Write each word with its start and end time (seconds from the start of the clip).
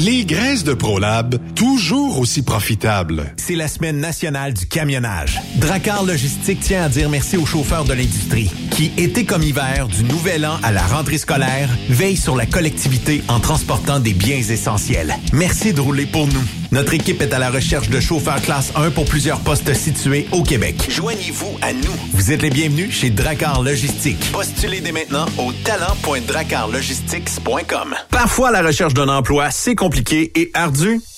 Les 0.00 0.24
graisses 0.24 0.62
de 0.62 0.74
ProLab, 0.74 1.40
toujours 1.56 2.20
aussi 2.20 2.42
profitables. 2.42 3.34
C'est 3.36 3.56
la 3.56 3.66
semaine 3.66 3.98
nationale 3.98 4.54
du 4.54 4.64
camionnage. 4.66 5.40
Dracar 5.56 6.04
Logistique 6.04 6.60
tient 6.60 6.84
à 6.84 6.88
dire 6.88 7.10
merci 7.10 7.36
aux 7.36 7.44
chauffeurs 7.44 7.82
de 7.82 7.94
l'industrie 7.94 8.48
qui, 8.70 8.92
été 8.96 9.24
comme 9.24 9.42
hiver, 9.42 9.88
du 9.88 10.04
nouvel 10.04 10.46
an 10.46 10.58
à 10.62 10.70
la 10.70 10.86
rentrée 10.86 11.18
scolaire, 11.18 11.68
veillent 11.88 12.16
sur 12.16 12.36
la 12.36 12.46
collectivité 12.46 13.24
en 13.26 13.40
transportant 13.40 13.98
des 13.98 14.12
biens 14.12 14.36
essentiels. 14.36 15.16
Merci 15.32 15.72
de 15.72 15.80
rouler 15.80 16.06
pour 16.06 16.28
nous. 16.28 16.44
Notre 16.70 16.92
équipe 16.94 17.22
est 17.22 17.32
à 17.32 17.38
la 17.38 17.50
recherche 17.50 17.88
de 17.88 17.98
chauffeurs 17.98 18.42
classe 18.42 18.72
1 18.76 18.90
pour 18.90 19.06
plusieurs 19.06 19.40
postes 19.40 19.72
situés 19.72 20.26
au 20.32 20.42
Québec. 20.42 20.76
Joignez-vous 20.90 21.56
à 21.62 21.72
nous. 21.72 21.94
Vous 22.12 22.30
êtes 22.30 22.42
les 22.42 22.50
bienvenus 22.50 22.94
chez 22.94 23.08
Dracar 23.08 23.62
Logistique. 23.62 24.30
Postulez 24.32 24.80
dès 24.80 24.92
maintenant 24.92 25.24
au 25.38 25.50
talent.dracarlogistics.com. 25.64 27.94
Parfois, 28.10 28.50
la 28.50 28.60
recherche 28.62 28.94
d'un 28.94 29.08
emploi, 29.08 29.50
c'est 29.50 29.74
compliqué 29.74 30.30
et 30.34 30.50
ardu. 30.52 31.00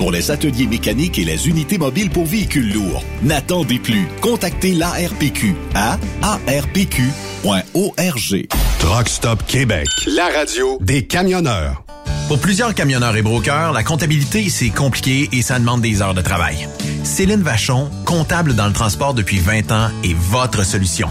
pour 0.00 0.10
les 0.10 0.30
ateliers 0.30 0.66
mécaniques 0.66 1.18
et 1.18 1.24
les 1.26 1.46
unités 1.46 1.76
mobiles 1.76 2.08
pour 2.08 2.24
véhicules 2.24 2.72
lourds. 2.72 3.04
N'attendez 3.22 3.78
plus. 3.78 4.08
Contactez 4.22 4.72
l'ARPQ 4.72 5.54
à 5.74 5.98
arpq.org. 6.22 6.96
Truck 8.78 9.08
Stop 9.10 9.46
Québec, 9.46 9.86
la 10.06 10.28
radio 10.30 10.78
des 10.80 11.06
camionneurs. 11.06 11.84
Pour 12.28 12.38
plusieurs 12.38 12.74
camionneurs 12.74 13.14
et 13.14 13.20
brokers, 13.20 13.74
la 13.74 13.82
comptabilité, 13.82 14.48
c'est 14.48 14.70
compliqué 14.70 15.28
et 15.32 15.42
ça 15.42 15.58
demande 15.58 15.82
des 15.82 16.00
heures 16.00 16.14
de 16.14 16.22
travail. 16.22 16.66
Céline 17.04 17.42
Vachon, 17.42 17.90
comptable 18.06 18.54
dans 18.54 18.68
le 18.68 18.72
transport 18.72 19.12
depuis 19.12 19.38
20 19.38 19.70
ans, 19.70 19.90
est 20.02 20.16
votre 20.16 20.64
solution. 20.64 21.10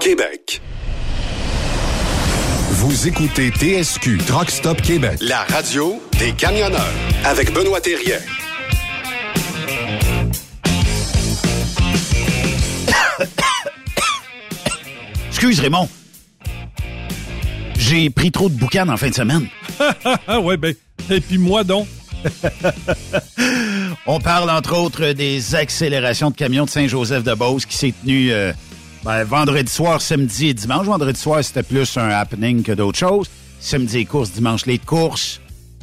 Québec. 0.00 0.60
Vous 2.70 3.08
écoutez 3.08 3.50
TSQ 3.50 4.18
Truck 4.26 4.50
Stop 4.50 4.80
Québec, 4.82 5.18
la 5.20 5.44
radio 5.44 6.02
des 6.18 6.32
camionneurs 6.32 6.92
avec 7.24 7.52
Benoît 7.52 7.80
Thérien. 7.80 8.18
Excuse 15.28 15.60
Raymond. 15.60 15.88
J'ai 17.76 18.10
pris 18.10 18.30
trop 18.30 18.48
de 18.48 18.54
boucan 18.54 18.88
en 18.88 18.96
fin 18.96 19.10
de 19.10 19.14
semaine. 19.14 19.48
ouais, 20.42 20.56
ben, 20.56 20.74
et 21.10 21.20
puis 21.20 21.38
moi 21.38 21.64
donc. 21.64 21.86
On 24.06 24.20
parle 24.20 24.50
entre 24.50 24.76
autres 24.76 25.12
des 25.12 25.54
accélérations 25.54 26.30
de 26.30 26.36
camions 26.36 26.64
de 26.64 26.70
Saint-Joseph-de-Beauce 26.70 27.66
qui 27.66 27.76
s'est 27.76 27.94
tenu 28.02 28.32
euh, 28.32 28.52
ben, 29.04 29.22
vendredi 29.24 29.70
soir, 29.70 30.00
samedi 30.00 30.48
et 30.48 30.54
dimanche. 30.54 30.86
Vendredi 30.86 31.20
soir, 31.20 31.44
c'était 31.44 31.62
plus 31.62 31.98
un 31.98 32.08
happening 32.08 32.62
que 32.62 32.72
d'autres 32.72 32.98
choses. 32.98 33.28
Samedi, 33.60 33.98
les 33.98 34.04
courses, 34.06 34.32
dimanche, 34.32 34.64
les 34.64 34.78
courses. 34.78 35.40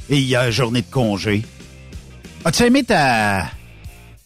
Et 0.10 0.18
il 0.18 0.28
y 0.28 0.36
a 0.36 0.50
journée 0.50 0.82
de 0.82 0.90
congé. 0.90 1.44
As-tu 2.44 2.64
aimé 2.64 2.84
ta, 2.84 3.46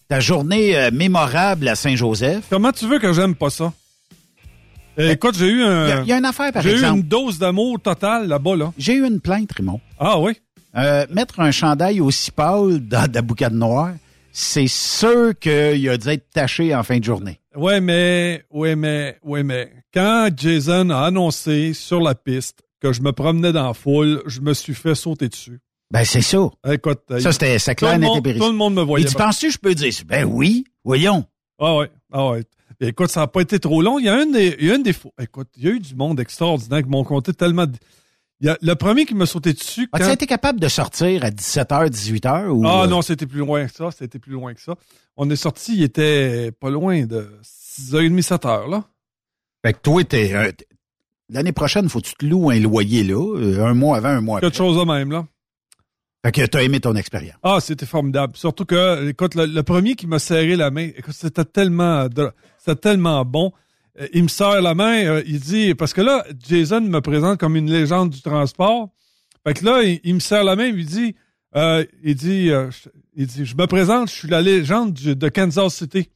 ta 0.07 0.21
journée 0.21 0.77
euh, 0.77 0.91
mémorable 0.91 1.67
à 1.67 1.75
Saint-Joseph? 1.75 2.45
Comment 2.49 2.71
tu 2.71 2.87
veux 2.87 2.99
que 2.99 3.11
j'aime 3.11 3.35
pas 3.35 3.49
ça? 3.49 3.73
Eh, 4.97 5.11
écoute, 5.11 5.35
j'ai 5.37 5.49
eu 5.49 5.63
un. 5.63 6.03
Il 6.03 6.07
y, 6.07 6.13
a 6.13 6.17
une 6.17 6.23
affaire, 6.23 6.53
par 6.53 6.63
J'ai 6.63 6.79
eu 6.79 6.85
une 6.85 7.01
dose 7.01 7.37
d'amour 7.37 7.81
totale 7.81 8.29
là-bas, 8.29 8.55
là. 8.55 8.73
J'ai 8.77 8.93
eu 8.93 9.05
une 9.05 9.19
plainte, 9.19 9.51
Raymond. 9.51 9.81
Ah 9.99 10.17
oui? 10.19 10.39
Euh, 10.77 11.05
mettre 11.09 11.41
un 11.41 11.51
chandail 11.51 11.99
aussi 11.99 12.31
pâle 12.31 12.79
dans 12.79 13.09
de 13.09 13.15
la 13.15 13.21
boucane 13.21 13.55
noire, 13.55 13.91
c'est 14.37 14.67
sûr 14.67 15.33
qu'il 15.39 15.87
a 15.89 15.97
dû 15.97 16.09
être 16.09 16.29
taché 16.29 16.75
en 16.75 16.83
fin 16.83 16.99
de 16.99 17.03
journée. 17.05 17.39
Ouais, 17.55 17.79
mais, 17.79 18.43
ouais, 18.51 18.75
mais, 18.75 19.17
ouais, 19.23 19.43
mais, 19.43 19.71
quand 19.93 20.27
Jason 20.35 20.89
a 20.89 21.05
annoncé 21.05 21.73
sur 21.73 22.01
la 22.01 22.15
piste 22.15 22.61
que 22.81 22.91
je 22.91 23.01
me 23.01 23.13
promenais 23.13 23.53
dans 23.53 23.67
la 23.67 23.73
foule, 23.73 24.21
je 24.25 24.41
me 24.41 24.53
suis 24.53 24.73
fait 24.73 24.93
sauter 24.93 25.29
dessus. 25.29 25.61
Ben, 25.89 26.03
c'est 26.03 26.21
ça. 26.21 26.49
Écoute, 26.69 26.99
Ça, 27.19 27.31
c'était 27.31 27.57
ça 27.59 27.73
tout, 27.75 27.85
clair, 27.85 27.95
et 27.95 28.21
précis. 28.21 28.39
tout 28.39 28.47
le 28.47 28.57
monde 28.57 28.73
me 28.75 28.81
voyait. 28.81 29.05
Il 29.05 29.09
dit, 29.09 29.15
penses-tu 29.15 29.47
que 29.47 29.53
je 29.53 29.57
peux 29.57 29.73
dire? 29.73 29.93
Ben 30.05 30.25
oui, 30.25 30.65
voyons. 30.83 31.23
Ah 31.57 31.77
ouais, 31.77 31.89
ah 32.11 32.27
ouais. 32.31 32.43
Et 32.81 32.87
écoute, 32.87 33.09
ça 33.09 33.21
n'a 33.21 33.27
pas 33.27 33.39
été 33.39 33.57
trop 33.59 33.81
long. 33.81 33.99
Il 33.99 34.05
y 34.05 34.09
a 34.09 34.15
un 34.15 34.25
des, 34.25 34.57
il 34.59 34.67
y 34.67 34.71
a 34.71 34.75
un 34.75 34.79
des 34.79 34.91
faux- 34.91 35.13
Écoute, 35.21 35.47
il 35.55 35.63
y 35.63 35.67
a 35.69 35.71
eu 35.71 35.79
du 35.79 35.95
monde 35.95 36.19
extraordinaire 36.19 36.83
qui 36.83 36.89
m'ont 36.89 37.05
compté 37.05 37.31
tellement. 37.33 37.67
Y 38.41 38.49
a, 38.49 38.57
le 38.61 38.73
premier 38.75 39.05
qui 39.05 39.15
m'a 39.15 39.25
sauté 39.25 39.53
dessus. 39.53 39.87
As-tu 39.93 40.05
quand- 40.05 40.11
été 40.11 40.25
capable 40.27 40.59
de 40.59 40.67
sortir 40.67 41.23
à 41.23 41.29
17h, 41.31 41.89
18h? 41.89 42.47
Ou, 42.49 42.63
Ah 42.65 42.83
euh, 42.83 42.87
non, 42.87 43.01
c'était 43.01 43.25
plus 43.27 43.39
loin 43.39 43.65
que 43.65 43.73
ça. 43.73 43.89
C'était 43.91 44.19
plus 44.19 44.33
loin 44.33 44.53
que 44.53 44.61
ça. 44.61 44.75
On 45.17 45.29
est 45.29 45.35
sorti, 45.37 45.75
il 45.75 45.83
était 45.83 46.51
pas 46.51 46.69
loin 46.69 47.05
de 47.05 47.29
6h30, 47.43 48.21
7h, 48.21 48.69
là. 48.69 48.83
Fait 49.65 49.73
que 49.73 49.79
toi, 49.79 50.03
t'es, 50.03 50.33
euh, 50.35 50.51
l'année 51.29 51.53
prochaine, 51.53 51.87
faut 51.89 52.01
que 52.01 52.07
tu 52.07 52.15
te 52.15 52.25
loues 52.25 52.49
un 52.51 52.59
loyer, 52.59 53.03
là, 53.03 53.15
euh, 53.37 53.65
un 53.65 53.73
mois 53.73 53.97
avant, 53.97 54.09
un 54.09 54.21
mois 54.21 54.37
après. 54.39 54.49
Quelque 54.51 54.57
chose 54.57 54.77
de 54.77 54.83
même, 54.91 55.11
là. 55.11 55.25
Fait 56.25 56.31
que 56.31 56.45
t'as 56.45 56.63
aimé 56.63 56.79
ton 56.79 56.95
expérience. 56.95 57.37
Ah, 57.43 57.59
c'était 57.61 57.85
formidable. 57.85 58.35
Surtout 58.35 58.65
que, 58.65 59.07
écoute, 59.09 59.35
le, 59.35 59.45
le 59.45 59.63
premier 59.63 59.95
qui 59.95 60.07
m'a 60.07 60.17
serré 60.19 60.55
la 60.55 60.71
main, 60.71 60.89
écoute, 60.97 61.13
c'était 61.15 61.45
tellement, 61.45 62.07
c'était 62.57 62.75
tellement 62.75 63.23
bon. 63.23 63.51
Euh, 63.99 64.07
Il 64.13 64.23
me 64.23 64.27
serre 64.27 64.61
la 64.61 64.75
main, 64.75 65.05
euh, 65.05 65.23
il 65.25 65.39
dit, 65.39 65.75
parce 65.75 65.93
que 65.93 66.01
là, 66.01 66.25
Jason 66.47 66.81
me 66.81 66.99
présente 67.01 67.39
comme 67.39 67.55
une 67.55 67.71
légende 67.71 68.09
du 68.09 68.21
transport. 68.21 68.89
Fait 69.45 69.53
que 69.53 69.65
là, 69.65 69.83
il, 69.83 70.15
me 70.15 70.19
serre 70.19 70.43
la 70.43 70.55
main, 70.55 70.67
il 70.67 70.85
dit, 70.85 71.15
euh, 71.55 71.85
il 72.03 72.15
dit, 72.15 72.49
euh, 72.49 72.69
il 73.15 73.27
dit, 73.27 73.45
je 73.45 73.55
me 73.55 73.67
présente, 73.67 74.09
je 74.09 74.15
suis 74.15 74.27
la 74.27 74.41
légende 74.41 74.93
de 74.93 75.29
Kansas 75.29 75.75
City. 75.75 76.09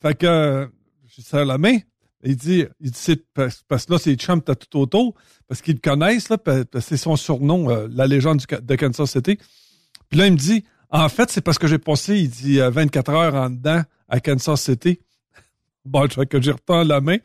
Fait 0.00 0.16
que, 0.16 0.26
euh, 0.26 0.66
je 1.06 1.22
serre 1.22 1.44
la 1.44 1.58
main. 1.58 1.78
Il 2.24 2.36
dit, 2.36 2.64
il 2.80 2.90
dit, 2.90 2.98
c'est 2.98 3.24
parce, 3.32 3.62
parce 3.68 3.86
que 3.86 3.92
là, 3.92 3.98
c'est 3.98 4.14
chum, 4.14 4.40
t'as 4.42 4.54
tout 4.54 4.78
autour, 4.78 5.14
parce 5.46 5.60
qu'ils 5.60 5.74
le 5.74 5.80
connaissent, 5.80 6.28
là, 6.28 6.36
c'est 6.80 6.96
son 6.96 7.16
surnom, 7.16 7.88
la 7.90 8.06
légende 8.06 8.42
de 8.48 8.74
Kansas 8.76 9.10
City. 9.10 9.38
Puis 10.08 10.18
là, 10.18 10.26
il 10.26 10.32
me 10.32 10.38
dit, 10.38 10.64
en 10.90 11.08
fait, 11.08 11.30
c'est 11.30 11.40
parce 11.40 11.58
que 11.58 11.66
j'ai 11.66 11.78
passé, 11.78 12.18
il 12.18 12.30
dit, 12.30 12.60
euh, 12.60 12.70
24 12.70 13.10
heures 13.10 13.34
en 13.34 13.50
dedans 13.50 13.82
à 14.08 14.20
Kansas 14.20 14.62
City. 14.62 15.00
Bon, 15.88 16.06
que 16.06 16.40
j'y 16.42 16.50
retends 16.50 16.84
la 16.84 17.00
main. 17.00 17.16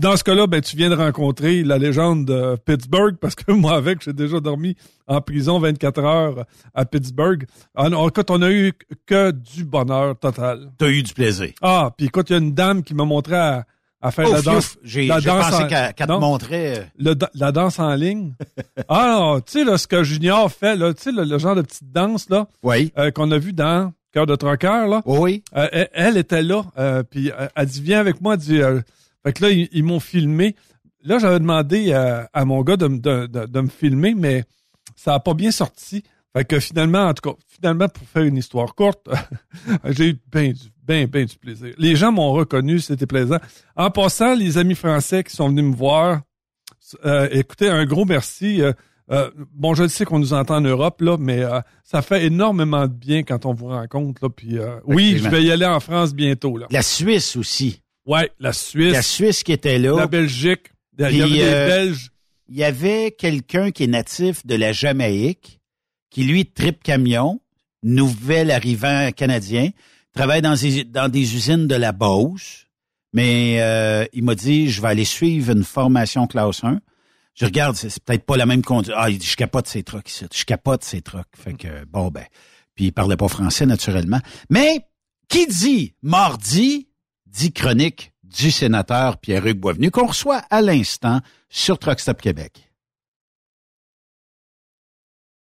Dans 0.00 0.16
ce 0.16 0.24
cas-là, 0.24 0.46
ben, 0.46 0.60
tu 0.62 0.76
viens 0.76 0.88
de 0.88 0.94
rencontrer 0.94 1.62
la 1.62 1.76
légende 1.78 2.24
de 2.26 2.56
Pittsburgh, 2.64 3.16
parce 3.20 3.34
que 3.34 3.52
moi, 3.52 3.74
avec, 3.74 4.02
j'ai 4.02 4.12
déjà 4.12 4.40
dormi 4.40 4.76
en 5.06 5.20
prison 5.20 5.58
24 5.58 5.98
heures 6.04 6.44
à 6.72 6.84
Pittsburgh. 6.86 7.44
En, 7.74 7.92
en 7.92 8.08
écoute, 8.08 8.30
on 8.30 8.40
a 8.42 8.50
eu 8.50 8.72
que 9.04 9.30
du 9.32 9.64
bonheur 9.64 10.18
total. 10.18 10.70
T'as 10.78 10.88
eu 10.88 11.02
du 11.02 11.12
plaisir. 11.12 11.50
Ah, 11.60 11.90
puis 11.96 12.06
écoute, 12.06 12.30
il 12.30 12.32
y 12.32 12.36
a 12.36 12.38
une 12.38 12.54
dame 12.54 12.82
qui 12.82 12.94
m'a 12.94 13.04
montré 13.04 13.34
à, 13.36 13.66
à 14.00 14.10
faire 14.10 14.28
la 14.30 14.40
danse. 14.42 14.78
j'ai, 14.84 15.08
pensé 15.08 15.28
en- 15.28 15.66
qu'elle, 15.66 15.92
te 15.94 16.12
montrait... 16.12 16.78
euh, 16.78 16.84
Le 16.96 17.14
la 17.34 17.52
danse 17.52 17.78
en 17.78 17.94
ligne. 17.94 18.34
ah 18.88 19.36
tu 19.44 19.64
sais, 19.66 19.76
ce 19.76 19.86
que 19.86 20.02
Junior 20.02 20.50
fait, 20.50 20.76
là, 20.76 20.94
tu 20.94 21.02
sais, 21.02 21.12
le, 21.12 21.24
le 21.24 21.38
genre 21.38 21.56
de 21.56 21.62
petite 21.62 21.90
danse, 21.92 22.30
là, 22.30 22.46
Oui. 22.62 22.92
euh, 22.96 23.10
qu'on 23.10 23.30
a 23.32 23.38
vu 23.38 23.52
dans 23.52 23.92
Cœur 24.14 24.26
de 24.26 24.36
Troqueur, 24.36 24.86
là. 24.86 25.02
Oui. 25.06 25.42
Euh, 25.56 25.68
elle, 25.72 25.88
elle 25.92 26.16
était 26.16 26.42
là, 26.42 26.62
euh, 26.78 27.02
puis 27.02 27.30
euh, 27.32 27.48
elle 27.56 27.66
dit 27.66 27.82
viens 27.82 27.98
avec 27.98 28.20
moi. 28.20 28.34
Elle 28.34 28.40
dit, 28.40 28.62
euh, 28.62 28.80
fait 29.24 29.32
que 29.32 29.42
là 29.42 29.50
ils, 29.50 29.68
ils 29.72 29.82
m'ont 29.82 29.98
filmé. 30.00 30.54
Là 31.02 31.18
j'avais 31.18 31.40
demandé 31.40 31.92
à, 31.92 32.44
mon 32.44 32.62
gars 32.62 32.76
de, 32.76 32.86
me- 32.86 32.98
de, 33.00 33.26
de, 33.26 33.46
de 33.46 33.60
me 33.60 33.66
filmer, 33.68 34.14
mais 34.14 34.44
ça 34.94 35.14
a 35.14 35.20
pas 35.20 35.34
bien 35.34 35.50
sorti. 35.50 36.04
Fait 36.32 36.44
que 36.44 36.58
finalement, 36.60 37.06
en 37.06 37.14
tout 37.14 37.28
cas, 37.30 37.36
finalement 37.48 37.88
pour 37.88 38.06
faire 38.08 38.22
une 38.22 38.36
histoire 38.36 38.74
courte, 38.76 39.08
j'ai 39.86 40.10
eu 40.10 40.18
bien 40.32 40.50
du 40.52 40.60
bien 40.86 41.06
bien 41.06 41.24
du 41.24 41.36
plaisir. 41.36 41.74
Les 41.78 41.96
gens 41.96 42.12
m'ont 42.12 42.32
reconnu, 42.32 42.78
c'était 42.78 43.06
plaisant. 43.06 43.38
En 43.74 43.90
passant, 43.90 44.34
les 44.34 44.58
amis 44.58 44.74
français 44.76 45.24
qui 45.24 45.34
sont 45.34 45.48
venus 45.48 45.64
me 45.64 45.74
voir, 45.74 46.20
écoutez, 47.30 47.68
un 47.68 47.84
gros 47.84 48.04
merci. 48.04 48.62
Euh, 49.10 49.30
bon, 49.52 49.74
je 49.74 49.86
sais 49.86 50.04
qu'on 50.04 50.18
nous 50.18 50.32
entend 50.32 50.56
en 50.56 50.60
Europe, 50.62 51.00
là, 51.02 51.16
mais 51.18 51.42
euh, 51.42 51.60
ça 51.82 52.00
fait 52.00 52.24
énormément 52.26 52.86
de 52.86 52.92
bien 52.92 53.22
quand 53.22 53.44
on 53.44 53.52
vous 53.52 53.66
rencontre. 53.66 54.22
Là, 54.24 54.30
puis, 54.30 54.58
euh, 54.58 54.76
oui, 54.86 55.18
je 55.22 55.28
vais 55.28 55.42
y 55.42 55.50
aller 55.50 55.66
en 55.66 55.80
France 55.80 56.14
bientôt. 56.14 56.56
Là. 56.56 56.66
La 56.70 56.82
Suisse 56.82 57.36
aussi. 57.36 57.82
Ouais, 58.06 58.30
la 58.38 58.52
Suisse, 58.52 58.92
La 58.92 59.02
Suisse 59.02 59.42
qui 59.42 59.52
était 59.52 59.78
là. 59.78 59.96
la 59.96 60.06
Belgique, 60.06 60.70
il 60.98 61.02
y 61.02 61.04
avait 61.04 61.24
Puis, 61.26 61.32
des 61.38 61.40
Belges. 61.40 62.10
il 62.48 62.56
y 62.56 62.64
avait 62.64 63.10
quelqu'un 63.12 63.70
qui 63.70 63.84
est 63.84 63.88
natif 63.88 64.46
de 64.46 64.54
la 64.54 64.72
Jamaïque, 64.72 65.60
qui 66.10 66.24
lui 66.24 66.46
tripe 66.46 66.82
camion, 66.82 67.40
nouvel 67.82 68.50
arrivant 68.50 69.10
canadien, 69.12 69.70
travaille 70.14 70.42
dans 70.42 70.54
des, 70.54 70.84
dans 70.84 71.08
des 71.08 71.34
usines 71.34 71.66
de 71.66 71.74
la 71.74 71.92
Beauce, 71.92 72.66
mais 73.12 73.54
il 74.12 74.24
m'a 74.24 74.34
dit, 74.34 74.70
je 74.70 74.80
vais 74.82 74.88
aller 74.88 75.04
suivre 75.04 75.52
une 75.52 75.64
formation 75.64 76.26
classe 76.26 76.62
1. 76.64 76.80
Je 77.34 77.44
regarde, 77.44 77.74
c'est 77.74 78.02
peut-être 78.04 78.24
pas 78.24 78.36
la 78.36 78.46
même 78.46 78.62
conduite. 78.62 78.94
Ah, 78.96 79.10
il 79.10 79.18
dit, 79.18 79.26
je 79.26 79.36
capote 79.36 79.66
ces 79.66 79.82
trucks 79.82 80.08
ici. 80.08 80.24
Je 80.32 80.44
capote 80.44 80.84
ces 80.84 81.02
trucks. 81.02 81.26
Fait 81.36 81.54
que, 81.54 81.84
bon, 81.86 82.08
ben, 82.08 82.24
puis 82.74 82.86
il 82.86 82.92
parlait 82.92 83.16
pas 83.16 83.28
français, 83.28 83.66
naturellement. 83.66 84.20
Mais, 84.50 84.86
qui 85.28 85.46
dit 85.46 85.94
mardi, 86.02 86.88
dit 87.26 87.52
chronique 87.52 88.12
du 88.22 88.50
sénateur 88.50 89.18
Pierre-Hugues 89.18 89.58
Boisvenu, 89.58 89.90
qu'on 89.90 90.06
reçoit 90.06 90.42
à 90.50 90.60
l'instant 90.60 91.20
sur 91.48 91.78
Truck 91.78 92.00
Stop 92.00 92.20
Québec. 92.20 92.70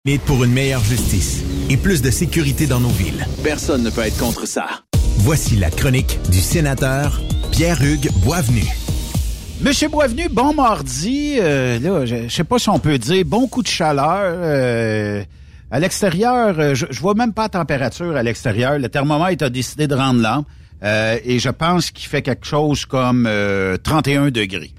Lutte 0.05 0.21
pour 0.21 0.43
une 0.43 0.53
meilleure 0.53 0.83
justice 0.83 1.43
et 1.69 1.77
plus 1.77 2.01
de 2.01 2.09
sécurité 2.09 2.67
dans 2.67 2.79
nos 2.79 2.89
villes. 2.89 3.27
Personne 3.43 3.83
ne 3.83 3.89
peut 3.89 4.01
être 4.01 4.17
contre 4.17 4.47
ça. 4.47 4.83
Voici 5.17 5.55
la 5.55 5.69
chronique 5.69 6.19
du 6.31 6.39
sénateur 6.39 7.19
Pierre-Hugues 7.51 8.09
Boisvenu. 8.23 8.65
Monsieur 9.61 9.89
Boisvenu, 9.89 10.29
bon 10.29 10.53
mardi. 10.53 11.35
Euh, 11.39 11.79
là, 11.79 12.05
je, 12.05 12.27
je 12.27 12.33
sais 12.33 12.43
pas 12.45 12.59
si 12.59 12.69
on 12.69 12.79
peut 12.79 12.97
dire 12.97 13.25
bon 13.25 13.47
coup 13.47 13.61
de 13.61 13.67
chaleur. 13.67 14.21
euh, 14.23 15.21
à 15.71 15.79
l'extérieur, 15.79 16.55
euh, 16.59 16.75
je, 16.75 16.85
je 16.89 16.99
vois 17.01 17.13
même 17.13 17.33
pas 17.33 17.43
la 17.43 17.49
température 17.49 18.15
à 18.15 18.23
l'extérieur. 18.23 18.79
Le 18.79 18.87
thermomètre 18.87 19.43
a 19.45 19.49
décidé 19.49 19.87
de 19.87 19.95
rendre 19.95 20.21
l'âme. 20.21 20.43
Euh, 20.81 21.17
et 21.25 21.39
je 21.39 21.49
pense 21.49 21.91
qu'il 21.91 22.07
fait 22.07 22.21
quelque 22.21 22.45
chose 22.45 22.85
comme 22.85 23.25
euh, 23.27 23.75
31 23.83 24.31
degrés. 24.31 24.71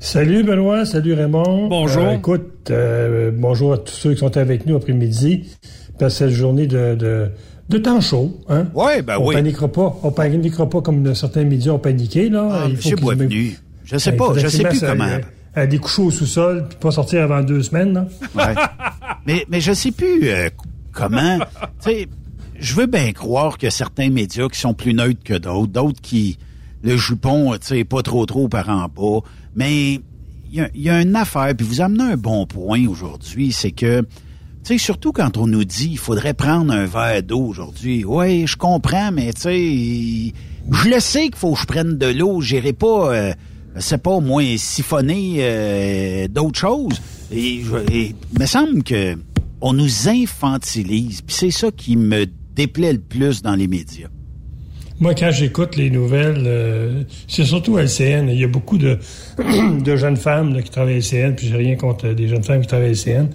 Salut 0.00 0.44
Benoît, 0.44 0.86
salut 0.86 1.12
Raymond. 1.12 1.68
Bonjour. 1.68 2.04
Euh, 2.04 2.12
écoute, 2.12 2.70
euh, 2.70 3.30
bonjour 3.34 3.74
à 3.74 3.78
tous 3.78 3.92
ceux 3.92 4.12
qui 4.14 4.20
sont 4.20 4.34
avec 4.38 4.64
nous 4.64 4.76
après-midi. 4.76 5.44
Parce 5.98 6.14
que 6.14 6.18
cette 6.20 6.30
journée 6.30 6.66
de, 6.66 6.94
de, 6.94 7.28
de 7.68 7.78
temps 7.78 8.00
chaud. 8.00 8.38
Hein? 8.48 8.66
Ouais, 8.74 9.02
ben 9.02 9.18
on 9.20 9.26
oui. 9.28 9.34
paniquera 9.34 9.68
pas. 9.68 9.96
On 10.02 10.10
paniquera 10.10 10.68
pas 10.68 10.80
comme 10.80 11.14
certains 11.14 11.44
médias 11.44 11.72
ont 11.72 11.78
paniqué. 11.78 12.28
Là. 12.28 12.48
Ah, 12.52 12.66
Il 12.68 12.76
faut 12.76 12.96
Boisvenu, 13.00 13.58
je 13.84 13.96
sais 13.98 14.12
pas, 14.12 14.32
je 14.36 14.48
sais 14.48 14.64
plus 14.64 14.80
comment. 14.80 15.04
euh, 15.04 15.20
À 15.54 15.66
des 15.66 15.78
couches 15.78 15.98
au 15.98 16.10
sous-sol, 16.10 16.66
puis 16.68 16.78
pas 16.80 16.90
sortir 16.90 17.22
avant 17.22 17.42
deux 17.42 17.62
semaines. 17.62 17.92
Là. 17.94 18.06
Ouais. 18.34 18.54
mais, 19.26 19.44
mais 19.50 19.60
je 19.60 19.72
sais 19.72 19.90
plus 19.92 20.28
euh, 20.28 20.48
comment. 20.92 21.38
Tu 21.82 21.90
sais, 21.90 22.08
je 22.58 22.74
veux 22.74 22.86
bien 22.86 23.12
croire 23.12 23.58
que 23.58 23.70
certains 23.70 24.10
médias 24.10 24.48
qui 24.48 24.58
sont 24.58 24.74
plus 24.74 24.94
neutres 24.94 25.22
que 25.24 25.34
d'autres, 25.34 25.72
d'autres 25.72 26.00
qui 26.00 26.38
le 26.82 26.96
jupon, 26.96 27.52
tu 27.60 27.66
sais, 27.66 27.84
pas 27.84 28.02
trop 28.02 28.24
trop 28.26 28.48
par 28.48 28.68
en 28.68 28.86
bas. 28.88 29.20
Mais 29.56 29.94
il 30.50 30.58
y 30.58 30.60
a, 30.60 30.68
y 30.74 30.88
a 30.88 31.00
une 31.02 31.14
affaire, 31.16 31.52
puis 31.56 31.66
vous 31.66 31.80
amenez 31.80 32.04
un 32.12 32.16
bon 32.16 32.46
point 32.46 32.86
aujourd'hui, 32.88 33.52
c'est 33.52 33.72
que 33.72 34.04
sais, 34.68 34.78
surtout 34.78 35.12
quand 35.12 35.36
on 35.38 35.46
nous 35.46 35.64
dit 35.64 35.90
il 35.92 35.98
faudrait 35.98 36.34
prendre 36.34 36.72
un 36.72 36.84
verre 36.84 37.22
d'eau 37.22 37.40
aujourd'hui. 37.40 38.04
Oui, 38.04 38.46
je 38.46 38.56
comprends, 38.56 39.10
mais 39.10 39.32
tu 39.32 39.40
sais, 39.40 40.34
je 40.70 40.88
le 40.88 41.00
sais 41.00 41.24
qu'il 41.28 41.36
faut 41.36 41.54
que 41.54 41.60
je 41.60 41.66
prenne 41.66 41.96
de 41.96 42.06
l'eau. 42.06 42.40
J'irai 42.40 42.74
pas, 42.74 43.14
euh, 43.14 43.32
c'est 43.78 44.02
pas 44.02 44.20
moins 44.20 44.56
siphonner 44.58 45.36
euh, 45.38 46.28
d'autres 46.28 46.58
choses. 46.58 47.00
Et, 47.32 47.62
et 47.90 48.14
il 48.32 48.40
me 48.40 48.46
semble 48.46 48.82
que 48.82 49.16
on 49.60 49.72
nous 49.72 50.08
infantilise. 50.08 51.22
Puis 51.22 51.34
c'est 51.34 51.50
ça 51.50 51.70
qui 51.70 51.96
me 51.96 52.26
déplaît 52.54 52.92
le 52.92 53.00
plus 53.00 53.42
dans 53.42 53.54
les 53.54 53.68
médias. 53.68 54.08
Moi, 55.00 55.14
quand 55.14 55.30
j'écoute 55.30 55.76
les 55.76 55.90
nouvelles, 55.90 56.42
euh, 56.46 57.02
c'est 57.28 57.44
surtout 57.44 57.78
LCN. 57.78 58.28
Il 58.30 58.40
y 58.40 58.44
a 58.44 58.48
beaucoup 58.48 58.78
de, 58.78 58.98
de 59.84 59.96
jeunes 59.96 60.16
femmes 60.16 60.54
là, 60.54 60.62
qui 60.62 60.70
travaillent 60.70 60.94
à 60.94 60.98
LCN, 60.98 61.34
puis 61.36 61.46
j'ai 61.48 61.56
rien 61.56 61.76
contre 61.76 62.08
des 62.08 62.26
jeunes 62.26 62.42
femmes 62.42 62.62
qui 62.62 62.66
travaillent 62.66 62.88
à 62.88 62.92
LCN. 62.92 63.28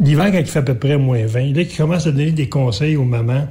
L'hiver, 0.00 0.30
quand 0.32 0.38
il 0.38 0.46
fait 0.46 0.60
à 0.60 0.62
peu 0.62 0.74
près 0.74 0.96
moins 0.96 1.26
20, 1.26 1.54
là, 1.54 1.64
qui 1.64 1.76
commencent 1.76 2.06
à 2.06 2.12
donner 2.12 2.30
des 2.32 2.48
conseils 2.48 2.96
aux 2.96 3.04
mamans. 3.04 3.46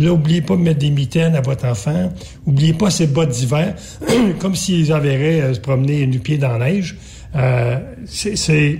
Là, 0.00 0.12
oubliez 0.12 0.40
pas 0.42 0.56
de 0.56 0.62
mettre 0.62 0.80
des 0.80 0.90
mitaines 0.90 1.36
à 1.36 1.40
votre 1.42 1.64
enfant. 1.66 2.12
Oubliez 2.46 2.72
pas 2.72 2.90
ses 2.90 3.06
bottes 3.06 3.30
d'hiver, 3.30 3.76
comme 4.40 4.56
s'ils 4.56 4.92
enverraient 4.92 5.42
euh, 5.42 5.54
se 5.54 5.60
promener 5.60 6.04
nu-pieds 6.06 6.38
dans 6.38 6.56
la 6.58 6.70
neige. 6.72 6.96
Euh, 7.36 7.78
c'est... 8.06 8.36
c'est- 8.36 8.78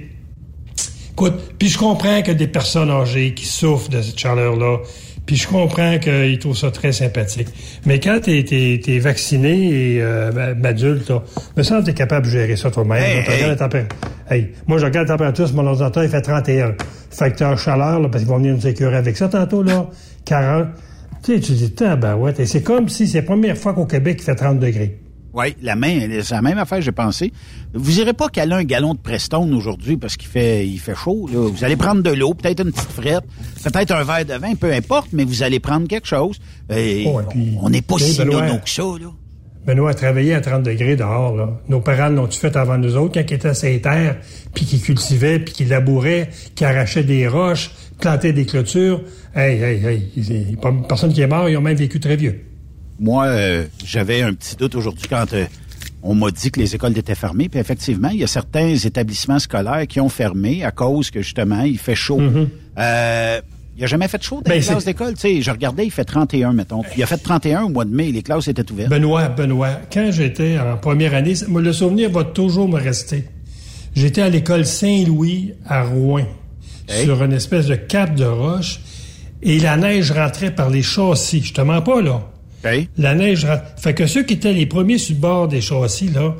Écoute, 1.12 1.34
puis 1.58 1.68
je 1.68 1.76
comprends 1.76 2.22
que 2.22 2.32
des 2.32 2.46
personnes 2.46 2.90
âgées 2.90 3.34
qui 3.34 3.44
souffrent 3.44 3.90
de 3.90 4.00
cette 4.00 4.18
chaleur-là, 4.18 4.78
puis 5.26 5.36
je 5.36 5.46
comprends 5.46 5.98
qu'ils 5.98 6.38
trouvent 6.38 6.56
ça 6.56 6.70
très 6.70 6.92
sympathique. 6.92 7.48
Mais 7.86 8.00
quand 8.00 8.20
t'es 8.20 8.40
es, 8.40 8.98
vacciné 8.98 9.94
et 9.94 10.02
euh, 10.02 10.54
adulte, 10.64 11.08
là, 11.08 11.22
me 11.56 11.62
semble 11.62 11.82
que 11.82 11.86
t'es 11.86 11.94
capable 11.94 12.26
de 12.26 12.30
gérer 12.30 12.56
ça 12.56 12.70
toi-même. 12.70 13.02
Hey, 13.02 13.56
tu 13.56 14.34
hey. 14.34 14.48
moi, 14.66 14.78
je 14.78 14.84
regarde 14.84 15.08
la 15.08 15.14
température 15.14 15.46
sur 15.46 15.56
mon 15.56 15.66
ordinateur, 15.66 16.02
il 16.04 16.10
fait 16.10 16.22
31. 16.22 16.74
Facteur 17.10 17.58
chaleur, 17.58 18.00
là, 18.00 18.08
parce 18.08 18.24
qu'ils 18.24 18.32
vont 18.32 18.38
venir 18.38 18.54
nous 18.54 18.66
écœurer 18.66 18.96
avec 18.96 19.16
ça 19.16 19.28
tantôt, 19.28 19.62
là. 19.62 19.86
40. 20.24 20.68
Tu 21.22 21.34
sais, 21.34 21.40
tu 21.40 21.52
dis, 21.52 21.72
ben 21.78 22.16
ouais, 22.16 22.32
c'est 22.44 22.62
comme 22.62 22.88
si 22.88 23.06
c'est 23.06 23.18
la 23.18 23.26
première 23.26 23.56
fois 23.56 23.74
qu'au 23.74 23.86
Québec, 23.86 24.16
il 24.20 24.24
fait 24.24 24.34
30 24.34 24.58
degrés. 24.58 24.98
Oui, 25.34 25.56
la 25.62 25.76
main, 25.76 25.98
c'est 26.22 26.34
la 26.34 26.42
même 26.42 26.58
affaire, 26.58 26.82
j'ai 26.82 26.92
pensé. 26.92 27.32
Vous 27.72 27.98
irez 28.00 28.12
pas 28.12 28.28
caler 28.28 28.52
un 28.52 28.64
gallon 28.64 28.92
de 28.92 28.98
Prestone 28.98 29.54
aujourd'hui 29.54 29.96
parce 29.96 30.16
qu'il 30.16 30.28
fait, 30.28 30.66
il 30.68 30.78
fait 30.78 30.94
chaud. 30.94 31.26
Là. 31.32 31.48
Vous 31.48 31.64
allez 31.64 31.76
prendre 31.76 32.02
de 32.02 32.10
l'eau, 32.10 32.34
peut-être 32.34 32.60
une 32.64 32.70
petite 32.70 32.90
frette, 32.92 33.24
peut-être 33.64 33.92
un 33.92 34.04
verre 34.04 34.26
de 34.26 34.34
vin, 34.34 34.54
peu 34.54 34.70
importe, 34.72 35.08
mais 35.12 35.24
vous 35.24 35.42
allez 35.42 35.58
prendre 35.58 35.88
quelque 35.88 36.06
chose. 36.06 36.38
Et 36.74 37.04
Oh, 37.06 37.20
puis, 37.30 37.56
on 37.62 37.70
n'est 37.70 37.80
pas 37.82 37.98
si 37.98 38.18
nono 38.24 38.58
que 38.62 38.68
ça. 38.68 38.82
Là. 38.82 39.10
Benoît 39.66 39.90
a 39.90 39.94
travaillé 39.94 40.34
à 40.34 40.40
30 40.40 40.64
degrés 40.64 40.96
dehors. 40.96 41.34
Là. 41.36 41.48
Nos 41.68 41.80
parents 41.80 42.08
l'ont-tu 42.08 42.38
fait 42.38 42.54
avant 42.56 42.76
nous 42.76 42.96
autres 42.96 43.14
quand 43.14 43.30
ils 43.30 43.34
étaient 43.34 43.48
à 43.48 43.54
ces 43.54 43.80
terres, 43.80 44.18
puis 44.52 44.66
qu'ils 44.66 44.82
cultivaient, 44.82 45.38
puis 45.38 45.54
qu'ils 45.54 45.68
labouraient, 45.68 46.28
qu'ils 46.54 46.66
arrachaient 46.66 47.04
des 47.04 47.26
roches, 47.28 47.70
plantaient 48.00 48.32
des 48.32 48.44
clôtures? 48.44 49.00
Hey, 49.34 49.62
hey, 49.62 49.86
hey, 50.26 50.56
personne 50.88 51.12
qui 51.12 51.20
est 51.22 51.26
mort, 51.26 51.48
ils 51.48 51.56
ont 51.56 51.62
même 51.62 51.76
vécu 51.76 52.00
très 52.00 52.16
vieux. 52.16 52.40
Moi, 53.02 53.26
euh, 53.26 53.64
j'avais 53.84 54.22
un 54.22 54.32
petit 54.32 54.54
doute 54.54 54.76
aujourd'hui 54.76 55.08
quand 55.10 55.32
euh, 55.32 55.44
on 56.04 56.14
m'a 56.14 56.30
dit 56.30 56.52
que 56.52 56.60
les 56.60 56.72
écoles 56.74 56.96
étaient 56.96 57.16
fermées. 57.16 57.48
Puis 57.48 57.58
effectivement, 57.58 58.08
il 58.10 58.20
y 58.20 58.24
a 58.24 58.28
certains 58.28 58.76
établissements 58.76 59.40
scolaires 59.40 59.86
qui 59.88 60.00
ont 60.00 60.08
fermé 60.08 60.64
à 60.64 60.70
cause 60.70 61.10
que 61.10 61.20
justement, 61.20 61.62
il 61.62 61.78
fait 61.78 61.96
chaud. 61.96 62.20
Euh, 62.78 63.40
il 63.76 63.80
n'a 63.80 63.86
jamais 63.88 64.06
fait 64.06 64.22
chaud 64.22 64.36
dans 64.36 64.48
Ben, 64.50 64.60
les 64.60 64.64
classes 64.64 64.84
d'école. 64.84 65.14
Tu 65.14 65.20
sais, 65.20 65.42
je 65.42 65.50
regardais, 65.50 65.84
il 65.84 65.90
fait 65.90 66.04
31, 66.04 66.52
mettons. 66.52 66.82
Il 66.96 67.02
a 67.02 67.06
fait 67.06 67.16
31 67.18 67.62
au 67.64 67.68
mois 67.70 67.84
de 67.84 67.90
mai, 67.94 68.12
les 68.12 68.22
classes 68.22 68.46
étaient 68.46 68.70
ouvertes. 68.70 68.90
Benoît, 68.90 69.28
Benoît, 69.30 69.80
quand 69.92 70.10
j'étais 70.12 70.58
en 70.60 70.76
première 70.76 71.14
année, 71.14 71.34
le 71.52 71.72
souvenir 71.72 72.08
va 72.10 72.22
toujours 72.22 72.68
me 72.68 72.78
rester. 72.78 73.24
J'étais 73.96 74.22
à 74.22 74.28
l'école 74.28 74.64
Saint-Louis 74.64 75.54
à 75.66 75.82
Rouen, 75.84 76.24
Hey. 76.88 77.04
sur 77.04 77.22
une 77.24 77.32
espèce 77.32 77.66
de 77.66 77.74
cap 77.74 78.14
de 78.14 78.24
roche, 78.24 78.80
et 79.42 79.58
la 79.58 79.76
neige 79.76 80.12
rentrait 80.12 80.54
par 80.54 80.68
les 80.70 80.82
châssis. 80.82 81.42
Je 81.42 81.52
te 81.54 81.60
mens 81.62 81.80
pas, 81.82 82.00
là. 82.02 82.28
OK? 82.64 82.88
La 82.98 83.14
neige. 83.14 83.46
Fait 83.76 83.94
que 83.94 84.06
ceux 84.06 84.22
qui 84.22 84.34
étaient 84.34 84.52
les 84.52 84.66
premiers 84.66 84.98
sur 84.98 85.14
le 85.14 85.20
bord 85.20 85.48
des 85.48 85.60
châssis, 85.60 86.08
là, 86.08 86.34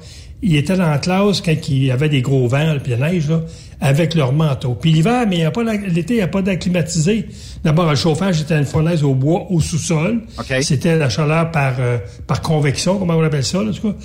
ils 0.45 0.57
étaient 0.57 0.77
dans 0.77 0.91
la 0.91 0.99
classe 0.99 1.41
quand 1.41 1.55
il 1.69 1.85
y 1.85 1.91
avait 1.93 2.09
des 2.09 2.21
gros 2.21 2.49
vents, 2.49 2.77
puis 2.83 2.93
la 2.99 3.11
neige, 3.13 3.29
là, 3.29 3.43
avec 3.81 4.15
leur 4.15 4.33
manteau. 4.33 4.75
Puis 4.75 4.91
l'hiver, 4.93 5.25
mais 5.29 5.45
l'été, 5.89 6.15
il 6.15 6.17
n'y 6.17 6.23
a 6.23 6.27
pas 6.29 6.43
d'acclimatisé. 6.43 7.27
D'abord, 7.65 7.89
le 7.91 7.95
chauffage 7.97 8.41
était 8.41 8.59
une 8.59 8.65
fournaise 8.65 9.05
au 9.05 9.15
bois, 9.15 9.47
au 9.51 9.61
sous-sol. 9.61 10.21
C'était 10.63 10.97
la 10.97 11.09
chaleur 11.09 11.51
par, 11.53 11.75
euh, 11.79 11.99
par 12.27 12.43
convection, 12.43 12.99
comment 12.99 13.15
on 13.15 13.23
appelle 13.23 13.45
ça, 13.45 13.63
là, 13.63 13.71
en 13.71 13.73
tout 13.73 13.93
cas. 13.93 13.97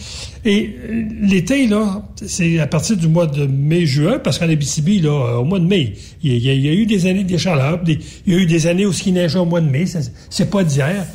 Et 0.45 0.75
euh, 0.89 1.03
l'été, 1.21 1.65
là, 1.67 2.03
c'est 2.27 2.59
à 2.59 2.67
partir 2.67 2.97
du 2.97 3.07
mois 3.07 3.25
de 3.27 3.45
mai-juin, 3.47 4.19
parce 4.23 4.37
qu'en 4.37 4.49
Abitibi, 4.49 4.99
là, 4.99 5.09
euh, 5.09 5.35
au 5.37 5.43
mois 5.43 5.59
de 5.59 5.65
mai, 5.65 5.93
il 6.23 6.37
y, 6.37 6.49
a- 6.49 6.53
il 6.53 6.61
y 6.65 6.69
a 6.69 6.73
eu 6.73 6.85
des 6.85 7.05
années 7.07 7.23
de 7.23 7.37
chaleur, 7.37 7.79
des- 7.83 7.97
il 8.27 8.33
y 8.33 8.35
a 8.35 8.39
eu 8.39 8.45
des 8.45 8.67
années 8.67 8.85
où 8.85 8.93
ce 8.93 9.01
qui 9.03 9.11
neigeait 9.11 9.39
au 9.39 9.45
mois 9.45 9.61
de 9.61 9.69
mai, 9.69 9.85
c'est- 9.87 10.11
c'est 10.29 10.49
pas 10.51 10.63
d'hier. 10.63 11.05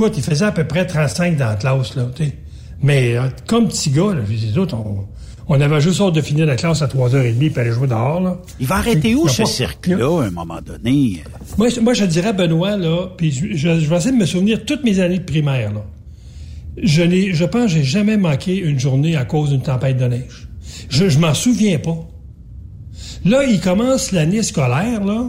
Écoute, 0.00 0.14
il 0.16 0.22
faisait 0.22 0.46
à 0.46 0.52
peu 0.52 0.64
près 0.64 0.86
35 0.86 1.36
dans 1.36 1.46
la 1.46 1.56
classe, 1.56 1.94
là, 1.94 2.06
tu 2.16 2.24
sais. 2.24 2.32
Mais 2.82 3.16
euh, 3.18 3.28
comme 3.46 3.68
petit 3.68 3.90
gars, 3.90 4.14
là, 4.14 4.22
les 4.26 4.56
autres, 4.56 4.74
on, 4.74 5.06
on 5.46 5.60
avait 5.60 5.78
juste 5.82 6.00
hâte 6.00 6.14
de 6.14 6.22
finir 6.22 6.46
la 6.46 6.56
classe 6.56 6.80
à 6.80 6.86
3h30 6.86 7.34
puis 7.50 7.60
aller 7.60 7.70
jouer 7.72 7.86
dehors, 7.86 8.18
là. 8.18 8.38
Il 8.58 8.66
va 8.66 8.76
arrêter 8.76 9.14
où, 9.14 9.28
ce 9.28 9.44
cirque-là, 9.44 10.22
à 10.22 10.26
un 10.26 10.30
moment 10.30 10.60
donné? 10.64 11.22
Moi, 11.58 11.68
je- 11.68 11.80
moi, 11.80 11.92
je 11.92 12.06
dirais, 12.06 12.32
Benoît, 12.32 12.78
là, 12.78 13.08
puis 13.18 13.30
je, 13.30 13.48
je- 13.54 13.78
je 13.80 13.90
vais 13.90 13.96
essayer 13.96 14.12
de 14.12 14.16
me 14.16 14.24
souvenir 14.24 14.64
toutes 14.64 14.84
mes 14.84 15.00
années 15.00 15.18
de 15.18 15.24
primaire, 15.24 15.74
là. 15.74 15.84
Je 16.82 17.02
n'ai, 17.02 17.34
je 17.34 17.44
pense, 17.44 17.64
que 17.64 17.72
j'ai 17.78 17.84
jamais 17.84 18.16
manqué 18.16 18.56
une 18.56 18.80
journée 18.80 19.16
à 19.16 19.26
cause 19.26 19.50
d'une 19.50 19.60
tempête 19.60 19.98
de 19.98 20.06
neige. 20.06 20.48
Je, 20.88 21.10
je 21.10 21.18
m'en 21.18 21.34
souviens 21.34 21.78
pas. 21.78 21.98
Là, 23.26 23.44
il 23.44 23.60
commence 23.60 24.12
l'année 24.12 24.42
scolaire, 24.42 25.04
là, 25.04 25.26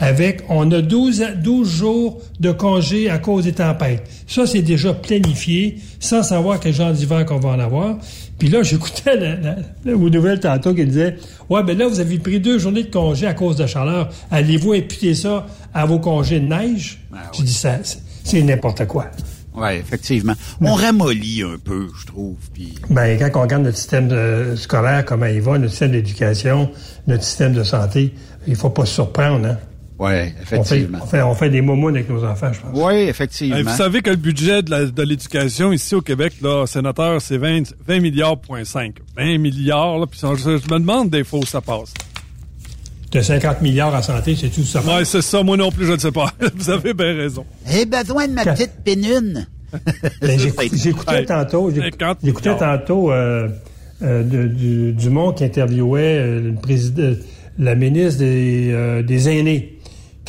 avec, 0.00 0.42
on 0.48 0.70
a 0.72 0.80
12, 0.82 1.22
à- 1.22 1.32
12 1.32 1.68
jours 1.68 2.20
de 2.40 2.50
congé 2.50 3.08
à 3.10 3.18
cause 3.18 3.44
des 3.44 3.52
tempêtes. 3.52 4.02
Ça, 4.26 4.46
c'est 4.46 4.62
déjà 4.62 4.94
planifié, 4.94 5.78
sans 6.00 6.22
savoir 6.22 6.58
quel 6.58 6.72
genre 6.74 6.92
d'hiver 6.92 7.24
qu'on 7.26 7.38
va 7.38 7.50
en 7.50 7.58
avoir. 7.60 7.98
Puis 8.38 8.48
là, 8.48 8.62
j'écoutais 8.64 9.16
la, 9.16 9.36
la, 9.36 9.56
la- 9.84 9.94
aux 9.94 10.08
nouvelles 10.10 10.40
tantôt 10.40 10.74
qui 10.74 10.86
disaient, 10.86 11.16
ouais, 11.50 11.62
ben 11.62 11.76
là, 11.76 11.86
vous 11.86 12.00
avez 12.00 12.18
pris 12.18 12.40
deux 12.40 12.58
journées 12.58 12.84
de 12.84 12.90
congé 12.90 13.26
à 13.26 13.34
cause 13.34 13.56
de 13.56 13.66
chaleur. 13.66 14.08
Allez-vous 14.30 14.72
imputer 14.72 15.14
ça 15.14 15.46
à 15.74 15.84
vos 15.86 15.98
congés 15.98 16.40
de 16.40 16.46
neige? 16.46 16.98
J'ai 17.32 17.42
dit, 17.44 17.52
ça, 17.52 17.76
c'est- 18.24 18.42
n'importe 18.42 18.86
quoi. 18.86 19.06
Oui, 19.54 19.74
effectivement. 19.74 20.32
On 20.62 20.74
ramollit 20.74 21.42
un 21.42 21.58
peu, 21.62 21.88
je 22.00 22.06
trouve. 22.06 22.36
Puis 22.54 22.72
Ben, 22.88 23.18
quand 23.18 23.40
on 23.40 23.42
regarde 23.42 23.64
notre 23.64 23.76
système 23.76 24.06
de- 24.08 24.54
scolaire, 24.56 25.04
comment 25.04 25.26
il 25.26 25.40
va, 25.42 25.58
notre 25.58 25.70
système 25.72 25.90
d'éducation, 25.90 26.70
notre 27.08 27.24
système 27.24 27.52
de 27.52 27.64
santé, 27.64 28.14
il 28.46 28.54
faut 28.56 28.70
pas 28.70 28.86
se 28.86 28.94
surprendre, 28.94 29.44
hein? 29.46 29.58
Oui, 30.02 30.06
On 30.08 30.44
fait, 30.46 30.56
effectivement. 30.56 30.98
on 31.02 31.06
fait, 31.06 31.22
on 31.22 31.34
fait 31.34 31.50
des 31.50 31.60
momounes 31.60 31.94
avec 31.96 32.08
nos 32.08 32.24
enfants, 32.24 32.50
je 32.54 32.60
pense. 32.60 32.70
Oui, 32.72 32.94
effectivement. 33.02 33.56
Hey, 33.56 33.62
vous 33.64 33.76
savez 33.76 34.00
que 34.00 34.08
le 34.08 34.16
budget 34.16 34.62
de 34.62 34.70
la- 34.70 34.86
de 34.86 35.02
l'éducation 35.02 35.72
ici 35.72 35.94
au 35.94 36.00
Québec, 36.00 36.32
là, 36.40 36.64
sénateur, 36.66 37.20
c'est 37.20 37.36
20, 37.36 37.74
20 37.86 38.00
milliards, 38.00 38.38
point 38.40 38.64
5. 38.64 38.94
20 39.14 39.36
milliards, 39.38 39.98
là, 39.98 40.06
puis 40.06 40.18
je, 40.18 40.26
je 40.36 40.72
me 40.72 40.78
demande 40.78 41.10
des 41.10 41.22
fois 41.22 41.40
où 41.40 41.44
ça 41.46 41.60
passe. 41.60 41.92
De 43.12 43.20
50 43.20 43.60
milliards 43.60 43.94
en 43.94 44.00
santé, 44.02 44.36
c'est 44.40 44.48
tout 44.48 44.62
ça. 44.64 44.80
Ouais, 44.82 45.04
c'est 45.04 45.20
ça, 45.20 45.42
moi 45.42 45.56
non 45.58 45.70
plus, 45.70 45.84
je 45.84 45.92
ne 45.92 45.98
sais 45.98 46.12
pas. 46.12 46.32
vous 46.54 46.70
avez 46.70 46.94
bien 46.94 47.14
raison. 47.16 47.44
J'ai 47.70 47.84
besoin 47.84 48.26
de 48.28 48.32
ma 48.32 48.44
petite 48.44 48.72
pénune. 48.84 49.46
Ben, 50.22 50.38
j'écoute- 50.38 50.70
J'écoutais 50.74 51.24
tantôt, 51.26 51.70
j'écout- 51.70 51.96
50 52.00 52.18
j'écoutais 52.24 52.56
tantôt 52.56 53.12
euh, 53.12 53.48
euh, 54.02 54.22
de- 54.24 54.48
du, 54.48 54.92
Dumont 54.92 55.32
qui 55.32 55.44
interviewait 55.44 56.18
euh, 56.18 56.40
le 56.40 56.54
président, 56.54 57.12
la 57.58 57.74
ministre 57.76 58.18
des, 58.20 58.70
euh, 58.72 59.02
des 59.02 59.28
aînés, 59.28 59.78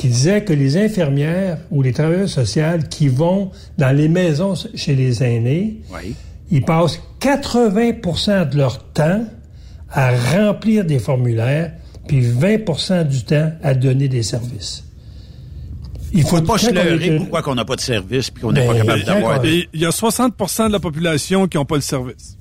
qui 0.01 0.07
disait 0.07 0.43
que 0.43 0.51
les 0.51 0.77
infirmières 0.77 1.59
ou 1.69 1.83
les 1.83 1.93
travailleurs 1.93 2.27
sociaux 2.27 2.63
qui 2.89 3.07
vont 3.07 3.51
dans 3.77 3.95
les 3.95 4.07
maisons 4.07 4.55
chez 4.73 4.95
les 4.95 5.21
aînés, 5.21 5.81
Oui. 5.93 6.15
ils 6.49 6.63
passent 6.63 6.99
80% 7.19 8.49
de 8.49 8.57
leur 8.57 8.83
temps 8.93 9.23
à 9.91 10.11
remplir 10.33 10.85
des 10.85 10.97
formulaires, 10.97 11.73
puis 12.07 12.21
20% 12.21 13.03
du 13.07 13.23
temps 13.25 13.51
à 13.61 13.75
donner 13.75 14.07
des 14.07 14.23
services. 14.23 14.83
Il 16.13 16.23
Faut 16.23 16.41
pas 16.41 16.57
se 16.57 16.71
leurrer 16.71 17.05
est- 17.05 17.17
pourquoi 17.17 17.43
qu'on 17.43 17.53
n'a 17.55 17.63
pas 17.63 17.75
de 17.75 17.81
service 17.81 18.31
puis 18.31 18.41
qu'on 18.41 18.51
n'est 18.53 18.61
Ben, 18.61 18.71
pas 18.73 18.77
capable 18.79 19.03
d'avoir. 19.05 19.45
il 19.45 19.67
y 19.75 19.85
a 19.85 19.91
60% 19.91 20.67
de 20.67 20.71
la 20.73 20.79
population 20.79 21.47
qui 21.47 21.57
n'ont 21.57 21.65
pas 21.65 21.75
le 21.75 21.81
service. 21.81 22.37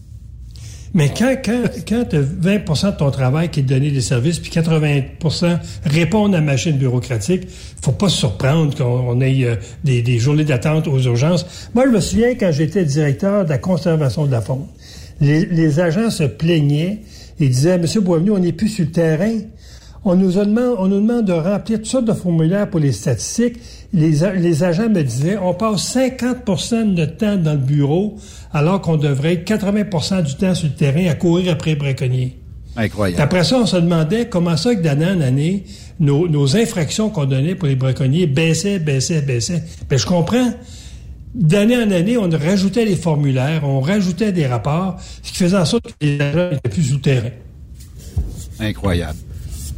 Mais 0.92 1.09
quand, 1.16 1.37
quand, 1.44 1.62
quand 1.88 2.04
tu 2.11 2.16
as 2.16 2.20
20% 2.20 2.92
de 2.92 2.97
ton 2.97 3.11
travail 3.11 3.49
qui 3.49 3.61
est 3.61 3.62
de 3.62 3.68
donner 3.68 3.90
des 3.90 4.00
services, 4.00 4.40
puis 4.40 4.50
80% 4.50 5.59
répondent 5.85 6.35
à 6.35 6.38
la 6.38 6.44
machine 6.44 6.76
bureaucratique, 6.76 7.47
faut 7.80 7.92
pas 7.92 8.09
se 8.09 8.18
surprendre 8.18 8.76
qu'on 8.76 8.85
on 8.85 9.20
ait 9.20 9.44
euh, 9.44 9.56
des, 9.85 10.02
des 10.02 10.18
journées 10.18 10.44
d'attente 10.44 10.88
aux 10.88 10.99
urgences. 10.99 11.70
Moi, 11.75 11.85
je 11.87 11.90
me 11.92 12.00
souviens 12.00 12.35
quand 12.35 12.50
j'étais 12.50 12.85
directeur 12.85 13.44
de 13.44 13.50
la 13.50 13.59
conservation 13.59 14.26
de 14.26 14.32
la 14.32 14.40
faune, 14.40 14.66
les, 15.20 15.47
les 15.47 15.78
agents 15.78 16.11
se 16.11 16.25
plaignaient 16.25 17.00
et 17.38 17.49
disaient, 17.49 17.78
Monsieur 17.78 18.00
Boisvenu, 18.00 18.32
on 18.32 18.38
n'est 18.38 18.52
plus 18.52 18.68
sur 18.68 18.85
le 18.85 18.90
terrain. 18.90 19.38
On 20.04 20.16
nous, 20.16 20.38
a 20.38 20.42
on 20.42 20.87
nous 20.88 21.00
demande 21.00 21.26
de 21.26 21.32
remplir 21.32 21.78
toutes 21.78 21.87
sortes 21.87 22.06
de 22.06 22.14
formulaires 22.14 22.68
pour 22.68 22.80
les 22.80 22.92
statistiques. 22.92 23.59
Les, 23.92 24.20
les 24.38 24.62
agents 24.62 24.88
me 24.88 25.02
disaient, 25.02 25.37
on 25.37 25.52
passe 25.52 25.97
50% 25.97 26.94
de 26.94 27.00
notre 27.00 27.16
temps 27.16 27.37
dans 27.37 27.52
le 27.52 27.59
bureau, 27.59 28.16
alors 28.52 28.80
qu'on 28.80 28.97
devrait 28.97 29.35
être 29.35 29.50
80% 29.50 30.23
du 30.23 30.37
temps 30.37 30.54
sur 30.54 30.68
le 30.68 30.75
terrain 30.75 31.11
à 31.11 31.14
courir 31.14 31.52
après 31.52 31.70
les 31.70 31.76
braconniers. 31.76 32.40
Incroyable. 32.76 33.20
Après 33.20 33.44
ça, 33.44 33.59
on 33.59 33.66
se 33.66 33.76
demandait 33.76 34.28
comment 34.28 34.56
ça 34.56 34.75
que 34.75 34.80
d'année 34.80 35.06
en 35.06 35.20
année, 35.20 35.64
nos, 35.99 36.28
nos 36.28 36.56
infractions 36.56 37.11
qu'on 37.11 37.25
donnait 37.25 37.54
pour 37.54 37.68
les 37.68 37.75
braconniers 37.75 38.26
baissaient, 38.26 38.78
baissaient, 38.78 39.23
baissaient. 39.23 39.64
Ben, 39.88 39.99
je 39.99 40.06
comprends. 40.06 40.52
D'année 41.35 41.76
en 41.76 41.90
année, 41.90 42.16
on 42.16 42.28
rajoutait 42.28 42.85
les 42.85 42.97
formulaires, 42.97 43.62
on 43.64 43.80
rajoutait 43.80 44.32
des 44.32 44.47
rapports, 44.47 44.97
ce 45.23 45.30
qui 45.30 45.38
faisait 45.38 45.56
en 45.56 45.64
sorte 45.64 45.87
que 45.87 45.92
les 46.00 46.20
agents 46.20 46.50
étaient 46.52 46.68
plus 46.68 46.82
sur 46.82 46.97
le 46.97 47.00
terrain. 47.00 47.30
Incroyable. 48.59 49.18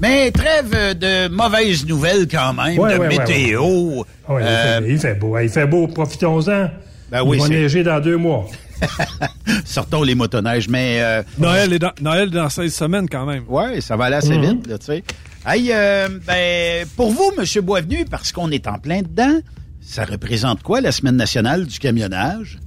Mais 0.02 0.30
trêve 0.32 0.98
de 0.98 1.28
mauvaises 1.28 1.86
nouvelles 1.86 2.26
quand 2.28 2.52
même, 2.54 2.76
Ouais, 2.78 2.94
de 2.94 2.98
ouais, 2.98 3.08
météo. 3.08 3.62
Ouais, 3.62 4.04
il 4.30 4.42
Euh, 4.42 4.80
fait- 4.80 4.88
il, 4.90 4.98
fait, 4.98 5.14
beau. 5.14 5.38
Il 5.38 5.48
fait 5.48 5.66
beau, 5.66 5.86
profitons-en. 5.86 6.70
Ben 7.10 7.22
oui, 7.24 7.36
Il 7.38 7.42
va 7.42 7.48
neiger 7.48 7.82
dans 7.84 8.00
deux 8.00 8.16
mois. 8.16 8.46
sortons 9.64 10.02
les 10.02 10.14
motoneiges, 10.16 10.68
mais 10.68 10.98
euh, 11.00 11.22
Noël 11.38 11.72
est 11.72 11.78
dans, 11.78 11.92
Noël 12.00 12.28
est 12.28 12.32
dans 12.32 12.48
16 12.48 12.74
semaines 12.74 13.08
quand 13.08 13.24
même. 13.26 13.44
ouais, 13.48 13.80
ça 13.80 13.96
va 13.96 14.06
aller 14.06 14.16
assez 14.16 14.36
Mhm. 14.36 14.44
vite, 14.56 14.66
là, 14.66 14.78
tu 14.78 14.86
sais. 14.86 15.04
Hey, 15.46 15.70
euh, 15.72 16.08
ben, 16.26 16.84
pour 16.96 17.10
vous, 17.12 17.32
Monsieur 17.38 17.60
Boisvenu, 17.60 18.04
parce 18.04 18.32
qu'on 18.32 18.50
est 18.50 18.66
en 18.66 18.78
plein 18.78 19.02
dedans, 19.02 19.38
ça 19.80 20.04
représente 20.04 20.62
quoi 20.62 20.80
la 20.80 20.90
semaine 20.90 21.16
nationale 21.16 21.66
du 21.66 21.78
camionnage? 21.78 22.58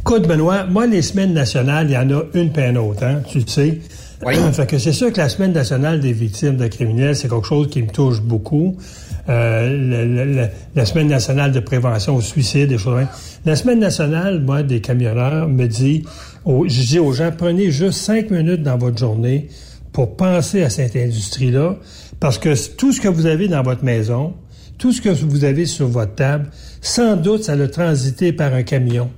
Écoute, 0.00 0.26
Benoît, 0.28 0.64
moi, 0.64 0.86
les 0.86 1.02
semaines 1.02 1.32
nationales, 1.32 1.86
il 1.88 1.94
y 1.94 1.96
en 1.96 2.08
a 2.10 2.22
une 2.34 2.52
puis 2.52 2.62
une 2.62 2.78
autre, 2.78 3.02
hein, 3.04 3.22
tu 3.28 3.38
le 3.40 3.46
sais. 3.46 3.80
Oui. 4.26 4.34
fait 4.52 4.66
que 4.66 4.78
c'est 4.78 4.92
sûr 4.92 5.12
que 5.12 5.18
la 5.18 5.28
semaine 5.28 5.52
nationale 5.52 6.00
des 6.00 6.12
victimes 6.12 6.56
de 6.56 6.66
criminels, 6.66 7.14
c'est 7.14 7.28
quelque 7.28 7.46
chose 7.46 7.68
qui 7.68 7.82
me 7.82 7.88
touche 7.88 8.20
beaucoup. 8.20 8.76
Euh, 9.28 9.76
la, 9.88 10.04
la- 10.04 10.24
la- 10.24 10.50
la 10.74 10.84
semaine 10.86 11.08
nationale 11.08 11.52
de 11.52 11.60
prévention 11.60 12.16
au 12.16 12.20
suicide, 12.20 12.68
des 12.68 12.78
choses. 12.78 13.04
La 13.44 13.54
semaine 13.56 13.78
nationale, 13.78 14.40
moi, 14.40 14.62
des 14.62 14.80
camionneurs, 14.80 15.48
me 15.48 15.66
dit, 15.66 16.04
je 16.46 16.82
dis 16.86 16.98
aux 16.98 17.12
gens, 17.12 17.30
prenez 17.36 17.70
juste 17.70 17.98
cinq 18.00 18.30
minutes 18.30 18.62
dans 18.62 18.78
votre 18.78 18.98
journée 18.98 19.48
pour 19.92 20.16
penser 20.16 20.62
à 20.62 20.70
cette 20.70 20.96
industrie-là, 20.96 21.76
parce 22.20 22.38
que 22.38 22.54
tout 22.76 22.92
ce 22.92 23.00
que 23.00 23.08
vous 23.08 23.26
avez 23.26 23.48
dans 23.48 23.62
votre 23.62 23.84
maison, 23.84 24.34
tout 24.78 24.92
ce 24.92 25.00
que 25.00 25.08
vous 25.10 25.44
avez 25.44 25.66
sur 25.66 25.86
votre 25.88 26.14
table, 26.14 26.50
sans 26.80 27.16
doute, 27.16 27.44
ça 27.44 27.52
a 27.52 27.68
transité 27.68 28.32
par 28.32 28.54
un 28.54 28.62
camion 28.62 29.10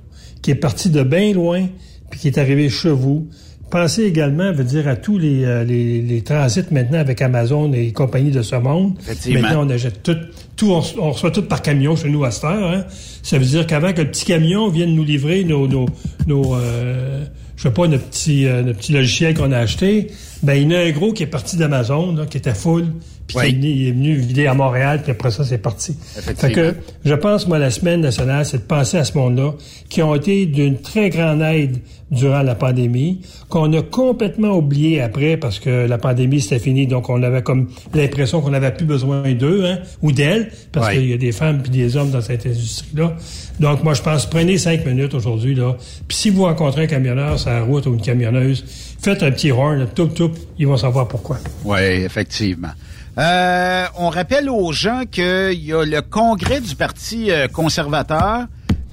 qui 0.42 0.50
est 0.50 0.54
parti 0.56 0.90
de 0.90 1.02
bien 1.02 1.32
loin, 1.32 1.66
puis 2.10 2.18
qui 2.20 2.28
est 2.28 2.38
arrivé 2.38 2.68
chez 2.68 2.90
vous. 2.90 3.28
Pensez 3.70 4.02
également, 4.02 4.52
veut 4.52 4.64
dire, 4.64 4.88
à 4.88 4.96
tous 4.96 5.16
les, 5.18 5.44
euh, 5.44 5.62
les, 5.64 6.02
les 6.02 6.22
transits 6.22 6.64
maintenant 6.72 6.98
avec 6.98 7.22
Amazon 7.22 7.72
et 7.72 7.92
compagnie 7.92 8.32
de 8.32 8.42
ce 8.42 8.56
monde. 8.56 8.94
Maintenant, 9.28 9.66
on 9.66 9.70
achète 9.70 10.02
tout, 10.02 10.16
tout 10.56 10.72
on, 10.72 10.82
on 10.98 11.12
reçoit 11.12 11.30
tout 11.30 11.42
par 11.42 11.62
camion 11.62 11.94
chez 11.94 12.08
nous 12.08 12.24
à 12.24 12.32
cette 12.32 12.44
heure. 12.44 12.70
Hein. 12.70 12.84
Ça 13.22 13.38
veut 13.38 13.44
dire 13.44 13.66
qu'avant 13.66 13.92
que 13.92 14.00
le 14.00 14.08
petit 14.08 14.24
camion 14.24 14.68
vienne 14.68 14.94
nous 14.94 15.04
livrer 15.04 15.44
nos, 15.44 15.68
nos, 15.68 15.86
nos 16.26 16.56
euh, 16.56 17.24
je 17.56 17.62
sais 17.68 17.70
pas, 17.70 17.86
notre 17.86 18.04
petit, 18.04 18.46
euh, 18.46 18.62
notre 18.62 18.78
petit 18.78 18.92
logiciel 18.92 19.34
qu'on 19.34 19.52
a 19.52 19.58
acheté, 19.58 20.08
ben 20.42 20.54
il 20.54 20.62
y 20.62 20.66
en 20.66 20.78
a 20.78 20.82
un 20.82 20.90
gros 20.90 21.12
qui 21.12 21.22
est 21.22 21.26
parti 21.26 21.56
d'Amazon, 21.56 22.14
là, 22.14 22.26
qui 22.26 22.38
était 22.38 22.54
full, 22.54 22.86
puis 23.26 23.36
Oui. 23.38 23.44
qui 23.44 23.48
est 23.50 23.52
venu, 23.54 23.68
il 23.68 23.88
est 23.88 23.92
venu 23.92 24.14
vider 24.16 24.46
à 24.46 24.54
Montréal, 24.54 25.00
puis 25.02 25.12
après 25.12 25.30
ça, 25.30 25.44
c'est 25.44 25.58
parti. 25.58 25.96
Fait 26.00 26.50
que 26.52 26.74
je 27.04 27.14
pense, 27.14 27.46
moi, 27.46 27.58
la 27.58 27.70
semaine 27.70 28.00
nationale, 28.00 28.44
c'est 28.44 28.58
de 28.58 28.62
penser 28.62 28.96
à 28.96 29.04
ce 29.04 29.16
monde-là, 29.16 29.54
qui 29.88 30.02
ont 30.02 30.14
été 30.14 30.46
d'une 30.46 30.78
très 30.78 31.10
grande 31.10 31.42
aide 31.42 31.78
durant 32.10 32.42
la 32.42 32.56
pandémie, 32.56 33.20
qu'on 33.48 33.72
a 33.72 33.82
complètement 33.82 34.56
oublié 34.56 35.00
après 35.00 35.36
parce 35.36 35.60
que 35.60 35.86
la 35.86 35.96
pandémie 35.96 36.40
c'était 36.40 36.58
fini, 36.58 36.88
donc 36.88 37.08
on 37.08 37.22
avait 37.22 37.42
comme 37.42 37.68
l'impression 37.94 38.40
qu'on 38.40 38.50
n'avait 38.50 38.72
plus 38.72 38.84
besoin 38.84 39.30
d'eux 39.32 39.64
hein, 39.64 39.78
ou 40.02 40.10
d'elles, 40.10 40.50
parce 40.72 40.90
qu'il 40.90 41.08
y 41.08 41.12
a 41.12 41.16
des 41.16 41.30
femmes 41.30 41.62
puis 41.62 41.70
des 41.70 41.96
hommes 41.96 42.10
dans 42.10 42.20
cette 42.20 42.44
industrie-là. 42.46 43.16
Donc 43.60 43.84
moi 43.84 43.94
je 43.94 44.02
pense 44.02 44.26
prenez 44.26 44.58
cinq 44.58 44.84
minutes 44.86 45.14
aujourd'hui 45.14 45.54
là, 45.54 45.76
puis 46.08 46.16
si 46.16 46.30
vous 46.30 46.42
rencontrez 46.42 46.82
un 46.82 46.86
camionneur 46.88 47.38
sur 47.38 47.50
la 47.50 47.62
route 47.62 47.86
ou 47.86 47.94
une 47.94 48.00
camionneuse, 48.00 48.64
faites 49.00 49.22
un 49.22 49.30
petit 49.30 49.50
horn, 49.50 49.86
tout 49.94 50.06
tout, 50.06 50.30
ils 50.58 50.66
vont 50.66 50.76
savoir 50.76 51.08
pourquoi. 51.08 51.38
Oui, 51.64 51.78
effectivement. 51.80 52.70
Euh, 53.18 53.84
on 53.98 54.08
rappelle 54.08 54.48
aux 54.48 54.72
gens 54.72 55.02
qu'il 55.10 55.52
y 55.64 55.72
a 55.72 55.84
le 55.84 56.00
congrès 56.00 56.60
du 56.60 56.74
Parti 56.76 57.30
euh, 57.30 57.48
conservateur, 57.48 58.46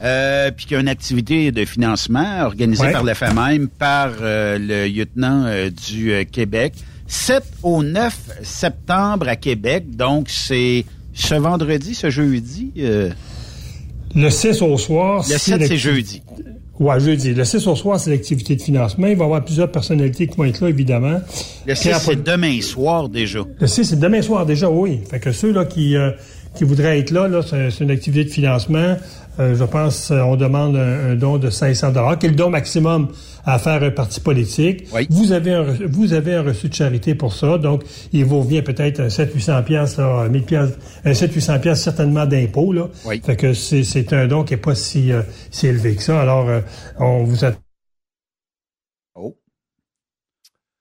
euh, 0.04 0.52
puis 0.52 0.66
qu'il 0.66 0.74
y 0.76 0.78
a 0.78 0.82
une 0.82 0.88
activité 0.90 1.52
de 1.52 1.66
financement 1.66 2.42
organisée 2.44 2.84
Ouais. 2.86 2.92
par 2.92 3.04
le 3.04 3.14
FMM, 3.14 3.68
par 3.68 4.10
euh, 4.22 4.58
le 4.60 4.88
lieutenant 4.88 5.44
euh, 5.46 5.70
du 5.70 6.26
Québec. 6.32 6.74
7 7.08 7.44
au 7.64 7.84
9 7.84 8.18
septembre 8.44 9.30
à 9.30 9.36
Québec, 9.38 9.96
donc 9.96 10.28
c'est 10.30 10.84
ce 11.14 11.36
vendredi, 11.36 11.96
ce 11.96 12.10
jeudi. 12.10 12.72
euh, 12.80 13.10
Le 14.14 14.30
6 14.30 14.62
au 14.62 14.78
soir, 14.78 15.20
le 15.20 15.24
c'est 15.38 15.58
7, 15.58 15.68
c'est 15.68 15.78
jeudi. 15.78 16.22
Ouais, 16.80 17.00
jeudi. 17.00 17.34
Le 17.34 17.44
6 17.44 17.66
au 17.68 17.76
soir, 17.76 18.00
c'est 18.00 18.12
l'activité 18.12 18.56
de 18.56 18.62
financement. 18.62 19.08
Il 19.08 19.16
va 19.16 19.24
y 19.24 19.26
avoir 19.26 19.44
plusieurs 19.44 19.72
personnalités 19.72 20.28
qui 20.28 20.38
vont 20.38 20.46
être 20.46 20.62
là, 20.62 20.70
évidemment. 20.70 21.20
Le 21.66 21.76
6, 21.76 21.82
Pierre 21.82 22.00
c'est 22.00 22.24
demain 22.24 22.62
soir 22.62 23.10
déjà. 23.10 23.40
Le 23.60 23.68
6, 23.68 23.86
c'est 23.86 24.00
demain 24.00 24.22
soir 24.22 24.46
déjà, 24.46 24.70
oui. 24.70 25.00
Fait 25.10 25.20
que 25.20 25.32
ceux 25.32 25.52
là 25.52 25.66
qui, 25.66 25.96
euh, 25.96 26.12
qui 26.58 26.64
voudraient 26.64 27.00
être 27.00 27.12
là, 27.12 27.28
là 27.28 27.42
c'est 27.42 27.70
c'est 27.72 27.84
une 27.84 27.92
activité 27.92 28.26
de 28.26 28.30
financement. 28.30 28.98
Euh, 29.40 29.56
je 29.56 29.64
pense 29.64 30.10
euh, 30.10 30.22
on 30.22 30.36
demande 30.36 30.76
un, 30.76 31.12
un 31.12 31.16
don 31.16 31.38
de 31.38 31.50
500 31.50 31.92
dollars, 31.92 32.18
qui 32.18 32.26
est 32.26 32.30
le 32.30 32.36
don 32.36 32.50
maximum 32.50 33.10
à 33.46 33.60
faire 33.60 33.84
un 33.84 33.92
parti 33.92 34.20
politique. 34.20 34.88
Oui. 34.94 35.08
Vous 35.10 35.32
avez 35.32 35.54
un 35.54 35.64
vous 35.88 36.14
avez 36.14 36.34
un 36.36 36.42
reçu 36.42 36.68
de 36.70 36.74
charité 36.74 37.16
pour 37.16 37.34
ça, 37.34 37.58
donc 37.58 37.84
il 38.12 38.26
vous 38.26 38.42
revient 38.42 38.62
peut-être 38.62 39.00
un 39.00 39.10
7 39.10 39.34
800 39.34 39.64
pièces 39.64 39.98
là, 39.98 40.28
1000 40.28 40.44
pièces, 40.44 40.72
un 41.06 41.14
7 41.14 41.34
800 41.34 41.60
pièces 41.60 41.82
certainement 41.84 42.26
d'impôts 42.26 42.74
là. 42.74 42.90
Oui. 43.06 43.22
Fait 43.24 43.36
que 43.36 43.54
c'est 43.54 43.84
c'est 43.84 44.12
un 44.14 44.28
don 44.28 44.44
qui 44.44 44.56
est 44.56 44.58
pas 44.58 44.76
si 44.76 45.12
euh, 45.12 45.22
si 45.52 45.68
élevé 45.68 45.96
que 45.96 46.04
ça. 46.04 46.20
Alors 46.20 46.50
euh, 46.50 46.62
on 47.00 47.24
vous 47.24 47.46
attend 47.46 47.60
Oh. 49.16 49.36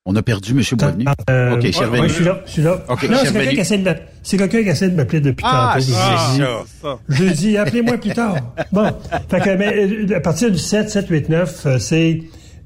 On 0.08 0.14
a 0.14 0.22
perdu 0.22 0.52
M. 0.52 0.62
Boisvenu. 0.78 1.04
Euh, 1.28 1.54
OK, 1.54 1.62
je 1.62 1.66
suis 1.72 1.80
ouais, 1.80 1.84
revenu. 1.86 2.00
ouais, 2.02 2.08
je 2.08 2.14
suis 2.14 2.24
là, 2.24 2.40
je 2.46 2.50
suis 2.52 2.62
là. 2.62 2.84
Non, 2.88 2.96
c'est 3.24 3.32
quelqu'un 3.32 3.50
qui 3.50 3.60
essaie 3.60 3.78
de 3.78 3.82
m'app- 3.84 4.02
c'est 4.22 4.36
quelqu'un 4.36 4.62
qui 4.62 4.68
essaie 4.68 4.88
de 4.88 4.94
m'appeler 4.94 5.20
depuis 5.20 5.44
Ah, 5.46 5.72
tantôt. 5.74 5.84
dis- 5.84 5.92
ça. 5.92 6.98
Je 7.08 7.24
dis, 7.24 7.56
appelez-moi 7.56 7.98
plus 7.98 8.12
tard. 8.12 8.36
Bon. 8.72 8.88
Fait 9.28 9.40
que, 9.40 9.56
mais, 9.56 9.74
euh, 10.10 10.16
à 10.16 10.20
partir 10.20 10.50
du 10.50 10.58
7, 10.58 10.88
7, 10.90 11.08
8, 11.08 11.28
9, 11.28 11.66
euh, 11.66 11.78
c'est 11.80 12.20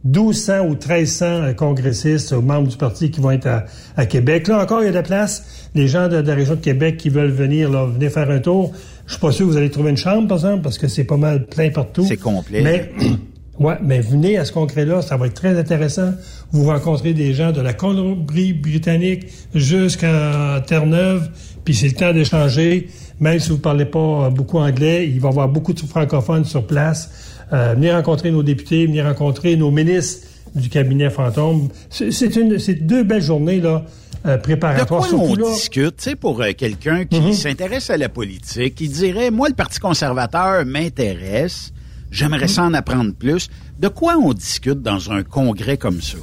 1200 0.04 0.60
ou 0.66 0.70
1300 0.70 1.24
euh, 1.26 1.52
congressistes 1.54 2.32
ou 2.32 2.40
membres 2.42 2.68
du 2.68 2.76
parti 2.76 3.10
qui 3.10 3.20
vont 3.20 3.30
être 3.30 3.46
à, 3.46 3.64
à 3.96 4.04
Québec. 4.06 4.46
Là 4.48 4.62
encore, 4.62 4.82
il 4.82 4.84
y 4.84 4.88
a 4.88 4.90
de 4.90 4.94
la 4.96 5.02
place. 5.02 5.68
Les 5.74 5.88
gens 5.88 6.08
de, 6.08 6.20
de 6.20 6.28
la 6.28 6.34
région 6.34 6.54
de 6.56 6.60
Québec 6.60 6.96
qui 6.98 7.08
veulent 7.08 7.30
venir, 7.30 7.70
là, 7.70 7.86
venez 7.86 8.10
faire 8.10 8.30
un 8.30 8.38
tour. 8.40 8.72
Je 9.06 9.12
suis 9.12 9.20
pas 9.20 9.32
sûr 9.32 9.46
que 9.46 9.50
vous 9.52 9.56
allez 9.56 9.70
trouver 9.70 9.90
une 9.90 9.96
chambre, 9.96 10.28
par 10.28 10.36
exemple, 10.36 10.62
parce 10.62 10.78
que 10.78 10.88
c'est 10.88 11.04
pas 11.04 11.16
mal 11.16 11.46
plein 11.46 11.70
partout. 11.70 12.04
C'est 12.06 12.16
complet. 12.16 12.60
Mais, 12.62 12.92
ouais, 13.60 13.76
mais 13.82 14.00
venez 14.00 14.36
à 14.38 14.44
ce 14.44 14.52
congrès-là, 14.52 15.02
ça 15.02 15.16
va 15.16 15.26
être 15.26 15.34
très 15.34 15.56
intéressant. 15.58 16.12
Vous 16.50 16.64
rencontrez 16.64 17.12
des 17.14 17.32
gens 17.34 17.52
de 17.52 17.60
la 17.60 17.72
Colombie-Britannique 17.72 19.26
jusqu'à 19.54 20.62
Terre-Neuve, 20.66 21.30
puis 21.64 21.74
c'est 21.74 21.88
le 21.88 21.94
temps 21.94 22.12
d'échanger. 22.12 22.88
Même 23.20 23.38
si 23.38 23.50
vous 23.50 23.58
parlez 23.58 23.84
pas 23.84 23.98
euh, 24.26 24.30
beaucoup 24.30 24.58
anglais, 24.58 25.06
il 25.08 25.20
va 25.20 25.28
y 25.28 25.30
avoir 25.30 25.48
beaucoup 25.48 25.72
de 25.74 25.80
francophones 25.80 26.44
sur 26.44 26.66
place. 26.66 27.10
Euh, 27.52 27.74
venez 27.74 27.92
rencontrer 27.92 28.30
nos 28.30 28.42
députés, 28.42 28.86
venez 28.86 29.02
rencontrer 29.02 29.56
nos 29.56 29.70
ministres 29.70 30.26
du 30.54 30.68
cabinet 30.68 31.10
fantôme. 31.10 31.68
C'est 31.90 32.34
une, 32.36 32.58
c'est 32.58 32.74
deux 32.74 33.04
belles 33.04 33.22
journées 33.22 33.60
là 33.60 33.84
euh, 34.26 34.36
De 34.36 34.42
préparatoires. 34.42 35.00
quoi 35.00 35.08
surtout 35.08 35.32
on 35.32 35.34
là, 35.36 35.52
discute, 35.52 35.96
tu 35.98 36.04
sais, 36.10 36.16
pour 36.16 36.40
euh, 36.40 36.52
quelqu'un 36.56 37.04
qui 37.04 37.20
Mhm. 37.20 37.32
s'intéresse 37.34 37.90
à 37.90 37.96
la 37.98 38.08
politique, 38.08 38.74
qui 38.74 38.88
dirait, 38.88 39.30
moi, 39.30 39.48
le 39.48 39.54
Parti 39.54 39.78
conservateur 39.80 40.64
m'intéresse, 40.64 41.72
j'aimerais 42.10 42.48
ça 42.48 42.64
en 42.64 42.74
apprendre 42.74 43.12
plus. 43.14 43.48
De 43.78 43.88
quoi 43.88 44.16
on 44.16 44.32
discute 44.32 44.82
dans 44.82 45.10
un 45.10 45.22
congrès 45.22 45.76
comme 45.76 46.00
ça? 46.00 46.18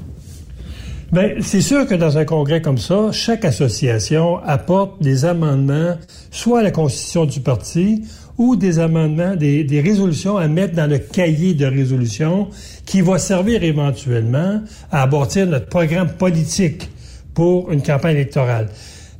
Ben, 1.12 1.42
c'est 1.42 1.62
sûr 1.62 1.88
que 1.88 1.96
dans 1.96 2.18
un 2.18 2.26
congrès 2.26 2.62
comme 2.62 2.78
ça, 2.78 3.12
chaque 3.14 3.46
association 3.46 4.40
apporte 4.44 5.02
des 5.02 5.24
amendements, 5.24 5.96
soit 6.32 6.60
à 6.60 6.64
la 6.64 6.72
constitution 6.72 7.26
du 7.26 7.40
parti, 7.40 8.04
ou 8.38 8.56
des 8.56 8.80
amendements, 8.80 9.36
des, 9.36 9.64
des 9.64 9.82
résolutions 9.82 10.38
à 10.38 10.48
mettre 10.48 10.76
dans 10.76 10.90
le 10.90 11.00
cahier 11.00 11.54
de 11.54 11.66
résolution 11.66 12.50
qui 12.86 13.02
va 13.02 13.18
servir 13.18 13.64
éventuellement 13.64 14.62
à 14.92 15.08
bâtir 15.08 15.48
notre 15.48 15.68
programme 15.68 16.10
politique 16.10 16.90
pour 17.34 17.72
une 17.72 17.82
campagne 17.82 18.16
électorale. 18.16 18.68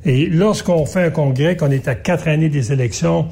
Et 0.04 0.26
lorsqu'on 0.26 0.86
fait 0.86 1.04
un 1.04 1.10
congrès, 1.10 1.56
qu'on 1.56 1.70
est 1.70 1.88
à 1.88 1.94
quatre 1.94 2.28
années 2.28 2.48
des 2.48 2.72
élections, 2.72 3.28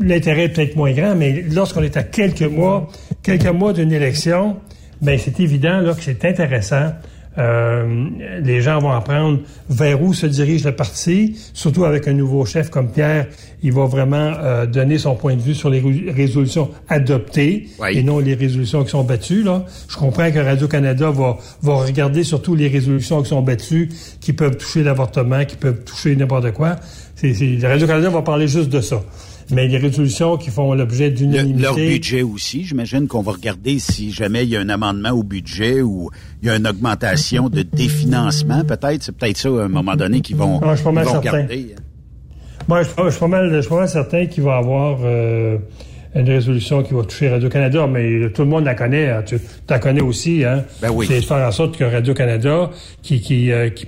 l'intérêt 0.00 0.44
est 0.44 0.48
peut-être 0.50 0.76
moins 0.76 0.92
grand, 0.92 1.14
mais 1.14 1.44
lorsqu'on 1.50 1.82
est 1.82 1.96
à 1.96 2.02
quelques 2.02 2.42
mois, 2.42 2.88
quelques 3.22 3.46
mois 3.46 3.72
d'une 3.72 3.92
élection, 3.92 4.56
ben 5.02 5.18
c'est 5.18 5.40
évident 5.40 5.80
là 5.80 5.94
que 5.94 6.02
c'est 6.02 6.24
intéressant. 6.24 6.92
Euh, 7.38 8.06
les 8.42 8.62
gens 8.62 8.78
vont 8.78 8.92
apprendre 8.92 9.40
vers 9.68 10.00
où 10.02 10.14
se 10.14 10.24
dirige 10.24 10.64
le 10.64 10.72
parti, 10.72 11.36
surtout 11.52 11.84
avec 11.84 12.08
un 12.08 12.14
nouveau 12.14 12.46
chef 12.46 12.70
comme 12.70 12.88
Pierre. 12.90 13.26
Il 13.62 13.72
va 13.74 13.84
vraiment 13.84 14.32
euh, 14.38 14.64
donner 14.64 14.96
son 14.96 15.16
point 15.16 15.34
de 15.36 15.42
vue 15.42 15.52
sur 15.54 15.68
les 15.68 15.80
ré- 15.80 16.10
résolutions 16.16 16.70
adoptées 16.88 17.68
Oui. 17.78 17.88
et 17.98 18.02
non 18.02 18.20
les 18.20 18.32
résolutions 18.32 18.84
qui 18.84 18.90
sont 18.90 19.04
battues. 19.04 19.42
Là. 19.42 19.66
Je 19.86 19.98
comprends 19.98 20.30
que 20.30 20.38
Radio-Canada 20.38 21.10
va, 21.10 21.36
va 21.60 21.74
regarder 21.74 22.24
surtout 22.24 22.54
les 22.54 22.68
résolutions 22.68 23.20
qui 23.22 23.28
sont 23.28 23.42
battues, 23.42 23.90
qui 24.22 24.32
peuvent 24.32 24.56
toucher 24.56 24.82
l'avortement, 24.82 25.44
qui 25.44 25.56
peuvent 25.56 25.84
toucher 25.84 26.16
n'importe 26.16 26.52
quoi. 26.52 26.76
Radio-Canada 27.22 28.08
va 28.08 28.22
parler 28.22 28.48
juste 28.48 28.70
de 28.70 28.80
ça. 28.80 29.02
Mais 29.50 29.68
les 29.68 29.78
résolutions 29.78 30.36
qui 30.36 30.50
font 30.50 30.74
l'objet 30.74 31.10
Le- 31.10 31.14
d'unanimité... 31.16 31.62
leur 31.62 31.74
budget 31.76 32.22
aussi, 32.22 32.64
j'imagine 32.64 33.06
qu'on 33.06 33.22
va 33.22 33.32
regarder 33.32 33.78
si 33.78 34.10
jamais 34.10 34.42
il 34.44 34.50
y 34.50 34.56
a 34.56 34.60
un 34.60 34.68
amendement 34.68 35.10
au 35.10 35.22
budget 35.22 35.82
ou 35.82 36.10
il 36.42 36.48
y 36.48 36.50
a 36.50 36.56
une 36.56 36.66
augmentation 36.66 37.48
de 37.48 37.62
définancement, 37.62 38.64
peut-être. 38.64 39.02
C'est 39.04 39.16
peut-être 39.16 39.36
ça, 39.36 39.48
à 39.48 39.52
un 39.64 39.68
moment 39.68 39.94
donné, 39.94 40.20
qu'ils 40.20 40.36
vont, 40.36 40.60
Ah, 40.62 40.70
je 40.70 40.76
suis 40.76 40.84
pas 40.84 40.92
mal 40.92 41.04
vont 41.04 41.12
regarder. 41.18 41.74
Moi, 42.68 42.82
je, 42.82 42.88
je 43.04 43.10
suis 43.10 43.20
pas 43.20 43.28
mal, 43.28 43.52
je 43.54 43.60
suis 43.60 43.68
pas 43.68 43.76
mal 43.78 43.88
certain 43.88 44.26
qu'il 44.26 44.42
va 44.42 44.56
y 44.56 44.58
avoir 44.58 44.98
euh, 45.04 45.58
une 46.20 46.28
résolution 46.28 46.82
qui 46.82 46.94
va 46.94 47.02
toucher 47.02 47.28
Radio-Canada, 47.28 47.86
mais 47.86 48.30
tout 48.30 48.42
le 48.42 48.48
monde 48.48 48.64
la 48.64 48.74
connaît. 48.74 49.10
hein. 49.10 49.22
Tu 49.26 49.36
la 49.68 49.78
connais 49.78 50.00
aussi, 50.00 50.44
hein? 50.44 50.64
Ben 50.80 50.90
oui. 50.90 51.06
C'est 51.08 51.20
de 51.20 51.24
faire 51.24 51.46
en 51.46 51.50
sorte 51.52 51.76
que 51.76 51.84
Radio-Canada, 51.84 52.70
qui, 53.02 53.20
qui, 53.20 53.52
euh, 53.52 53.68
qui, 53.70 53.86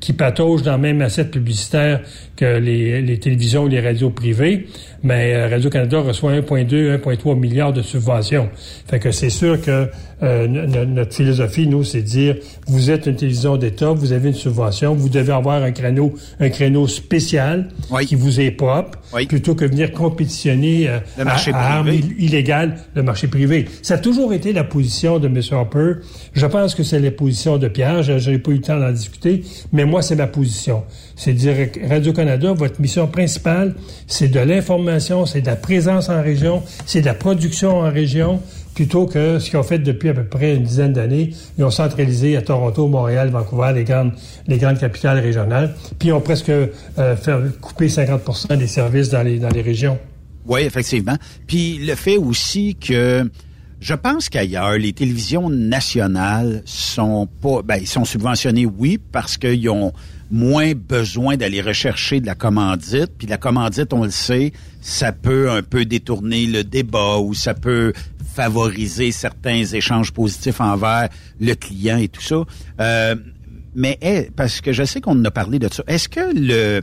qui 0.00 0.12
patauge 0.12 0.62
dans 0.62 0.72
le 0.76 0.78
même 0.82 1.02
assiette 1.02 1.30
publicitaire 1.30 2.00
que 2.36 2.58
les, 2.58 3.00
les 3.02 3.18
télévisions 3.18 3.64
ou 3.64 3.68
les 3.68 3.80
radios 3.80 4.10
privées, 4.10 4.66
mais 5.06 5.34
euh, 5.34 5.48
Radio-Canada 5.48 6.00
reçoit 6.00 6.32
1,2, 6.32 6.98
1,3 7.00 7.38
milliards 7.38 7.72
de 7.72 7.80
subventions. 7.82 8.48
Fait 8.88 8.98
que 8.98 9.12
c'est 9.12 9.30
sûr 9.30 9.60
que 9.60 9.88
euh, 10.22 10.46
notre 10.86 11.14
philosophie, 11.14 11.66
nous, 11.68 11.84
c'est 11.84 12.00
de 12.02 12.06
dire, 12.06 12.36
vous 12.66 12.90
êtes 12.90 13.06
une 13.06 13.14
télévision 13.16 13.56
d'État, 13.56 13.92
vous 13.92 14.12
avez 14.12 14.28
une 14.30 14.34
subvention, 14.34 14.94
vous 14.94 15.08
devez 15.08 15.32
avoir 15.32 15.62
un 15.62 15.70
créneau, 15.72 16.14
un 16.40 16.48
créneau 16.48 16.86
spécial 16.88 17.68
Oui. 17.90 18.06
qui 18.06 18.14
vous 18.16 18.40
est 18.40 18.50
propre, 18.50 18.98
Oui. 19.14 19.26
plutôt 19.26 19.54
que 19.54 19.64
venir 19.64 19.92
compétitionner 19.92 20.88
euh, 20.88 20.98
Le 21.18 21.24
marché 21.24 21.52
à, 21.52 21.58
à 21.58 21.72
armes 21.76 21.86
privé. 21.88 22.04
ill- 22.18 22.24
illégales 22.24 22.76
le 22.94 23.02
marché 23.02 23.28
privé. 23.28 23.66
Ça 23.82 23.94
a 23.94 23.98
toujours 23.98 24.32
été 24.32 24.52
la 24.52 24.64
position 24.64 25.18
de 25.18 25.28
M. 25.28 25.40
Harper. 25.52 25.92
Je 26.32 26.46
pense 26.46 26.74
que 26.74 26.82
c'est 26.82 26.98
la 26.98 27.10
position 27.10 27.58
de 27.58 27.68
Pierre. 27.68 28.02
Je 28.02 28.30
n'ai 28.30 28.38
pas 28.38 28.50
eu 28.50 28.54
le 28.54 28.60
temps 28.60 28.80
d'en 28.80 28.90
discuter, 28.92 29.42
mais 29.72 29.84
moi, 29.84 30.02
c'est 30.02 30.16
ma 30.16 30.26
position. 30.26 30.82
C'est 31.14 31.32
de 31.34 31.38
dire 31.38 31.54
Radio-Canada, 31.88 32.52
votre 32.54 32.80
mission 32.80 33.06
principale, 33.06 33.74
c'est 34.06 34.28
de 34.28 34.40
l'information, 34.40 34.95
c'est 35.00 35.40
de 35.40 35.46
la 35.46 35.56
présence 35.56 36.08
en 36.08 36.22
région, 36.22 36.62
c'est 36.86 37.00
de 37.00 37.06
la 37.06 37.14
production 37.14 37.80
en 37.80 37.90
région, 37.90 38.40
plutôt 38.74 39.06
que 39.06 39.38
ce 39.38 39.50
qu'ils 39.50 39.58
ont 39.58 39.62
fait 39.62 39.78
depuis 39.78 40.10
à 40.10 40.14
peu 40.14 40.24
près 40.24 40.54
une 40.54 40.62
dizaine 40.62 40.92
d'années. 40.92 41.30
Ils 41.58 41.64
ont 41.64 41.70
centralisé 41.70 42.36
à 42.36 42.42
Toronto, 42.42 42.86
Montréal, 42.88 43.30
Vancouver, 43.30 43.72
les 43.74 43.84
grandes, 43.84 44.12
les 44.46 44.58
grandes 44.58 44.78
capitales 44.78 45.18
régionales, 45.18 45.74
puis 45.98 46.08
ils 46.08 46.12
ont 46.12 46.20
presque 46.20 46.50
euh, 46.50 46.68
fait 47.16 47.32
couper 47.60 47.88
50% 47.88 48.56
des 48.56 48.66
services 48.66 49.08
dans 49.08 49.22
les, 49.22 49.38
dans 49.38 49.48
les 49.48 49.62
régions. 49.62 49.98
Oui, 50.46 50.60
effectivement. 50.60 51.16
Puis 51.46 51.78
le 51.78 51.94
fait 51.94 52.16
aussi 52.16 52.76
que 52.76 53.28
Je 53.78 53.94
pense 53.94 54.30
qu'ailleurs, 54.30 54.78
les 54.78 54.94
télévisions 54.94 55.50
nationales 55.50 56.62
sont 56.64 57.28
pas, 57.42 57.60
ben, 57.62 57.76
ils 57.76 57.86
sont 57.86 58.06
subventionnés, 58.06 58.64
oui, 58.64 58.98
parce 59.12 59.36
qu'ils 59.36 59.68
ont 59.68 59.92
moins 60.30 60.72
besoin 60.72 61.36
d'aller 61.36 61.60
rechercher 61.60 62.20
de 62.20 62.26
la 62.26 62.34
commandite. 62.34 63.12
Puis 63.18 63.26
la 63.26 63.36
commandite, 63.36 63.92
on 63.92 64.04
le 64.04 64.10
sait, 64.10 64.52
ça 64.86 65.10
peut 65.10 65.50
un 65.50 65.62
peu 65.62 65.84
détourner 65.84 66.46
le 66.46 66.62
débat 66.62 67.18
ou 67.18 67.34
ça 67.34 67.54
peut 67.54 67.92
favoriser 68.34 69.10
certains 69.10 69.64
échanges 69.64 70.12
positifs 70.12 70.60
envers 70.60 71.08
le 71.40 71.54
client 71.54 71.96
et 71.96 72.06
tout 72.06 72.22
ça. 72.22 72.44
Euh, 72.80 73.16
mais 73.74 73.98
parce 74.36 74.60
que 74.60 74.72
je 74.72 74.84
sais 74.84 75.00
qu'on 75.00 75.24
a 75.24 75.30
parlé 75.32 75.58
de 75.58 75.68
ça. 75.72 75.82
Est-ce 75.88 76.08
que 76.08 76.20
le 76.32 76.82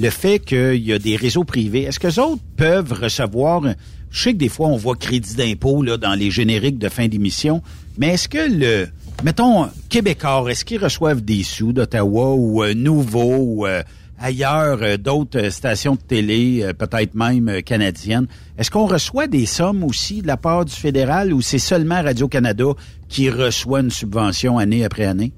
le 0.00 0.10
fait 0.10 0.38
qu'il 0.38 0.84
y 0.84 0.92
a 0.92 0.98
des 0.98 1.16
réseaux 1.16 1.42
privés, 1.42 1.82
est-ce 1.82 1.98
que 1.98 2.06
les 2.06 2.18
autres 2.20 2.42
peuvent 2.56 2.92
recevoir 2.92 3.62
je 4.10 4.22
sais 4.22 4.32
que 4.32 4.38
des 4.38 4.48
fois 4.48 4.68
on 4.68 4.76
voit 4.76 4.96
crédit 4.96 5.34
d'impôt 5.34 5.82
là 5.82 5.96
dans 5.96 6.14
les 6.14 6.30
génériques 6.30 6.78
de 6.78 6.88
fin 6.88 7.08
d'émission, 7.08 7.62
mais 7.98 8.14
est-ce 8.14 8.28
que 8.28 8.38
le 8.38 8.88
mettons 9.22 9.68
Québécois, 9.88 10.44
est-ce 10.48 10.64
qu'ils 10.64 10.82
reçoivent 10.82 11.20
des 11.20 11.42
sous 11.44 11.72
d'Ottawa 11.72 12.34
ou 12.34 12.64
euh, 12.64 12.74
Nouveau 12.74 13.36
ou 13.36 13.66
euh, 13.66 13.82
ailleurs 14.20 14.78
euh, 14.82 14.96
d'autres 14.96 15.50
stations 15.50 15.94
de 15.94 16.00
télé, 16.00 16.72
peut-être 16.78 17.14
même 17.14 17.62
canadiennes 17.62 18.26
Est-ce 18.58 18.70
qu'on 18.70 18.86
reçoit 18.86 19.26
des 19.26 19.46
sommes 19.46 19.84
aussi 19.84 20.22
de 20.22 20.26
la 20.26 20.36
part 20.36 20.64
du 20.64 20.74
fédéral 20.74 21.32
ou 21.32 21.40
c'est 21.40 21.58
seulement 21.58 22.02
Radio-Canada 22.02 22.66
qui 23.08 23.30
reçoit 23.30 23.80
une 23.80 23.90
subvention 23.90 24.58
année 24.58 24.84
après 24.84 25.04
année? 25.04 25.32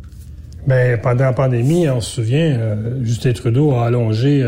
Bien, 0.66 0.98
pendant 1.02 1.24
la 1.24 1.32
pandémie, 1.32 1.88
on 1.88 2.00
se 2.00 2.16
souvient, 2.16 2.76
Justin 3.02 3.32
Trudeau 3.32 3.72
a 3.72 3.86
allongé 3.86 4.46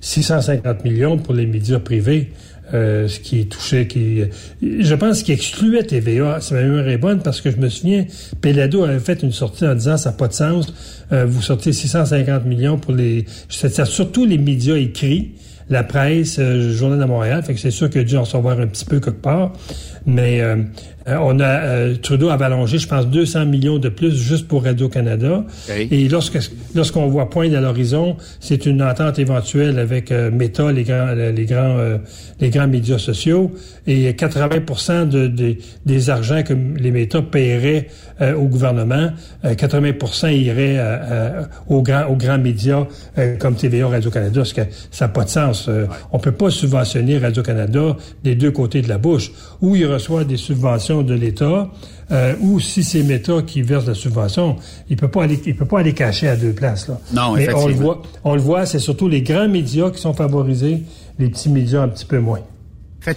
650 0.00 0.84
millions 0.84 1.18
pour 1.18 1.34
les 1.34 1.46
médias 1.46 1.78
privés. 1.78 2.32
Euh, 2.74 3.06
ce 3.06 3.20
qui 3.20 3.46
touchait, 3.46 3.86
qui, 3.86 4.22
je 4.62 4.94
pense 4.94 5.22
qu'il 5.22 5.34
excluait 5.34 5.82
TVA. 5.82 6.40
Sa 6.40 6.54
mémoire 6.54 6.88
est 6.88 6.96
bonne 6.96 7.20
parce 7.20 7.42
que 7.42 7.50
je 7.50 7.58
me 7.58 7.68
souviens, 7.68 8.06
Pelado 8.40 8.84
avait 8.84 8.98
fait 8.98 9.22
une 9.22 9.32
sortie 9.32 9.66
en 9.66 9.74
disant 9.74 9.98
ça 9.98 10.10
n'a 10.10 10.16
pas 10.16 10.28
de 10.28 10.32
sens. 10.32 10.72
Euh, 11.12 11.26
vous 11.26 11.42
sortez 11.42 11.72
650 11.72 12.46
millions 12.46 12.78
pour 12.78 12.94
les, 12.94 13.26
c'est 13.50 13.84
surtout 13.84 14.24
les 14.24 14.38
médias 14.38 14.76
écrits, 14.76 15.32
la 15.68 15.84
presse, 15.84 16.38
euh, 16.38 16.54
le 16.54 16.72
Journal 16.72 16.98
de 16.98 17.04
Montréal. 17.04 17.42
Fait 17.42 17.52
que 17.52 17.60
c'est 17.60 17.70
sûr 17.70 17.90
qu'il 17.90 18.00
a 18.00 18.04
dû 18.04 18.16
en 18.16 18.22
recevoir 18.22 18.58
un 18.58 18.66
petit 18.66 18.86
peu 18.86 19.00
quelque 19.00 19.20
part. 19.20 19.52
Mais 20.06 20.40
euh, 21.08 21.16
on 21.20 21.40
a 21.40 21.44
euh, 21.44 21.96
Trudeau 21.96 22.28
a 22.28 22.34
allongé, 22.34 22.78
je 22.78 22.86
pense, 22.86 23.06
200 23.06 23.46
millions 23.46 23.78
de 23.78 23.88
plus 23.88 24.16
juste 24.16 24.48
pour 24.48 24.64
Radio-Canada. 24.64 25.44
Et 25.68 26.08
lorsque 26.08 26.38
lorsqu'on 26.74 27.08
voit 27.08 27.30
poindre 27.30 27.56
à 27.56 27.60
l'horizon, 27.60 28.16
c'est 28.40 28.66
une 28.66 28.82
entente 28.82 29.18
éventuelle 29.18 29.78
avec 29.78 30.10
Meta, 30.10 30.70
les 30.72 30.84
grands 30.84 31.12
les 31.12 31.44
grands 31.44 31.76
les 32.40 32.50
grands 32.50 32.68
médias 32.68 32.98
sociaux, 32.98 33.52
et 33.86 34.14
80 34.14 35.06
de, 35.06 35.56
des 35.86 36.10
argents 36.10 36.42
que 36.42 36.54
les 36.54 36.90
Meta 36.90 37.22
paieraient 37.22 37.88
au 38.20 38.46
gouvernement, 38.46 39.10
80 39.56 40.30
iraient 40.30 40.78
aux 41.68 41.82
grands 41.82 42.06
aux 42.06 42.16
grands 42.16 42.38
médias 42.38 42.86
comme 43.38 43.54
TVA, 43.54 43.88
Radio-Canada, 43.88 44.44
ce 44.44 44.54
que 44.54 44.62
ça 44.90 45.06
n'a 45.06 45.12
pas 45.12 45.24
de 45.24 45.30
sens. 45.30 45.68
On 46.12 46.18
peut 46.18 46.32
pas 46.32 46.50
subventionner 46.50 47.18
Radio-Canada 47.18 47.96
des 48.24 48.34
deux 48.34 48.50
côtés 48.50 48.82
de 48.82 48.88
la 48.88 48.98
bouche. 48.98 49.32
Ou 49.60 49.76
il 49.76 49.86
reçoit 49.86 50.24
des 50.24 50.36
subventions 50.36 50.91
de 51.00 51.14
l'État, 51.14 51.70
euh, 52.10 52.34
ou 52.40 52.60
si 52.60 52.84
c'est 52.84 53.02
Meta 53.02 53.40
qui 53.40 53.62
verse 53.62 53.86
la 53.86 53.94
subvention, 53.94 54.56
il 54.90 54.98
peut 54.98 55.08
pas 55.08 55.24
aller, 55.24 55.40
il 55.46 55.56
peut 55.56 55.64
pas 55.64 55.80
aller 55.80 55.94
cacher 55.94 56.28
à 56.28 56.36
deux 56.36 56.52
places 56.52 56.88
là. 56.88 57.00
Non, 57.14 57.32
Mais 57.34 57.52
on 57.54 57.68
le 57.68 57.74
voit, 57.74 58.02
on 58.24 58.34
le 58.34 58.40
voit, 58.42 58.66
c'est 58.66 58.78
surtout 58.78 59.08
les 59.08 59.22
grands 59.22 59.48
médias 59.48 59.90
qui 59.90 60.00
sont 60.00 60.12
favorisés, 60.12 60.82
les 61.18 61.28
petits 61.30 61.48
médias 61.48 61.82
un 61.82 61.88
petit 61.88 62.04
peu 62.04 62.18
moins. 62.18 62.40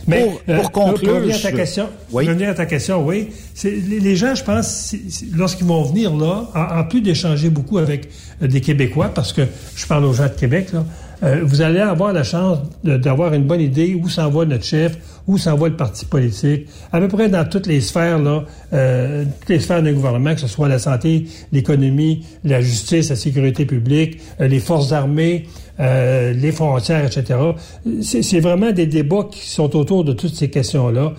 Mais 0.08 0.24
pour, 0.24 0.42
euh, 0.50 0.62
conclure, 0.64 1.12
pour 1.12 1.16
revenir 1.16 1.36
à 1.36 1.40
ta 1.40 1.52
question, 1.52 1.90
oui. 2.12 2.28
revenir 2.28 2.50
à 2.50 2.54
ta 2.56 2.66
question, 2.66 3.06
oui, 3.06 3.30
les, 3.64 4.00
les, 4.00 4.16
gens, 4.16 4.34
je 4.34 4.44
pense, 4.44 4.96
lorsqu'ils 5.36 5.68
vont 5.68 5.84
venir 5.84 6.16
là, 6.16 6.50
en, 6.56 6.80
en 6.80 6.84
plus 6.86 7.02
d'échanger 7.02 7.50
beaucoup 7.50 7.78
avec 7.78 8.10
euh, 8.42 8.48
des 8.48 8.62
Québécois, 8.62 9.12
parce 9.14 9.32
que 9.32 9.44
je 9.76 9.86
parle 9.86 10.06
aux 10.06 10.14
gens 10.14 10.24
de 10.24 10.30
Québec, 10.30 10.70
là, 10.74 10.86
euh, 11.24 11.42
vous 11.44 11.62
allez 11.62 11.80
avoir 11.80 12.14
la 12.14 12.24
chance 12.24 12.60
d'avoir 12.84 13.34
une 13.34 13.44
bonne 13.44 13.62
idée 13.62 13.96
où 13.96 14.10
s'en 14.10 14.30
va 14.30 14.46
notre 14.46 14.66
chef, 14.66 14.98
où 15.28 15.38
s'en 15.38 15.56
va 15.56 15.70
le 15.70 15.76
parti 15.76 16.06
politique, 16.06 16.68
à 16.92 17.00
peu 17.00 17.08
près 17.08 17.30
dans 17.30 17.46
toutes 17.46 17.68
les 17.68 17.82
sphères, 17.82 18.20
là, 18.20 18.44
euh, 18.74 19.26
toutes 19.40 19.50
les 19.50 19.60
sphères 19.60 19.82
d'un 19.82 19.94
gouvernement, 19.94 20.34
que 20.36 20.42
ce 20.42 20.48
soit 20.48 20.68
la 20.68 20.80
santé, 20.80 21.26
l'économie, 21.52 22.26
la 22.44 22.62
justice, 22.62 23.10
la 23.10 23.16
sécurité 23.16 23.66
publique, 23.66 24.20
euh, 24.40 24.48
les 24.48 24.60
forces 24.60 24.92
armées, 24.92 25.48
euh, 25.80 26.32
les 26.34 26.52
frontières, 26.52 27.06
etc. 27.06 27.40
C'est 28.02 28.40
vraiment 28.40 28.72
des 28.72 28.86
débats 28.86 29.28
qui 29.30 29.48
sont 29.50 29.76
autour 29.76 30.04
de 30.04 30.14
toutes 30.14 30.36
ces 30.36 30.50
questions-là, 30.50 31.14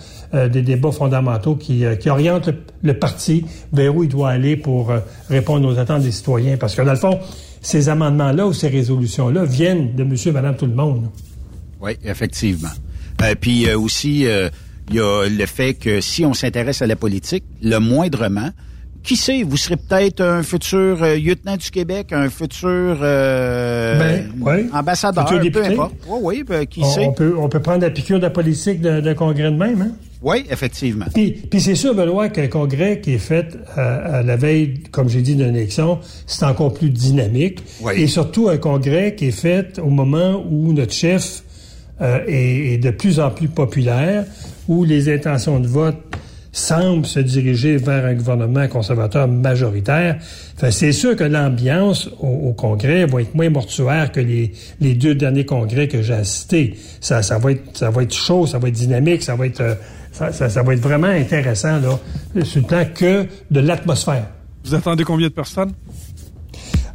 des 0.49 0.63
débats 0.63 0.93
fondamentaux 0.93 1.55
qui, 1.55 1.85
qui 2.01 2.11
orientent 2.11 2.49
le, 2.49 2.55
le, 2.83 2.99
parti 2.99 3.45
vers 3.73 3.95
où 3.95 4.03
il 4.03 4.09
doit 4.09 4.31
aller 4.31 4.57
pour 4.57 4.93
répondre 5.31 5.69
aux 5.69 5.79
attentes 5.79 6.03
des 6.03 6.11
citoyens. 6.11 6.57
Parce 6.57 6.75
que 6.75 6.83
dans 6.83 6.93
le 6.93 6.99
fond, 6.99 7.19
ces 7.67 7.89
amendements-là 7.89 8.47
ou 8.47 8.53
ces 8.53 8.69
résolutions-là 8.69 9.45
viennent 9.45 9.97
de 9.97 10.05
monsieur 10.05 10.31
madame 10.31 10.57
tout 10.57 10.67
le 10.67 10.75
monde. 10.75 11.11
Oui, 11.81 11.93
effectivement. 12.05 12.71
Euh, 13.23 13.35
puis 13.35 13.69
euh, 13.69 13.77
aussi, 13.77 14.25
euh, 14.25 14.49
il 14.89 14.95
y 14.95 15.01
a 15.01 15.29
le 15.29 15.47
fait 15.47 15.75
que 15.75 16.01
si 16.01 16.25
on 16.25 16.33
s'intéresse 16.33 16.81
à 16.81 16.87
la 16.87 16.95
politique, 16.95 17.43
le 17.61 17.79
moindrement, 17.79 18.51
qui 19.07 19.17
sait, 19.17 19.43
vous 19.43 19.57
serez 19.57 19.77
peut-être 19.77 20.21
un 20.21 20.43
futur 20.43 21.05
lieutenant 21.05 21.57
du 21.57 21.71
Québec, 21.71 22.13
un 22.13 22.29
futur 22.29 22.99
ben, 23.01 24.29
ambassadeur, 24.73 25.27
peu 25.53 25.65
importe. 25.65 25.95
Oui, 26.09 26.19
oui, 26.23 26.45
ben, 26.47 26.67
qui 26.67 26.85
sait. 26.85 27.07
On 27.07 27.13
peut, 27.13 27.35
on 27.39 27.49
peut 27.49 27.61
prendre 27.61 27.83
la 27.83 27.91
piqûre 27.91 28.19
de 28.19 28.25
la 28.25 28.31
politique 28.31 28.81
d'un 28.81 29.15
congrès 29.15 29.51
de 29.51 29.57
même, 29.57 29.81
hein? 29.81 29.91
Oui, 30.23 30.45
effectivement. 30.51 31.05
Puis, 31.15 31.33
puis 31.49 31.61
c'est 31.61 31.75
sûr, 31.75 31.95
Benoît, 31.95 32.29
qu'un 32.31 32.49
congrès 32.49 33.01
qui 33.01 33.13
est 33.13 33.19
fait 33.19 33.57
à, 33.77 34.23
la 34.23 34.37
veille, 34.37 34.81
comme 34.91 35.09
j'ai 35.09 35.21
dit, 35.21 35.37
d'une 35.37 35.55
élection, 35.55 36.01
c'est 36.27 36.45
encore 36.45 36.75
plus 36.75 36.91
dynamique. 36.91 37.63
Et 37.95 38.07
surtout 38.07 38.49
un 38.49 38.57
congrès 38.57 39.15
qui 39.15 39.27
est 39.27 39.31
fait 39.31 39.79
au 39.79 39.91
moment 39.91 40.45
où 40.51 40.73
notre 40.73 40.93
chef 40.93 41.45
euh, 42.01 42.19
est, 42.27 42.75
est, 42.75 42.79
de 42.79 42.91
plus 42.91 43.21
en 43.21 43.31
plus 43.31 43.49
populaire, 43.49 44.25
où 44.69 44.85
les 44.85 45.13
intentions 45.13 45.61
de 45.61 45.69
vote 45.69 46.16
semblent 46.57 47.07
se 47.07 47.21
diriger 47.21 47.77
vers 47.77 48.07
un 48.07 48.15
gouvernement 48.15 48.67
conservateur 48.67 49.29
majoritaire. 49.29 50.17
Enfin, 50.57 50.71
c'est 50.71 50.93
sûr 50.93 51.15
que 51.15 51.25
l'ambiance 51.25 52.09
au, 52.19 52.49
au, 52.49 52.53
congrès 52.55 53.05
va 53.05 53.21
être 53.21 53.35
moins 53.35 53.51
mortuaire 53.51 54.11
que 54.11 54.21
les, 54.21 54.53
les 54.81 54.95
deux 54.95 55.15
derniers 55.15 55.45
congrès 55.45 55.87
que 55.87 56.01
j'ai 56.01 56.15
assistés. 56.15 56.75
Ça, 57.01 57.23
ça, 57.23 57.39
va 57.39 57.53
être, 57.53 57.77
ça 57.77 57.91
va 57.91 58.03
être 58.03 58.15
chaud, 58.15 58.47
ça 58.47 58.59
va 58.59 58.69
être 58.69 58.75
dynamique, 58.75 59.23
ça 59.23 59.35
va 59.35 59.47
être... 59.47 59.61
Euh, 59.61 59.75
ça, 60.13 60.63
va 60.63 60.73
être 60.73 60.81
vraiment 60.81 61.09
intéressant, 61.09 61.79
là, 61.79 61.99
sur 62.43 62.63
le 62.63 62.67
plan 62.67 62.85
que 62.95 63.27
de 63.51 63.61
l'atmosphère. 63.61 64.29
Vous 64.65 64.75
attendez 64.75 65.05
combien 65.05 65.29
de 65.29 65.33
personnes? 65.33 65.73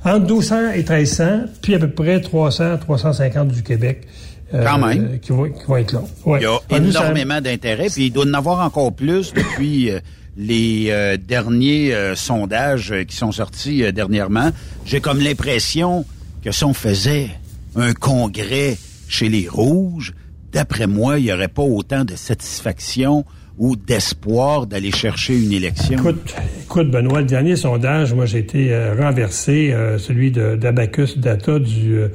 Entre 0.04 0.22
1200 0.22 0.72
et 0.72 0.78
1300, 0.78 1.26
puis 1.62 1.76
à 1.76 1.80
peu 1.80 1.92
près 1.92 2.20
300, 2.20 2.80
350 2.80 3.50
du 3.50 3.62
Québec. 3.62 4.08
Euh, 4.54 4.66
Quand 4.66 4.78
même. 4.80 5.20
qui, 5.20 5.32
vont, 5.32 5.50
qui, 5.50 5.66
vont, 5.66 5.78
être 5.78 5.94
là. 5.94 6.02
Il 6.26 6.42
y 6.42 6.46
a 6.46 6.60
énormément 6.78 7.40
d'intérêt, 7.42 7.88
puis 7.90 8.08
il 8.08 8.12
doit 8.12 8.26
en 8.26 8.34
avoir 8.34 8.60
encore 8.66 8.94
plus 8.94 9.34
depuis 9.34 9.90
euh, 9.90 10.00
les 10.38 10.88
euh, 10.90 11.18
derniers 11.18 11.94
sondages 12.16 12.94
qui 13.08 13.16
sont 13.16 13.32
sortis 13.32 13.92
dernièrement. 13.94 14.52
J'ai 14.86 15.00
comme 15.00 15.20
l'impression 15.20 16.06
que 16.44 16.52
si 16.52 16.64
on 16.64 16.74
faisait 16.74 17.30
un 17.76 17.94
congrès 17.94 18.78
chez 19.08 19.30
les 19.30 19.48
Rouges, 19.48 20.14
d'après 20.52 20.88
moi, 20.88 21.20
il 21.20 21.26
n'y 21.26 21.34
aurait 21.34 21.48
pas 21.48 21.64
autant 21.64 22.04
de 22.04 22.16
satisfaction 22.16 23.26
ou 23.58 23.76
d'espoir 23.76 24.66
d'aller 24.66 24.92
chercher 24.92 25.40
une 25.40 25.52
élection? 25.52 26.00
Écoute, 26.00 26.36
écoute, 26.64 26.90
Benoît, 26.90 27.20
le 27.20 27.28
dernier 27.28 27.56
sondage, 27.56 28.14
moi, 28.14 28.26
j'ai 28.26 28.40
été 28.40 28.74
euh, 28.74 28.96
renversé, 28.96 29.72
euh, 29.72 29.98
celui 29.98 30.32
d'Abacus 30.32 31.18
Data 31.18 31.60
du, 31.60 31.96
euh, 31.96 32.08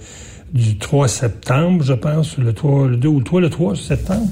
du 0.57 0.79
3 0.79 1.09
septembre, 1.09 1.85
je 1.85 1.92
pense, 1.92 2.38
le 2.38 2.53
3, 2.53 2.88
le 2.88 2.97
2 2.97 3.09
ou 3.09 3.19
le 3.19 3.25
3, 3.25 3.40
le 3.40 3.51
3 3.51 3.77
septembre. 3.77 4.29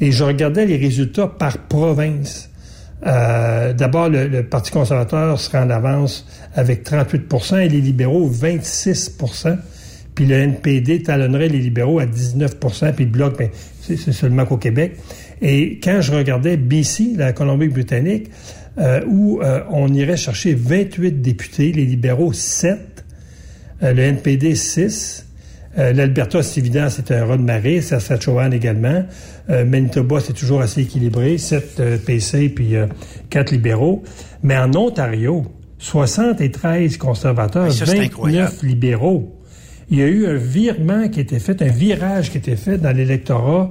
Et 0.00 0.12
je 0.12 0.24
regardais 0.24 0.66
les 0.66 0.76
résultats 0.76 1.26
par 1.26 1.58
province. 1.58 2.50
D'abord, 3.02 4.08
le, 4.08 4.26
le, 4.26 4.42
Parti 4.42 4.72
conservateur 4.72 5.38
sera 5.38 5.62
en 5.62 5.70
avance 5.70 6.26
avec 6.54 6.88
38% 6.88 7.60
et 7.60 7.68
les 7.68 7.80
libéraux 7.80 8.28
26% 8.28 9.58
puis 10.16 10.24
le 10.24 10.34
NPD 10.34 11.02
talonnerait 11.02 11.48
les 11.48 11.58
libéraux 11.58 12.00
à 12.00 12.06
19% 12.06 12.94
puis 12.94 13.04
le 13.04 13.10
Bloc, 13.10 13.38
ben, 13.38 13.50
c'est 13.82 13.96
seulement 14.12 14.46
qu'au 14.46 14.56
Québec. 14.56 14.96
Et 15.42 15.78
quand 15.78 16.00
je 16.00 16.12
regardais 16.12 16.56
BC, 16.56 17.12
la 17.16 17.34
Colombie-Britannique, 17.34 18.30
euh, 18.78 19.02
où 19.06 19.40
euh, 19.42 19.60
on 19.70 19.92
irait 19.92 20.16
chercher 20.16 20.54
28 20.54 21.20
députés, 21.20 21.70
les 21.70 21.84
libéraux 21.84 22.32
7, 22.32 23.04
euh, 23.82 23.92
le 23.92 24.02
NPD 24.02 24.54
6, 24.54 25.25
l'Alberta, 25.76 26.42
c'est 26.42 26.60
évident, 26.60 26.88
c'est 26.88 27.10
un 27.10 27.26
raz 27.26 27.36
de 27.36 27.42
marée, 27.42 27.82
Saskatchewan 27.82 28.52
également, 28.52 29.04
Manitoba, 29.48 30.20
c'est 30.20 30.32
toujours 30.32 30.62
assez 30.62 30.80
équilibré, 30.82 31.36
7 31.36 32.04
PC 32.04 32.48
puis 32.48 32.74
4 33.28 33.50
libéraux. 33.52 34.02
Mais 34.42 34.56
en 34.56 34.74
Ontario, 34.74 35.44
73 35.78 36.96
conservateurs, 36.96 37.70
29 37.70 38.62
libéraux 38.62 39.36
il 39.90 39.98
y 39.98 40.02
a 40.02 40.06
eu 40.06 40.26
un 40.26 40.34
virement 40.34 41.08
qui 41.08 41.20
était 41.20 41.38
fait, 41.38 41.62
un 41.62 41.68
virage 41.68 42.30
qui 42.30 42.38
était 42.38 42.56
fait 42.56 42.78
dans 42.78 42.94
l'électorat, 42.94 43.70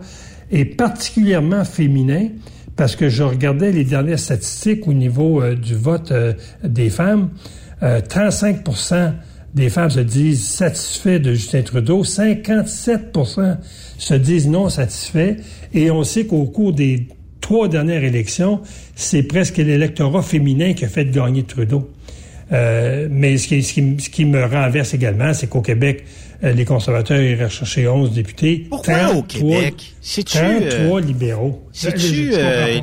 et 0.51 0.65
particulièrement 0.65 1.65
féminin. 1.65 2.29
parce 2.75 2.97
que 2.97 3.07
je 3.07 3.23
regardais 3.23 3.71
les 3.71 3.85
dernières 3.85 4.19
statistiques 4.19 4.85
au 4.87 4.93
niveau 4.93 5.41
euh, 5.41 5.55
du 5.55 5.75
vote 5.75 6.11
euh, 6.11 6.33
des 6.63 6.89
femmes. 6.89 7.29
35 7.81 8.63
des 9.55 9.69
femmes 9.69 9.89
se 9.89 10.01
disent 10.01 10.45
satisfaits 10.45 11.19
de 11.19 11.33
Justin 11.33 11.61
Trudeau, 11.61 12.03
57% 12.03 13.57
se 13.97 14.13
disent 14.13 14.47
non 14.47 14.69
satisfaits, 14.69 15.37
et 15.73 15.89
on 15.91 16.03
sait 16.03 16.25
qu'au 16.25 16.45
cours 16.45 16.73
des 16.73 17.07
trois 17.39 17.67
dernières 17.69 18.03
élections, 18.03 18.61
c'est 18.95 19.23
presque 19.23 19.57
l'électorat 19.57 20.21
féminin 20.21 20.73
qui 20.73 20.83
a 20.83 20.89
fait 20.89 21.05
gagner 21.05 21.43
Trudeau. 21.43 21.89
Euh, 22.51 23.07
mais 23.09 23.37
ce 23.37 23.47
qui, 23.47 24.25
me 24.25 24.43
renverse 24.43 24.93
également, 24.93 25.33
c'est 25.33 25.47
qu'au 25.47 25.61
Québec, 25.61 26.03
les 26.53 26.65
conservateurs 26.65 27.21
iraient 27.21 27.49
chercher 27.49 27.87
11 27.87 28.11
députés. 28.11 28.67
Pourquoi 28.69 29.15
au 29.15 29.23
Québec? 29.23 29.95
C'est-tu... 30.01 30.37
33 30.37 30.99
euh, 30.99 31.01
libéraux. 31.01 31.63
C'est-tu 31.71 32.31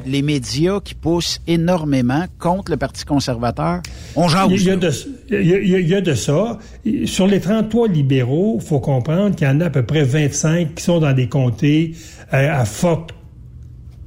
les 0.06 0.22
médias 0.22 0.80
qui 0.80 0.94
poussent 0.94 1.40
énormément 1.46 2.24
contre 2.38 2.72
le 2.72 2.76
Parti 2.76 3.04
conservateur? 3.04 3.80
On 4.16 4.28
jase. 4.28 4.48
Il 4.50 4.62
y, 4.62 4.70
a 4.70 4.76
de, 4.76 4.90
il, 5.30 5.88
y 5.88 5.94
a, 5.94 6.00
de 6.00 6.14
ça. 6.14 6.58
Sur 7.04 7.26
les 7.26 7.40
33 7.40 7.88
libéraux, 7.88 8.58
il 8.60 8.66
faut 8.66 8.80
comprendre 8.80 9.36
qu'il 9.36 9.46
y 9.46 9.50
en 9.50 9.60
a 9.60 9.66
à 9.66 9.70
peu 9.70 9.82
près 9.82 10.02
25 10.02 10.74
qui 10.74 10.82
sont 10.82 11.00
dans 11.00 11.12
des 11.12 11.28
comtés 11.28 11.94
à 12.30 12.64
forte 12.64 13.10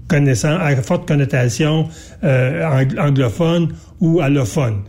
connaissance, 0.08 0.60
à 0.62 0.76
forte 0.82 1.08
connotation 1.08 1.88
anglophone 2.22 3.74
ou 4.02 4.20
allophone 4.20 4.84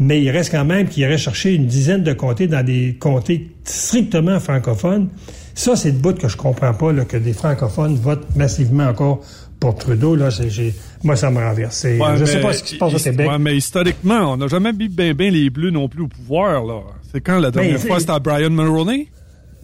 mais 0.00 0.22
il 0.22 0.30
reste 0.30 0.50
quand 0.50 0.64
même 0.64 0.88
qu'il 0.88 1.02
irait 1.02 1.18
chercher 1.18 1.54
une 1.54 1.66
dizaine 1.66 2.02
de 2.02 2.14
comtés 2.14 2.46
dans 2.48 2.64
des 2.64 2.96
comtés 2.98 3.50
strictement 3.64 4.40
francophones. 4.40 5.10
Ça, 5.54 5.76
c'est 5.76 5.90
le 5.90 5.98
bout 5.98 6.18
que 6.18 6.26
je 6.26 6.38
comprends 6.38 6.72
pas, 6.72 6.90
là, 6.90 7.04
que 7.04 7.18
des 7.18 7.34
francophones 7.34 7.96
votent 7.96 8.34
massivement 8.34 8.84
encore 8.84 9.20
pour 9.60 9.76
Trudeau. 9.76 10.16
Là, 10.16 10.30
j'ai, 10.30 10.74
moi, 11.04 11.16
ça 11.16 11.30
me 11.30 11.38
renverse. 11.38 11.86
Je 11.86 12.16
je 12.16 12.24
sais 12.24 12.40
pas 12.40 12.54
ce 12.54 12.62
qui 12.62 12.74
se 12.74 12.78
passe 12.78 12.94
au 12.94 12.98
Québec. 12.98 13.28
Ouais, 13.28 13.38
mais 13.38 13.56
historiquement, 13.56 14.32
on 14.32 14.36
n'a 14.38 14.48
jamais 14.48 14.72
mis 14.72 14.88
bien 14.88 15.12
ben 15.12 15.30
les 15.30 15.50
Bleus 15.50 15.70
non 15.70 15.86
plus 15.86 16.04
au 16.04 16.08
pouvoir. 16.08 16.64
là. 16.64 16.80
C'est 17.12 17.20
quand 17.20 17.38
la 17.38 17.50
dernière 17.50 17.78
fois, 17.78 18.00
c'était 18.00 18.12
à 18.12 18.18
Brian 18.18 18.50
Mulroney? 18.50 19.08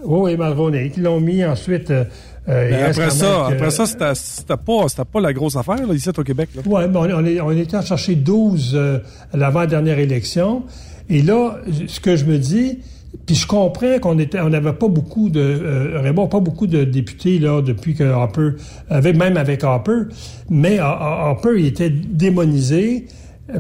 Oui, 0.05 0.33
oui, 0.33 0.37
Mulroney. 0.37 0.93
Ils 0.95 1.03
l'ont 1.03 1.21
mis 1.21 1.45
ensuite... 1.45 1.91
Euh, 1.91 2.05
euh, 2.49 2.91
après, 2.91 3.11
ça, 3.11 3.47
après 3.47 3.71
ça, 3.71 3.87
c'était 3.87 4.57
pas, 4.57 5.05
pas 5.13 5.21
la 5.21 5.33
grosse 5.33 5.57
affaire 5.57 5.85
là, 5.87 5.95
ici 5.95 6.09
au 6.17 6.23
Québec. 6.23 6.51
Oui, 6.65 6.83
on, 6.95 7.27
est, 7.27 7.41
on 7.41 7.51
était 7.51 7.77
en 7.77 7.83
chercher 7.83 8.15
12 8.15 8.73
euh, 8.75 8.99
à 9.33 9.37
l'avant-dernière 9.37 9.99
élection. 9.99 10.63
Et 11.09 11.23
là, 11.23 11.57
ce 11.89 11.99
que 11.99 12.15
je 12.15 12.25
me 12.25 12.39
dis, 12.39 12.79
puis 13.27 13.35
je 13.35 13.47
comprends 13.47 13.99
qu'on 14.01 14.19
était, 14.19 14.41
on 14.41 14.51
n'avait 14.51 14.73
pas 14.73 14.89
beaucoup 14.89 15.29
de, 15.29 15.41
euh, 15.41 16.27
pas 16.29 16.41
beaucoup 16.41 16.69
de 16.69 16.85
députés 16.85 17.39
là 17.39 17.63
depuis 17.63 17.95
que 17.95 18.05
Harper, 18.05 18.51
avec 18.91 19.17
même 19.17 19.37
avec 19.37 19.65
Harper, 19.65 20.03
mais 20.49 20.79
Harper 20.79 21.55
il 21.57 21.67
était 21.67 21.91
démonisé. 21.91 23.07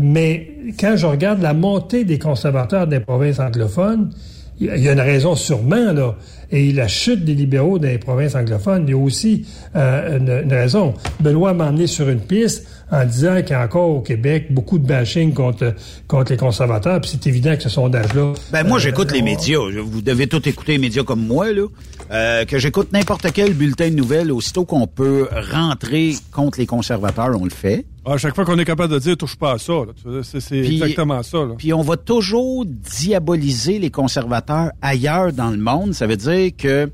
Mais 0.00 0.50
quand 0.80 0.96
je 0.96 1.06
regarde 1.06 1.40
la 1.40 1.54
montée 1.54 2.04
des 2.04 2.18
conservateurs 2.18 2.88
des 2.88 2.98
provinces 2.98 3.38
anglophones, 3.38 4.10
il 4.58 4.78
y 4.78 4.88
a 4.88 4.92
une 4.92 5.00
raison 5.00 5.36
sûrement 5.36 5.92
là 5.92 6.16
et 6.50 6.72
la 6.72 6.88
chute 6.88 7.24
des 7.24 7.34
libéraux 7.34 7.78
dans 7.78 7.88
les 7.88 7.98
provinces 7.98 8.34
anglophones, 8.34 8.84
il 8.86 8.90
y 8.90 8.94
a 8.94 8.96
aussi 8.96 9.46
euh, 9.74 10.18
une, 10.18 10.52
raison. 10.52 10.94
Benoît 11.20 11.54
m'a 11.54 11.68
emmené 11.68 11.86
sur 11.86 12.08
une 12.08 12.20
piste 12.20 12.66
en 12.90 13.04
disant 13.04 13.40
qu'il 13.42 13.50
y 13.50 13.54
a 13.54 13.64
encore 13.64 13.88
au 13.88 14.00
Québec 14.00 14.46
beaucoup 14.50 14.78
de 14.78 14.86
bashing 14.86 15.34
contre, 15.34 15.74
contre 16.06 16.32
les 16.32 16.38
conservateurs, 16.38 17.00
puis 17.00 17.10
c'est 17.10 17.26
évident 17.28 17.56
que 17.56 17.62
ce 17.62 17.68
sondage-là... 17.68 18.32
Ben 18.52 18.64
moi, 18.66 18.78
j'écoute 18.78 19.10
les 19.12 19.20
euh, 19.20 19.24
médias. 19.24 19.58
Vous 19.82 20.02
devez 20.02 20.26
tous 20.28 20.46
écouter 20.48 20.72
les 20.72 20.78
médias 20.78 21.02
comme 21.02 21.26
moi, 21.26 21.52
là. 21.52 21.66
Euh, 22.12 22.44
que 22.44 22.58
j'écoute 22.58 22.92
n'importe 22.92 23.26
quel 23.32 23.54
bulletin 23.54 23.90
de 23.90 23.96
nouvelles, 23.96 24.30
aussitôt 24.30 24.64
qu'on 24.64 24.86
peut 24.86 25.28
rentrer 25.52 26.14
contre 26.32 26.60
les 26.60 26.66
conservateurs, 26.66 27.36
on 27.40 27.44
le 27.44 27.50
fait. 27.50 27.84
À 28.04 28.16
chaque 28.18 28.36
fois 28.36 28.44
qu'on 28.44 28.58
est 28.58 28.64
capable 28.64 28.92
de 28.92 29.00
dire 29.00 29.16
touche 29.16 29.34
pas 29.34 29.54
à 29.54 29.58
ça, 29.58 29.74
c'est 30.22 30.58
exactement 30.58 31.24
ça. 31.24 31.38
Puis 31.58 31.72
on 31.72 31.82
va 31.82 31.96
toujours 31.96 32.64
diaboliser 32.64 33.80
les 33.80 33.90
conservateurs 33.90 34.70
ailleurs 34.80 35.32
dans 35.32 35.50
le 35.50 35.56
monde. 35.56 35.92
Ça 35.92 36.06
veut 36.06 36.16
dire 36.16 36.52
que 36.56 36.88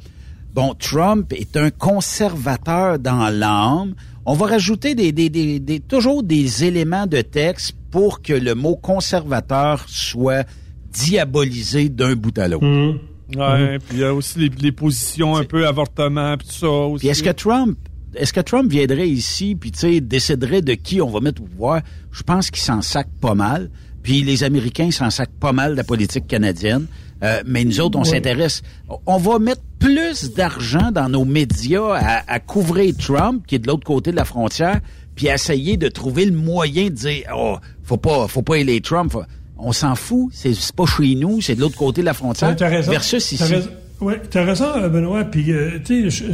bon, 0.55 0.74
Trump 0.78 1.31
est 1.35 1.59
un 1.59 1.68
conservateur 1.68 2.98
dans 2.98 3.28
l'âme. 3.28 3.94
On 4.25 4.35
va 4.35 4.47
rajouter 4.47 4.95
des, 4.95 5.13
des, 5.13 5.29
des, 5.31 5.81
toujours 5.81 6.23
des 6.23 6.65
éléments 6.65 7.07
de 7.07 7.21
texte 7.21 7.75
pour 7.91 8.23
que 8.23 8.33
le 8.33 8.55
mot 8.55 8.77
conservateur 8.77 9.85
soit 9.89 10.47
diabolisé 10.93 11.89
d'un 11.89 12.15
bout 12.15 12.37
à 12.39 12.49
l'autre. 12.49 12.65
Mmh. 12.65 12.99
Ouais, 13.37 13.79
puis 13.79 13.97
il 13.97 14.01
y 14.01 14.05
a 14.05 14.13
aussi 14.13 14.51
les, 14.61 14.73
positions 14.73 15.37
un 15.37 15.45
peu 15.45 15.67
avortement 15.67 16.37
puis 16.37 16.47
tout 16.47 16.55
ça 16.55 16.69
aussi. 16.69 17.01
Puis 17.01 17.09
est-ce 17.09 17.23
que 17.23 17.31
Trump 17.31 17.79
est-ce 18.15 18.35
que 18.35 18.41
Trump 18.41 18.71
viendrait 18.71 19.09
ici 19.09 19.55
puis 19.55 19.71
tu 19.73 19.79
sais 19.79 20.01
déciderait 20.03 20.61
de 20.61 20.75
qui 20.75 21.01
on 21.01 21.09
va 21.09 21.21
mettre 21.21 21.43
au 21.43 21.47
pouvoir? 21.47 21.81
Je 22.11 22.23
pense 22.23 22.51
qu'il 22.51 22.63
s'en 22.63 22.83
sac 22.83 23.09
pas 23.21 23.35
mal. 23.35 23.71
Puis 24.03 24.23
les 24.23 24.45
Américains 24.45 24.91
s'en 24.91 25.11
sacent 25.11 25.29
pas 25.41 25.53
mal 25.53 25.73
de 25.73 25.77
la 25.77 25.85
politique 25.85 26.27
canadienne. 26.27 26.87
Euh, 27.23 27.43
mais 27.47 27.65
nous 27.65 27.81
autres, 27.81 27.99
on 27.99 28.05
s'intéresse. 28.05 28.63
On 29.07 29.17
va 29.17 29.39
mettre 29.39 29.63
plus 29.79 30.33
d'argent 30.35 30.91
dans 30.93 31.09
nos 31.09 31.25
médias 31.25 31.95
à, 32.27 32.41
couvrir 32.41 32.95
Trump, 32.97 33.45
qui 33.47 33.57
est 33.57 33.59
de 33.59 33.67
l'autre 33.67 33.85
côté 33.85 34.11
de 34.11 34.17
la 34.17 34.25
frontière, 34.25 34.81
puis 35.15 35.29
à 35.29 35.35
essayer 35.35 35.77
de 35.77 35.89
trouver 35.89 36.25
le 36.25 36.33
moyen 36.33 36.85
de 36.85 36.91
dire, 36.91 37.23
oh, 37.37 37.57
faut 37.85 37.97
pas, 37.97 38.27
faut 38.29 38.43
pas 38.43 38.57
aider 38.57 38.81
Trump. 38.81 39.17
On 39.59 39.73
s'en 39.73 39.95
fout. 39.95 40.31
C'est 40.33 40.55
pas 40.75 40.87
chez 40.87 41.15
nous, 41.15 41.41
c'est 41.41 41.55
de 41.55 41.61
l'autre 41.61 41.77
côté 41.77 42.01
de 42.01 42.07
la 42.07 42.15
frontière. 42.15 42.57
As 42.61 42.69
raison. 42.69 42.91
Versus 42.91 43.33
ici. 43.33 43.55
Oui, 44.01 44.15
tu 44.31 44.39
as 44.39 44.45
raison, 44.45 44.89
Benoît. 44.89 45.23
Puis, 45.25 45.53
euh, 45.53 45.79
tu 45.85 46.11
sais, 46.11 46.25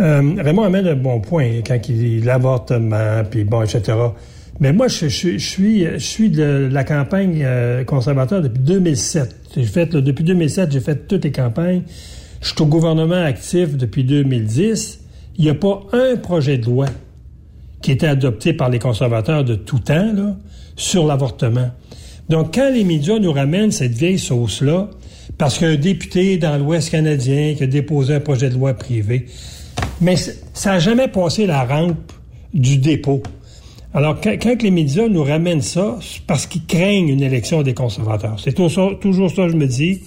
euh, 0.00 0.34
Raymond 0.38 0.62
amène 0.62 0.86
un 0.86 0.94
bon 0.94 1.20
point 1.20 1.60
quand 1.66 1.78
il 1.88 1.98
dit 1.98 2.20
l'avortement, 2.20 3.22
puis 3.30 3.44
bon, 3.44 3.62
etc. 3.62 3.92
Mais 4.60 4.72
moi, 4.72 4.88
je, 4.88 5.06
suis, 5.06 5.38
je 5.38 5.98
suis 5.98 6.30
de 6.30 6.68
la 6.70 6.84
campagne 6.84 7.42
euh, 7.44 7.84
conservateur 7.84 8.40
depuis 8.40 8.60
2007. 8.60 9.41
Depuis 9.56 10.24
2007, 10.24 10.72
j'ai 10.72 10.80
fait 10.80 11.06
toutes 11.06 11.24
les 11.24 11.32
campagnes. 11.32 11.82
Je 12.40 12.48
suis 12.48 12.62
au 12.62 12.66
gouvernement 12.66 13.22
actif 13.22 13.76
depuis 13.76 14.04
2010. 14.04 15.00
Il 15.38 15.44
n'y 15.44 15.50
a 15.50 15.54
pas 15.54 15.82
un 15.92 16.16
projet 16.16 16.58
de 16.58 16.66
loi 16.66 16.86
qui 17.80 17.90
a 17.90 17.94
été 17.94 18.06
adopté 18.06 18.52
par 18.52 18.70
les 18.70 18.78
conservateurs 18.78 19.44
de 19.44 19.54
tout 19.54 19.78
temps 19.78 20.36
sur 20.76 21.06
l'avortement. 21.06 21.70
Donc, 22.28 22.54
quand 22.54 22.70
les 22.72 22.84
médias 22.84 23.18
nous 23.18 23.32
ramènent 23.32 23.72
cette 23.72 23.92
vieille 23.92 24.18
sauce-là, 24.18 24.88
parce 25.38 25.58
qu'un 25.58 25.76
député 25.76 26.38
dans 26.38 26.56
l'Ouest 26.56 26.90
canadien 26.90 27.54
qui 27.54 27.64
a 27.64 27.66
déposé 27.66 28.14
un 28.14 28.20
projet 28.20 28.48
de 28.48 28.54
loi 28.54 28.74
privé, 28.74 29.26
mais 30.00 30.16
ça 30.16 30.72
n'a 30.72 30.78
jamais 30.78 31.08
passé 31.08 31.46
la 31.46 31.64
rampe 31.64 32.12
du 32.54 32.78
dépôt. 32.78 33.22
Alors, 33.94 34.18
quand, 34.20 34.62
les 34.62 34.70
médias 34.70 35.06
nous 35.08 35.22
ramènent 35.22 35.60
ça, 35.60 35.98
c'est 36.00 36.22
parce 36.22 36.46
qu'ils 36.46 36.64
craignent 36.64 37.10
une 37.10 37.22
élection 37.22 37.62
des 37.62 37.74
conservateurs. 37.74 38.40
C'est 38.42 38.54
toujours 38.54 39.30
ça, 39.30 39.48
je 39.48 39.54
me 39.54 39.66
dis. 39.66 40.00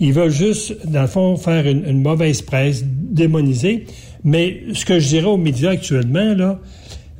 Ils 0.00 0.12
veulent 0.12 0.30
juste, 0.30 0.86
dans 0.86 1.02
le 1.02 1.06
fond, 1.06 1.36
faire 1.36 1.66
une, 1.66 2.00
mauvaise 2.00 2.40
presse, 2.40 2.82
démoniser. 2.84 3.84
Mais 4.24 4.62
ce 4.72 4.84
que 4.86 4.98
je 4.98 5.08
dirais 5.08 5.26
aux 5.26 5.36
médias 5.36 5.70
actuellement, 5.70 6.34
là, 6.34 6.60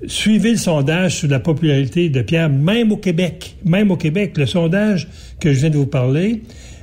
suivez 0.07 0.53
le 0.53 0.57
sondage 0.57 1.17
sur 1.17 1.29
la 1.29 1.39
popularité 1.39 2.09
de 2.09 2.23
Pierre, 2.23 2.49
même 2.49 2.93
au 2.93 2.97
Québec. 2.97 3.57
Même 3.65 3.91
au 3.91 3.97
Québec, 3.97 4.39
le 4.39 4.47
sondage 4.47 5.09
que 5.39 5.53
je 5.53 5.61
viens 5.61 5.71
de 5.71 5.77
vous 5.77 5.87
parler, 5.87 6.43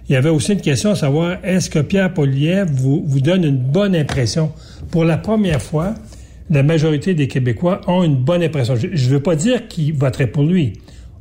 il 0.10 0.14
y 0.14 0.16
avait 0.16 0.30
aussi 0.30 0.54
une 0.54 0.62
question 0.62 0.92
à 0.92 0.96
savoir, 0.96 1.38
est-ce 1.44 1.70
que 1.70 1.80
Pierre 1.80 2.14
Poliev 2.14 2.70
vous, 2.72 3.04
vous 3.06 3.20
donne 3.20 3.44
une 3.44 3.58
bonne 3.58 3.96
impression? 3.96 4.52
Pour 4.92 5.06
la 5.06 5.18
première 5.18 5.62
fois, 5.62 5.96
la 6.50 6.64
majorité 6.64 7.14
des 7.14 7.28
Québécois 7.28 7.82
ont 7.88 8.04
une 8.04 8.16
bonne 8.16 8.44
impression. 8.44 8.76
Je 8.76 8.88
ne 8.88 9.10
veux 9.10 9.22
pas 9.22 9.36
dire 9.36 9.68
qu'ils 9.68 9.94
voteraient 9.94 10.28
pour 10.28 10.44
lui. 10.44 10.74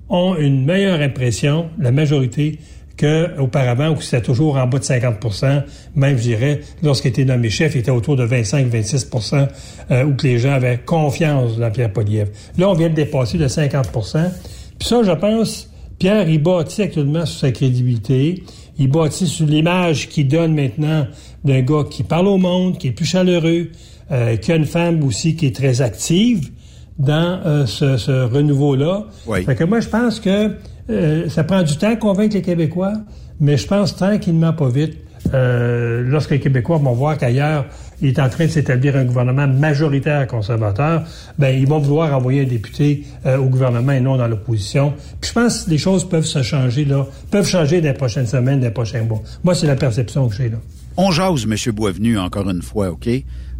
Ont 0.09 0.37
une 0.37 0.65
meilleure 0.65 1.01
impression, 1.01 1.71
la 1.79 1.91
majorité, 1.91 2.59
qu'auparavant, 2.97 3.91
où 3.91 4.01
c'était 4.01 4.23
toujours 4.23 4.57
en 4.57 4.67
bas 4.67 4.79
de 4.79 4.85
50% 4.85 5.63
même, 5.95 6.17
je 6.17 6.23
dirais, 6.23 6.61
lorsqu'il 6.83 7.11
était 7.11 7.25
nommé 7.25 7.51
chef, 7.51 7.75
il 7.75 7.79
était 7.79 7.91
autour 7.91 8.17
de 8.17 8.27
25-26% 8.27 9.49
euh, 9.91 10.05
où 10.05 10.15
que 10.15 10.27
les 10.27 10.39
gens 10.39 10.53
avaient 10.53 10.79
confiance 10.79 11.59
dans 11.59 11.71
Pierre 11.71 11.93
Poliev. 11.93 12.31
Là, 12.57 12.69
on 12.71 12.75
vient 12.75 12.89
de 12.89 12.95
dépasser 12.95 13.39
de 13.39 13.49
50% 13.49 14.31
Puis 14.79 14.89
ça, 14.89 15.03
je 15.03 15.13
pense, 15.13 15.71
Pierre, 15.99 16.29
il 16.29 16.43
bâtit 16.43 16.83
actuellement 16.83 17.27
sur 17.27 17.41
sa 17.41 17.53
crédibilité. 17.53 18.43
Il 18.79 18.89
bâtit 18.89 19.27
sur 19.27 19.47
l'image 19.47 20.09
qu'il 20.09 20.29
donne 20.29 20.55
maintenant 20.55 21.07
d'un 21.45 21.61
gars 21.61 21.85
qui 21.91 22.05
parle 22.05 22.29
au 22.29 22.39
monde, 22.39 22.79
qui 22.79 22.89
est 22.89 22.93
plus 22.93 23.05
chaleureux, 23.05 23.69
euh, 24.13 24.37
qu'il 24.37 24.51
y 24.51 24.53
a 24.53 24.57
une 24.57 24.67
femme 24.67 25.03
aussi 25.05 25.37
qui 25.37 25.47
est 25.47 25.57
très 25.57 25.81
active 25.83 26.51
dans 26.99 27.41
euh, 27.45 27.67
ce, 27.67 28.25
renouveau-là. 28.25 29.05
Fait 29.45 29.55
que 29.55 29.65
moi, 29.65 29.81
je 29.81 29.89
pense 29.89 30.21
que 30.21 30.53
euh, 30.91 31.29
ça 31.29 31.45
prend 31.45 31.63
du 31.63 31.77
temps 31.77 31.93
à 31.93 31.97
convaincre 31.97 32.35
les 32.35 32.43
Québécois, 32.43 32.93
mais 33.41 33.57
je 33.57 33.67
pense 33.67 33.97
tranquillement, 33.97 34.53
pas 34.53 34.69
vite, 34.69 34.99
euh, 35.33 36.03
lorsque 36.05 36.31
les 36.31 36.41
Québécois 36.41 36.79
vont 36.79 36.93
voir 36.93 37.17
qu'ailleurs, 37.17 37.67
il 38.01 38.09
est 38.09 38.19
en 38.19 38.29
train 38.29 38.47
de 38.47 38.51
s'établir 38.51 38.97
un 38.97 39.05
gouvernement 39.05 39.47
majoritaire 39.47 40.27
conservateur, 40.27 41.05
ben 41.39 41.57
ils 41.57 41.69
vont 41.69 41.79
vouloir 41.79 42.17
envoyer 42.17 42.43
un 42.43 42.47
député 42.47 43.05
au 43.25 43.45
gouvernement 43.45 43.93
et 43.93 44.01
non 44.01 44.17
dans 44.17 44.27
l'opposition. 44.27 44.93
Puis 45.21 45.29
je 45.29 45.33
pense 45.33 45.63
que 45.63 45.71
les 45.71 45.79
choses 45.79 46.09
peuvent 46.09 46.27
se 46.27 46.43
changer 46.43 46.85
là, 46.85 47.07
peuvent 47.31 47.47
changer 47.47 47.81
dans 47.81 47.87
les 47.87 47.95
prochaines 47.95 48.27
semaines, 48.27 48.59
dans 48.59 48.67
les 48.67 48.73
prochains 48.73 49.05
mois. 49.05 49.23
Moi, 49.45 49.55
c'est 49.55 49.69
la 49.69 49.77
perception 49.77 50.29
que 50.29 50.35
j'ai 50.35 50.49
là. 50.49 50.57
On 50.97 51.13
jase, 51.13 51.45
M. 51.45 51.73
Boisvenu, 51.73 52.19
encore 52.19 52.51
une 52.51 52.63
fois, 52.63 52.91
OK? 52.91 53.09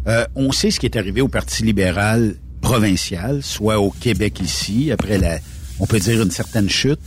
Euh, 0.07 0.25
on 0.35 0.51
sait 0.51 0.71
ce 0.71 0.79
qui 0.79 0.85
est 0.85 0.97
arrivé 0.97 1.21
au 1.21 1.27
Parti 1.27 1.63
libéral 1.63 2.35
provincial, 2.61 3.41
soit 3.41 3.79
au 3.79 3.89
Québec 3.89 4.39
ici, 4.41 4.91
après 4.91 5.17
la, 5.17 5.39
on 5.79 5.85
peut 5.85 5.99
dire 5.99 6.21
une 6.21 6.31
certaine 6.31 6.69
chute. 6.69 6.99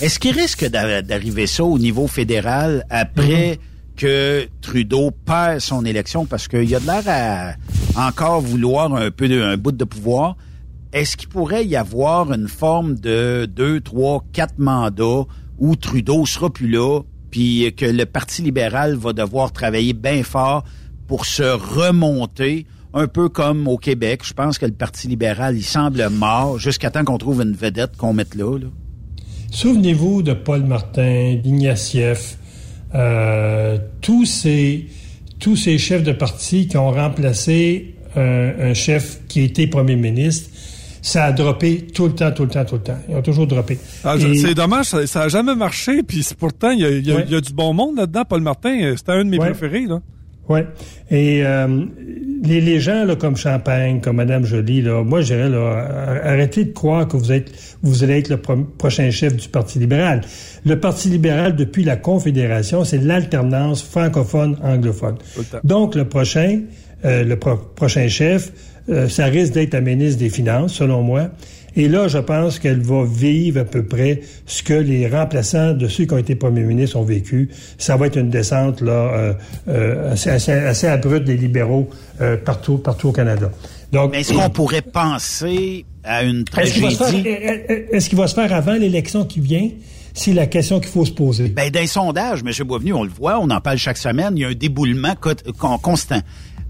Est-ce 0.00 0.18
qu'il 0.18 0.32
risque 0.32 0.64
d'arriver 0.66 1.46
ça 1.46 1.64
au 1.64 1.78
niveau 1.78 2.06
fédéral 2.06 2.84
après 2.90 3.54
mm-hmm. 3.54 3.58
que 3.96 4.48
Trudeau 4.60 5.10
perd 5.10 5.60
son 5.60 5.84
élection? 5.84 6.26
Parce 6.26 6.48
qu'il 6.48 6.74
a 6.74 6.80
de 6.80 6.86
l'air 6.86 7.56
à 7.96 8.08
encore 8.08 8.40
vouloir 8.40 8.94
un 8.94 9.10
peu 9.10 9.28
de, 9.28 9.40
un 9.40 9.56
bout 9.56 9.72
de 9.72 9.84
pouvoir? 9.84 10.36
Est-ce 10.92 11.16
qu'il 11.16 11.28
pourrait 11.28 11.66
y 11.66 11.76
avoir 11.76 12.32
une 12.32 12.48
forme 12.48 12.94
de 12.94 13.46
deux, 13.46 13.80
trois, 13.80 14.24
quatre 14.32 14.58
mandats 14.58 15.24
où 15.58 15.76
Trudeau 15.76 16.24
sera 16.26 16.50
plus 16.50 16.68
là, 16.68 17.00
puis 17.30 17.74
que 17.76 17.84
le 17.84 18.06
Parti 18.06 18.42
libéral 18.42 18.94
va 18.96 19.12
devoir 19.12 19.52
travailler 19.52 19.92
bien 19.92 20.22
fort 20.22 20.64
pour 21.06 21.26
se 21.26 21.42
remonter, 21.42 22.66
un 22.92 23.06
peu 23.06 23.28
comme 23.28 23.68
au 23.68 23.76
Québec. 23.76 24.22
Je 24.24 24.32
pense 24.32 24.58
que 24.58 24.66
le 24.66 24.72
Parti 24.72 25.08
libéral, 25.08 25.56
il 25.56 25.64
semble 25.64 26.08
mort 26.10 26.58
jusqu'à 26.58 26.90
temps 26.90 27.04
qu'on 27.04 27.18
trouve 27.18 27.42
une 27.42 27.54
vedette 27.54 27.96
qu'on 27.96 28.12
mette 28.12 28.34
là. 28.34 28.58
Souvenez-vous 29.50 30.22
de 30.22 30.32
Paul 30.32 30.64
Martin, 30.64 31.36
d'Ignatieff, 31.42 32.38
euh, 32.94 33.78
tous 34.00 34.24
ces 34.24 34.88
tous 35.40 35.56
ces 35.56 35.78
chefs 35.78 36.04
de 36.04 36.12
parti 36.12 36.68
qui 36.68 36.76
ont 36.76 36.90
remplacé 36.90 37.96
un, 38.16 38.70
un 38.70 38.74
chef 38.74 39.20
qui 39.26 39.42
était 39.42 39.66
premier 39.66 39.96
ministre 39.96 40.48
ça 41.04 41.24
a 41.24 41.32
droppé 41.32 41.86
tout 41.86 42.06
le 42.06 42.14
temps, 42.14 42.32
tout 42.32 42.44
le 42.44 42.48
temps, 42.48 42.64
tout 42.64 42.76
le 42.76 42.80
temps. 42.80 42.98
Ils 43.10 43.14
ont 43.14 43.20
toujours 43.20 43.46
droppé. 43.46 43.78
Ah, 44.04 44.16
c'est 44.18 44.54
dommage, 44.54 44.86
ça, 44.86 45.06
ça 45.06 45.22
a 45.24 45.28
jamais 45.28 45.54
marché. 45.54 46.02
Puis 46.02 46.26
pourtant, 46.38 46.70
il 46.70 46.80
y 46.80 46.84
a, 46.86 46.88
y, 46.88 47.12
a, 47.12 47.24
y 47.26 47.34
a, 47.34 47.40
du 47.42 47.52
bon 47.52 47.74
monde 47.74 47.98
là-dedans. 47.98 48.24
Paul 48.24 48.40
Martin, 48.40 48.74
euh, 48.80 48.96
c'était 48.96 49.12
un 49.12 49.24
de 49.26 49.28
mes 49.28 49.36
préférés. 49.36 49.84
Là. 49.84 50.00
Oui. 50.48 50.60
Et 51.10 51.42
euh, 51.44 51.84
les, 52.42 52.60
les, 52.60 52.80
gens 52.80 53.04
là, 53.04 53.16
comme 53.16 53.36
Champagne, 53.36 54.00
comme 54.00 54.16
Madame 54.16 54.44
Joly, 54.44 54.82
là, 54.82 55.02
moi 55.02 55.22
je 55.22 55.34
dirais 55.34 55.48
là, 55.48 56.20
arrêtez 56.24 56.64
de 56.64 56.72
croire 56.72 57.08
que 57.08 57.16
vous 57.16 57.32
êtes 57.32 57.50
vous 57.82 58.02
allez 58.02 58.18
être 58.18 58.28
le 58.28 58.38
prochain 58.38 59.10
chef 59.10 59.36
du 59.36 59.48
Parti 59.48 59.78
libéral. 59.78 60.22
Le 60.64 60.80
Parti 60.80 61.08
libéral, 61.08 61.54
depuis 61.54 61.84
la 61.84 61.96
Confédération, 61.96 62.84
c'est 62.84 62.98
l'alternance 62.98 63.82
francophone-anglophone. 63.82 65.16
Donc 65.64 65.94
le 65.94 66.06
prochain, 66.06 66.62
euh, 67.04 67.24
le 67.24 67.36
prochain 67.36 68.08
chef, 68.08 68.52
euh, 68.88 69.08
ça 69.08 69.26
risque 69.26 69.54
d'être 69.54 69.74
la 69.74 69.80
ministre 69.80 70.18
des 70.18 70.30
Finances, 70.30 70.74
selon 70.74 71.02
moi. 71.02 71.30
Et 71.76 71.88
là, 71.88 72.08
je 72.08 72.18
pense 72.18 72.58
qu'elle 72.58 72.80
va 72.80 73.04
vivre 73.04 73.60
à 73.60 73.64
peu 73.64 73.84
près 73.84 74.20
ce 74.46 74.62
que 74.62 74.74
les 74.74 75.08
remplaçants 75.08 75.72
de 75.72 75.88
ceux 75.88 76.04
qui 76.04 76.14
ont 76.14 76.18
été 76.18 76.34
premiers 76.34 76.62
ministres 76.62 76.96
ont 76.96 77.04
vécu. 77.04 77.50
Ça 77.78 77.96
va 77.96 78.06
être 78.06 78.16
une 78.16 78.30
descente 78.30 78.80
là 78.80 78.92
euh, 78.92 79.32
euh 79.68 80.12
assez, 80.12 80.30
assez, 80.30 80.52
assez, 80.52 80.86
abrupte 80.86 81.24
des 81.24 81.36
libéraux 81.36 81.90
euh, 82.20 82.36
partout, 82.36 82.78
partout 82.78 83.08
au 83.08 83.12
Canada. 83.12 83.50
Donc, 83.92 84.14
est-ce 84.16 84.32
qu'on 84.32 84.50
pourrait 84.50 84.82
penser 84.82 85.84
à 86.02 86.22
une 86.24 86.44
tragédie? 86.44 86.96
Est-ce 87.92 88.08
qu'il 88.08 88.18
va 88.18 88.26
se 88.26 88.34
faire 88.34 88.52
avant 88.52 88.74
l'élection 88.74 89.24
qui 89.24 89.40
vient? 89.40 89.70
C'est 90.14 90.32
la 90.32 90.46
question 90.46 90.78
qu'il 90.78 90.90
faut 90.90 91.04
se 91.04 91.12
poser. 91.12 91.48
Ben, 91.48 91.70
dans 91.70 91.80
les 91.80 91.88
sondages, 91.88 92.40
M. 92.46 92.66
Boisvenu, 92.66 92.92
on 92.92 93.02
le 93.02 93.10
voit, 93.10 93.40
on 93.40 93.50
en 93.50 93.60
parle 93.60 93.78
chaque 93.78 93.98
semaine, 93.98 94.34
il 94.36 94.40
y 94.40 94.44
a 94.44 94.48
un 94.48 94.54
déboulement 94.54 95.14
constant. 95.82 96.20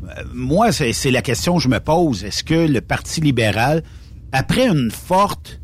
Euh, 0.05 0.23
moi, 0.33 0.73
c'est 0.73 1.11
la 1.11 1.23
question 1.23 1.57
que 1.57 1.63
je 1.63 1.69
me 1.69 1.79
pose. 1.81 2.25
Est-ce 2.25 2.43
que 2.43 2.67
le 2.67 2.81
Parti 2.81 3.21
libéral, 3.21 3.83
après 4.35 4.67
une 4.67 4.91
forte 4.91 5.61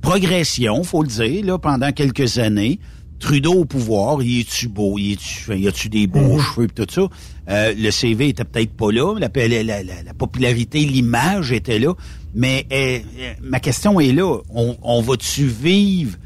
progression, 0.00 0.82
faut 0.82 1.02
le 1.02 1.08
dire, 1.08 1.44
là, 1.44 1.58
pendant 1.58 1.92
quelques 1.92 2.38
années, 2.38 2.80
Trudeau 3.20 3.52
au 3.52 3.64
pouvoir, 3.66 4.22
il 4.22 4.40
est-tu 4.40 4.68
beau, 4.68 4.98
il 4.98 5.12
est-tu, 5.12 5.56
y 5.58 5.68
a-tu 5.68 5.90
des 5.90 6.06
beaux 6.06 6.36
mhm. 6.36 6.40
cheveux 6.40 6.64
et 6.64 6.68
tout 6.68 6.86
ça? 6.90 7.08
Euh, 7.50 7.74
le 7.76 7.90
CV 7.90 8.28
était 8.28 8.44
peut-être 8.44 8.72
pas 8.72 8.90
là, 8.90 9.14
la, 9.18 9.28
la, 9.62 9.82
la, 9.82 10.14
popularité, 10.14 10.80
l'image 10.80 11.52
était 11.52 11.78
là, 11.78 11.92
mais 12.34 12.66
euh, 12.72 12.98
ma 13.42 13.60
question 13.60 14.00
est 14.00 14.12
là. 14.12 14.38
On, 14.48 14.76
on 14.82 15.02
va-tu 15.02 15.46
vivre 15.46 16.16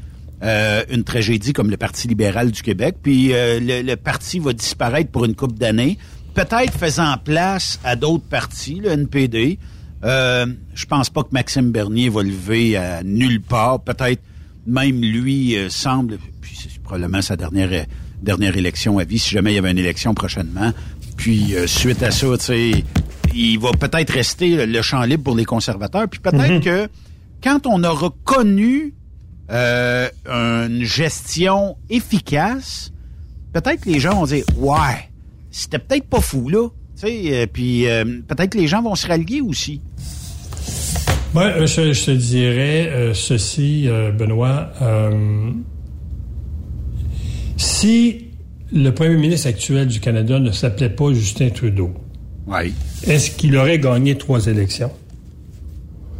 une 0.41 1.03
tragédie 1.03 1.51
comme 1.51 1.69
le 1.69 1.75
Parti 1.75 2.07
libéral 2.07 2.51
du 2.51 2.61
Québec, 2.61 2.95
puis 3.03 3.27
le, 3.33 3.81
le, 3.81 3.95
parti 3.97 4.39
va 4.39 4.53
disparaître 4.53 5.11
pour 5.11 5.25
une 5.25 5.35
couple 5.35 5.55
d'années, 5.55 5.97
peut-être 6.33 6.73
faisant 6.73 7.17
place 7.17 7.77
à 7.83 7.97
d'autres 7.97 8.23
partis, 8.23 8.75
le 8.75 8.91
NPD. 8.91 9.59
Euh, 10.03 10.45
je 10.73 10.85
pense 10.85 11.09
pas 11.09 11.23
que 11.23 11.29
Maxime 11.31 11.71
Bernier 11.71 12.09
va 12.09 12.23
lever 12.23 12.77
à 12.77 13.03
nulle 13.03 13.41
part. 13.41 13.81
Peut-être 13.81 14.21
même 14.65 15.01
lui 15.01 15.57
euh, 15.57 15.69
semble, 15.69 16.17
puis 16.41 16.57
c'est 16.61 16.81
probablement 16.81 17.21
sa 17.21 17.35
dernière 17.35 17.85
dernière 18.21 18.57
élection 18.57 18.99
à 18.99 19.03
vie, 19.03 19.19
si 19.19 19.29
jamais 19.29 19.53
il 19.53 19.55
y 19.55 19.59
avait 19.59 19.71
une 19.71 19.77
élection 19.77 20.13
prochainement. 20.13 20.73
Puis 21.17 21.55
euh, 21.55 21.67
suite 21.67 22.03
à 22.03 22.11
ça, 22.11 22.27
tu 22.37 22.43
sais, 22.43 22.83
il 23.33 23.59
va 23.59 23.71
peut-être 23.71 24.11
rester 24.11 24.65
le 24.65 24.81
champ 24.81 25.01
libre 25.03 25.23
pour 25.23 25.35
les 25.35 25.45
conservateurs. 25.45 26.07
Puis 26.07 26.19
peut-être 26.19 26.55
mhm. 26.55 26.61
que 26.61 26.89
quand 27.43 27.65
on 27.67 27.83
a 27.83 27.89
reconnu 27.89 28.93
euh, 29.51 30.09
une 30.25 30.83
gestion 30.83 31.77
efficace, 31.89 32.91
peut-être 33.53 33.81
que 33.81 33.89
les 33.89 33.99
gens 33.99 34.15
vont 34.15 34.25
dire 34.25 34.45
ouais 34.57 35.09
c'était 35.51 35.79
peut-être 35.79 36.07
pas 36.07 36.21
fou, 36.21 36.49
là. 36.49 36.69
Euh, 37.03 37.47
puis 37.51 37.87
euh, 37.87 38.03
peut-être 38.27 38.51
que 38.51 38.57
les 38.57 38.67
gens 38.67 38.81
vont 38.81 38.95
se 38.95 39.07
rallier 39.07 39.41
aussi. 39.41 39.81
Oui, 41.35 41.43
euh, 41.43 41.67
je, 41.67 41.93
je, 41.93 42.05
te 42.05 42.11
dirais 42.11 43.11
ceci, 43.13 43.87
Benoît. 44.17 44.71
si 47.57 48.25
le 48.71 48.89
premier 48.91 49.15
ministre 49.15 49.47
actuel 49.47 49.87
du 49.87 49.99
Canada 49.99 50.39
ne 50.39 50.51
s'appelait 50.51 50.89
pas 50.89 51.13
Justin 51.13 51.49
Trudeau, 51.49 51.91
est-ce 53.07 53.31
qu'il 53.31 53.55
aurait 53.57 53.79
gagné 53.79 54.15
trois 54.15 54.47
élections? 54.47 54.91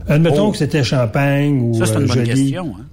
Admettons 0.07 0.47
oh. 0.47 0.51
que 0.51 0.57
c'était 0.57 0.83
Champagne 0.83 1.59
ou 1.61 1.73
Ça, 1.75 1.85
c'est 1.85 1.99
une 1.99 2.07
bonne 2.07 2.23
question. 2.23 2.73
Hein? 2.79 2.85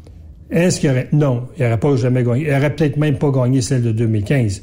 Est-ce 0.51 0.81
qu'il 0.81 0.91
aurait... 0.91 1.09
Non, 1.13 1.49
il 1.57 1.65
n'aurait 1.65 1.81
pas 1.81 1.97
jamais 1.97 2.23
gagné. 2.23 2.45
Il 2.47 2.53
n'aurait 2.53 2.75
peut-être 2.75 2.99
même 2.99 3.17
pas 3.17 3.31
gagné 3.31 3.63
celle 3.63 3.83
de 3.83 3.93
2015. 3.93 4.63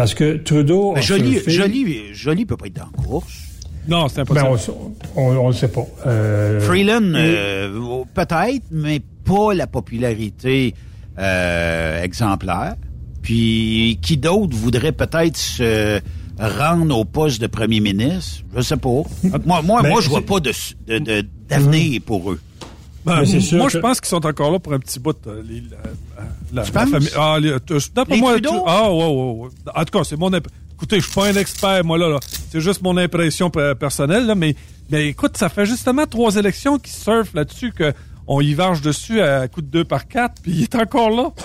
Parce 0.00 0.14
que 0.14 0.38
Trudeau. 0.38 0.94
Mais 0.94 1.02
Jolie, 1.02 1.40
Jolie, 1.46 2.14
Jolie 2.14 2.46
peut 2.46 2.56
pas 2.56 2.68
être 2.68 2.76
dans 2.76 2.88
la 2.96 3.04
course. 3.04 3.34
Non, 3.86 4.08
c'est 4.08 4.22
impossible. 4.22 4.48
Ben, 4.48 5.12
on 5.14 5.42
ne 5.42 5.48
le 5.48 5.52
sait 5.52 5.68
pas. 5.68 5.86
Euh, 6.06 6.58
Freeland, 6.58 7.12
euh, 7.14 8.04
peut-être, 8.14 8.64
mais 8.70 9.02
pas 9.26 9.52
la 9.52 9.66
popularité 9.66 10.74
euh, 11.18 12.02
exemplaire. 12.02 12.76
Puis, 13.20 13.98
qui 14.00 14.16
d'autre 14.16 14.56
voudrait 14.56 14.92
peut-être 14.92 15.36
se 15.36 16.00
rendre 16.38 16.98
au 16.98 17.04
poste 17.04 17.42
de 17.42 17.46
premier 17.46 17.80
ministre? 17.80 18.42
Je 18.56 18.62
sais 18.62 18.78
pas. 18.78 19.02
moi, 19.44 19.60
moi, 19.60 19.82
ben, 19.82 19.90
moi 19.90 20.00
je 20.00 20.08
vois 20.08 20.24
pas 20.24 20.40
d'avenir 20.40 20.76
de, 20.86 21.20
de, 21.20 21.98
mmh. 21.98 22.00
pour 22.00 22.32
eux. 22.32 22.40
Ben, 23.04 23.24
moi, 23.52 23.68
je 23.68 23.78
pense 23.78 24.00
qu'ils 24.00 24.08
sont 24.08 24.26
encore 24.26 24.50
là 24.50 24.58
pour 24.58 24.74
un 24.74 24.78
petit 24.78 25.00
bout. 25.00 25.16
Euh, 25.26 25.42
les, 25.48 25.62
la, 26.52 26.62
la, 26.62 26.64
famille. 26.64 27.08
Ah, 27.16 27.38
les, 27.40 27.50
moi, 28.18 28.36
ah, 28.66 28.92
ouais, 28.92 29.06
ouais, 29.06 29.32
ouais. 29.38 29.48
En 29.74 29.84
tout 29.84 29.98
cas, 29.98 30.04
c'est 30.04 30.18
mon. 30.18 30.30
Écoutez, 30.30 31.00
je 31.00 31.06
suis 31.06 31.14
pas 31.14 31.28
un 31.28 31.34
expert, 31.34 31.84
moi, 31.84 31.96
là. 31.96 32.08
là. 32.08 32.20
C'est 32.50 32.60
juste 32.60 32.82
mon 32.82 32.96
impression 32.96 33.50
personnelle, 33.50 34.26
là. 34.26 34.34
Mais, 34.34 34.54
mais 34.90 35.08
écoute, 35.08 35.36
ça 35.36 35.48
fait 35.48 35.66
justement 35.66 36.06
trois 36.06 36.36
élections 36.36 36.78
qui 36.78 36.90
surfent 36.90 37.34
là-dessus, 37.34 37.72
qu'on 37.72 38.40
y 38.40 38.52
varge 38.54 38.82
dessus 38.82 39.20
à 39.22 39.48
coup 39.48 39.62
de 39.62 39.68
deux 39.68 39.84
par 39.84 40.06
quatre, 40.06 40.42
puis 40.42 40.52
il 40.52 40.62
est 40.62 40.74
encore 40.74 41.10
là. 41.10 41.30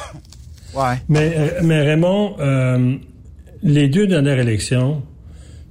Ouais. 0.75 1.01
Mais, 1.07 1.33
euh, 1.37 1.59
mais 1.63 1.81
Raymond, 1.83 2.35
euh, 2.39 2.97
les 3.63 3.87
deux 3.87 4.07
dernières 4.07 4.39
élections, 4.39 5.03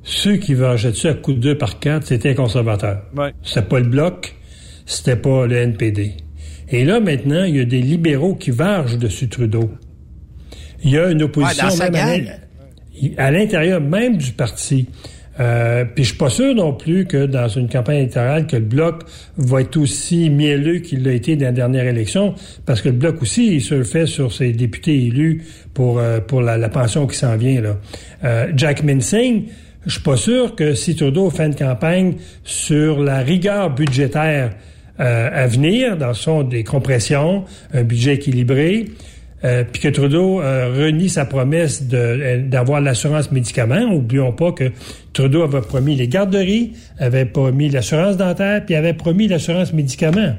ceux 0.03 0.37
qui 0.37 0.55
vargeaient 0.55 0.93
dessus 0.93 1.09
à 1.09 1.13
coup 1.13 1.35
de 1.35 1.41
deux 1.41 1.59
par 1.59 1.79
quatre, 1.79 2.07
c'était 2.07 2.31
les 2.31 2.35
conservateurs. 2.35 3.03
Ouais. 3.15 3.35
C'était 3.43 3.69
pas 3.69 3.81
le 3.81 3.87
bloc 3.87 4.35
c'était 4.87 5.17
pas 5.17 5.47
le 5.47 5.57
NPD. 5.57 6.13
Et 6.71 6.85
là, 6.85 7.01
maintenant, 7.01 7.45
il 7.45 7.57
y 7.57 7.61
a 7.61 7.65
des 7.65 7.83
libéraux 7.83 8.35
qui 8.35 8.51
vargent 8.51 8.99
dessus 8.99 9.29
Trudeau. 9.29 9.71
Il 10.83 10.91
y 10.91 10.99
a 10.99 11.11
une 11.11 11.23
opposition 11.23 11.69
à 13.17 13.31
l'intérieur 13.31 13.81
même 13.81 14.17
du 14.17 14.33
parti. 14.33 14.89
Euh, 15.41 15.85
puis 15.85 16.05
je 16.05 16.11
suis 16.11 16.19
pas 16.19 16.31
sûr 16.31 16.55
non 16.55 16.73
plus 16.73 17.07
que 17.07 17.27
dans 17.27 17.49
une 17.49 17.69
campagne 17.69 17.99
électorale 17.99 18.47
que 18.47 18.57
le 18.57 18.63
bloc 18.63 19.03
va 19.37 19.63
être 19.63 19.77
aussi 19.77 20.31
mielleux 20.31 20.79
qu'il 20.79 21.03
l'a 21.03 21.13
été 21.13 21.35
dans 21.35 21.47
la 21.47 21.53
dernière 21.53 21.87
élection, 21.87 22.35
parce 22.67 22.81
que 22.81 22.89
le 22.89 22.95
bloc 22.95 23.21
aussi 23.21 23.57
il 23.57 23.61
se 23.61 23.83
fait 23.83 24.07
sur 24.07 24.33
ses 24.33 24.53
députés 24.53 25.07
élus 25.07 25.43
pour 25.73 25.99
euh, 25.99 26.21
pour 26.21 26.41
la, 26.41 26.69
pension 26.69 27.09
qui 27.09 27.17
s'en 27.17 27.37
vient 27.37 27.61
là. 27.61 27.77
Euh, 28.23 28.53
Jack 28.55 28.85
Minsing, 28.85 29.47
je 29.87 29.95
suis 29.95 30.03
pas 30.03 30.17
sûr 30.17 30.55
que 30.55 30.75
si 30.75 30.95
Trudeau 30.95 31.29
fait 31.31 31.47
une 31.47 31.57
campagne 31.57 32.15
sur 32.45 33.03
la 33.03 33.19
rigueur 33.19 33.75
budgétaire 33.75 34.51
euh, 35.01 35.31
à 35.33 35.47
venir, 35.47 35.97
dans 35.97 36.15
son 36.15 36.43
des 36.43 36.63
compressions, 36.63 37.45
un 37.73 37.83
budget 37.83 38.15
équilibré, 38.15 38.87
euh, 39.45 39.65
puis 39.71 39.83
que 39.83 39.89
Trudeau 39.89 40.41
euh, 40.41 40.73
renie 40.75 41.09
sa 41.09 41.27
promesse 41.27 41.83
d'avoir 41.83 42.81
l'assurance 42.81 43.31
médicaments. 43.31 43.93
Oublions 43.93 44.33
pas 44.33 44.53
que 44.53 44.71
Trudeau 45.13 45.43
avait 45.43 45.61
promis 45.61 45.97
les 45.97 46.09
garderies, 46.09 46.73
avait 46.99 47.27
promis 47.27 47.69
l'assurance 47.69 48.17
dentaire, 48.17 48.65
puis 48.65 48.75
avait 48.75 48.95
promis 48.95 49.29
l'assurance 49.29 49.73
médicaments. 49.73 50.35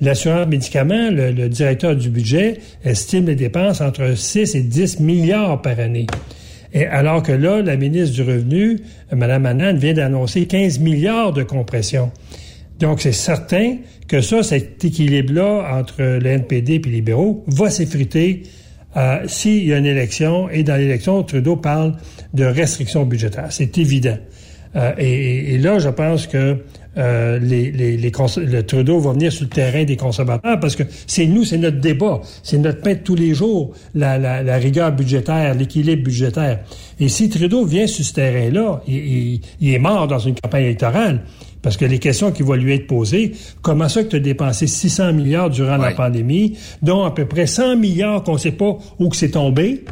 L'assurance 0.00 0.48
médicaments, 0.48 1.10
le, 1.10 1.30
le, 1.30 1.48
directeur 1.48 1.94
du 1.94 2.10
budget 2.10 2.58
estime 2.84 3.26
les 3.26 3.36
dépenses 3.36 3.80
entre 3.80 4.16
6 4.16 4.56
et 4.56 4.62
10 4.62 5.00
milliards 5.00 5.62
par 5.62 5.78
année. 5.78 6.08
Et 6.74 6.86
alors 6.86 7.22
que 7.22 7.32
là, 7.32 7.62
la 7.62 7.76
ministre 7.76 8.14
du 8.16 8.22
Revenu, 8.22 8.80
Mme 9.12 9.46
Annan, 9.46 9.76
vient 9.76 9.92
d'annoncer 9.92 10.46
15 10.46 10.78
milliards 10.80 11.32
de 11.32 11.42
compression. 11.42 12.10
Donc, 12.82 13.00
c'est 13.00 13.12
certain 13.12 13.76
que 14.08 14.20
ça, 14.20 14.42
cet 14.42 14.84
équilibre-là 14.84 15.78
entre 15.78 16.02
le 16.02 16.26
NPD 16.26 16.74
et 16.74 16.78
les 16.80 16.90
libéraux 16.90 17.44
va 17.46 17.70
s'effriter 17.70 18.42
euh, 18.96 19.20
s'il 19.28 19.68
y 19.68 19.72
a 19.72 19.78
une 19.78 19.86
élection. 19.86 20.50
Et 20.50 20.64
dans 20.64 20.74
l'élection, 20.74 21.22
Trudeau 21.22 21.54
parle 21.54 21.94
de 22.34 22.44
restrictions 22.44 23.04
budgétaires. 23.04 23.46
C'est 23.50 23.78
évident. 23.78 24.18
Euh, 24.74 24.92
et, 24.98 25.58
là, 25.58 25.78
je 25.78 25.90
pense 25.90 26.26
que 26.26 26.56
euh, 26.98 27.38
les, 27.38 27.70
les, 27.70 27.96
les 27.96 28.10
le 28.10 28.62
Trudeau 28.64 28.98
va 28.98 29.12
venir 29.12 29.32
sur 29.32 29.44
le 29.44 29.50
terrain 29.50 29.84
des 29.84 29.96
conservateurs 29.96 30.58
parce 30.58 30.74
que 30.74 30.82
c'est 31.06 31.26
nous, 31.26 31.44
c'est 31.44 31.58
notre 31.58 31.78
débat, 31.78 32.20
c'est 32.42 32.58
notre 32.58 32.82
pain 32.82 32.94
de 32.94 32.98
tous 32.98 33.14
les 33.14 33.32
jours, 33.32 33.72
la, 33.94 34.18
la, 34.18 34.56
rigueur 34.56 34.92
budgétaire, 34.92 35.54
l'équilibre 35.54 36.02
budgétaire. 36.02 36.60
Et 36.98 37.08
si 37.08 37.28
Trudeau 37.30 37.64
vient 37.64 37.86
sur 37.86 38.04
ce 38.04 38.12
terrain-là, 38.12 38.82
il, 38.88 39.40
est 39.62 39.78
mort 39.78 40.08
dans 40.08 40.18
une 40.18 40.34
campagne 40.34 40.64
électorale. 40.64 41.20
Parce 41.62 41.76
que 41.76 41.84
les 41.84 42.00
questions 42.00 42.32
qui 42.32 42.42
vont 42.42 42.54
lui 42.54 42.74
être 42.74 42.88
posées, 42.88 43.32
comment 43.62 43.88
ça 43.88 44.02
que 44.02 44.08
tu 44.08 44.16
as 44.16 44.20
dépensé 44.20 44.66
600 44.66 45.12
milliards 45.12 45.48
durant 45.48 45.78
ouais. 45.78 45.90
la 45.90 45.94
pandémie, 45.94 46.58
dont 46.82 47.04
à 47.04 47.12
peu 47.12 47.24
près 47.24 47.46
100 47.46 47.76
milliards 47.76 48.24
qu'on 48.24 48.34
ne 48.34 48.38
sait 48.38 48.52
pas 48.52 48.76
où 48.98 49.08
que 49.08 49.16
c'est 49.16 49.30
tombé, 49.30 49.84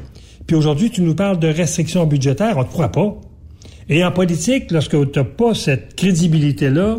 puis 0.47 0.57
aujourd'hui 0.57 0.91
tu 0.91 1.01
nous 1.03 1.15
parles 1.15 1.39
de 1.39 1.49
restrictions 1.49 2.07
budgétaires, 2.07 2.57
on 2.57 2.61
ne 2.61 2.65
te 2.65 2.73
croit 2.73 2.91
pas. 2.91 3.17
Et 3.89 4.05
en 4.05 4.11
politique, 4.11 4.71
lorsque 4.71 5.13
tu 5.13 5.19
n'as 5.19 5.25
pas 5.25 5.55
cette 5.55 5.95
crédibilité-là 5.95 6.99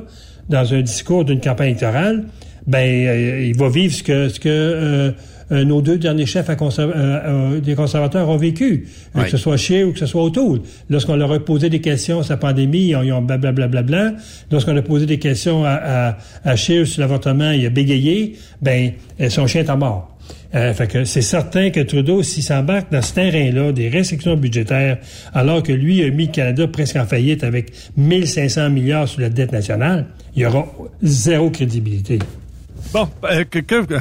dans 0.49 0.73
un 0.73 0.81
discours 0.81 1.25
d'une 1.25 1.41
campagne 1.41 1.69
électorale, 1.69 2.25
ben 2.67 3.07
euh, 3.07 3.45
il 3.45 3.57
va 3.57 3.69
vivre 3.69 3.93
ce 3.93 4.03
que 4.03 4.29
ce 4.29 4.39
que 4.39 4.49
euh, 4.49 5.11
euh, 5.51 5.63
nos 5.63 5.81
deux 5.81 5.97
derniers 5.97 6.25
chefs 6.25 6.49
à 6.49 6.55
conserv 6.55 6.91
des 7.61 7.75
conservateurs 7.75 8.29
ont 8.29 8.37
vécu, 8.37 8.87
oui. 9.15 9.23
que 9.23 9.29
ce 9.29 9.37
soit 9.37 9.57
Scheer 9.57 9.87
ou 9.87 9.91
que 9.91 9.99
ce 9.99 10.05
soit 10.05 10.23
O'Toole. 10.23 10.61
Lorsqu'on 10.89 11.15
leur 11.15 11.31
a 11.31 11.39
posé 11.39 11.69
des 11.69 11.81
questions 11.81 12.23
sur 12.23 12.33
la 12.33 12.37
pandémie, 12.37 12.89
ils 12.89 13.13
ont 13.13 13.21
blablabla. 13.21 13.67
Bla, 13.67 13.81
bla, 13.83 14.09
bla. 14.09 14.17
Lorsqu'on 14.51 14.75
a 14.75 14.81
posé 14.81 15.05
des 15.05 15.19
questions 15.19 15.63
à, 15.65 15.71
à, 15.71 16.17
à 16.43 16.55
Scheer 16.55 16.85
sur 16.87 17.01
l'avortement, 17.01 17.51
il 17.51 17.65
a 17.65 17.69
bégayé, 17.69 18.37
ben 18.61 18.93
son 19.29 19.47
chien 19.47 19.63
est 19.63 19.75
mort. 19.75 20.11
Euh, 20.53 20.73
fait 20.73 20.87
que 20.87 21.05
c'est 21.05 21.21
certain 21.21 21.69
que 21.69 21.79
Trudeau, 21.79 22.23
s'il 22.23 22.43
s'embarque 22.43 22.91
dans 22.91 23.01
ce 23.01 23.13
terrain-là, 23.13 23.71
des 23.71 23.87
restrictions 23.87 24.35
budgétaires, 24.35 24.97
alors 25.33 25.63
que 25.63 25.71
lui 25.71 26.03
a 26.03 26.09
mis 26.09 26.25
le 26.25 26.31
Canada 26.31 26.67
presque 26.67 26.97
en 26.97 27.05
faillite 27.05 27.43
avec 27.43 27.71
1500 27.95 28.69
milliards 28.69 29.07
sur 29.07 29.21
la 29.21 29.29
dette 29.29 29.53
nationale, 29.53 30.07
il 30.35 30.41
y 30.41 30.45
aura 30.45 30.67
zéro 31.01 31.49
crédibilité. 31.49 32.19
Bon, 32.93 33.07
euh, 33.23 33.45
que, 33.49 33.59
que, 33.59 33.85
que, 33.85 33.95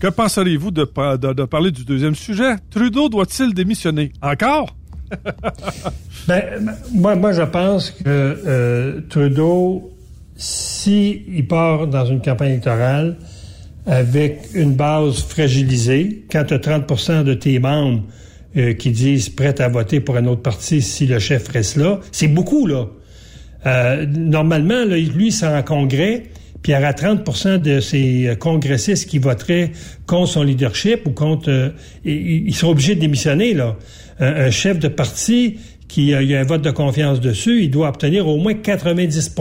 que 0.00 0.08
penseriez-vous 0.08 0.70
de, 0.70 0.84
parler 0.84 1.70
du 1.70 1.84
deuxième 1.84 2.14
sujet? 2.14 2.56
Trudeau 2.70 3.08
doit-il 3.08 3.54
démissionner? 3.54 4.12
Encore? 4.22 4.76
ben, 6.28 6.74
moi, 6.92 7.32
je 7.32 7.42
pense 7.42 7.90
que 7.90 8.04
euh, 8.06 9.00
Trudeau, 9.08 9.92
s'il 10.36 11.22
si 11.34 11.42
part 11.42 11.86
dans 11.86 12.06
une 12.06 12.20
campagne 12.20 12.50
électorale, 12.52 13.16
avec 13.86 14.48
une 14.54 14.74
base 14.74 15.22
fragilisée, 15.22 16.24
quand 16.30 16.44
tu 16.44 16.54
as 16.54 16.58
30% 16.58 17.22
de 17.24 17.34
tes 17.34 17.58
membres 17.58 18.02
euh, 18.56 18.72
qui 18.72 18.90
disent 18.90 19.28
prêts 19.28 19.60
à 19.60 19.68
voter 19.68 20.00
pour 20.00 20.16
un 20.16 20.26
autre 20.26 20.42
parti 20.42 20.80
si 20.80 21.06
le 21.06 21.18
chef 21.18 21.48
reste 21.48 21.76
là, 21.76 22.00
c'est 22.12 22.28
beaucoup, 22.28 22.66
là. 22.66 22.86
Euh, 23.66 24.06
normalement, 24.06 24.84
là, 24.84 24.96
lui, 24.96 25.32
c'est 25.32 25.46
en 25.46 25.62
congrès, 25.62 26.24
puis 26.64 26.72
il 26.72 26.74
y 26.74 26.78
aura 26.78 26.92
30% 26.92 27.58
de 27.58 27.78
ces 27.78 28.36
congressistes 28.40 29.06
qui 29.06 29.18
voteraient 29.18 29.70
contre 30.06 30.32
son 30.32 30.42
leadership 30.42 31.06
ou 31.06 31.10
contre... 31.10 31.50
Euh, 31.50 31.68
ils 32.06 32.54
sont 32.54 32.68
obligés 32.68 32.94
de 32.94 33.00
démissionner, 33.00 33.52
là. 33.52 33.76
Un, 34.18 34.46
un 34.46 34.50
chef 34.50 34.78
de 34.78 34.88
parti 34.88 35.58
qui 35.88 36.14
a, 36.14 36.22
il 36.22 36.30
y 36.30 36.34
a 36.34 36.40
un 36.40 36.44
vote 36.44 36.62
de 36.62 36.70
confiance 36.70 37.20
dessus, 37.20 37.62
il 37.64 37.70
doit 37.70 37.88
obtenir 37.88 38.26
au 38.26 38.38
moins 38.38 38.54
90 38.54 39.34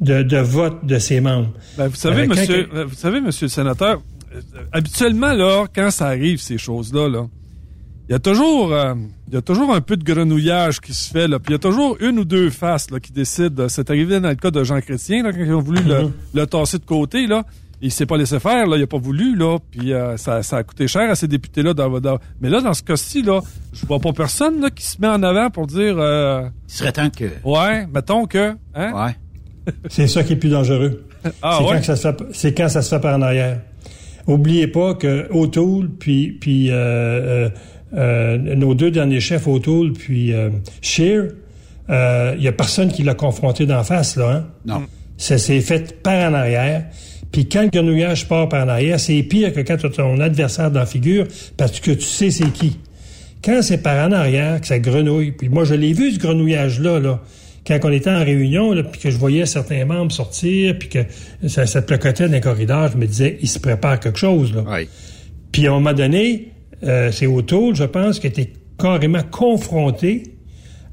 de, 0.00 0.22
de 0.22 0.36
vote 0.38 0.86
de 0.86 0.98
ses 0.98 1.20
membres. 1.20 1.52
Ben, 1.76 1.88
vous 1.88 1.96
savez, 1.96 2.28
monsieur, 2.28 2.64
que... 2.64 2.84
vous 2.84 2.94
savez, 2.94 3.20
monsieur 3.20 3.46
le 3.46 3.50
sénateur, 3.50 4.00
euh, 4.32 4.40
habituellement, 4.72 5.32
là, 5.32 5.66
quand 5.74 5.90
ça 5.90 6.06
arrive, 6.06 6.38
ces 6.38 6.58
choses-là, 6.58 7.08
là, 7.08 7.26
il 8.10 8.14
y 8.14 8.16
a 8.16 8.18
toujours, 8.18 8.72
euh, 8.72 8.94
il 9.28 9.34
y 9.34 9.36
a 9.36 9.40
toujours 9.40 9.72
un 9.72 9.80
peu 9.80 9.96
de 9.96 10.02
grenouillage 10.02 10.80
qui 10.80 10.92
se 10.94 11.08
fait, 11.08 11.28
là. 11.28 11.38
Puis 11.38 11.50
il 11.50 11.52
y 11.52 11.54
a 11.54 11.60
toujours 11.60 11.96
une 12.00 12.18
ou 12.18 12.24
deux 12.24 12.50
faces, 12.50 12.90
là, 12.90 12.98
qui 12.98 13.12
décident. 13.12 13.68
C'est 13.68 13.88
arrivé 13.88 14.18
dans 14.18 14.30
le 14.30 14.34
cas 14.34 14.50
de 14.50 14.64
Jean 14.64 14.80
Chrétien, 14.80 15.22
là, 15.22 15.32
quand 15.32 15.38
ils 15.38 15.54
ont 15.54 15.60
voulu 15.60 15.80
mm 15.80 15.86
-hmm. 15.86 16.10
le, 16.34 16.40
le, 16.40 16.46
tasser 16.48 16.78
de 16.78 16.84
côté, 16.84 17.28
là. 17.28 17.44
Il 17.80 17.92
s'est 17.92 18.06
pas 18.06 18.16
laissé 18.16 18.40
faire, 18.40 18.66
là. 18.66 18.76
Il 18.76 18.82
a 18.82 18.88
pas 18.88 18.98
voulu, 18.98 19.36
là. 19.36 19.58
Puis 19.70 19.92
euh, 19.92 20.16
ça, 20.16 20.42
ça 20.42 20.56
a 20.56 20.64
coûté 20.64 20.88
cher 20.88 21.08
à 21.08 21.14
ces 21.14 21.28
députés-là. 21.28 21.72
Dans, 21.72 22.00
dans... 22.00 22.18
Mais 22.40 22.50
là, 22.50 22.60
dans 22.60 22.74
ce 22.74 22.82
cas-ci, 22.82 23.22
là, 23.22 23.42
je 23.72 23.86
vois 23.86 24.00
pas 24.00 24.12
personne, 24.12 24.60
là, 24.60 24.70
qui 24.70 24.84
se 24.84 25.00
met 25.00 25.06
en 25.06 25.22
avant 25.22 25.48
pour 25.50 25.68
dire. 25.68 25.94
Euh... 25.96 26.48
Il 26.68 26.74
serait 26.74 26.90
temps 26.90 27.10
que. 27.10 27.26
Ouais, 27.44 27.86
mettons 27.94 28.26
que. 28.26 28.56
Hein? 28.74 28.90
Ouais. 28.92 29.14
c'est 29.88 30.08
ça 30.08 30.24
qui 30.24 30.32
est 30.32 30.40
plus 30.44 30.50
dangereux. 30.50 31.04
Ah, 31.42 31.58
c'est, 31.58 31.64
ouais? 31.64 31.76
quand 31.76 31.82
ça 31.84 31.96
se 31.96 32.02
fait, 32.08 32.18
c'est 32.32 32.54
quand 32.54 32.68
ça 32.70 32.80
se 32.82 32.88
fait 32.88 33.00
par 33.00 33.14
en 33.14 33.22
arrière. 33.22 33.60
Oubliez 34.26 34.68
pas 34.68 34.94
que 34.94 35.26
O'Toole 35.30 35.90
puis, 35.98 36.32
puis 36.32 36.70
euh, 36.70 36.74
euh, 36.74 37.50
nos 37.92 38.74
deux 38.74 38.90
derniers 38.90 39.20
chefs, 39.20 39.46
O'Toole 39.46 39.92
puis 39.92 40.32
euh, 40.32 40.50
Scheer, 40.80 41.28
il 41.88 42.42
y 42.42 42.48
a 42.48 42.52
personne 42.52 42.90
qui 42.92 43.02
l'a 43.02 43.14
confronté 43.14 43.66
d'en 43.66 43.82
face, 43.84 44.16
là. 44.16 44.30
Hein? 44.30 44.46
Non. 44.64 44.86
Ça 45.16 45.38
s'est 45.38 45.60
fait 45.60 46.02
par 46.02 46.30
en 46.30 46.34
arrière. 46.34 46.84
Puis 47.32 47.48
quand 47.48 47.62
le 47.62 47.68
grenouillage 47.68 48.26
part 48.26 48.48
par 48.48 48.64
en 48.64 48.68
arrière, 48.68 48.98
c'est 48.98 49.22
pire 49.22 49.52
que 49.52 49.60
quand 49.60 49.76
tu 49.76 49.86
as 49.86 49.90
ton 49.90 50.18
adversaire 50.20 50.70
dans 50.70 50.80
la 50.80 50.86
figure 50.86 51.26
parce 51.56 51.78
que 51.80 51.90
tu 51.92 52.06
sais 52.06 52.30
c'est 52.30 52.50
qui. 52.52 52.78
Quand 53.44 53.60
c'est 53.62 53.78
par 53.78 54.08
en 54.08 54.12
arrière 54.12 54.60
que 54.60 54.66
ça 54.66 54.78
grenouille, 54.78 55.32
puis 55.32 55.48
moi 55.48 55.64
je 55.64 55.74
l'ai 55.74 55.92
vu 55.92 56.12
ce 56.12 56.18
grenouillage-là, 56.18 57.00
là 57.00 57.20
quand 57.66 57.78
on 57.84 57.92
était 57.92 58.10
en 58.10 58.24
réunion, 58.24 58.72
là, 58.72 58.82
puis 58.82 59.00
que 59.00 59.10
je 59.10 59.16
voyais 59.16 59.46
certains 59.46 59.84
membres 59.84 60.12
sortir, 60.12 60.78
puis 60.78 60.88
que 60.88 60.98
ça, 61.46 61.66
ça 61.66 61.82
placotait 61.82 62.26
dans 62.26 62.32
les 62.32 62.40
corridors, 62.40 62.90
je 62.92 62.96
me 62.96 63.06
disais, 63.06 63.38
il 63.40 63.48
se 63.48 63.58
prépare 63.58 64.00
quelque 64.00 64.18
chose. 64.18 64.54
Là. 64.54 64.64
Oui. 64.66 64.88
Puis 65.52 65.66
à 65.66 65.70
un 65.70 65.74
moment 65.74 65.92
donné, 65.92 66.49
euh, 66.84 67.12
c'est 67.12 67.26
autour, 67.26 67.74
je 67.74 67.84
pense, 67.84 68.18
qui 68.18 68.26
était 68.26 68.52
carrément 68.78 69.22
confronté 69.30 70.22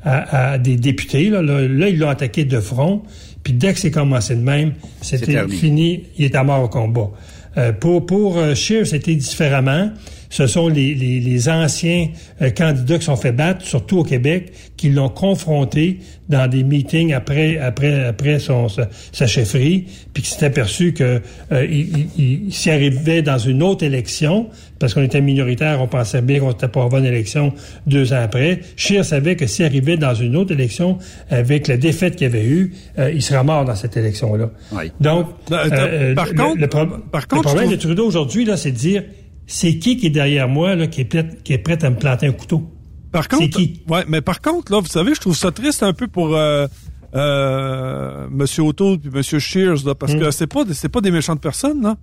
à, 0.04 0.52
à 0.52 0.58
des 0.58 0.76
députés. 0.76 1.30
Là, 1.30 1.42
là, 1.42 1.68
là 1.68 1.90
ils 1.90 1.98
l'ont 1.98 2.10
attaqué 2.10 2.46
de 2.46 2.60
front. 2.60 3.04
Puis 3.44 3.54
dès 3.54 3.74
que 3.74 3.80
c'est 3.80 3.92
commencé 3.92 4.36
de 4.36 4.42
même, 4.42 4.74
c'était 5.02 5.48
fini. 5.48 6.04
Il 6.18 6.26
était 6.26 6.44
mort 6.44 6.64
au 6.64 6.70
combat. 6.70 7.10
Euh, 7.58 7.72
pour 7.72 8.06
pour 8.06 8.38
euh, 8.38 8.54
Scheer, 8.54 8.86
c'était 8.86 9.16
différemment 9.16 9.90
ce 10.30 10.48
sont 10.48 10.68
les, 10.68 10.94
les, 10.94 11.20
les 11.20 11.50
anciens 11.50 12.10
euh, 12.42 12.50
candidats 12.50 12.98
qui 12.98 13.06
sont 13.06 13.16
fait 13.16 13.32
battre, 13.32 13.66
surtout 13.66 14.00
au 14.00 14.04
Québec, 14.04 14.52
qui 14.76 14.90
l'ont 14.90 15.10
confronté 15.10 16.00
dans 16.30 16.50
des 16.50 16.64
meetings 16.64 17.14
après 17.14 17.58
après 17.58 18.04
après 18.04 18.40
son 18.40 18.68
sa, 18.70 18.90
sa 19.12 19.28
chefferie, 19.28 19.86
puis 20.14 20.24
qui 20.24 20.30
s'est 20.30 20.46
aperçu 20.46 20.94
que 20.94 21.22
euh, 21.52 21.66
il, 21.66 22.08
il, 22.18 22.54
s'y 22.54 22.70
arrivait 22.70 23.22
dans 23.22 23.38
une 23.38 23.64
autre 23.64 23.84
élection, 23.84 24.48
parce 24.80 24.94
qu'on 24.94 25.04
était 25.04 25.22
minoritaire, 25.22 25.82
on 25.82 25.88
pensait 25.88 26.22
bien 26.22 26.40
qu'on 26.40 26.52
était 26.52 26.68
pour 26.68 26.84
avoir 26.84 27.02
une 27.02 27.08
élection 27.08 27.54
deux 27.86 28.14
ans 28.14 28.22
après. 28.22 28.60
Scheer 28.76 29.06
savait 29.06 29.36
que 29.36 29.48
s'il 29.48 29.66
arrivait 29.66 29.98
dans 29.98 30.14
une 30.14 30.36
autre 30.36 30.52
élection 30.52 30.98
avec 31.30 31.68
la 31.68 31.78
défaite 31.78 32.16
qu'il 32.16 32.28
avait 32.28 32.46
eue, 32.46 32.74
euh, 33.00 33.12
il 33.12 33.22
sera 33.22 33.44
mort 33.44 33.66
dans 33.66 33.76
cette 33.76 33.98
élection-là. 33.98 34.50
Oui. 34.74 34.92
Donc, 35.00 35.28
euh, 35.52 36.14
par, 36.14 36.28
le, 36.28 36.34
contre, 36.34 36.62
le, 36.62 36.68
pro 36.68 36.86
par 37.12 37.28
contre, 37.28 37.42
le 37.42 37.42
problème 37.42 37.66
trouve... 37.66 37.78
de 37.78 37.82
Trudeau 37.82 38.08
aujourd'hui, 38.08 38.46
là, 38.46 38.58
c'est 38.58 38.72
de 38.72 38.78
dire 38.78 39.04
c'est 39.48 39.78
qui 39.78 39.98
qui 39.98 40.08
est 40.08 40.12
derrière 40.12 40.48
moi 40.48 40.76
là, 40.76 40.88
qui 40.88 41.02
est 41.02 41.06
prêt, 41.06 41.28
qui 41.43 41.54
est 41.54 41.58
prêt 41.58 41.84
à 41.84 41.89
me 41.89 41.95
planter 41.95 42.28
un 42.28 42.34
couteau? 42.34 42.70
Par 43.12 43.28
contre, 43.28 43.43
c'est 43.43 43.50
qui? 43.50 43.82
Ouais, 43.89 44.04
mais 44.08 44.22
par 44.22 44.41
contre 44.41 44.72
là, 44.72 44.80
vous 44.80 44.88
savez, 44.88 45.16
je 45.16 45.22
trouve 45.22 45.36
ça 45.36 45.52
triste 45.52 45.82
un 45.82 45.93
peu 45.93 46.08
pour 46.08 46.36
euh, 46.36 46.68
euh, 47.16 48.28
Monsieur 48.30 48.64
O'Toole 48.64 49.00
puis 49.00 49.10
Monsieur 49.10 49.39
Shears 49.39 49.86
là, 49.86 49.95
parce 49.95 50.14
mm. 50.14 50.20
que 50.20 50.32
c'est 50.32 50.48
pas 50.48 50.64
c'est 50.74 50.89
pas 50.89 51.02
des 51.02 51.12
méchantes 51.12 51.41
personnes 51.41 51.82
là. 51.82 51.95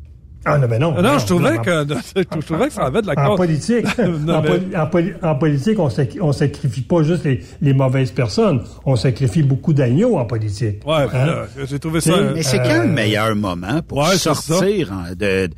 Ah 0.46 0.58
non, 0.58 0.68
mais 0.68 0.78
non. 0.78 0.92
Non, 0.92 1.02
non 1.02 1.18
je 1.18 1.26
trouvais 1.26 1.56
non, 1.56 1.62
que 1.62 1.86
je 2.16 2.46
trouvais 2.46 2.66
que 2.68 2.72
ça 2.74 2.84
avait 2.84 3.00
de 3.00 3.06
la 3.06 3.30
En 3.30 3.36
politique, 3.36 3.86
non, 3.98 4.34
en, 4.34 4.42
mais... 4.42 4.48
poli 4.48 4.76
en, 4.76 4.86
poli 4.86 5.12
en, 5.22 5.34
politique, 5.36 5.78
on, 5.78 5.88
sac 5.88 6.18
on 6.20 6.32
sacrifie 6.32 6.82
pas 6.82 7.02
juste 7.02 7.24
les, 7.24 7.42
les, 7.62 7.72
mauvaises 7.72 8.10
personnes, 8.10 8.62
on 8.84 8.96
sacrifie 8.96 9.42
beaucoup 9.42 9.72
d'agneaux 9.72 10.18
en 10.18 10.26
politique. 10.26 10.86
Ouais, 10.86 11.06
hein? 11.14 11.44
j'ai 11.66 11.78
trouvé 11.78 12.00
ça. 12.00 12.12
Mais 12.34 12.42
c'est 12.42 12.58
quand 12.58 12.82
le 12.82 12.88
meilleur 12.88 13.34
moment 13.36 13.80
pour 13.82 13.98
ouais, 13.98 14.16
sortir 14.16 14.92
de, 15.16 15.46
de 15.46 15.50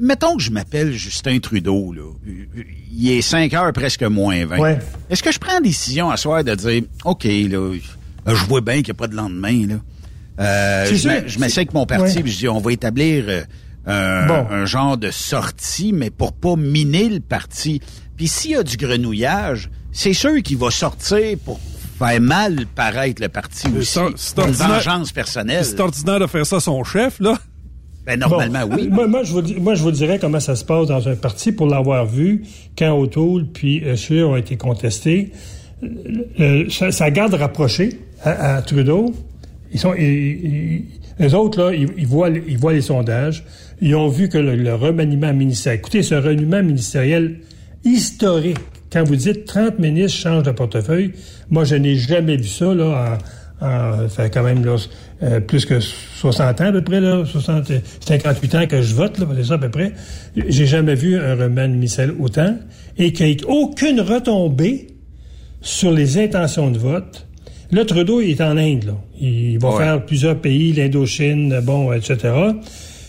Mettons 0.00 0.36
que 0.36 0.42
je 0.42 0.50
m'appelle 0.50 0.92
Justin 0.92 1.38
Trudeau, 1.38 1.92
là. 1.92 2.12
Il 2.92 3.10
est 3.10 3.22
5 3.22 3.54
heures 3.54 3.72
presque 3.72 4.02
moins 4.02 4.44
20. 4.44 4.58
Ouais. 4.58 4.78
Est-ce 5.08 5.22
que 5.22 5.30
je 5.30 5.38
prends 5.38 5.54
la 5.54 5.60
décision 5.60 6.10
à 6.10 6.16
soir 6.16 6.42
de 6.42 6.54
dire, 6.54 6.82
OK, 7.04 7.24
là, 7.24 7.72
je 8.26 8.44
vois 8.46 8.60
bien 8.60 8.76
qu'il 8.76 8.86
n'y 8.86 8.90
a 8.90 8.94
pas 8.94 9.06
de 9.06 9.14
lendemain, 9.14 9.66
là. 9.66 9.74
Euh, 10.40 10.86
je 10.86 11.38
m'essaie 11.38 11.60
avec 11.60 11.74
mon 11.74 11.86
parti, 11.86 12.16
ouais. 12.16 12.22
puis 12.22 12.32
je 12.32 12.38
dis, 12.38 12.48
on 12.48 12.60
va 12.60 12.72
établir 12.72 13.24
euh, 13.28 13.42
un, 13.86 14.26
bon. 14.26 14.46
un, 14.50 14.64
genre 14.64 14.96
de 14.96 15.10
sortie, 15.10 15.92
mais 15.92 16.10
pour 16.10 16.32
pas 16.32 16.56
miner 16.56 17.08
le 17.08 17.20
parti. 17.20 17.80
Puis 18.16 18.26
s'il 18.26 18.52
y 18.52 18.56
a 18.56 18.62
du 18.62 18.76
grenouillage, 18.76 19.70
c'est 19.92 20.14
sûr 20.14 20.42
qu'il 20.42 20.56
va 20.56 20.70
sortir 20.70 21.36
pour 21.44 21.60
faire 21.98 22.20
mal 22.20 22.64
paraître 22.74 23.20
le 23.20 23.28
parti 23.28 23.68
aussi. 23.76 23.98
C'est 24.16 24.38
une 24.38 24.52
vengeance 24.52 25.12
personnelle. 25.12 25.64
C'est 25.64 25.80
ordinaire 25.80 26.20
de 26.20 26.26
faire 26.26 26.46
ça 26.46 26.56
à 26.56 26.60
son 26.60 26.82
chef, 26.84 27.20
là. 27.20 27.38
Ben, 28.06 28.18
normalement, 28.18 28.66
bon, 28.66 28.76
oui. 28.76 28.88
Moi, 28.88 29.06
moi, 29.06 29.22
je 29.22 29.32
vous, 29.32 29.42
moi, 29.60 29.74
je 29.74 29.82
vous 29.82 29.90
dirais 29.90 30.18
comment 30.18 30.40
ça 30.40 30.56
se 30.56 30.64
passe 30.64 30.86
dans 30.86 31.08
un 31.08 31.16
parti 31.16 31.52
pour 31.52 31.66
l'avoir 31.66 32.06
vu 32.06 32.42
quand 32.76 32.98
O'Toole 32.98 33.46
puis 33.46 33.84
euh, 33.84 33.96
Scheer 33.96 34.28
ont 34.28 34.36
été 34.36 34.56
contestés. 34.56 35.32
Euh, 35.82 36.68
ça, 36.70 36.90
ça, 36.90 37.10
garde 37.10 37.34
rapproché 37.34 38.00
à, 38.22 38.56
à, 38.56 38.62
Trudeau. 38.62 39.14
Ils 39.72 39.78
sont, 39.78 39.94
ils, 39.94 40.04
ils, 40.04 40.84
Les 41.18 41.34
autres, 41.34 41.62
là, 41.62 41.74
ils, 41.74 42.06
voient, 42.06 42.30
ils 42.30 42.58
voient 42.58 42.72
les 42.72 42.80
sondages. 42.80 43.44
Ils 43.80 43.94
ont 43.94 44.08
vu 44.08 44.28
que 44.28 44.38
le, 44.38 44.74
remaniement 44.74 45.32
ministériel... 45.32 45.80
Écoutez, 45.80 46.02
ce 46.02 46.14
remaniement 46.14 46.62
ministériel 46.62 47.40
historique, 47.84 48.58
quand 48.92 49.04
vous 49.04 49.16
dites 49.16 49.44
30 49.44 49.78
ministres 49.78 50.18
changent 50.18 50.42
de 50.42 50.50
portefeuille, 50.50 51.12
moi, 51.50 51.64
je 51.64 51.76
n'ai 51.76 51.96
jamais 51.96 52.36
vu 52.36 52.48
ça, 52.48 52.74
là, 52.74 53.18
en, 53.60 54.08
fait 54.08 54.32
quand 54.32 54.42
même 54.42 54.64
là, 54.64 54.76
euh, 55.22 55.40
plus 55.40 55.66
que 55.66 55.80
60 55.80 56.60
ans 56.60 56.64
à 56.64 56.72
peu 56.72 56.82
près, 56.82 57.00
là, 57.00 57.24
60, 57.24 57.72
58 58.06 58.54
ans 58.54 58.66
que 58.66 58.82
je 58.82 58.94
vote, 58.94 59.18
là, 59.18 59.26
c'est 59.36 59.44
ça 59.44 59.54
à 59.54 59.58
peu 59.58 59.70
près. 59.70 59.92
J'ai 60.34 60.66
jamais 60.66 60.94
vu 60.94 61.18
un 61.18 61.34
remaniement 61.34 61.76
ministériel 61.76 62.14
autant 62.18 62.56
et 62.98 63.12
qu'il 63.12 63.26
n'y 63.26 63.32
ait 63.32 63.44
aucune 63.46 64.00
retombée 64.00 64.88
sur 65.60 65.92
les 65.92 66.18
intentions 66.18 66.70
de 66.70 66.78
vote 66.78 67.26
Là, 67.72 67.84
Trudeau 67.84 68.20
est 68.20 68.40
en 68.40 68.56
Inde. 68.56 68.84
Là. 68.84 68.94
Il 69.20 69.58
va 69.58 69.70
faire 69.76 70.04
plusieurs 70.04 70.40
pays, 70.40 70.72
l'Indochine, 70.72 71.60
bon, 71.62 71.92
etc. 71.92 72.34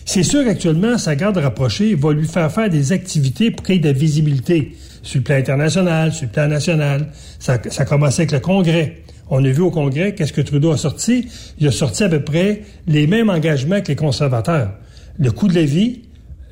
C'est 0.04 0.22
sûr 0.22 0.44
qu'actuellement, 0.44 0.98
sa 0.98 1.16
garde 1.16 1.36
rapprochée 1.38 1.94
va 1.94 2.12
lui 2.12 2.26
faire 2.26 2.50
faire 2.52 2.70
des 2.70 2.92
activités 2.92 3.50
pour 3.50 3.66
qu'il 3.66 3.76
y 3.76 3.78
ait 3.78 3.80
de 3.80 3.88
la 3.88 3.92
visibilité 3.92 4.76
sur 5.02 5.18
le 5.18 5.24
plan 5.24 5.36
international, 5.36 6.12
sur 6.12 6.26
le 6.26 6.32
plan 6.32 6.46
national. 6.46 7.08
Ça, 7.40 7.58
ça 7.70 7.82
a 7.82 7.86
commencé 7.86 8.22
avec 8.22 8.32
le 8.32 8.38
Congrès. 8.38 9.02
On 9.30 9.44
a 9.44 9.48
vu 9.48 9.62
au 9.62 9.70
Congrès 9.70 10.14
qu'est-ce 10.14 10.32
que 10.32 10.40
Trudeau 10.40 10.72
a 10.72 10.76
sorti. 10.76 11.28
Il 11.58 11.66
a 11.66 11.70
sorti 11.70 12.04
à 12.04 12.08
peu 12.08 12.20
près 12.20 12.62
les 12.86 13.06
mêmes 13.06 13.30
engagements 13.30 13.80
que 13.80 13.88
les 13.88 13.96
conservateurs. 13.96 14.72
Le 15.18 15.30
coût 15.30 15.48
de 15.48 15.54
la 15.54 15.64
vie, 15.64 16.02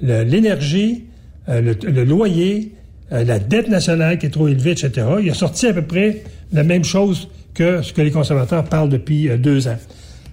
l'énergie, 0.02 1.04
euh, 1.48 1.74
le, 1.82 2.04
loyer, 2.04 2.72
euh, 3.12 3.24
la 3.24 3.38
dette 3.38 3.68
nationale 3.68 4.18
qui 4.18 4.26
est 4.26 4.30
trop 4.30 4.48
élevée, 4.48 4.72
etc. 4.72 5.06
Il 5.22 5.30
a 5.30 5.34
sorti 5.34 5.66
à 5.66 5.72
peu 5.72 5.82
près 5.82 6.22
la 6.52 6.62
même 6.62 6.84
chose 6.84 7.28
que 7.54 7.82
ce 7.82 7.92
que 7.92 8.02
les 8.02 8.10
conservateurs 8.10 8.64
parlent 8.64 8.88
depuis 8.88 9.28
euh, 9.28 9.36
deux 9.36 9.66
ans. 9.66 9.78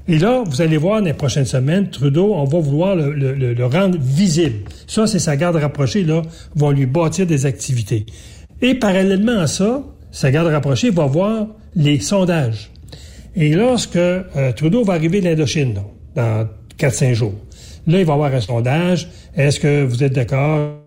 Et 0.10 0.20
là, 0.20 0.44
vous 0.46 0.62
allez 0.62 0.78
voir 0.78 1.00
dans 1.00 1.08
les 1.08 1.14
prochaines 1.14 1.46
semaines, 1.46 1.90
Trudeau, 1.90 2.34
on 2.34 2.46
va 2.46 2.60
vouloir 2.60 2.96
le, 2.96 3.66
rendre 3.66 3.98
visible. 4.00 4.60
Ça, 4.88 5.06
c'est 5.06 5.20
sa 5.20 5.36
garde 5.36 5.58
rapprochée, 5.58 6.04
là, 6.04 6.22
vont 6.56 6.72
lui 6.72 6.86
bâtir 6.86 7.28
des 7.28 7.46
activités. 7.46 8.06
Et 8.62 8.76
parallèlement 8.76 9.40
à 9.40 9.48
ça, 9.48 9.84
sa 10.12 10.32
garde 10.32 10.48
rapprochée 10.48 10.92
va 10.92 11.06
voir 11.06 11.48
les 11.78 12.00
sondages. 12.00 12.72
Et 13.36 13.54
lorsque 13.54 13.96
euh, 13.96 14.52
Trudeau 14.52 14.84
va 14.84 14.94
arriver 14.94 15.22
de 15.22 15.26
l'Indochine, 15.26 15.84
dans 16.16 16.50
4-5 16.78 17.14
jours, 17.14 17.36
là, 17.86 18.00
il 18.00 18.06
va 18.06 18.14
avoir 18.14 18.34
un 18.34 18.42
sondage. 18.42 19.08
Est-ce 19.36 19.60
que 19.60 19.84
vous 19.84 20.04
êtes 20.04 20.14
d'accord? 20.14 20.82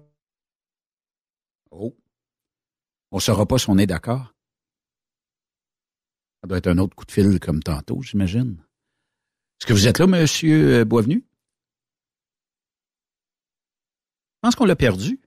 Oh. 1.71 1.97
On 3.13 3.17
ne 3.17 3.21
saura 3.21 3.47
pas 3.47 3.59
si 3.59 3.71
on 3.71 3.79
est 3.79 3.87
d'accord. 3.87 4.35
Ça 6.43 6.49
doit 6.49 6.59
être 6.59 6.67
un 6.67 6.79
autre 6.79 6.97
coup 6.97 7.07
de 7.07 7.13
fil 7.13 7.39
comme 7.39 7.63
tantôt, 7.63 8.03
j'imagine. 8.03 8.57
Est-ce 9.61 9.67
que 9.67 9.73
vous 9.73 9.87
êtes 9.87 9.99
là, 10.01 10.07
Monsieur 10.09 10.85
Boisvenu? 10.85 11.25
Je 14.37 14.39
pense 14.43 14.57
qu'on 14.57 14.65
l'a 14.65 14.77
perdu. 14.77 15.21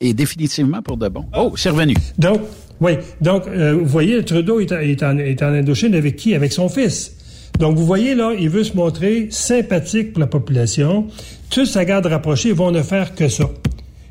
Et 0.00 0.14
définitivement 0.14 0.82
pour 0.82 0.96
de 0.96 1.08
bon. 1.08 1.28
Oh, 1.36 1.54
c'est 1.56 1.70
revenu. 1.70 1.94
Donc, 2.18 2.40
oui. 2.82 2.92
Donc, 3.20 3.46
euh, 3.46 3.74
vous 3.74 3.86
voyez, 3.86 4.22
Trudeau 4.24 4.60
est, 4.60 5.02
en, 5.02 5.16
Indochine 5.54 5.94
avec 5.94 6.16
qui? 6.16 6.34
Avec 6.34 6.52
son 6.52 6.68
fils. 6.68 7.16
Donc, 7.58 7.76
vous 7.76 7.86
voyez, 7.86 8.14
là, 8.16 8.32
il 8.38 8.48
veut 8.48 8.64
se 8.64 8.76
montrer 8.76 9.28
sympathique 9.30 10.12
pour 10.12 10.20
la 10.20 10.26
population. 10.26 11.06
Tous 11.48 11.64
sa 11.64 11.84
garde 11.84 12.06
rapprochée 12.06 12.52
vont 12.52 12.72
ne 12.72 12.82
faire 12.82 13.14
que 13.14 13.28
ça. 13.28 13.48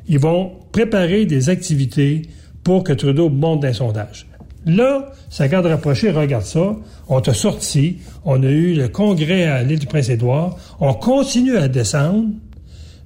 Ils 0.08 0.18
vont 0.18 0.52
préparer 0.72 1.26
des 1.26 1.50
activités 1.50 2.22
pour 2.64 2.82
que 2.82 2.94
Trudeau 2.94 3.28
monte 3.28 3.60
d'un 3.60 3.74
sondage. 3.74 4.26
Là, 4.64 5.12
sa 5.28 5.48
garde 5.48 5.66
rapprochée 5.66 6.10
regarde 6.10 6.44
ça. 6.44 6.76
On 7.08 7.20
t'a 7.20 7.34
sorti. 7.34 7.98
On 8.24 8.42
a 8.42 8.48
eu 8.48 8.74
le 8.74 8.88
congrès 8.88 9.44
à 9.44 9.62
l'île 9.62 9.80
du 9.80 9.86
Prince-Édouard. 9.86 10.56
On 10.80 10.94
continue 10.94 11.56
à 11.56 11.68
descendre. 11.68 12.28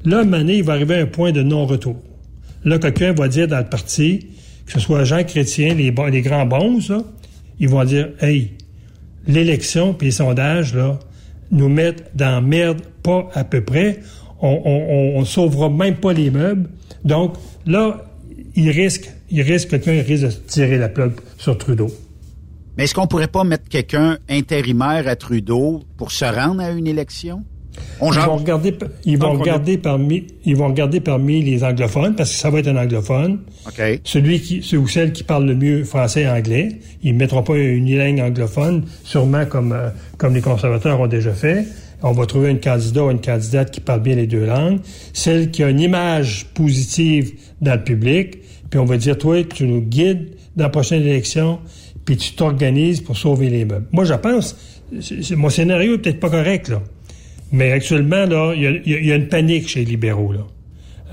Là, 0.05 0.23
Mané, 0.25 0.59
il 0.59 0.63
va 0.63 0.75
arriver 0.75 0.95
à 0.95 1.03
un 1.03 1.07
point 1.07 1.33
de 1.33 1.43
non-retour. 1.43 1.97
Là, 2.65 2.79
quelqu'un 2.79 3.13
va 3.13 3.29
dire 3.29 3.49
dans 3.49 3.59
le 3.59 3.69
parti, 3.69 4.29
que 4.67 4.73
ce 4.73 4.81
soit 4.81 5.05
Jean 5.05 5.25
Chrétien, 5.25 5.75
les, 5.75 5.93
grands 6.23 6.47
bons, 6.47 6.81
ils 7.59 7.69
vont 7.69 7.85
dire, 7.85 8.09
hey, 8.21 8.53
l'élection 9.27 9.95
puis 9.95 10.09
les 10.09 10.13
sondages, 10.13 10.75
nous 11.51 11.69
mettent 11.69 12.11
dans 12.15 12.43
merde 12.43 12.81
pas 13.03 13.29
à 13.35 13.45
peu 13.45 13.63
près. 13.63 14.01
On 14.41 15.25
sauvera 15.25 15.71
même 15.71 15.97
pas 15.97 16.13
les 16.13 16.31
meubles. 16.31 16.69
Donc, 17.05 17.35
là, 17.67 18.05
il 18.57 18.71
risque, 18.71 19.11
il 19.31 19.43
risque, 19.43 19.71
quelqu'un 19.71 20.03
risque 20.03 20.25
de 20.25 20.31
tirer 20.47 20.79
la 20.79 20.89
plug 20.89 21.13
sur 21.39 21.57
Trudeau. 21.57 21.89
Mais 22.77 22.85
est-ce 22.85 22.95
qu'on 22.95 23.07
pourrait 23.07 23.29
pas 23.29 23.45
mettre 23.45 23.69
quelqu'un 23.69 24.19
intérimaire 24.29 25.09
à 25.09 25.17
Trudeau 25.17 25.83
pour 25.97 26.13
se 26.13 26.25
rendre 26.25 26.61
à 26.63 26.71
une 26.71 26.87
élection? 26.87 27.45
On 28.01 28.13
ils 28.13 28.19
vont 28.19 28.37
regarder, 28.37 28.75
ils 29.05 29.19
vont 29.19 29.33
regarder 29.33 29.79
parmi, 29.79 30.27
ils 30.45 30.57
vont 30.57 30.69
regarder 30.69 31.01
parmi 31.01 31.43
les 31.43 31.65
anglophones 31.65 32.15
parce 32.15 32.31
que 32.31 32.37
ça 32.37 32.51
va 32.51 32.59
être 32.59 32.69
un 32.69 32.77
anglophone. 32.77 33.41
OK. 33.67 34.01
Celui 34.05 34.41
qui, 34.41 34.63
celui 34.63 34.83
ou 34.83 34.89
celle 34.89 35.13
qui 35.13 35.23
parle 35.23 35.47
le 35.47 35.55
mieux 35.55 35.85
français 35.85 36.23
et 36.23 36.29
anglais. 36.29 36.69
Ils 37.03 37.15
ne 37.15 37.19
mettront 37.19 37.43
pas 37.43 37.57
une 37.57 37.97
langue 37.97 38.21
anglophone, 38.21 38.85
sûrement 39.03 39.47
comme, 39.47 39.73
euh, 39.73 39.89
comme 40.19 40.35
les 40.35 40.43
conservateurs 40.43 41.01
ont 41.01 41.07
déjà 41.07 41.33
fait. 41.33 41.65
On 42.03 42.13
va 42.13 42.27
trouver 42.27 42.51
un 42.51 42.57
candidat 42.57 43.05
ou 43.05 43.11
une 43.11 43.21
candidate 43.21 43.71
qui 43.71 43.81
parle 43.81 44.01
bien 44.03 44.17
les 44.17 44.27
deux 44.27 44.45
langues. 44.45 44.81
Celle 45.15 45.51
qui 45.51 45.65
a 45.65 45.71
une 45.71 45.81
image 45.81 46.47
positive 46.55 47.33
dans 47.63 47.75
le 47.75 47.83
public 47.83 48.39
puis 48.71 48.79
on 48.79 48.85
va 48.85 48.97
dire, 48.97 49.17
toi, 49.17 49.43
tu 49.45 49.67
nous 49.67 49.81
guides 49.81 50.35
dans 50.57 50.65
la 50.65 50.71
prochaine 50.71 51.03
élection, 51.03 51.61
puis 52.05 52.17
tu 52.17 52.33
t'organises 52.33 53.01
pour 53.01 53.17
sauver 53.17 53.51
les 53.51 53.65
meubles. 53.65 53.87
Moi, 53.93 54.05
je 54.05 54.15
pense, 54.15 54.57
mon 55.37 55.51
scénario 55.51 55.95
est 55.95 55.99
peut-être 55.99 56.21
pas 56.21 56.31
correct, 56.31 56.69
là. 56.69 56.83
Mais 57.53 57.73
actuellement, 57.73 58.27
là, 58.27 58.55
il 58.55 58.83
y, 58.87 59.13
a, 59.13 59.17
une 59.17 59.29
panique 59.29 59.69
chez 59.69 59.81
les 59.81 59.87
libéraux, 59.87 60.33
là. 60.33 60.47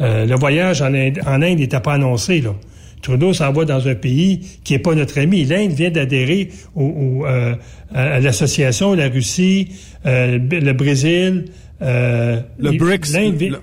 Euh, 0.01 0.25
le 0.25 0.35
voyage 0.35 0.81
en 0.81 0.93
Inde, 0.93 1.19
en 1.25 1.41
Inde 1.41 1.59
n'était 1.59 1.79
pas 1.79 1.93
annoncé, 1.93 2.41
là. 2.41 2.55
Trudeau 3.01 3.33
s'en 3.33 3.51
va 3.51 3.65
dans 3.65 3.87
un 3.87 3.95
pays 3.95 4.39
qui 4.63 4.73
n'est 4.73 4.79
pas 4.79 4.95
notre 4.95 5.19
ami. 5.19 5.43
L'Inde 5.43 5.73
vient 5.73 5.91
d'adhérer 5.91 6.49
au, 6.73 7.25
euh, 7.27 7.53
à 7.93 8.19
l'association, 8.21 8.93
la 8.93 9.09
Russie, 9.09 9.67
euh, 10.05 10.39
le 10.39 10.71
Brésil. 10.71 11.45
le 11.81 12.71
BRICS. 12.77 13.11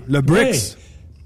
Le, 0.07 0.21
BRICS. 0.21 0.77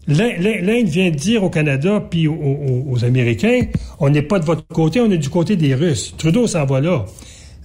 L'Inde 0.08 0.88
vient 0.88 1.10
de 1.10 1.16
dire 1.16 1.44
au 1.44 1.50
Canada 1.50 2.02
puis 2.10 2.28
aux, 2.28 3.04
Américains, 3.04 3.62
on 4.00 4.10
n'est 4.10 4.22
pas 4.22 4.40
de 4.40 4.46
votre 4.46 4.66
côté, 4.68 5.02
on 5.02 5.12
est 5.12 5.18
du 5.18 5.30
côté 5.30 5.58
des 5.58 5.76
Russes. 5.76 6.16
Trudeau 6.18 6.48
s'en 6.48 6.66
va 6.66 6.80
là. 6.80 7.06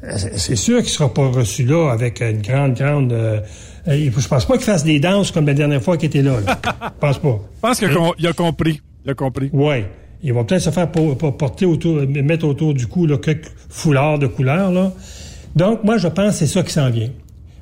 Euh, 0.03 0.17
c'est 0.37 0.57
sûr 0.57 0.81
qu'il 0.81 0.89
sera 0.89 1.15
pas 1.15 1.29
reçu 1.29 1.65
là 1.65 1.91
avec 1.93 2.21
une 2.21 2.43
grande, 2.43 2.75
grande... 2.75 3.15
Euh, 3.89 4.11
je 4.17 4.29
pense 4.29 4.45
pas 4.45 4.57
qu'il 4.57 4.65
fasse 4.65 4.85
des 4.85 5.01
danses 5.01 5.31
comme 5.31 5.47
la 5.47 5.55
dernière 5.55 5.83
fois 5.83 5.97
qu'il 5.97 6.07
était 6.07 6.23
là. 6.23 6.37
Je 6.47 6.89
pense 7.01 7.19
pas. 7.19 7.41
Je 7.55 7.61
pense 7.61 7.79
qu'il 7.79 8.27
a, 8.27 8.33
compris. 8.33 8.81
Il 9.05 9.11
a 9.11 9.15
compris. 9.15 9.51
Oui. 9.53 9.85
Ils 10.23 10.35
vont 10.35 10.45
peut-être 10.45 10.63
se 10.63 10.71
faire 10.71 10.91
porter 10.91 11.65
autour, 11.65 12.03
mettre 12.07 12.47
autour 12.47 12.75
du 12.75 12.87
cou 12.87 13.07
là, 13.07 13.17
quelques 13.17 13.51
foulards 13.71 14.19
de 14.19 14.27
couleur. 14.27 14.71
Là. 14.71 14.93
Donc, 15.57 15.83
moi, 15.83 15.97
je 15.97 16.09
pense 16.09 16.33
que 16.33 16.39
c'est 16.41 16.47
ça 16.47 16.63
qui 16.63 16.73
s'en 16.73 16.91
vient. 16.91 17.09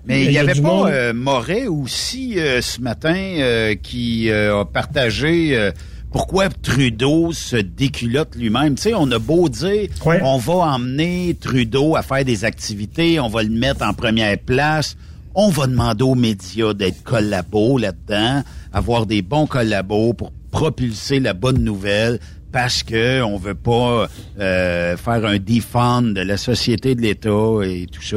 Mais 0.08 0.24
il 0.24 0.30
n'y 0.30 0.38
avait 0.38 0.60
pas 0.60 0.90
euh, 0.90 1.12
Moret 1.12 1.66
aussi 1.66 2.38
euh, 2.38 2.62
ce 2.62 2.80
matin 2.80 3.14
euh, 3.14 3.74
qui 3.74 4.30
a 4.32 4.64
partagé 4.64 5.70
pourquoi 6.10 6.48
Trudeau 6.48 7.32
se 7.32 7.56
déculotte 7.56 8.34
lui-même. 8.34 8.76
Tu 8.76 8.82
sais, 8.82 8.94
on 8.94 9.10
a 9.10 9.18
beau 9.18 9.50
dire, 9.50 9.88
on 10.22 10.38
va 10.38 10.54
emmener 10.54 11.36
Trudeau 11.38 11.96
à 11.96 12.02
faire 12.02 12.24
des 12.24 12.46
activités, 12.46 13.20
on 13.20 13.28
va 13.28 13.42
le 13.42 13.50
mettre 13.50 13.84
en 13.84 13.92
première 13.92 14.38
place, 14.38 14.96
on 15.40 15.50
va 15.50 15.68
demander 15.68 16.02
aux 16.02 16.16
médias 16.16 16.74
d'être 16.74 17.04
collabos 17.04 17.78
là-dedans, 17.78 18.42
avoir 18.72 19.06
des 19.06 19.22
bons 19.22 19.46
collabos 19.46 20.12
pour 20.12 20.32
propulser 20.50 21.20
la 21.20 21.32
bonne 21.32 21.62
nouvelle 21.62 22.18
parce 22.50 22.82
que 22.82 23.22
on 23.22 23.36
veut 23.36 23.54
pas 23.54 24.08
euh, 24.40 24.96
faire 24.96 25.24
un 25.24 25.38
defend 25.38 26.02
de 26.02 26.22
la 26.22 26.36
société 26.36 26.96
de 26.96 27.02
l'État 27.02 27.60
et 27.62 27.86
tout 27.86 28.02
ça. 28.02 28.16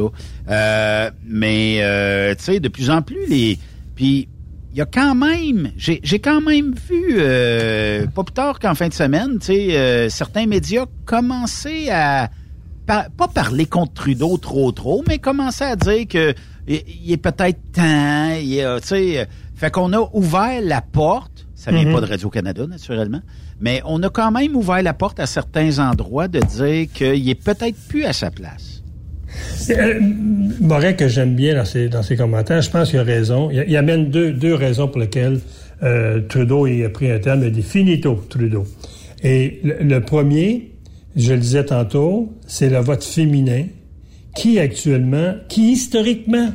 Euh, 0.50 1.10
mais 1.24 1.78
euh, 1.82 2.34
tu 2.34 2.42
sais, 2.42 2.60
de 2.60 2.68
plus 2.68 2.90
en 2.90 3.02
plus 3.02 3.24
les. 3.28 3.56
Puis 3.94 4.28
il 4.72 4.78
y 4.78 4.80
a 4.80 4.86
quand 4.86 5.14
même, 5.14 5.70
j'ai 5.76 6.18
quand 6.18 6.40
même 6.40 6.74
vu 6.90 7.18
pas 8.12 8.24
plus 8.24 8.34
tard 8.34 8.58
qu'en 8.58 8.74
fin 8.74 8.88
de 8.88 8.94
semaine, 8.94 9.38
tu 9.38 9.46
sais, 9.46 10.08
certains 10.10 10.46
médias 10.46 10.86
commencer 11.04 11.88
à 11.90 12.30
pas 12.86 13.28
parler 13.32 13.66
contre 13.66 13.92
Trudeau 13.92 14.38
trop 14.38 14.72
trop, 14.72 15.04
mais 15.06 15.18
commencer 15.18 15.64
à 15.64 15.76
dire 15.76 16.08
que 16.08 16.34
il, 16.66 17.12
est 17.12 17.16
peut-être 17.16 17.58
temps, 17.72 18.36
tu 18.36 18.86
sais, 18.86 19.28
fait 19.54 19.70
qu'on 19.70 19.92
a 19.92 20.10
ouvert 20.12 20.60
la 20.62 20.80
porte. 20.80 21.46
Ça 21.54 21.70
vient 21.70 21.84
mm-hmm. 21.84 21.94
pas 21.94 22.00
de 22.00 22.06
Radio 22.06 22.30
Canada 22.30 22.66
naturellement 22.66 23.20
mais 23.62 23.80
on 23.86 24.02
a 24.02 24.10
quand 24.10 24.32
même 24.32 24.56
ouvert 24.56 24.82
la 24.82 24.92
porte 24.92 25.20
à 25.20 25.26
certains 25.26 25.78
endroits 25.78 26.28
de 26.28 26.40
dire 26.40 26.88
qu'il 26.92 27.30
est 27.30 27.42
peut-être 27.42 27.76
plus 27.88 28.04
à 28.04 28.12
sa 28.12 28.30
place. 28.30 28.82
Euh, 29.70 30.00
Moret, 30.60 30.96
que 30.96 31.08
j'aime 31.08 31.34
bien 31.34 31.54
dans 31.54 31.64
ses, 31.64 31.88
dans 31.88 32.02
ses 32.02 32.16
commentaires, 32.16 32.60
je 32.60 32.68
pense 32.68 32.90
qu'il 32.90 32.98
a 32.98 33.04
raison. 33.04 33.50
Il, 33.50 33.76
amène 33.76 34.10
deux, 34.10 34.32
deux 34.32 34.54
raisons 34.54 34.88
pour 34.88 35.00
lesquelles 35.00 35.38
euh, 35.82 36.20
Trudeau 36.28 36.66
a 36.66 36.88
pris 36.90 37.10
un 37.10 37.18
terme, 37.20 37.44
il 37.44 37.52
dit 37.52 37.62
finito, 37.62 38.22
Trudeau. 38.28 38.64
Et 39.22 39.60
le, 39.62 40.00
premier, 40.00 40.72
je 41.14 41.32
le 41.32 41.38
disais 41.38 41.64
tantôt, 41.64 42.36
c'est 42.48 42.68
le 42.68 42.78
vote 42.78 43.04
féminin 43.04 43.66
qui 44.34 44.58
actuellement, 44.58 45.34
qui 45.48 45.72
historiquement 45.72 46.50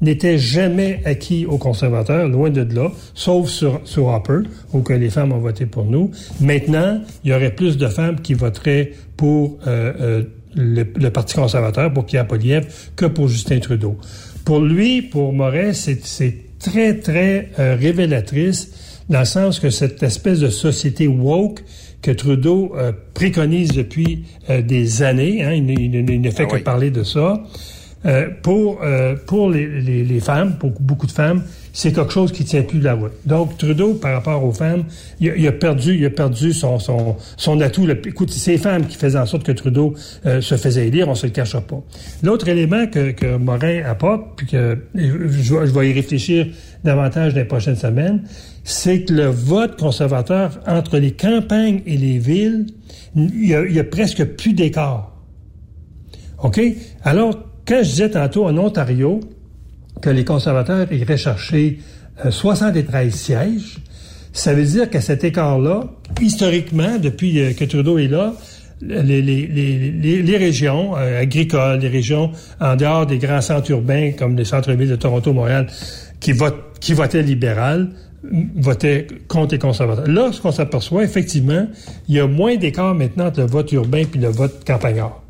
n'était 0.00 0.38
jamais 0.38 1.00
acquis 1.04 1.46
aux 1.46 1.58
conservateurs, 1.58 2.28
loin 2.28 2.50
de 2.50 2.62
là, 2.74 2.92
sauf 3.14 3.48
sur, 3.48 3.80
sur 3.84 4.08
Hopper, 4.08 4.40
où 4.72 4.80
que 4.80 4.92
les 4.92 5.08
femmes 5.10 5.32
ont 5.32 5.38
voté 5.38 5.66
pour 5.66 5.84
nous. 5.84 6.10
Maintenant, 6.40 7.00
il 7.24 7.30
y 7.30 7.34
aurait 7.34 7.54
plus 7.54 7.76
de 7.76 7.88
femmes 7.88 8.20
qui 8.20 8.34
voteraient 8.34 8.92
pour 9.16 9.58
euh, 9.66 9.92
euh, 10.00 10.22
le, 10.54 10.84
le, 10.94 11.10
Parti 11.10 11.34
conservateur, 11.34 11.92
pour 11.92 12.04
Pierre 12.04 12.26
Poliev, 12.26 12.66
que 12.94 13.06
pour 13.06 13.28
Justin 13.28 13.58
Trudeau. 13.58 13.96
Pour 14.44 14.60
lui, 14.60 15.02
pour 15.02 15.32
Moret, 15.32 15.72
c'est 15.72 16.00
très, 16.58 16.98
très 16.98 17.50
euh, 17.58 17.76
révélatrice, 17.80 18.72
dans 19.08 19.20
le 19.20 19.24
sens 19.24 19.60
que 19.60 19.70
cette 19.70 20.02
espèce 20.02 20.40
de 20.40 20.48
société 20.48 21.06
woke 21.06 21.62
que 22.06 22.12
Trudeau 22.12 22.72
euh, 22.76 22.92
préconise 23.14 23.72
depuis 23.72 24.24
euh, 24.50 24.62
des 24.62 25.02
années, 25.02 25.42
hein, 25.44 25.52
il, 25.52 25.68
il, 25.70 25.94
il, 26.10 26.20
ne 26.20 26.30
fait 26.30 26.44
Ah 26.44 26.46
que 26.50 26.56
oui. 26.56 26.62
parler 26.62 26.90
de 26.90 27.02
ça, 27.02 27.42
euh, 28.04 28.28
pour, 28.42 28.80
euh, 28.84 29.16
pour 29.26 29.50
les, 29.50 29.66
les, 29.80 30.04
les 30.04 30.20
femmes, 30.20 30.56
pour 30.60 30.70
beaucoup 30.80 31.06
de 31.08 31.12
femmes, 31.12 31.42
c'est 31.72 31.92
quelque 31.92 32.12
chose 32.12 32.30
qui 32.32 32.44
tient 32.44 32.62
plus 32.62 32.80
la 32.80 32.94
route. 32.94 33.12
Donc, 33.26 33.58
Trudeau, 33.58 33.94
par 33.94 34.12
rapport 34.14 34.42
aux 34.44 34.52
femmes, 34.52 34.84
il 35.20 35.30
a, 35.30 35.36
il 35.36 35.46
a 35.48 35.52
perdu, 35.52 35.96
il 35.96 36.04
a 36.06 36.10
perdu 36.10 36.52
son, 36.52 36.78
son, 36.78 37.16
son 37.36 37.60
atout. 37.60 37.84
Le- 37.86 38.00
écoute, 38.06 38.30
c'est 38.30 38.52
les 38.52 38.58
femmes 38.58 38.86
qui 38.86 38.96
faisaient 38.96 39.18
en 39.18 39.26
sorte 39.26 39.42
que 39.44 39.52
Trudeau 39.52 39.94
euh, 40.24 40.40
se 40.40 40.56
faisait 40.56 40.86
élire, 40.86 41.08
on 41.08 41.14
se 41.16 41.26
le 41.26 41.32
cachera 41.32 41.60
pas. 41.60 41.82
L'autre 42.22 42.48
élément 42.48 42.86
que, 42.86 43.10
que 43.10 43.36
Morin 43.36 43.82
apporte, 43.84 44.22
puis 44.36 44.46
que 44.46 44.78
je, 44.94 45.02
vais- 45.54 45.66
je 45.66 45.72
vais 45.72 45.90
y 45.90 45.92
réfléchir 45.92 46.46
davantage 46.84 47.34
dans 47.34 47.40
les 47.40 47.44
prochaines 47.46 47.76
semaines, 47.76 48.22
c'est 48.66 49.04
que 49.04 49.12
le 49.12 49.26
vote 49.26 49.78
conservateur 49.78 50.58
entre 50.66 50.98
les 50.98 51.12
campagnes 51.12 51.82
et 51.86 51.96
les 51.96 52.18
villes, 52.18 52.66
il 53.14 53.46
y 53.46 53.78
a, 53.78 53.84
presque 53.84 54.24
plus 54.24 54.54
d'écart. 54.54 55.12
OK? 56.42 56.60
Alors, 57.04 57.38
quand 57.64 57.78
je 57.78 57.90
disais 57.90 58.10
tantôt 58.10 58.44
en 58.44 58.58
Ontario 58.58 59.20
que 60.02 60.10
les 60.10 60.24
conservateurs 60.24 60.92
iraient 60.92 61.16
chercher 61.16 61.78
euh, 62.24 62.32
73 62.32 63.14
sièges, 63.14 63.78
ça 64.32 64.52
veut 64.52 64.64
dire 64.64 64.90
qu'à 64.90 65.00
cet 65.00 65.22
écart-là, 65.22 65.84
historiquement, 66.20 66.98
depuis 66.98 67.38
euh, 67.38 67.52
que 67.52 67.64
Trudeau 67.64 67.98
est 67.98 68.08
là, 68.08 68.34
les, 68.82 70.36
régions 70.36 70.96
euh, 70.96 71.22
agricoles, 71.22 71.78
les 71.78 71.88
régions 71.88 72.32
en 72.60 72.74
dehors 72.74 73.06
des 73.06 73.18
grands 73.18 73.40
centres 73.40 73.70
urbains 73.70 74.10
comme 74.10 74.36
les 74.36 74.44
centres-villes 74.44 74.90
de 74.90 74.96
Toronto, 74.96 75.32
Montréal, 75.32 75.68
qui, 76.18 76.32
votent, 76.32 76.78
qui 76.80 76.94
votaient 76.94 77.22
libéral, 77.22 77.90
votaient 78.56 79.06
contre 79.28 79.52
les 79.54 79.58
conservateurs. 79.58 80.06
Là, 80.08 80.30
ce 80.32 80.40
qu'on 80.40 80.52
s'aperçoit, 80.52 81.04
effectivement, 81.04 81.66
il 82.08 82.14
y 82.16 82.20
a 82.20 82.26
moins 82.26 82.56
d'écart 82.56 82.94
maintenant 82.94 83.26
entre 83.26 83.40
le 83.40 83.46
vote 83.46 83.70
urbain 83.72 84.04
puis 84.10 84.20
le 84.20 84.28
vote 84.28 84.64
campagnard. 84.66 85.22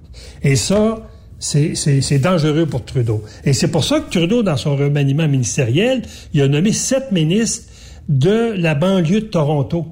Et 0.43 0.57
ça, 0.57 1.07
c'est- 1.39 2.19
dangereux 2.19 2.67
pour 2.67 2.85
Trudeau. 2.85 3.23
Et 3.45 3.53
c'est 3.53 3.69
pour 3.69 3.85
ça 3.85 4.01
que 4.01 4.11
Trudeau, 4.11 4.43
dans 4.43 4.57
son 4.57 4.77
remaniement 4.77 5.29
ministériel, 5.29 6.03
il 6.33 6.41
a 6.43 6.49
nommé 6.49 6.73
sept 6.73 7.13
ministres 7.13 7.69
de 8.09 8.53
la 8.57 8.75
banlieue 8.75 9.21
de 9.21 9.27
Toronto. 9.27 9.87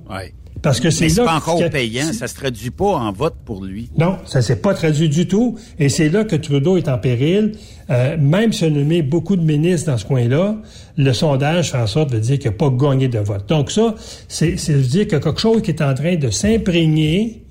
Parce 0.64 0.80
que 0.80 0.90
c'est 0.90 1.08
là 1.08 1.24
pas 1.24 1.34
encore 1.36 1.58
que- 1.60 1.68
payant, 1.68 2.12
ça 2.12 2.26
se 2.26 2.34
traduit 2.34 2.70
pas 2.70 2.96
en 2.96 3.12
vote 3.12 3.34
pour 3.44 3.64
lui. 3.64 3.90
non, 3.96 4.16
ça 4.26 4.42
s'est 4.42 4.56
pas 4.56 4.74
traduit 4.74 5.08
du 5.08 5.28
tout. 5.28 5.56
Et 5.78 5.88
c'est 5.88 6.08
là 6.08 6.24
que 6.24 6.34
Trudeau 6.36 6.76
est 6.76 6.88
en 6.88 6.98
péril. 6.98 7.52
Euh, 7.90 8.16
même 8.18 8.52
si 8.52 8.64
on 8.64 8.68
a 8.68 8.70
nommé 8.70 9.02
beaucoup 9.02 9.36
de 9.36 9.42
ministres 9.42 9.90
dans 9.92 9.98
ce 9.98 10.06
coin-là, 10.06 10.56
le 10.96 11.12
sondage 11.12 11.70
fait 11.72 11.76
en 11.78 11.86
sorte 11.86 12.10
de 12.12 12.18
dire 12.18 12.38
qu'il 12.38 12.50
n'a 12.50 12.56
pas 12.56 12.70
gagné 12.70 13.08
de 13.08 13.18
vote. 13.18 13.46
Donc 13.48 13.70
ça, 13.70 13.94
c'est 14.26 14.56
c'est 14.56 14.72
de 14.74 14.80
dire 14.80 15.04
qu'il 15.04 15.12
y 15.12 15.16
a 15.16 15.20
quelque 15.20 15.40
chose 15.40 15.60
qui 15.62 15.70
est 15.70 15.82
en 15.82 15.92
train 15.94 16.16
de 16.16 16.30
s'imprégner, 16.30 17.42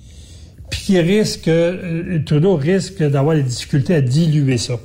puis 0.71 0.79
qui 0.85 0.99
risque, 0.99 1.47
euh, 1.47 2.19
Trudeau 2.25 2.55
risque 2.55 3.03
d'avoir 3.03 3.35
des 3.35 3.43
difficultés 3.43 3.93
à 3.95 4.01
diluer 4.01 4.57
ça, 4.57 4.79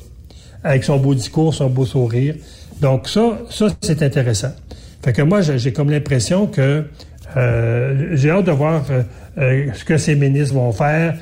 avec 0.62 0.84
son 0.84 0.98
beau 0.98 1.14
discours, 1.14 1.54
son 1.54 1.70
beau 1.70 1.86
sourire. 1.86 2.34
Donc 2.82 3.08
ça, 3.08 3.38
ça 3.48 3.68
c'est 3.80 4.02
intéressant. 4.02 4.52
Fait 5.02 5.14
que 5.14 5.22
moi, 5.22 5.40
j'ai 5.40 5.58
j'ai 5.58 5.72
comme 5.72 5.90
l'impression 5.90 6.46
que 6.46 6.84
euh, 7.36 8.10
j'ai 8.12 8.30
hâte 8.30 8.46
de 8.46 8.52
voir 8.52 8.82
euh, 8.90 9.02
euh, 9.38 9.66
ce 9.74 9.84
que 9.84 9.96
ces 9.98 10.14
ministres 10.14 10.54
vont 10.54 10.72
faire, 10.72 11.14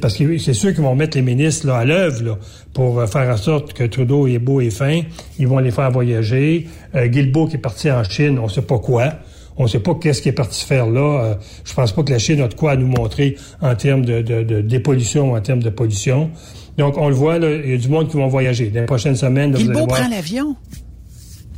parce 0.00 0.16
que 0.16 0.38
c'est 0.38 0.54
sûr 0.54 0.72
qu'ils 0.72 0.82
vont 0.82 0.94
mettre 0.94 1.16
les 1.16 1.22
ministres 1.22 1.66
là, 1.66 1.76
à 1.78 1.84
l'œuvre 1.84 2.38
pour 2.72 2.98
euh, 3.00 3.06
faire 3.06 3.28
en 3.28 3.36
sorte 3.36 3.72
que 3.72 3.84
Trudeau 3.84 4.26
est 4.26 4.38
beau 4.38 4.60
et 4.60 4.70
fin. 4.70 5.00
Ils 5.38 5.48
vont 5.48 5.58
les 5.58 5.70
faire 5.70 5.90
voyager. 5.90 6.68
Euh, 6.94 7.06
Guilbeault 7.06 7.48
qui 7.48 7.56
est 7.56 7.58
parti 7.60 7.90
en 7.90 8.04
Chine, 8.04 8.38
on 8.38 8.48
sait 8.48 8.62
pas 8.62 8.78
quoi. 8.78 9.14
On 9.56 9.68
sait 9.68 9.78
pas 9.78 9.94
qu'est-ce 9.94 10.20
qu'il 10.20 10.30
est 10.30 10.34
parti 10.34 10.64
faire 10.64 10.86
là. 10.86 11.00
Euh, 11.24 11.34
je 11.64 11.72
pense 11.74 11.92
pas 11.92 12.02
que 12.02 12.12
la 12.12 12.18
Chine 12.18 12.40
a 12.40 12.48
de 12.48 12.54
quoi 12.54 12.72
à 12.72 12.76
nous 12.76 12.88
montrer 12.88 13.36
en 13.60 13.74
termes 13.76 14.04
de, 14.04 14.20
de, 14.20 14.42
de 14.42 14.60
dépollution 14.60 15.32
ou 15.32 15.36
en 15.36 15.40
termes 15.40 15.62
de 15.62 15.70
pollution. 15.70 16.30
Donc, 16.76 16.98
on 16.98 17.08
le 17.08 17.14
voit, 17.14 17.38
là, 17.38 17.54
il 17.54 17.70
y 17.70 17.74
a 17.74 17.76
du 17.76 17.88
monde 17.88 18.08
qui 18.08 18.16
vont 18.16 18.26
voyager. 18.26 18.66
Dans 18.70 18.80
les 18.80 18.86
prochaines 18.86 19.14
semaines, 19.14 19.52
Guilbeault 19.52 19.86
prend 19.86 20.08
l'avion. 20.08 20.56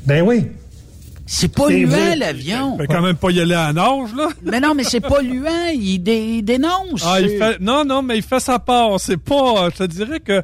Ben 0.04 0.22
oui. 0.22 0.44
C'est 1.28 1.48
polluant, 1.48 2.14
l'avion. 2.16 2.78
Fait 2.78 2.86
quand 2.86 3.02
même 3.02 3.16
pas 3.16 3.30
y 3.30 3.40
aller 3.40 3.54
à 3.54 3.72
nage, 3.72 4.10
là. 4.16 4.28
Mais 4.44 4.60
non, 4.60 4.74
mais 4.74 4.84
c'est 4.84 5.00
polluant. 5.00 5.66
Il, 5.74 5.98
dé- 5.98 6.36
il 6.38 6.42
dénonce. 6.42 7.02
Ah, 7.04 7.20
il 7.20 7.30
fait, 7.30 7.58
non, 7.60 7.84
non, 7.84 8.00
mais 8.02 8.16
il 8.16 8.22
fait 8.22 8.38
sa 8.40 8.58
part. 8.60 9.00
C'est 9.00 9.16
pas, 9.16 9.68
je 9.72 9.78
te 9.78 9.84
dirais 9.84 10.20
que, 10.20 10.42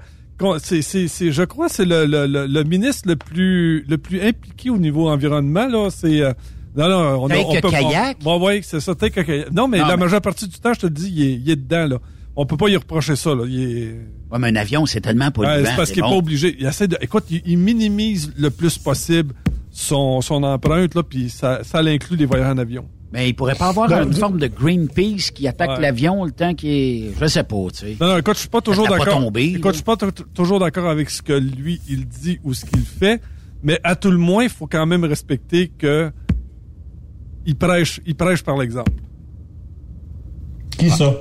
c'est, 0.58 0.82
c'est, 0.82 1.06
c'est, 1.06 1.30
je 1.30 1.42
crois, 1.44 1.68
que 1.68 1.74
c'est 1.74 1.84
le, 1.84 2.04
le, 2.04 2.26
le, 2.26 2.46
le 2.46 2.64
ministre 2.64 3.04
le 3.06 3.14
plus, 3.14 3.84
le 3.88 3.96
plus 3.96 4.20
impliqué 4.20 4.70
au 4.70 4.78
niveau 4.78 5.08
environnement, 5.08 5.66
là. 5.68 5.88
C'est, 5.90 6.20
euh, 6.20 6.32
non, 6.76 6.88
non, 6.88 7.22
on, 7.22 7.30
a- 7.30 7.36
on 7.38 7.60
peut 7.60 7.70
kayak? 7.70 8.18
Bon, 8.24 8.42
ouais, 8.44 8.60
c'est 8.64 8.80
ça, 8.80 8.94
take 8.96 9.20
a 9.20 9.24
kayak. 9.24 9.52
Non, 9.52 9.68
mais 9.68 9.78
Non, 9.78 9.86
la 9.86 9.96
mais- 9.96 10.04
majeure 10.04 10.20
partie 10.20 10.48
du 10.48 10.58
temps, 10.58 10.74
je 10.74 10.80
te 10.80 10.86
le 10.86 10.90
dis, 10.92 11.12
il 11.14 11.22
est, 11.22 11.32
il 11.34 11.48
est 11.50 11.56
dedans, 11.56 11.86
là. 11.86 11.98
On 12.34 12.44
peut 12.46 12.56
pas 12.56 12.68
y 12.70 12.76
reprocher 12.76 13.14
ça, 13.14 13.34
là. 13.36 13.44
Il 13.46 13.60
est, 13.78 13.94
Ouais, 14.32 14.38
mais 14.40 14.48
un 14.48 14.56
avion, 14.56 14.84
c'est 14.86 15.02
tellement 15.02 15.30
polluant. 15.30 15.52
Ouais, 15.52 15.64
c'est 15.66 15.76
parce 15.76 15.90
qu'il 15.90 15.98
est 15.98 16.02
bon. 16.02 16.10
pas 16.10 16.16
obligé. 16.16 16.56
Il 16.58 16.66
essaie 16.66 16.88
de, 16.88 16.96
écoute, 17.02 17.24
il, 17.30 17.42
il 17.44 17.58
minimise 17.58 18.32
le 18.36 18.50
plus 18.50 18.78
possible 18.78 19.34
son, 19.72 20.20
son 20.20 20.42
empreinte, 20.44 20.94
là, 20.94 21.02
puis 21.02 21.28
ça, 21.30 21.64
ça 21.64 21.82
l'inclut 21.82 22.16
les 22.16 22.26
voyages 22.26 22.52
en 22.54 22.58
avion. 22.58 22.84
Mais 23.12 23.28
il 23.28 23.34
pourrait 23.34 23.54
pas 23.56 23.68
avoir 23.68 23.88
Ben, 23.88 24.04
une 24.06 24.14
forme 24.14 24.38
de 24.38 24.46
Greenpeace 24.46 25.32
qui 25.34 25.46
attaque 25.46 25.70
Ouais. 25.70 25.80
l'avion 25.82 26.24
le 26.24 26.30
temps 26.32 26.54
qui 26.54 26.68
est. 26.70 27.12
Je 27.20 27.26
sais 27.26 27.42
pas, 27.44 27.56
tu 27.72 27.78
sais. 27.80 27.96
Non, 28.00 28.06
non, 28.08 28.16
écoute, 28.18 28.34
je 28.36 28.40
suis 28.40 28.48
pas 28.48 28.60
toujours 28.62 28.88
d'accord. 28.88 29.20
tombé, 29.20 29.44
Écoute, 29.54 29.72
je 29.72 29.76
suis 29.76 29.84
pas 29.84 29.96
toujours 30.32 30.60
d'accord 30.60 30.88
avec 30.88 31.10
ce 31.10 31.20
que 31.20 31.34
lui, 31.34 31.80
il 31.90 32.06
dit 32.06 32.38
ou 32.42 32.54
ce 32.54 32.64
qu'il 32.64 32.80
fait, 32.80 33.20
mais 33.62 33.78
à 33.84 33.96
tout 33.96 34.10
le 34.10 34.16
moins, 34.16 34.44
il 34.44 34.48
faut 34.50 34.66
quand 34.66 34.86
même 34.86 35.04
respecter 35.04 35.68
que 35.68 36.10
il 37.44 37.54
prêche, 37.56 38.00
il 38.06 38.14
prêche 38.14 38.42
par 38.42 38.56
l'exemple. 38.56 38.92
Qui 40.78 40.88
ça? 40.88 41.12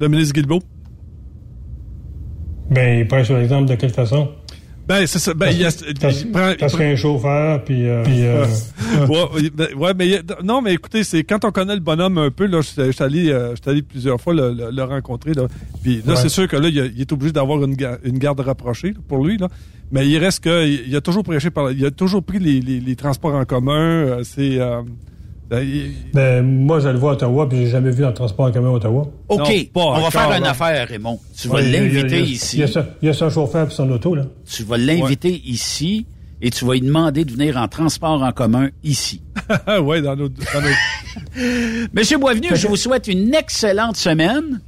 Le 0.00 0.08
ministre 0.08 0.34
Guilbeault. 0.34 0.62
Ben, 2.70 3.00
il 3.00 3.06
prend 3.06 3.22
sur 3.22 3.36
l'exemple 3.36 3.68
de 3.68 3.74
quelle 3.76 3.90
façon? 3.92 4.28
Ben, 5.00 5.06
c'est 5.06 5.18
ça. 5.18 5.32
Ben, 5.34 5.48
il, 5.50 5.58
y 5.58 5.64
a- 5.64 5.70
Parce, 6.00 6.20
il 6.22 6.30
prend- 6.30 6.50
il 6.50 6.56
parce 6.56 6.72
prend- 6.72 6.78
qu'il 6.78 6.86
y 6.86 6.90
a 6.90 6.92
un 6.92 6.96
chauffeur, 6.96 7.64
puis... 7.64 7.88
euh, 7.88 8.02
puis, 8.02 8.26
euh, 8.26 8.44
ouais, 9.08 9.24
oui, 9.34 9.50
ben, 9.54 9.68
ouais, 9.74 9.94
mais 9.94 10.08
il 10.08 10.22
non, 10.44 10.60
mais 10.60 10.74
écoutez, 10.74 11.02
c'est 11.04 11.24
quand 11.24 11.44
on 11.44 11.50
connaît 11.50 11.74
le 11.74 11.80
bonhomme 11.80 12.18
un 12.18 12.30
peu, 12.30 12.46
là, 12.46 12.60
je 12.60 12.90
suis 12.92 13.02
allé, 13.02 13.30
euh, 13.30 13.54
allé 13.66 13.82
plusieurs 13.82 14.20
fois 14.20 14.34
le, 14.34 14.52
le- 14.52 14.70
le 14.70 14.82
rencontrer, 14.84 15.32
là. 15.34 15.46
Puis 15.82 16.02
là, 16.06 16.12
Ouais. 16.12 16.16
c'est 16.20 16.28
sûr 16.28 16.46
que 16.46 16.56
là, 16.56 16.68
il, 16.68 16.78
a- 16.80 16.86
il 16.86 17.00
est 17.00 17.10
obligé 17.12 17.32
d'avoir 17.32 17.62
une, 17.64 17.74
une 18.04 18.18
garde 18.18 18.40
rapprochée 18.40 18.92
pour 19.08 19.24
lui, 19.24 19.38
là. 19.38 19.48
Mais 19.90 20.06
il 20.08 20.18
reste 20.18 20.44
que, 20.44 20.66
il, 20.66 20.88
il 20.88 20.96
a 20.96 21.00
toujours 21.00 21.22
prêché 21.22 21.50
par, 21.50 21.70
il 21.70 21.84
a 21.86 21.90
toujours 21.90 22.22
pris 22.22 22.38
les, 22.38 22.60
les, 22.60 22.80
les 22.80 22.96
transports 22.96 23.34
en 23.34 23.44
commun. 23.44 23.78
euh, 23.78 24.20
c'est, 24.24 24.58
euh, 24.58 24.82
ben, 25.52 25.68
ben, 26.14 26.42
moi, 26.42 26.80
je 26.80 26.88
le 26.88 26.96
vois 26.98 27.10
à 27.10 27.14
Ottawa, 27.14 27.46
puis 27.48 27.58
j'ai 27.58 27.66
jamais 27.66 27.90
vu 27.90 28.00
dans 28.00 28.08
le 28.08 28.14
transport 28.14 28.46
en 28.46 28.52
commun 28.52 28.70
à 28.70 28.72
Ottawa. 28.72 29.06
OK, 29.28 29.38
Non, 29.38 29.44
pas 29.74 29.80
on 29.80 30.00
va 30.00 30.10
faire 30.10 30.32
une 30.32 30.44
là. 30.44 30.50
affaire, 30.50 30.88
Raymond. 30.88 31.20
Tu 31.38 31.48
vas 31.48 31.56
Ouais, 31.56 31.70
l'inviter 31.70 32.16
a- 32.16 32.20
ici. 32.20 32.56
Il 32.56 32.60
y, 33.06 33.08
a 33.10 33.12
son, 33.12 33.28
chauffeur 33.28 33.66
puis 33.66 33.74
son 33.74 33.90
auto, 33.90 34.14
là. 34.14 34.24
Tu 34.50 34.62
vas 34.64 34.78
l'inviter 34.78 35.42
ici 35.44 36.06
et 36.40 36.48
tu 36.50 36.64
vas 36.64 36.72
lui 36.72 36.80
demander 36.80 37.24
de 37.26 37.32
venir 37.32 37.58
en 37.58 37.68
transport 37.68 38.22
en 38.22 38.32
commun 38.32 38.70
ici. 38.82 39.20
ouais, 39.82 40.00
dans 40.00 40.16
notre, 40.16 40.34
dans 40.34 40.60
notre- 40.62 41.88
Monsieur 41.92 42.16
Boisvenu, 42.18 42.48
je 42.54 42.66
vous 42.66 42.76
souhaite 42.76 43.06
une 43.08 43.34
excellente 43.34 43.96
semaine. 43.98 44.60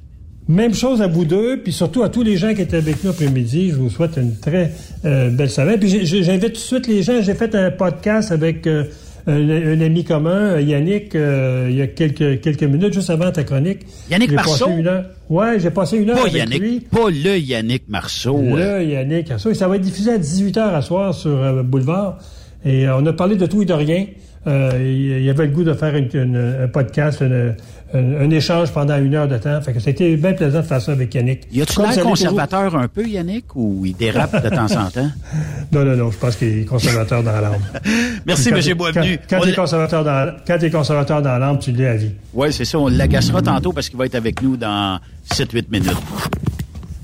Même 0.46 0.74
chose 0.74 1.00
à 1.00 1.06
vous 1.06 1.24
deux, 1.24 1.60
puis 1.62 1.72
surtout 1.72 2.02
à 2.02 2.10
tous 2.10 2.22
les 2.22 2.36
gens 2.36 2.52
qui 2.54 2.60
étaient 2.60 2.76
avec 2.76 3.02
nous 3.02 3.08
après-midi. 3.10 3.70
Je 3.70 3.76
vous 3.76 3.88
souhaite 3.88 4.18
une 4.18 4.36
très 4.38 4.72
euh, 5.06 5.30
belle 5.30 5.48
semaine. 5.50 5.80
Puis 5.80 6.04
j'invite 6.04 6.48
tout 6.48 6.52
de 6.52 6.56
suite 6.58 6.86
les 6.86 7.02
gens. 7.02 7.22
J'ai 7.22 7.32
fait 7.34 7.54
un 7.54 7.70
podcast 7.70 8.30
avec 8.30 8.66
euh, 8.66 8.84
un, 9.26 9.48
un 9.48 9.80
ami 9.80 10.04
commun, 10.04 10.60
Yannick, 10.60 11.14
euh, 11.14 11.68
il 11.70 11.76
y 11.76 11.82
a 11.82 11.86
quelques, 11.86 12.40
quelques 12.40 12.62
minutes, 12.64 12.92
juste 12.94 13.10
avant 13.10 13.30
ta 13.32 13.42
chronique. 13.44 13.80
Yannick 14.10 14.30
J'ai 14.30 14.36
Marceau? 14.36 14.66
passé 14.66 14.78
une 14.78 14.86
heure. 14.86 15.04
Ouais, 15.30 15.58
j'ai 15.58 15.70
passé 15.70 15.96
une 15.96 16.10
heure 16.10 16.16
Pas 16.16 16.22
avec 16.22 16.34
Yannick, 16.34 16.60
lui. 16.60 16.80
pas 16.80 17.08
le 17.10 17.38
Yannick 17.38 17.84
Marceau. 17.88 18.38
Le 18.38 18.82
Yannick 18.82 19.30
Marceau. 19.30 19.50
Et 19.50 19.54
ça 19.54 19.66
va 19.68 19.76
être 19.76 19.82
diffusé 19.82 20.12
à 20.12 20.18
18h 20.18 20.58
à 20.60 20.82
soir 20.82 21.14
sur 21.14 21.30
euh, 21.42 21.62
Boulevard. 21.62 22.18
Et 22.64 22.86
euh, 22.86 22.96
on 22.98 23.06
a 23.06 23.12
parlé 23.12 23.36
de 23.36 23.46
tout 23.46 23.62
et 23.62 23.66
de 23.66 23.72
rien. 23.72 24.06
Euh, 24.46 24.72
il 24.78 25.18
il 25.18 25.22
y 25.24 25.30
avait 25.30 25.46
le 25.46 25.52
goût 25.52 25.64
de 25.64 25.72
faire 25.72 25.96
une- 25.96 26.08
une- 26.12 26.36
un 26.64 26.68
podcast, 26.68 27.22
une- 27.22 27.54
un, 27.94 28.20
un 28.26 28.30
échange 28.30 28.70
pendant 28.72 28.98
une 28.98 29.14
heure 29.14 29.28
de 29.28 29.38
temps. 29.38 29.60
Fait 29.62 29.72
que 29.72 29.80
c'était 29.80 30.16
bien 30.16 30.32
plaisant 30.32 30.58
de 30.60 30.64
faire 30.64 30.82
ça 30.82 30.92
avec 30.92 31.14
Yannick. 31.14 31.42
Y 31.52 31.62
a-tu 31.62 31.74
Comme 31.76 31.90
l'air 31.90 32.02
conservateur 32.04 32.76
un 32.76 32.88
peu, 32.88 33.06
Yannick, 33.06 33.54
ou 33.54 33.82
il 33.86 33.94
dérape 33.96 34.42
de 34.42 34.48
temps 34.50 34.64
en 34.66 34.90
temps? 34.90 35.10
Non, 35.72 35.84
non, 35.84 35.96
non, 35.96 36.10
je 36.10 36.16
pense 36.18 36.36
qu'il 36.36 36.60
est 36.60 36.64
conservateur 36.64 37.22
dans 37.22 37.32
l'âme. 37.40 37.54
Merci, 38.26 38.50
M. 38.50 38.60
Boisvenu. 38.76 39.18
Quand, 39.28 39.36
quand 39.36 39.38
On 39.38 39.44
t'es 39.44 39.50
l'a- 39.50 39.56
conservateur 39.56 40.04
dans, 40.04 40.32
quand 40.46 40.58
t'es 40.58 40.70
conservateur 40.70 41.20
dans 41.22 41.38
l'âme, 41.38 41.58
tu 41.58 41.72
l'es 41.72 41.86
à 41.88 41.94
vie. 41.96 42.10
Oui, 42.32 42.52
c'est 42.52 42.64
ça. 42.64 42.78
On 42.78 42.88
l'agacera 42.88 43.42
tantôt 43.42 43.72
parce 43.72 43.88
qu'il 43.88 43.98
va 43.98 44.06
être 44.06 44.14
avec 44.14 44.40
nous 44.42 44.56
dans 44.56 45.00
7-8 45.32 45.64
minutes. 45.70 45.90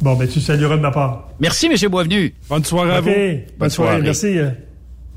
Bon, 0.00 0.14
ben, 0.14 0.26
tu 0.28 0.40
salueras 0.40 0.76
de 0.76 0.82
ma 0.82 0.90
part. 0.90 1.28
Merci, 1.40 1.66
M. 1.66 1.88
Boisvenu. 1.90 2.32
Bonne 2.48 2.64
soirée 2.64 2.92
à 2.96 3.00
vous. 3.00 3.10
Bonne, 3.10 3.40
Bonne 3.58 3.70
soirée. 3.70 3.90
soirée. 3.90 4.02
Merci. 4.02 4.38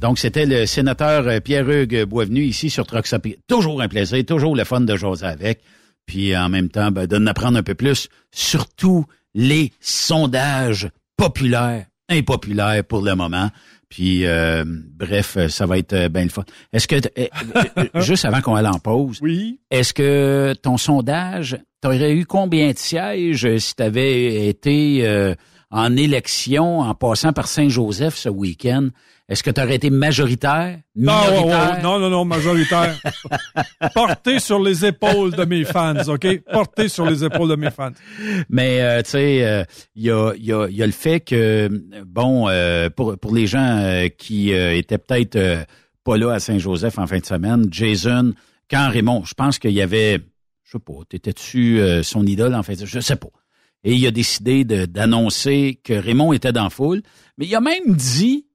Euh. 0.04 0.08
Donc, 0.08 0.20
c'était 0.20 0.46
le 0.46 0.66
sénateur 0.66 1.28
euh, 1.28 1.40
Pierre-Hugues 1.40 2.04
Boisvenu 2.06 2.44
ici 2.44 2.70
sur 2.70 2.86
Stop. 3.06 3.28
Toujours 3.48 3.82
un 3.82 3.88
plaisir, 3.88 4.24
toujours 4.26 4.56
le 4.56 4.64
fun 4.64 4.82
de 4.82 4.96
jaser 4.96 5.26
avec. 5.26 5.62
Puis 6.06 6.36
en 6.36 6.50
même 6.50 6.70
temps, 6.70 6.92
ben, 6.92 7.08
d'en 7.08 7.26
apprendre 7.28 7.58
un 7.58 7.64
peu 7.64 7.76
plus, 7.76 8.10
surtout 8.32 9.06
les 9.34 9.72
sondages 9.80 10.90
populaires, 11.18 11.86
impopulaires 12.10 12.84
pour 12.84 13.02
le 13.02 13.16
moment. 13.16 13.50
Puis, 13.90 14.26
euh, 14.26 14.64
bref, 14.66 15.38
ça 15.50 15.68
va 15.68 15.78
être 15.78 16.08
bien 16.08 16.24
le 16.24 16.30
fun. 16.30 16.44
Est-ce 16.72 16.88
que, 16.88 16.96
euh, 16.96 17.28
euh, 17.78 18.02
juste 18.02 18.26
avant 18.26 18.42
qu'on 18.42 18.56
aille 18.56 18.66
en 18.66 18.80
pause, 18.80 19.20
Oui. 19.22 19.60
est-ce 19.70 19.94
que 19.94 20.56
ton 20.64 20.78
sondage, 20.78 21.60
t'aurais 21.80 22.14
eu 22.14 22.26
combien 22.26 22.72
de 22.72 22.78
sièges 22.78 23.58
si 23.60 23.76
tu 23.76 23.84
avais 23.84 24.48
été 24.48 25.08
euh, 25.08 25.36
en 25.74 25.98
élection 25.98 26.80
en 26.82 26.94
passant 26.94 27.34
par 27.34 27.48
Saint-Joseph 27.48 28.16
ce 28.16 28.30
week-end? 28.30 28.90
Est-ce 29.30 29.42
que 29.42 29.50
tu 29.50 29.60
aurais 29.62 29.76
été 29.76 29.90
majoritaire? 29.90 30.80
Non, 30.96 31.14
ouais, 31.14 31.32
Minoritaire? 31.32 31.72
ouais, 31.78 31.82
non, 31.82 31.98
non, 32.00 32.10
non, 32.10 32.26
majoritaire. 32.26 32.96
Porté 33.96 34.40
sur 34.40 34.62
les 34.62 34.86
épaules 34.86 35.32
de 35.32 35.46
mes 35.46 35.64
fans, 35.64 35.96
OK? 36.08 36.42
Porté 36.52 36.90
sur 36.90 37.06
les 37.06 37.24
épaules 37.24 37.50
de 37.50 37.56
mes 37.56 37.72
fans. 37.72 37.92
Mais 38.50 38.82
euh, 38.82 39.02
tu 39.02 39.12
sais, 39.12 39.46
euh, 39.46 39.64
il 39.96 40.04
y, 40.04 40.12
a, 40.12 40.34
y, 40.38 40.52
a, 40.52 40.68
y 40.70 40.84
a 40.84 40.86
le 40.86 40.92
fait 40.92 41.22
que 41.22 41.70
bon, 42.06 42.48
euh, 42.50 42.90
pour 42.90 43.18
pour 43.18 43.34
les 43.34 43.48
gens 43.48 43.80
euh, 43.82 44.10
qui 44.10 44.54
euh, 44.54 44.76
étaient 44.78 44.98
peut-être 45.00 45.38
euh, 45.38 45.64
pas 46.04 46.18
là 46.18 46.34
à 46.34 46.40
Saint-Joseph 46.40 47.00
en 47.00 47.08
fin 47.08 47.20
de 47.20 47.26
semaine, 47.26 47.68
Jason, 47.72 48.34
quand 48.70 48.90
Raymond, 48.92 49.24
je 49.26 49.34
pense 49.34 49.58
qu'il 49.58 49.72
y 49.72 49.82
avait, 49.82 50.20
je 50.66 50.72
sais 50.74 50.80
pas, 50.80 50.94
t'étais-tu 51.10 51.80
euh, 51.80 52.04
son 52.04 52.26
idole 52.28 52.54
en 52.56 52.62
fait, 52.64 52.86
je 52.86 53.00
sais 53.00 53.16
pas. 53.16 53.30
Et 53.84 53.94
il 53.96 54.08
a 54.08 54.12
décidé 54.12 54.64
d'annoncer 54.64 55.80
que 55.84 55.94
Raymond 55.94 56.34
était 56.34 56.52
dans 56.54 56.64
la 56.64 56.70
foule, 56.70 57.02
mais 57.38 57.46
il 57.46 57.56
a 57.56 57.62
même 57.62 57.96
dit 57.96 58.46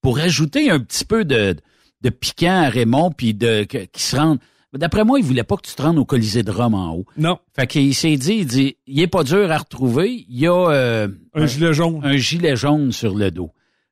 pour 0.00 0.18
ajouter 0.18 0.70
un 0.70 0.80
petit 0.80 1.04
peu 1.04 1.24
de 1.24 1.56
de 2.00 2.10
piquant 2.10 2.62
à 2.64 2.68
Raymond 2.68 3.12
puis 3.16 3.32
de 3.34 3.62
qu'il 3.64 3.86
se 3.96 4.16
rende. 4.16 4.38
D'après 4.72 5.04
moi, 5.04 5.18
il 5.20 5.24
voulait 5.24 5.44
pas 5.44 5.56
que 5.56 5.68
tu 5.68 5.74
te 5.74 5.82
rendes 5.82 5.98
au 5.98 6.04
Colisée 6.06 6.42
de 6.42 6.50
Rome 6.50 6.74
en 6.74 6.94
haut. 6.94 7.04
Non, 7.18 7.38
Fait 7.54 7.66
qu'il 7.66 7.94
s'est 7.94 8.16
dit, 8.16 8.36
il 8.36 8.46
dit, 8.46 8.76
il 8.86 9.00
est 9.00 9.06
pas 9.06 9.22
dur 9.22 9.52
à 9.52 9.58
retrouver. 9.58 10.24
Il 10.28 10.38
y 10.40 10.46
a 10.46 10.52
euh, 10.54 11.08
un 11.34 11.46
gilet 11.46 11.74
jaune. 11.74 12.00
un 12.02 12.16
gilet 12.16 12.56
jaune 12.56 12.90
sur 12.90 13.14
le 13.14 13.30
dos. 13.30 13.50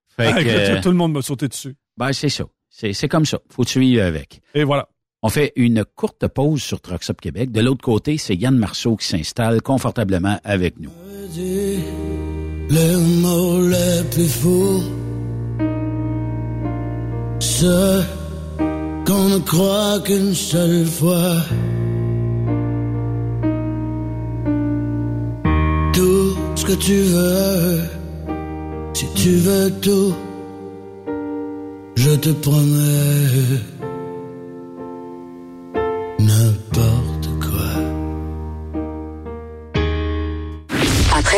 Fait 0.08 0.32
Ah, 0.34 0.42
que, 0.42 0.48
euh, 0.48 0.80
tout 0.80 0.88
le 0.88 0.96
monde 0.96 1.12
m'a 1.12 1.20
sauté 1.22 1.48
dessus. 1.48 1.76
ben 1.98 2.12
c'est 2.14 2.30
ça. 2.30 2.44
C'est, 2.70 2.94
c'est 2.94 3.08
comme 3.08 3.26
ça. 3.26 3.38
Faut 3.50 3.62
suivre 3.64 4.02
avec. 4.02 4.40
Et 4.54 4.64
voilà. 4.64 4.88
On 5.22 5.28
fait 5.28 5.52
une 5.54 5.84
courte 5.84 6.26
pause 6.28 6.62
sur 6.62 6.80
Trucks 6.80 7.14
Québec. 7.20 7.52
De 7.52 7.60
l'autre 7.60 7.82
côté, 7.82 8.16
c'est 8.16 8.34
Yann 8.34 8.56
Marceau 8.56 8.96
qui 8.96 9.06
s'installe 9.06 9.60
confortablement 9.60 10.38
avec 10.44 10.80
nous. 10.80 10.90
Les 12.70 12.96
mots 13.20 13.60
les 13.68 14.02
plus 14.10 14.28
fous, 14.28 14.82
ceux 17.38 18.02
qu'on 19.06 19.28
ne 19.28 19.38
croit 19.40 20.00
qu'une 20.06 20.34
seule 20.34 20.86
fois. 20.86 21.36
Tout 25.92 26.36
ce 26.56 26.64
que 26.64 26.72
tu 26.72 26.94
veux, 26.94 27.80
si 28.94 29.06
tu 29.14 29.34
veux 29.36 29.70
tout, 29.82 30.14
je 31.96 32.14
te 32.14 32.30
promets 32.30 33.79
n'importe 36.26 36.74
quoi. 36.74 36.89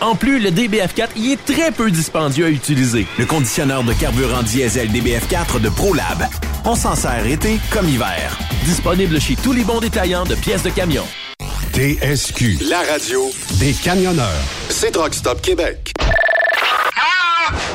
En 0.00 0.14
plus, 0.14 0.38
le 0.38 0.50
DBF4 0.50 1.08
y 1.16 1.32
est 1.32 1.44
très 1.44 1.72
peu 1.72 1.90
dispendieux 1.90 2.46
à 2.46 2.50
utiliser. 2.50 3.06
Le 3.18 3.26
conditionneur 3.26 3.82
de 3.82 3.92
carburant 3.92 4.42
diesel 4.44 4.88
DBF4 4.90 5.60
de 5.60 5.68
ProLab. 5.68 6.24
On 6.64 6.76
s'en 6.76 6.94
sert 6.94 7.26
été 7.26 7.58
comme 7.70 7.88
hiver. 7.88 8.38
Disponible 8.64 9.20
chez 9.20 9.34
tous 9.34 9.52
les 9.52 9.64
bons 9.64 9.80
détaillants 9.80 10.24
de 10.24 10.36
pièces 10.36 10.62
de 10.62 10.70
camion. 10.70 11.04
TSQ, 11.72 12.58
la 12.68 12.80
radio 12.90 13.30
des 13.58 13.72
camionneurs. 13.72 14.42
C'est 14.68 14.92
Truck 14.92 15.14
Stop 15.14 15.40
Québec. 15.42 15.92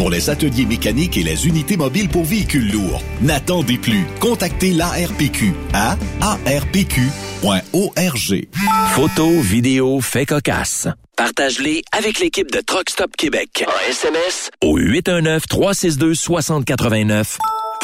pour 0.00 0.08
les 0.08 0.30
ateliers 0.30 0.64
mécaniques 0.64 1.18
et 1.18 1.22
les 1.22 1.46
unités 1.46 1.76
mobiles 1.76 2.08
pour 2.08 2.24
véhicules 2.24 2.72
lourds. 2.72 3.02
N'attendez 3.20 3.76
plus. 3.76 4.06
Contactez 4.18 4.72
l'ARPQ 4.72 5.52
à 5.74 5.98
arpq.org. 6.22 7.10
Photos, 8.94 9.44
vidéos, 9.44 10.00
faits 10.00 10.30
cocasse. 10.30 10.88
Partage-les 11.16 11.82
avec 11.92 12.18
l'équipe 12.18 12.50
de 12.50 12.60
Truck 12.60 12.88
Stop 12.88 13.14
Québec. 13.14 13.66
En 13.68 13.90
SMS 13.90 14.50
au 14.62 14.78
819-362-6089. 14.78 17.36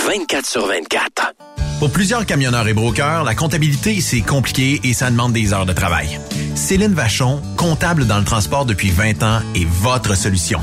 24 0.07 0.47
sur 0.47 0.67
24. 0.67 1.35
Pour 1.81 1.91
plusieurs 1.91 2.25
camionneurs 2.25 2.67
et 2.67 2.73
brokers, 2.73 3.25
la 3.25 3.35
comptabilité, 3.35 4.01
c'est 4.01 4.23
compliqué 4.23 4.81
et 4.85 4.95
ça 4.95 5.11
demande 5.11 5.35
des 5.35 5.53
heures 5.53 5.67
de 5.67 5.75
travail. 5.75 6.19
Céline 6.55 6.95
Vachon, 6.95 7.43
comptable 7.59 8.07
dans 8.07 8.19
le 8.19 8.25
transport 8.25 8.65
depuis 8.65 8.89
20 8.89 9.23
ans, 9.23 9.43
est 9.55 9.67
votre 9.67 10.17
solution. 10.17 10.63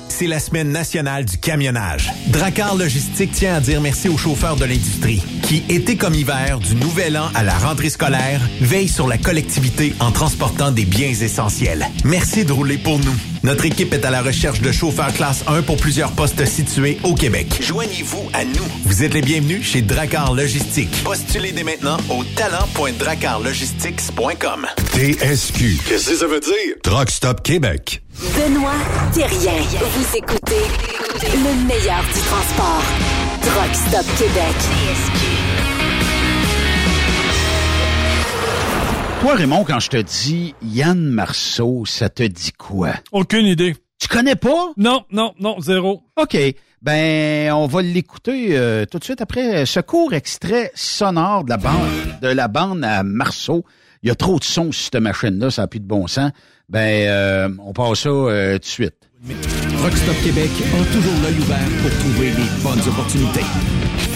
C'est 0.21 0.27
la 0.27 0.39
semaine 0.39 0.69
nationale 0.69 1.25
du 1.25 1.39
camionnage. 1.39 2.11
Dracar 2.27 2.75
Logistique 2.75 3.31
tient 3.31 3.55
à 3.55 3.59
dire 3.59 3.81
merci 3.81 4.07
aux 4.07 4.17
chauffeurs 4.17 4.55
de 4.55 4.65
l'industrie 4.65 5.19
qui, 5.41 5.63
été 5.67 5.97
comme 5.97 6.13
hiver, 6.13 6.59
du 6.59 6.75
nouvel 6.75 7.17
an 7.17 7.31
à 7.33 7.41
la 7.41 7.57
rentrée 7.57 7.89
scolaire, 7.89 8.39
veillent 8.59 8.87
sur 8.87 9.07
la 9.07 9.17
collectivité 9.17 9.95
en 9.99 10.11
transportant 10.11 10.69
des 10.69 10.85
biens 10.85 11.09
essentiels. 11.09 11.87
Merci 12.03 12.45
de 12.45 12.53
rouler 12.53 12.77
pour 12.77 12.99
nous. 12.99 13.15
Notre 13.41 13.65
équipe 13.65 13.95
est 13.95 14.05
à 14.05 14.11
la 14.11 14.21
recherche 14.21 14.61
de 14.61 14.71
chauffeurs 14.71 15.11
classe 15.11 15.43
1 15.47 15.63
pour 15.63 15.77
plusieurs 15.77 16.11
postes 16.11 16.45
situés 16.45 16.99
au 17.03 17.15
Québec. 17.15 17.47
Joignez-vous 17.59 18.29
à 18.33 18.45
nous. 18.45 18.67
Vous 18.85 19.01
êtes 19.01 19.15
les 19.15 19.23
bienvenus 19.23 19.65
chez 19.65 19.81
Dracar 19.81 20.35
Logistique. 20.35 21.01
Postulez 21.03 21.51
dès 21.51 21.63
maintenant 21.63 21.97
au 22.11 22.23
talent.dracarlogistics.com. 22.35 24.67
TSQ. 24.93 25.79
Qu'est-ce 25.87 26.11
que 26.11 26.15
ça 26.15 26.27
veut 26.27 26.41
dire? 26.41 26.75
Truck 26.83 27.09
Stop 27.09 27.41
Québec. 27.41 28.03
Benoît 28.21 28.77
Thérien. 29.13 29.59
Vous 29.79 30.15
écoutez 30.15 30.61
le 31.23 31.65
meilleur 31.65 32.03
du 32.03 32.19
transport. 32.21 32.83
Truck 33.41 33.73
Stop 33.73 34.05
Québec. 34.15 34.55
Toi, 39.21 39.33
Raymond, 39.33 39.63
quand 39.63 39.79
je 39.79 39.89
te 39.89 39.97
dis 39.97 40.53
Yann 40.61 40.99
Marceau, 40.99 41.85
ça 41.87 42.09
te 42.09 42.21
dit 42.21 42.51
quoi? 42.51 42.91
Aucune 43.11 43.47
idée. 43.47 43.75
Tu 43.99 44.07
connais 44.07 44.35
pas? 44.35 44.71
Non, 44.77 45.03
non, 45.11 45.33
non, 45.39 45.59
zéro. 45.59 46.03
OK. 46.15 46.37
Ben, 46.83 47.51
on 47.53 47.65
va 47.65 47.81
l'écouter 47.81 48.55
euh, 48.55 48.85
tout 48.85 48.99
de 48.99 49.03
suite 49.03 49.21
après 49.21 49.65
ce 49.65 49.79
court 49.79 50.13
extrait 50.13 50.71
sonore 50.75 51.43
de 51.43 51.49
la 51.49 51.57
bande, 51.57 52.19
de 52.21 52.27
la 52.27 52.47
bande 52.47 52.83
à 52.83 53.01
Marceau. 53.01 53.65
Il 54.03 54.09
y 54.09 54.11
a 54.11 54.15
trop 54.15 54.37
de 54.37 54.43
sons 54.43 54.71
sur 54.71 54.85
cette 54.85 55.01
machine-là, 55.01 55.49
ça 55.49 55.63
n'a 55.63 55.67
plus 55.67 55.79
de 55.79 55.87
bon 55.87 56.05
sens. 56.07 56.31
Ben, 56.71 57.05
euh, 57.05 57.49
on 57.65 57.73
passe 57.73 57.99
ça 57.99 58.09
euh, 58.09 58.53
tout 58.53 58.59
de 58.59 58.65
suite. 58.65 58.95
Rockstop 59.83 60.15
Québec 60.23 60.49
a 60.57 60.85
toujours 60.85 61.13
l'œil 61.21 61.37
ouvert 61.37 61.67
pour 61.81 61.99
trouver 61.99 62.29
les 62.29 62.63
bonnes 62.63 62.87
opportunités. 62.87 63.43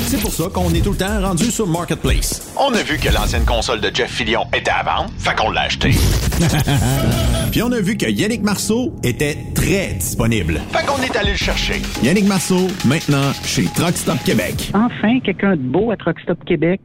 C'est 0.05 0.21
pour 0.21 0.31
ça 0.31 0.45
qu'on 0.53 0.69
est 0.73 0.81
tout 0.81 0.91
le 0.91 0.97
temps 0.97 1.21
rendu 1.21 1.51
sur 1.51 1.67
Marketplace. 1.67 2.53
On 2.57 2.73
a 2.73 2.81
vu 2.81 2.97
que 2.97 3.13
l'ancienne 3.13 3.43
console 3.43 3.81
de 3.81 3.93
Jeff 3.93 4.09
Fillion 4.09 4.45
était 4.53 4.71
à 4.71 4.83
vendre, 4.83 5.11
fait 5.17 5.35
qu'on 5.35 5.51
l'a 5.51 5.63
acheté. 5.63 5.89
Puis 7.51 7.61
on 7.61 7.71
a 7.73 7.81
vu 7.81 7.97
que 7.97 8.05
Yannick 8.05 8.41
Marceau 8.43 8.95
était 9.03 9.37
très 9.53 9.95
disponible. 9.95 10.61
Fait 10.71 10.85
qu'on 10.85 11.01
est 11.03 11.15
allé 11.17 11.31
le 11.31 11.37
chercher. 11.37 11.81
Yannick 12.03 12.25
Marceau, 12.25 12.67
maintenant 12.85 13.33
chez 13.43 13.65
Truck 13.75 13.97
Stop 13.97 14.23
Québec. 14.23 14.71
Enfin, 14.73 15.19
quelqu'un 15.19 15.57
de 15.57 15.61
beau 15.61 15.91
à 15.91 15.97
Truck 15.97 16.17
Stop 16.21 16.39
Québec. 16.45 16.79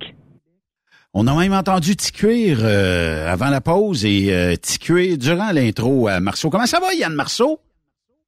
On 1.12 1.26
a 1.26 1.34
même 1.34 1.52
entendu 1.52 1.96
Ticuir 1.96 2.60
euh, 2.62 3.28
avant 3.28 3.48
la 3.50 3.60
pause 3.60 4.04
et 4.04 4.32
euh, 4.32 4.54
Ticuir 4.54 5.18
durant 5.18 5.50
l'intro 5.50 6.06
à 6.06 6.20
Marceau. 6.20 6.50
Comment 6.50 6.66
ça 6.66 6.78
va, 6.78 6.94
Yann 6.94 7.12
Marceau? 7.14 7.58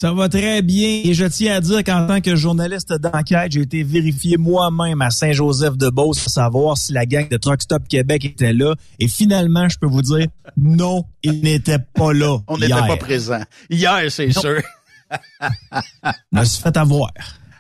Ça 0.01 0.13
va 0.13 0.29
très 0.29 0.63
bien 0.63 1.03
et 1.05 1.15
je 1.15 1.25
tiens 1.27 1.55
à 1.55 1.61
dire 1.61 1.85
qu'en 1.85 2.09
tant 2.09 2.21
que 2.21 2.35
journaliste 2.35 2.93
d'enquête, 2.95 3.53
j'ai 3.53 3.61
été 3.61 3.85
vérifié 3.85 4.37
moi-même 4.37 5.01
à 5.01 5.11
Saint-Joseph-de-Beauce 5.11 6.19
pour 6.19 6.33
savoir 6.33 6.77
si 6.77 6.93
la 6.93 7.07
gang 7.07 7.29
de 7.29 7.37
Truck 7.37 7.63
Stop 7.63 7.87
Québec 7.89 8.25
était 8.25 8.53
là. 8.53 8.75
Et 8.99 9.07
finalement, 9.07 9.69
je 9.69 9.79
peux 9.79 9.87
vous 9.87 10.03
dire, 10.03 10.27
non, 10.57 11.05
ils 11.23 11.41
n'étaient 11.41 11.79
pas 11.79 12.13
là. 12.13 12.39
On 12.49 12.59
n'était 12.59 12.75
pas 12.75 12.97
présents. 12.97 13.45
Hier, 13.71 14.11
c'est 14.11 14.33
sûr. 14.33 14.61
je 15.09 16.09
me 16.33 16.45
suis 16.45 16.61
fait 16.61 16.77
avoir. 16.77 17.13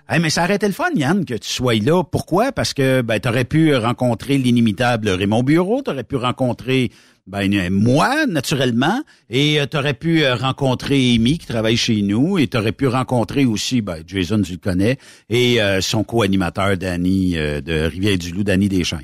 Hey, 0.08 0.20
mais 0.20 0.30
ça 0.30 0.44
aurait 0.44 0.56
été 0.56 0.66
le 0.66 0.72
fun, 0.72 0.90
Yann, 0.94 1.24
que 1.24 1.34
tu 1.34 1.48
sois 1.48 1.76
là. 1.76 2.02
Pourquoi? 2.02 2.52
Parce 2.52 2.74
que 2.74 3.02
ben, 3.02 3.20
tu 3.20 3.28
aurais 3.28 3.44
pu 3.44 3.74
rencontrer 3.76 4.36
l'inimitable 4.36 5.08
Raymond 5.08 5.42
Bureau, 5.42 5.80
tu 5.82 5.90
aurais 5.90 6.04
pu 6.04 6.16
rencontrer 6.16 6.90
ben, 7.26 7.70
moi, 7.70 8.26
naturellement, 8.26 9.00
et 9.30 9.60
euh, 9.60 9.66
tu 9.70 9.76
aurais 9.76 9.94
pu 9.94 10.24
euh, 10.24 10.34
rencontrer 10.34 11.14
Amy 11.14 11.38
qui 11.38 11.46
travaille 11.46 11.76
chez 11.76 12.02
nous, 12.02 12.38
et 12.38 12.48
tu 12.48 12.56
aurais 12.56 12.72
pu 12.72 12.88
rencontrer 12.88 13.44
aussi, 13.44 13.80
ben, 13.80 13.98
Jason, 14.06 14.42
tu 14.42 14.52
le 14.52 14.58
connais, 14.58 14.98
et 15.28 15.62
euh, 15.62 15.80
son 15.80 16.02
co-animateur, 16.02 16.76
Danny, 16.76 17.32
de 17.34 17.86
Rivière-du-Loup, 17.86 18.42
Danny 18.42 18.68
Deschamps. 18.68 18.98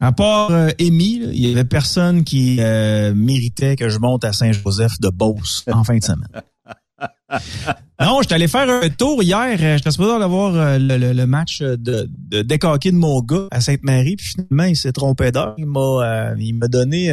À 0.00 0.12
part 0.12 0.50
Amy, 0.80 1.22
il 1.32 1.46
y 1.46 1.50
avait 1.50 1.64
personne 1.64 2.24
qui 2.24 2.60
méritait 3.14 3.76
que 3.76 3.88
je 3.88 3.98
monte 3.98 4.24
à 4.24 4.32
Saint-Joseph 4.32 5.00
de 5.00 5.08
Beauce 5.08 5.64
en 5.72 5.82
fin 5.82 5.96
de 5.96 6.04
semaine. 6.04 6.28
non, 8.00 8.20
j'étais 8.22 8.34
allé 8.34 8.48
faire 8.48 8.68
un 8.68 8.88
tour 8.88 9.22
hier. 9.22 9.58
Euh, 9.60 9.76
j'étais 9.76 9.90
supposé 9.90 10.12
aller 10.12 10.26
voir 10.26 10.54
euh, 10.54 10.78
le, 10.78 11.12
le, 11.12 11.26
match 11.26 11.60
de, 11.60 12.08
de 12.08 12.42
décoquer 12.42 12.90
de 12.92 12.96
mon 12.96 13.20
gars 13.20 13.48
à 13.50 13.60
Sainte-Marie. 13.60 14.16
Puis 14.16 14.28
finalement, 14.28 14.64
il 14.64 14.76
s'est 14.76 14.92
trompé 14.92 15.32
d'heure. 15.32 15.54
Il 15.58 15.66
m'a 15.66 15.80
euh, 15.80 16.68
donné 16.68 17.08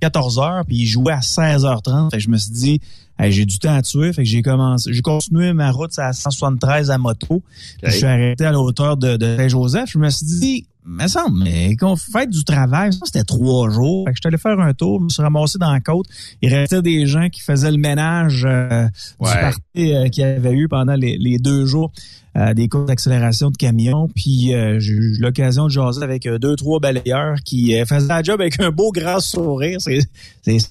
14 0.00 0.38
heures, 0.38 0.64
puis 0.66 0.76
il 0.78 0.86
jouait 0.86 1.12
à 1.12 1.20
16h30. 1.20 2.10
Fait 2.10 2.20
je 2.20 2.30
me 2.30 2.36
suis 2.36 2.52
dit, 2.52 2.80
j'ai 3.28 3.44
du 3.44 3.58
temps 3.58 3.74
à 3.74 3.82
tuer. 3.82 4.12
Fait 4.12 4.22
que 4.22 4.28
j'ai 4.28 4.42
commencé, 4.42 4.92
j'ai 4.92 5.02
continué 5.02 5.52
ma 5.52 5.70
route 5.70 5.96
à 5.98 6.12
173 6.12 6.90
à 6.90 6.98
moto. 6.98 7.42
je 7.82 7.90
suis 7.90 8.06
arrêté 8.06 8.44
à 8.44 8.52
la 8.52 8.60
hauteur 8.60 8.96
de, 8.96 9.16
de 9.16 9.36
Saint-Joseph. 9.36 9.90
Je 9.92 9.98
me 9.98 10.08
suis 10.08 10.26
dit, 10.26 10.66
mais 10.86 11.08
ça, 11.08 11.26
mais 11.32 11.76
qu'on 11.76 11.96
fait 11.96 12.28
du 12.28 12.42
travail, 12.44 12.92
ça 12.92 13.00
c'était 13.04 13.24
trois 13.24 13.68
jours. 13.70 14.06
Fait 14.06 14.12
que 14.12 14.16
je 14.16 14.20
suis 14.22 14.28
allé 14.28 14.38
faire 14.38 14.58
un 14.58 14.72
tour, 14.72 14.98
je 14.98 15.04
me 15.04 15.08
suis 15.10 15.22
ramassé 15.22 15.58
dans 15.58 15.72
la 15.72 15.80
côte. 15.80 16.06
Il 16.40 16.52
restait 16.54 16.82
des 16.82 17.06
gens 17.06 17.28
qui 17.28 17.42
faisaient 17.42 17.70
le 17.70 17.76
ménage 17.76 18.44
euh, 18.46 18.86
du 19.20 19.30
parti 19.30 19.94
euh, 19.94 20.08
qu'il 20.08 20.22
y 20.22 20.26
avait 20.26 20.52
eu 20.52 20.68
pendant 20.68 20.94
les, 20.94 21.18
les 21.18 21.38
deux 21.38 21.66
jours. 21.66 21.92
Euh, 22.36 22.54
des 22.54 22.68
cours 22.68 22.84
d'accélération 22.84 23.50
de 23.50 23.56
camions. 23.56 24.08
Puis 24.14 24.54
euh, 24.54 24.78
j'ai 24.78 24.92
eu 24.92 25.16
l'occasion 25.18 25.64
de 25.64 25.70
jaser 25.70 26.02
avec 26.02 26.28
deux, 26.28 26.54
trois 26.54 26.78
balayeurs 26.78 27.38
qui 27.44 27.74
faisaient 27.84 28.06
la 28.06 28.22
job 28.22 28.40
avec 28.40 28.60
un 28.60 28.70
beau 28.70 28.92
grand 28.92 29.18
sourire. 29.18 29.78
C'est 29.80 30.00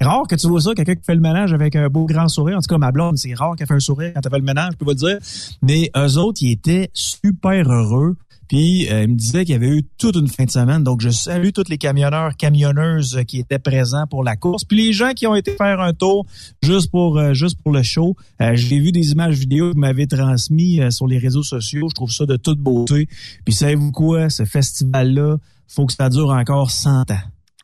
rare 0.01 0.26
que 0.28 0.36
tu 0.36 0.47
vois 0.47 0.62
ça, 0.62 0.74
quelqu'un 0.74 0.95
qui 0.95 1.03
fait 1.03 1.16
le 1.16 1.22
ménage 1.22 1.51
avec 1.51 1.76
un 1.76 1.89
beau 1.89 2.05
grand 2.05 2.30
sourire. 2.30 2.57
En 2.57 2.62
tout 2.62 2.74
cas, 2.74 2.78
ma 2.78 2.93
blonde, 2.93 3.18
c'est 3.18 3.34
rare 3.34 3.55
qu'elle 3.57 3.68
fait 3.68 3.74
un 3.74 3.80
sourire 3.80 4.14
quand 4.14 4.22
elle 4.24 4.32
fait 4.32 4.38
le 4.38 4.45
ménage, 4.45 4.74
je 4.80 4.86
peux 4.86 4.89
le 4.89 4.95
dire. 4.95 5.18
Mais 5.62 5.91
eux 5.97 6.18
autres, 6.18 6.39
ils 6.41 6.51
étaient 6.51 6.89
super 6.93 7.70
heureux. 7.70 8.16
Puis 8.50 8.89
euh, 8.89 9.04
il 9.04 9.10
me 9.12 9.16
disait 9.16 9.45
qu'il 9.45 9.54
y 9.54 9.56
avait 9.56 9.70
eu 9.70 9.84
toute 10.00 10.16
une 10.16 10.28
fin 10.28 10.43
de 10.43 10.50
semaine. 10.50 10.84
Donc 10.84 11.02
je 11.02 11.10
salue 11.10 11.50
tous 11.54 11.70
les 11.70 11.78
camionneurs, 11.78 12.36
camionneuses 12.36 13.22
qui 13.28 13.39
étaient 13.39 13.60
présents 13.60 14.08
pour 14.08 14.24
la 14.24 14.36
course. 14.36 14.66
Puis 14.66 14.76
les 14.88 14.91
gens 14.91 15.12
qui 15.14 15.28
ont 15.28 15.36
été 15.36 15.56
faire 15.56 15.80
un 15.80 15.93
tour 15.93 16.26
juste 16.64 16.89
pour 16.89 17.20
euh, 17.20 17.34
juste 17.34 17.60
pour 17.64 17.72
le 17.72 17.84
show. 17.84 18.16
Euh, 18.41 18.56
J'ai 18.56 18.80
vu 18.80 18.91
des 18.91 19.12
images 19.12 19.38
vidéo 19.38 19.70
que 19.70 19.76
vous 19.76 19.80
m'avez 19.80 20.08
transmis 20.08 20.82
euh, 20.82 20.89
sur 20.89 21.08
les 21.08 21.20
réseaux 21.20 21.43
sociaux. 21.43 21.88
Je 21.89 21.95
trouve 21.95 22.12
ça 22.12 22.26
de 22.26 22.38
toute 22.38 22.60
beauté. 22.60 23.08
Puis 23.45 23.54
savez-vous 23.54 23.91
quoi? 23.91 24.32
Ce 24.32 24.43
festival-là, 24.45 25.38
faut 25.68 25.86
que 25.86 25.93
ça 25.93 26.10
dure 26.10 26.30
encore 26.30 26.72
100 26.72 27.12
ans. 27.12 27.22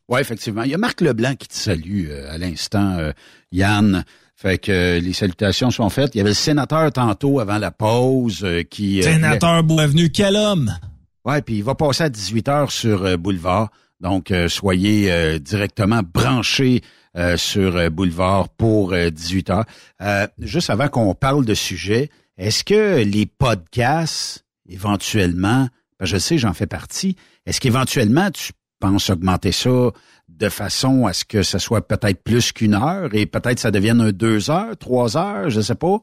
Oui, 0.08 0.22
effectivement. 0.22 0.62
Il 0.62 0.70
y 0.70 0.76
a 0.76 0.78
Marc 0.78 1.02
Leblanc 1.02 1.34
qui 1.36 1.48
te 1.48 1.56
salue 1.56 2.12
à 2.30 2.38
l'instant, 2.38 3.00
Yann. 3.52 4.06
Fait 4.46 4.60
que 4.60 4.72
euh, 4.72 5.00
les 5.00 5.14
salutations 5.14 5.72
sont 5.72 5.90
faites. 5.90 6.14
Il 6.14 6.20
y 6.20 6.22
avait 6.22 6.30
le 6.30 6.36
sénateur 6.36 6.92
tantôt 6.92 7.40
avant 7.40 7.58
la 7.58 7.72
pause 7.72 8.44
euh, 8.44 8.62
qui... 8.62 9.00
Euh, 9.00 9.02
sénateur 9.02 9.64
Boisvenu, 9.64 10.12
quel 10.12 10.36
homme! 10.36 10.72
Ouais, 11.26 11.42
puis 11.42 11.56
il 11.56 11.64
va 11.64 11.74
passer 11.74 12.04
à 12.04 12.10
18 12.10 12.48
h 12.50 12.70
sur 12.70 13.18
Boulevard. 13.18 13.72
Donc, 14.02 14.32
soyez 14.48 15.40
directement 15.40 16.02
branchés 16.04 16.84
sur 17.38 17.90
Boulevard 17.90 18.50
pour 18.50 18.94
18 18.94 19.50
h 19.50 20.28
juste 20.38 20.70
avant 20.70 20.90
qu'on 20.90 21.16
parle 21.16 21.46
de 21.46 21.56
sujet, 21.56 22.12
est-ce 22.38 22.64
que 22.64 23.02
les 23.04 23.26
podcasts, 23.26 24.46
éventuellement, 24.70 25.68
ben 26.00 26.06
je 26.06 26.18
sais, 26.18 26.38
j'en 26.38 26.54
fais 26.54 26.68
partie, 26.68 27.16
est-ce 27.48 27.60
qu'éventuellement 27.60 28.30
tu 28.30 28.52
penses 28.80 29.10
augmenter 29.10 29.52
ça 29.52 29.92
de 30.30 30.50
façon 30.50 31.06
à 31.06 31.14
ce 31.14 31.26
que 31.26 31.44
ce 31.44 31.60
soit 31.60 31.88
peut-être 31.88 32.24
plus 32.24 32.52
qu'une 32.52 32.74
heure 32.74 33.14
et 33.14 33.26
peut-être 33.26 33.60
ça 33.60 33.72
devienne 33.72 34.12
deux 34.12 34.50
heures, 34.50 34.76
trois 34.78 35.18
heures, 35.18 35.50
je 35.50 35.62
sais 35.62 35.76
pas. 35.76 36.02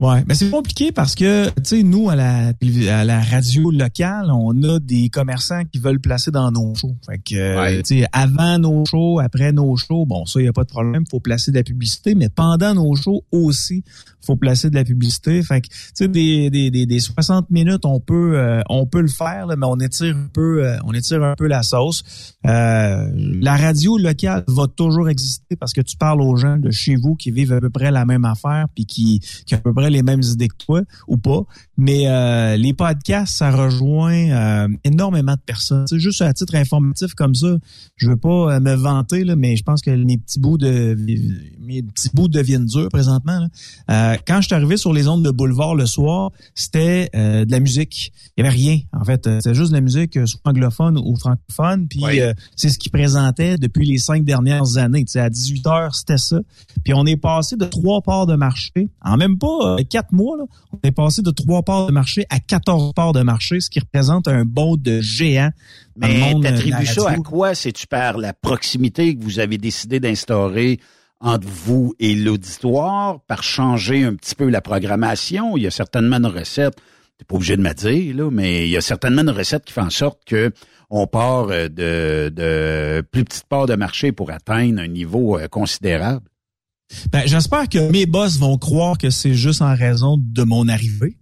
Ouais, 0.00 0.24
mais 0.26 0.34
c'est 0.34 0.50
compliqué 0.50 0.90
parce 0.90 1.14
que 1.14 1.46
tu 1.50 1.62
sais 1.64 1.82
nous 1.84 2.10
à 2.10 2.16
la 2.16 2.48
à 2.48 3.04
la 3.04 3.20
radio 3.20 3.70
locale, 3.70 4.28
on 4.32 4.60
a 4.64 4.80
des 4.80 5.08
commerçants 5.08 5.62
qui 5.72 5.78
veulent 5.78 6.00
placer 6.00 6.32
dans 6.32 6.50
nos 6.50 6.74
shows. 6.74 6.96
Fait 7.06 7.18
que 7.18 7.76
tu 7.82 8.00
sais 8.00 8.06
avant 8.12 8.58
nos 8.58 8.84
shows, 8.84 9.20
après 9.20 9.52
nos 9.52 9.76
shows, 9.76 10.04
bon 10.04 10.26
ça 10.26 10.40
il 10.40 10.46
y 10.46 10.48
a 10.48 10.52
pas 10.52 10.64
de 10.64 10.68
problème, 10.68 11.04
faut 11.08 11.20
placer 11.20 11.52
de 11.52 11.58
la 11.58 11.62
publicité, 11.62 12.16
mais 12.16 12.28
pendant 12.28 12.74
nos 12.74 12.96
shows 12.96 13.24
aussi, 13.30 13.84
faut 14.24 14.36
placer 14.36 14.70
de 14.70 14.74
la 14.74 14.84
publicité. 14.84 15.42
Fait 15.42 15.60
que 15.60 15.68
tu 15.68 15.74
sais 15.94 16.08
des, 16.08 16.50
des, 16.50 16.70
des, 16.70 16.86
des 16.86 17.00
60 17.00 17.50
minutes, 17.50 17.84
on 17.84 18.00
peut 18.00 18.38
euh, 18.38 18.62
on 18.68 18.86
peut 18.86 19.00
le 19.00 19.08
faire 19.08 19.46
mais 19.46 19.66
on 19.66 19.76
étire 19.76 20.16
un 20.16 20.28
peu 20.32 20.64
euh, 20.64 20.76
on 20.84 20.92
étire 20.92 21.22
un 21.22 21.34
peu 21.34 21.46
la 21.46 21.62
sauce. 21.62 22.34
Euh, 22.46 23.10
la 23.14 23.56
radio 23.56 23.98
locale 23.98 24.44
va 24.48 24.66
toujours 24.66 25.08
exister 25.08 25.56
parce 25.56 25.72
que 25.72 25.80
tu 25.80 25.96
parles 25.96 26.20
aux 26.20 26.36
gens 26.36 26.56
de 26.56 26.70
chez 26.70 26.96
vous 26.96 27.14
qui 27.14 27.30
vivent 27.30 27.52
à 27.52 27.60
peu 27.60 27.70
près 27.70 27.90
la 27.90 28.04
même 28.04 28.24
affaire 28.24 28.66
puis 28.74 28.86
qui 28.86 29.20
qui 29.46 29.54
à 29.54 29.58
peu 29.58 29.72
près 29.72 29.90
les 29.90 30.02
mêmes 30.02 30.22
idées 30.22 30.48
que 30.48 30.56
toi 30.56 30.82
ou 31.08 31.16
pas. 31.16 31.42
Mais 31.76 32.56
les 32.56 32.72
podcasts, 32.72 33.36
ça 33.36 33.50
rejoint 33.50 34.68
énormément 34.84 35.34
de 35.34 35.40
personnes. 35.40 35.86
C'est 35.88 35.98
juste 35.98 36.22
à 36.22 36.32
titre 36.32 36.54
informatif 36.54 37.14
comme 37.14 37.34
ça. 37.34 37.56
Je 37.96 38.08
veux 38.08 38.16
pas 38.16 38.60
me 38.60 38.74
vanter, 38.74 39.24
mais 39.36 39.56
je 39.56 39.62
pense 39.62 39.82
que 39.82 39.90
mes 39.90 40.18
petits 40.18 40.38
bouts 40.38 40.58
de 40.58 40.96
mes 41.60 41.82
petits 41.82 42.10
bouts 42.12 42.28
deviennent 42.28 42.66
durs 42.66 42.88
présentement. 42.88 43.48
Quand 44.26 44.40
je 44.40 44.46
suis 44.46 44.54
arrivé 44.54 44.76
sur 44.76 44.92
les 44.92 45.08
ondes 45.08 45.24
de 45.24 45.30
boulevard 45.30 45.74
le 45.74 45.86
soir, 45.86 46.30
c'était 46.54 47.10
de 47.14 47.50
la 47.50 47.60
musique. 47.60 48.12
Il 48.36 48.44
y 48.44 48.46
avait 48.46 48.54
rien, 48.54 48.78
en 48.92 49.04
fait. 49.04 49.28
C'était 49.40 49.54
juste 49.54 49.70
de 49.70 49.76
la 49.76 49.80
musique 49.80 50.18
soit 50.26 50.40
anglophone 50.44 50.98
ou 50.98 51.16
francophone. 51.16 51.86
Puis 51.88 52.02
c'est 52.56 52.68
ce 52.68 52.78
qui 52.78 52.88
présentait 52.88 53.56
depuis 53.58 53.86
les 53.86 53.98
cinq 53.98 54.24
dernières 54.24 54.76
années. 54.76 55.04
à 55.14 55.30
18 55.30 55.66
heures, 55.66 55.94
c'était 55.94 56.18
ça. 56.18 56.40
Puis 56.84 56.94
on 56.94 57.06
est 57.06 57.16
passé 57.16 57.56
de 57.56 57.64
trois 57.64 58.02
parts 58.02 58.26
de 58.26 58.36
marché 58.36 58.88
en 59.02 59.16
même 59.16 59.38
pas 59.38 59.76
quatre 59.88 60.12
mois, 60.12 60.36
on 60.72 60.78
est 60.82 60.92
passé 60.92 61.22
de 61.22 61.30
trois 61.30 61.62
parts 61.62 61.86
de 61.86 61.92
marché 61.92 62.26
à 62.30 62.40
14 62.40 62.92
parts 62.94 63.12
de 63.12 63.22
marché, 63.22 63.60
ce 63.60 63.70
qui 63.70 63.80
représente 63.80 64.28
un 64.28 64.44
bond 64.44 64.76
de 64.76 65.00
géant. 65.00 65.50
Mais 65.96 66.34
t'attribues 66.42 66.86
ça 66.86 67.10
à 67.10 67.16
quoi? 67.16 67.54
C'est-tu 67.54 67.86
par 67.86 68.18
la 68.18 68.32
proximité 68.32 69.16
que 69.16 69.22
vous 69.22 69.38
avez 69.38 69.58
décidé 69.58 70.00
d'instaurer 70.00 70.80
entre 71.20 71.46
vous 71.46 71.94
et 71.98 72.14
l'auditoire, 72.14 73.20
par 73.26 73.42
changer 73.42 74.04
un 74.04 74.14
petit 74.14 74.34
peu 74.34 74.48
la 74.48 74.60
programmation? 74.60 75.56
Il 75.56 75.62
y 75.62 75.66
a 75.66 75.70
certainement 75.70 76.16
une 76.16 76.26
recette, 76.26 76.74
t'es 77.18 77.24
pas 77.24 77.36
obligé 77.36 77.56
de 77.56 77.62
me 77.62 77.72
dire, 77.72 78.16
là, 78.16 78.30
mais 78.30 78.66
il 78.66 78.70
y 78.70 78.76
a 78.76 78.80
certainement 78.80 79.22
une 79.22 79.30
recette 79.30 79.64
qui 79.64 79.72
fait 79.72 79.80
en 79.80 79.90
sorte 79.90 80.20
que 80.26 80.52
on 80.90 81.06
part 81.06 81.48
euh, 81.50 81.68
de, 81.68 82.32
de 82.34 83.00
plus 83.10 83.24
petites 83.24 83.46
parts 83.46 83.66
de 83.66 83.74
marché 83.74 84.12
pour 84.12 84.30
atteindre 84.30 84.80
un 84.80 84.86
niveau 84.86 85.38
euh, 85.38 85.48
considérable. 85.48 86.26
Ben, 87.10 87.22
j'espère 87.26 87.68
que 87.68 87.90
mes 87.90 88.06
boss 88.06 88.38
vont 88.38 88.58
croire 88.58 88.98
que 88.98 89.10
c'est 89.10 89.34
juste 89.34 89.62
en 89.62 89.74
raison 89.74 90.16
de 90.18 90.42
mon 90.42 90.68
arrivée. 90.68 91.16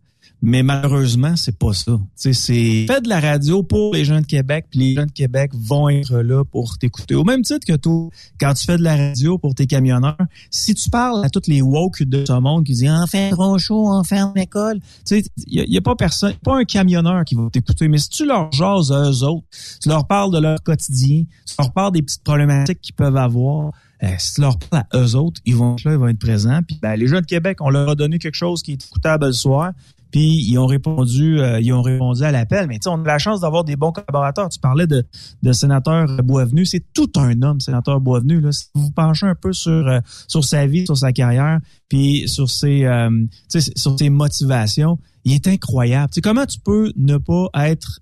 Mais 0.44 0.64
malheureusement, 0.64 1.36
c'est 1.36 1.56
pas 1.56 1.72
ça. 1.72 2.00
C'est 2.16 2.32
fait 2.32 3.00
de 3.00 3.08
la 3.08 3.20
radio 3.20 3.62
pour 3.62 3.94
les 3.94 4.04
gens 4.04 4.20
de 4.20 4.26
Québec, 4.26 4.66
puis 4.68 4.80
les 4.80 4.94
gens 4.94 5.06
de 5.06 5.12
Québec 5.12 5.52
vont 5.54 5.88
être 5.88 6.18
là 6.18 6.44
pour 6.44 6.78
t'écouter. 6.78 7.14
Au 7.14 7.22
même 7.22 7.42
titre 7.42 7.64
que 7.64 7.76
toi, 7.76 8.08
quand 8.40 8.52
tu 8.54 8.66
fais 8.66 8.76
de 8.76 8.82
la 8.82 8.96
radio 8.96 9.38
pour 9.38 9.54
tes 9.54 9.68
camionneurs, 9.68 10.16
si 10.50 10.74
tu 10.74 10.90
parles 10.90 11.24
à 11.24 11.30
toutes 11.30 11.46
les 11.46 11.62
woke 11.62 12.02
de 12.02 12.24
ce 12.26 12.32
monde 12.32 12.64
qui 12.64 12.72
disent 12.72 12.90
enfin 12.90 13.30
trop 13.30 13.56
chaud, 13.56 13.86
enfin 13.86 14.32
l'école, 14.34 14.80
tu 14.80 15.20
sais, 15.20 15.24
il 15.46 15.72
y, 15.72 15.78
a 15.78 15.80
pas 15.80 15.94
personne, 15.94 16.34
pas 16.42 16.58
un 16.58 16.64
camionneur 16.64 17.24
qui 17.24 17.36
va 17.36 17.48
t'écouter. 17.48 17.86
Mais 17.86 17.98
si 17.98 18.08
tu 18.08 18.26
leur 18.26 18.50
jases 18.50 18.90
à 18.90 19.10
eux 19.10 19.22
autres, 19.22 19.46
tu 19.80 19.88
leur 19.88 20.08
parles 20.08 20.32
de 20.32 20.40
leur 20.40 20.60
quotidien, 20.60 21.22
tu 21.46 21.54
leur 21.56 21.72
parles 21.72 21.92
des 21.92 22.02
petites 22.02 22.24
problématiques 22.24 22.80
qu'ils 22.80 22.96
peuvent 22.96 23.16
avoir. 23.16 23.70
Euh, 24.02 24.08
si 24.18 24.34
tu 24.34 24.40
leur 24.40 24.58
parles 24.58 24.86
à 24.90 24.98
eux 24.98 25.14
autres, 25.14 25.40
ils 25.44 25.54
vont 25.54 25.76
être 25.76 25.84
là, 25.84 25.92
ils 25.92 25.98
vont 25.98 26.08
être 26.08 26.18
présents. 26.18 26.60
Puis 26.66 26.80
ben, 26.82 26.96
les 26.96 27.06
gens 27.06 27.20
de 27.20 27.26
Québec, 27.26 27.58
on 27.60 27.70
leur 27.70 27.90
a 27.90 27.94
donné 27.94 28.18
quelque 28.18 28.34
chose 28.34 28.60
qui 28.60 28.72
est 28.72 28.84
écoutable 28.84 29.26
le 29.26 29.32
soir. 29.32 29.70
Puis 30.12 30.44
ils 30.46 30.58
ont 30.58 30.66
répondu, 30.66 31.40
euh, 31.40 31.58
ils 31.60 31.72
ont 31.72 31.82
répondu 31.82 32.22
à 32.22 32.30
l'appel. 32.30 32.68
Mais 32.68 32.74
tu 32.74 32.82
sais, 32.84 32.90
on 32.90 33.02
a 33.02 33.06
la 33.06 33.18
chance 33.18 33.40
d'avoir 33.40 33.64
des 33.64 33.76
bons 33.76 33.90
collaborateurs. 33.90 34.48
Tu 34.50 34.60
parlais 34.60 34.86
de, 34.86 35.04
de 35.42 35.52
sénateur 35.52 36.06
Boisvenu, 36.22 36.64
c'est 36.64 36.84
tout 36.92 37.10
un 37.16 37.42
homme, 37.42 37.60
sénateur 37.60 38.00
Boisvenu. 38.00 38.40
Là. 38.40 38.52
Si 38.52 38.66
vous 38.74 38.90
penchez 38.90 39.26
un 39.26 39.34
peu 39.34 39.52
sur 39.52 39.72
euh, 39.72 40.00
sur 40.28 40.44
sa 40.44 40.66
vie, 40.66 40.84
sur 40.84 40.96
sa 40.96 41.12
carrière, 41.12 41.58
puis 41.88 42.28
sur 42.28 42.48
ses 42.48 42.84
euh, 42.84 43.10
sur 43.48 43.98
ses 43.98 44.10
motivations, 44.10 44.98
il 45.24 45.32
est 45.32 45.48
incroyable. 45.48 46.10
Tu 46.10 46.16
sais, 46.16 46.20
comment 46.20 46.46
tu 46.46 46.60
peux 46.60 46.92
ne 46.96 47.16
pas 47.16 47.48
être 47.54 48.00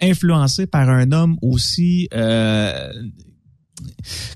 influencé 0.00 0.66
par 0.66 0.88
un 0.88 1.10
homme 1.12 1.36
aussi 1.42 2.08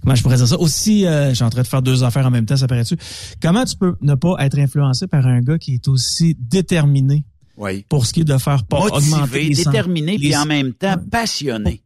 comment 0.02 0.14
je 0.14 0.22
pourrais 0.22 0.36
dire 0.36 0.48
ça? 0.48 0.58
Aussi 0.58 1.06
euh, 1.06 1.30
je 1.30 1.34
suis 1.34 1.44
en 1.44 1.50
train 1.50 1.62
de 1.62 1.66
faire 1.66 1.82
deux 1.82 2.04
affaires 2.04 2.26
en 2.26 2.30
même 2.30 2.46
temps 2.46 2.56
ça 2.56 2.66
paraît-tu? 2.66 2.96
Comment 3.40 3.64
tu 3.64 3.76
peux 3.76 3.94
ne 4.00 4.14
pas 4.14 4.36
être 4.40 4.58
influencé 4.58 5.06
par 5.06 5.26
un 5.26 5.40
gars 5.40 5.58
qui 5.58 5.74
est 5.74 5.88
aussi 5.88 6.36
déterminé 6.38 7.24
oui. 7.56 7.84
pour 7.88 8.06
ce 8.06 8.12
qui 8.12 8.20
est 8.20 8.24
de 8.24 8.38
faire 8.38 8.64
pas 8.64 8.78
augmenter 8.78 9.44
les 9.44 9.54
déterminé 9.54 10.16
puis 10.16 10.36
en 10.36 10.46
même 10.46 10.72
temps 10.72 10.96
passionné 11.10 11.82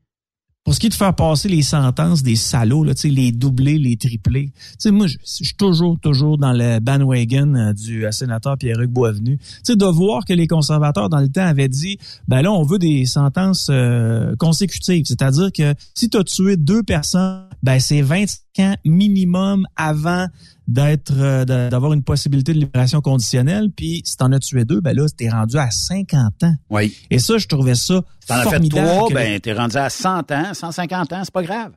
pour 0.64 0.74
ce 0.74 0.80
qui 0.80 0.86
est 0.86 0.90
de 0.90 0.94
faire 0.94 1.14
passer 1.14 1.48
les 1.48 1.62
sentences 1.62 2.22
des 2.22 2.36
salauds, 2.36 2.84
là, 2.84 2.92
les 3.04 3.32
doublés, 3.32 3.78
les 3.78 3.96
triplés. 3.96 4.52
sais, 4.78 4.90
moi, 4.90 5.06
je 5.06 5.16
suis 5.24 5.54
toujours, 5.56 5.98
toujours 6.00 6.36
dans 6.36 6.52
le 6.52 6.80
bandwagon 6.80 7.54
euh, 7.54 7.72
du 7.72 8.04
euh, 8.04 8.10
sénateur 8.10 8.58
Pierre-Hugues 8.58 8.92
Boisvenu. 8.92 9.38
sais, 9.62 9.74
de 9.74 9.86
voir 9.86 10.24
que 10.26 10.34
les 10.34 10.46
conservateurs, 10.46 11.08
dans 11.08 11.20
le 11.20 11.28
temps, 11.28 11.46
avaient 11.46 11.68
dit, 11.68 11.98
ben 12.28 12.42
là, 12.42 12.52
on 12.52 12.62
veut 12.62 12.78
des 12.78 13.06
sentences 13.06 13.68
euh, 13.70 14.36
consécutives. 14.36 15.06
C'est-à-dire 15.06 15.50
que 15.50 15.74
si 15.94 16.10
tu 16.10 16.18
as 16.18 16.24
tué 16.24 16.58
deux 16.58 16.82
personnes, 16.82 17.46
ben 17.62 17.80
c'est 17.80 18.02
25 18.02 18.38
ans 18.58 18.74
minimum 18.84 19.66
avant 19.76 20.26
d'être 20.70 21.12
euh, 21.16 21.44
d'avoir 21.44 21.92
une 21.92 22.02
possibilité 22.02 22.54
de 22.54 22.58
libération 22.58 23.00
conditionnelle 23.00 23.68
puis 23.76 24.02
si 24.04 24.16
t'en 24.16 24.30
as 24.32 24.38
tué 24.38 24.64
deux 24.64 24.80
ben 24.80 24.96
là 24.96 25.06
t'es 25.16 25.28
rendu 25.28 25.56
à 25.56 25.70
50 25.70 26.44
ans. 26.44 26.54
Oui. 26.70 26.96
Et 27.10 27.18
ça 27.18 27.38
je 27.38 27.46
trouvais 27.46 27.74
ça 27.74 28.00
T'en 28.26 28.36
as 28.36 28.46
fait 28.48 28.68
trois 28.68 29.08
ben 29.12 29.40
t'es 29.40 29.52
rendu 29.52 29.76
à 29.76 29.90
100 29.90 30.30
ans, 30.30 30.54
150 30.54 31.12
ans, 31.12 31.22
c'est 31.24 31.32
pas 31.32 31.42
grave 31.42 31.72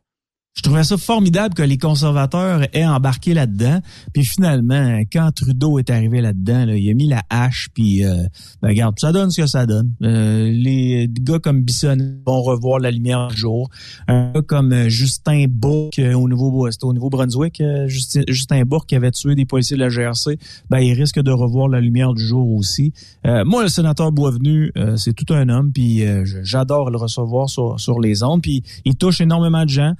je 0.55 0.61
trouvais 0.61 0.83
ça 0.83 0.97
formidable 0.97 1.55
que 1.55 1.63
les 1.63 1.79
conservateurs 1.79 2.61
aient 2.73 2.85
embarqué 2.85 3.33
là-dedans. 3.33 3.79
Puis 4.13 4.23
finalement, 4.23 5.01
quand 5.11 5.31
Trudeau 5.31 5.79
est 5.79 5.89
arrivé 5.89 6.21
là-dedans, 6.21 6.67
il 6.67 6.89
a 6.91 6.93
mis 6.93 7.07
la 7.07 7.23
hache, 7.31 7.69
puis 7.73 8.05
euh, 8.05 8.23
ben, 8.61 8.69
regarde, 8.69 8.99
ça 8.99 9.11
donne 9.11 9.31
ce 9.31 9.41
que 9.41 9.47
ça 9.47 9.65
donne. 9.65 9.91
Euh, 10.03 10.51
les 10.51 11.09
gars 11.09 11.39
comme 11.39 11.61
Bissonnet 11.61 12.13
vont 12.27 12.43
revoir 12.43 12.77
la 12.77 12.91
lumière 12.91 13.29
du 13.29 13.37
jour. 13.37 13.69
Un 14.07 14.31
gars 14.31 14.41
comme 14.43 14.73
euh, 14.73 14.89
Justin 14.89 15.45
Bourque 15.49 15.99
au 15.99 16.29
Nouveau 16.29 16.67
au 16.83 16.93
Nouveau-Brunswick, 16.93 17.63
Justin, 17.87 18.21
Justin 18.27 18.61
Bourque 18.63 18.89
qui 18.89 18.95
avait 18.95 19.11
tué 19.11 19.33
des 19.33 19.45
policiers 19.45 19.75
de 19.75 19.81
la 19.81 19.89
GRC, 19.89 20.37
ben 20.69 20.79
il 20.79 20.93
risque 20.93 21.19
de 21.19 21.31
revoir 21.31 21.67
la 21.67 21.81
lumière 21.81 22.13
du 22.13 22.23
jour 22.23 22.53
aussi. 22.53 22.93
moi, 23.25 23.63
le 23.63 23.69
sénateur 23.69 24.11
Boisvenu, 24.11 24.71
c'est 24.97 25.13
tout 25.13 25.33
un 25.33 25.49
homme, 25.49 25.71
puis 25.71 26.03
j'adore 26.43 26.91
le 26.91 26.97
recevoir 26.97 27.49
sur, 27.49 27.79
sur 27.79 27.99
les 27.99 28.21
ondes, 28.23 28.41
puis 28.41 28.63
il 28.85 28.95
touche 28.95 29.21
énormément 29.21 29.63
de 29.63 29.69
gens. 29.69 29.93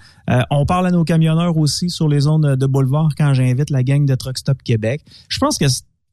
Euh, 0.44 0.56
on 0.56 0.66
parle 0.66 0.88
à 0.88 0.91
nos 0.91 1.04
camionneurs 1.04 1.58
aussi 1.58 1.89
sur 1.89 2.08
les 2.08 2.22
zones 2.22 2.56
de 2.56 2.66
boulevard 2.66 3.12
quand 3.18 3.34
j'invite 3.34 3.70
la 3.70 3.84
gang 3.84 4.06
de 4.06 4.16
Truck 4.16 4.38
Stop 4.38 4.62
Québec. 4.64 5.04
Je 5.30 5.39
pense 5.39 5.58
que 5.58 5.66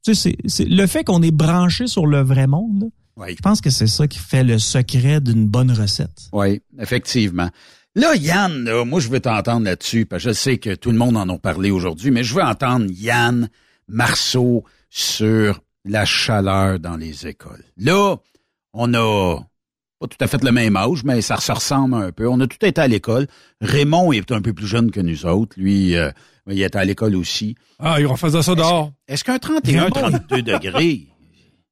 c'est 0.05 0.35
le 0.59 0.85
fait 0.87 1.03
qu'on 1.03 1.21
est 1.21 1.31
branché 1.31 1.87
sur 1.87 2.07
le 2.07 2.21
vrai 2.21 2.47
monde. 2.47 2.89
Je 3.27 3.41
pense 3.41 3.61
que 3.61 3.69
c'est 3.69 3.87
ça 3.87 4.07
qui 4.07 4.17
fait 4.17 4.43
le 4.43 4.57
secret 4.57 5.21
d'une 5.21 5.45
bonne 5.45 5.71
recette. 5.71 6.29
Oui, 6.33 6.61
effectivement. 6.79 7.49
Là, 7.93 8.15
Yann, 8.15 8.83
moi, 8.85 8.99
je 8.99 9.09
veux 9.09 9.19
t'entendre 9.19 9.65
là-dessus, 9.65 10.05
parce 10.05 10.23
que 10.23 10.29
je 10.29 10.33
sais 10.33 10.57
que 10.57 10.73
tout 10.73 10.91
le 10.91 10.97
monde 10.97 11.17
en 11.17 11.27
a 11.29 11.37
parlé 11.37 11.71
aujourd'hui, 11.71 12.09
mais 12.09 12.23
je 12.23 12.33
veux 12.33 12.41
entendre 12.41 12.85
Yann 12.89 13.49
Marceau 13.87 14.63
sur 14.89 15.61
la 15.85 16.05
chaleur 16.05 16.79
dans 16.79 16.95
les 16.95 17.27
écoles. 17.27 17.63
Là, 17.77 18.15
on 18.73 18.93
a 18.93 19.39
pas 20.01 20.07
tout 20.07 20.17
à 20.19 20.27
fait 20.27 20.43
le 20.43 20.51
même 20.51 20.75
âge, 20.75 21.03
mais 21.03 21.21
ça 21.21 21.37
se 21.37 21.51
ressemble 21.51 21.93
un 21.93 22.11
peu. 22.11 22.27
On 22.27 22.39
a 22.39 22.47
tout 22.47 22.65
été 22.65 22.81
à 22.81 22.87
l'école. 22.87 23.27
Raymond 23.61 24.11
est 24.11 24.31
un 24.31 24.41
peu 24.41 24.51
plus 24.51 24.65
jeune 24.65 24.89
que 24.89 24.99
nous 24.99 25.25
autres. 25.27 25.53
Lui, 25.57 25.95
euh, 25.95 26.09
il 26.49 26.61
était 26.61 26.79
à 26.79 26.85
l'école 26.85 27.15
aussi. 27.15 27.55
Ah, 27.77 27.97
il 27.99 28.07
refaisait 28.07 28.41
ça 28.41 28.55
dehors. 28.55 28.91
Est-ce 29.07 29.23
qu'un 29.23 29.37
31, 29.37 29.91
32 29.91 30.41
degrés... 30.41 31.07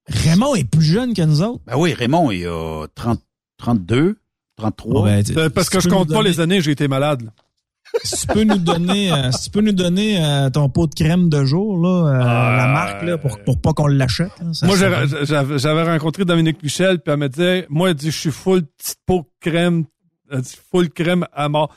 Raymond 0.08 0.56
est 0.56 0.64
plus 0.64 0.84
jeune 0.84 1.14
que 1.14 1.22
nous 1.22 1.44
autres? 1.44 1.62
Ben 1.68 1.78
oui, 1.78 1.94
Raymond, 1.94 2.32
il 2.32 2.48
a 2.48 2.88
30, 2.96 3.20
32, 3.58 4.18
33. 4.58 5.04
Ben, 5.06 5.50
parce 5.52 5.70
que 5.70 5.80
je 5.80 5.88
compte 5.88 6.12
pas 6.12 6.24
les 6.24 6.40
années, 6.40 6.62
j'ai 6.62 6.72
été 6.72 6.88
malade 6.88 7.30
si 8.04 8.28
tu 8.28 8.28
peux 8.28 8.44
nous 8.44 8.58
donner, 8.58 9.12
euh, 9.12 9.32
si 9.32 9.46
tu 9.46 9.50
peux 9.52 9.62
nous 9.62 9.72
donner 9.72 10.24
euh, 10.24 10.50
ton 10.50 10.70
pot 10.70 10.88
de 10.88 10.94
crème 10.94 11.30
de 11.30 11.44
jour, 11.46 11.78
là, 11.78 12.08
euh, 12.08 12.58
la 12.58 12.68
marque, 12.68 13.04
là, 13.04 13.18
pour, 13.18 13.40
pour 13.44 13.60
pas 13.60 13.74
qu'on 13.74 13.88
l'achète. 13.88 14.32
Moi, 14.64 14.76
j'avais 14.76 15.84
rencontré 15.84 16.26
Dominique 16.26 16.62
Michel, 16.64 17.00
puis 17.00 17.14
elle 17.14 17.20
me 17.20 17.30
disait, 17.30 17.66
moi, 17.70 17.90
elle 17.90 17.96
dit, 17.96 18.12
je 18.12 18.18
suis 18.18 18.32
full 18.32 18.64
petite 18.64 19.00
pot 19.06 19.22
de 19.22 19.50
crème, 19.52 19.86
full 20.72 20.90
crème 20.90 21.26
à 21.34 21.50
mort. 21.50 21.74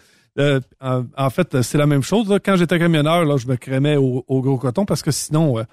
en, 0.80 1.30
fait, 1.30 1.62
c'est 1.62 1.78
la 1.78 1.86
même 1.86 2.02
chose. 2.02 2.38
Quand 2.44 2.56
j'étais 2.56 2.78
camionneur, 2.78 3.24
là, 3.24 3.36
je 3.36 3.46
me 3.46 3.56
crémais 3.56 3.96
au, 3.96 4.24
gros 4.28 4.58
coton 4.58 4.84
parce 4.84 5.02
que 5.02 5.10
sinon, 5.10 5.64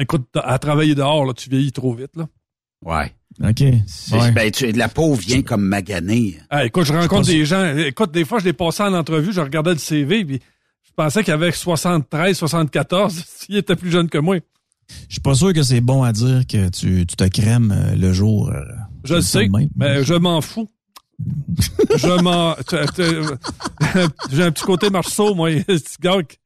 écoute, 0.00 0.28
à 0.34 0.58
travailler 0.58 0.94
dehors, 0.94 1.24
là, 1.24 1.32
tu 1.32 1.50
vieillis 1.50 1.72
trop 1.72 1.94
vite. 1.94 2.16
Là. 2.16 2.26
Ouais. 2.84 3.12
OK. 3.42 3.62
Ben, 4.34 4.50
tu, 4.50 4.72
la 4.72 4.88
peau 4.88 5.14
vient 5.14 5.42
comme 5.42 5.62
maganée. 5.62 6.38
Ah, 6.50 6.64
écoute, 6.64 6.84
je 6.84 6.92
rencontre 6.92 7.28
des 7.28 7.44
gens. 7.44 7.76
Écoute, 7.76 8.10
des 8.10 8.24
fois, 8.24 8.40
je 8.40 8.44
les 8.44 8.52
passais 8.52 8.82
en 8.82 8.94
entrevue, 8.94 9.32
je 9.32 9.40
regardais 9.40 9.72
le 9.72 9.78
CV, 9.78 10.24
puis 10.24 10.40
je 10.84 10.90
pensais 10.96 11.22
qu'il 11.22 11.32
avait 11.32 11.52
73, 11.52 12.36
74, 12.36 13.24
s'il 13.26 13.56
était 13.56 13.76
plus 13.76 13.90
jeune 13.90 14.08
que 14.08 14.18
moi. 14.18 14.38
Je 15.08 15.14
suis 15.14 15.20
pas 15.20 15.34
sûr 15.34 15.52
que 15.52 15.62
c'est 15.62 15.80
bon 15.80 16.02
à 16.02 16.12
dire 16.12 16.46
que 16.48 16.68
tu, 16.70 17.06
tu 17.06 17.16
te 17.16 17.24
crèmes 17.28 17.72
euh, 17.72 17.94
le 17.94 18.12
jour. 18.12 18.48
Euh, 18.48 18.62
je 19.04 19.16
le 19.16 19.20
sais, 19.20 19.48
mais 19.76 20.02
je 20.02 20.14
m'en 20.14 20.40
fous. 20.40 20.68
je 21.96 22.22
m'en... 22.22 22.56
J'ai 24.32 24.42
un 24.42 24.50
petit 24.50 24.64
côté 24.64 24.88
marceau, 24.88 25.34
moi. 25.34 25.50
Ce 25.68 26.00
gars 26.00 26.22
qui, 26.22 26.38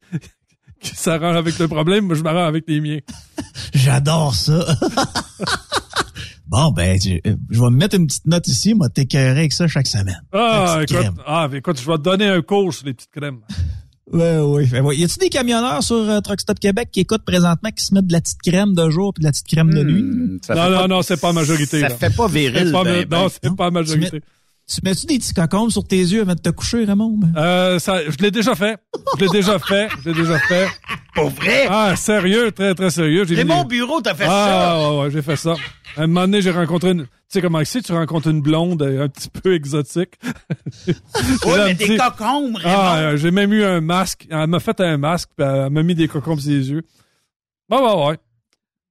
qui 0.81 0.95
s'arrange 0.95 1.37
avec 1.37 1.57
le 1.57 1.67
problème, 1.67 2.05
moi, 2.05 2.15
je 2.15 2.21
m'arrange 2.21 2.49
avec 2.49 2.65
les 2.67 2.81
miens. 2.81 2.99
J'adore 3.73 4.35
ça. 4.35 4.65
Bon, 6.53 6.69
ben, 6.69 6.99
je, 7.01 7.09
vais 7.09 7.69
me 7.71 7.77
mettre 7.77 7.95
une 7.95 8.05
petite 8.05 8.27
note 8.27 8.47
ici, 8.47 8.75
moi, 8.75 8.87
t'écœurer 8.87 9.39
avec 9.39 9.53
ça 9.53 9.67
chaque 9.67 9.87
semaine. 9.87 10.21
Ah, 10.31 10.81
écoute, 10.83 11.07
ah, 11.25 11.49
écoute, 11.51 11.81
je 11.81 11.87
vais 11.87 11.97
te 11.97 12.03
donner 12.03 12.27
un 12.27 12.43
cours 12.43 12.71
sur 12.71 12.85
les 12.85 12.93
petites 12.93 13.11
crèmes. 13.11 13.39
Ouais, 14.11 14.37
oui. 14.37 14.67
Ben. 14.67 14.85
Y 14.91 15.05
a-tu 15.05 15.17
des 15.17 15.29
camionneurs 15.29 15.81
sur 15.81 15.95
euh, 15.95 16.19
Truck 16.19 16.41
Stop 16.41 16.59
Québec 16.59 16.89
qui 16.91 16.99
écoutent 16.99 17.23
présentement 17.23 17.71
qui 17.71 17.83
se 17.83 17.93
mettent 17.95 18.05
de 18.05 18.11
la 18.11 18.19
petite 18.19 18.41
crème 18.41 18.75
de 18.75 18.89
jour 18.89 19.13
puis 19.13 19.21
de 19.21 19.25
la 19.25 19.31
petite 19.31 19.47
crème 19.47 19.73
de 19.73 19.81
hmm, 19.81 19.87
nuit? 19.87 20.39
non, 20.49 20.69
non, 20.69 20.87
non, 20.89 21.01
c'est 21.01 21.19
pas 21.19 21.27
la 21.27 21.33
majorité. 21.33 21.79
Ça 21.79 21.89
fait 21.89 22.15
pas 22.15 22.27
viril. 22.27 22.71
Pas, 22.71 22.83
ben, 22.83 23.07
non, 23.09 23.29
c'est 23.29 23.55
pas 23.55 23.63
la 23.63 23.71
majorité. 23.71 24.21
Tu 24.65 24.79
mets-tu 24.83 25.05
des 25.05 25.17
petits 25.17 25.33
cocombes 25.33 25.71
sur 25.71 25.83
tes 25.83 25.97
yeux 25.97 26.21
avant 26.21 26.35
de 26.35 26.39
te 26.39 26.49
coucher, 26.49 26.85
Raymond? 26.85 27.19
Euh, 27.35 27.79
ça, 27.79 28.09
je 28.09 28.17
l'ai 28.19 28.31
déjà 28.31 28.55
fait. 28.55 28.77
Je 29.17 29.25
l'ai 29.25 29.29
déjà 29.29 29.59
fait. 29.59 29.89
Je 30.01 30.09
l'ai 30.09 30.15
déjà 30.15 30.39
fait. 30.39 30.67
Pour 31.13 31.29
vrai? 31.29 31.67
Ah, 31.69 31.95
sérieux, 31.95 32.51
très, 32.51 32.73
très 32.73 32.89
sérieux. 32.89 33.25
C'est 33.27 33.43
mon 33.43 33.65
bureau, 33.65 33.99
t'as 34.01 34.15
fait 34.15 34.23
ah, 34.25 34.27
ça? 34.27 34.71
Ah, 34.71 34.89
ouais, 34.89 34.99
ouais, 35.01 35.11
j'ai 35.11 35.21
fait 35.21 35.35
ça. 35.35 35.55
Un 35.97 36.07
moment 36.07 36.21
donné, 36.21 36.41
j'ai 36.41 36.51
rencontré 36.51 36.91
une... 36.91 37.03
Tu 37.03 37.09
sais 37.39 37.41
comment 37.41 37.63
c'est, 37.65 37.81
tu 37.81 37.91
rencontres 37.91 38.29
une 38.29 38.41
blonde 38.41 38.81
un 38.81 39.09
petit 39.09 39.29
peu 39.29 39.53
exotique. 39.53 40.13
oui, 40.87 40.93
mais 41.65 41.73
des 41.73 41.97
cocombes, 41.97 42.57
Ah, 42.63 42.97
euh, 42.97 43.17
j'ai 43.17 43.31
même 43.31 43.51
eu 43.53 43.63
un 43.63 43.81
masque. 43.81 44.27
Elle 44.29 44.47
m'a 44.47 44.59
fait 44.59 44.79
un 44.79 44.97
masque, 44.97 45.29
puis 45.35 45.45
elle 45.45 45.69
m'a 45.71 45.83
mis 45.83 45.95
des 45.95 46.07
cocombes 46.07 46.39
sur 46.39 46.51
les 46.51 46.69
yeux. 46.71 46.83
Ouais, 47.69 47.79
ouais, 47.79 48.07
ouais. 48.07 48.17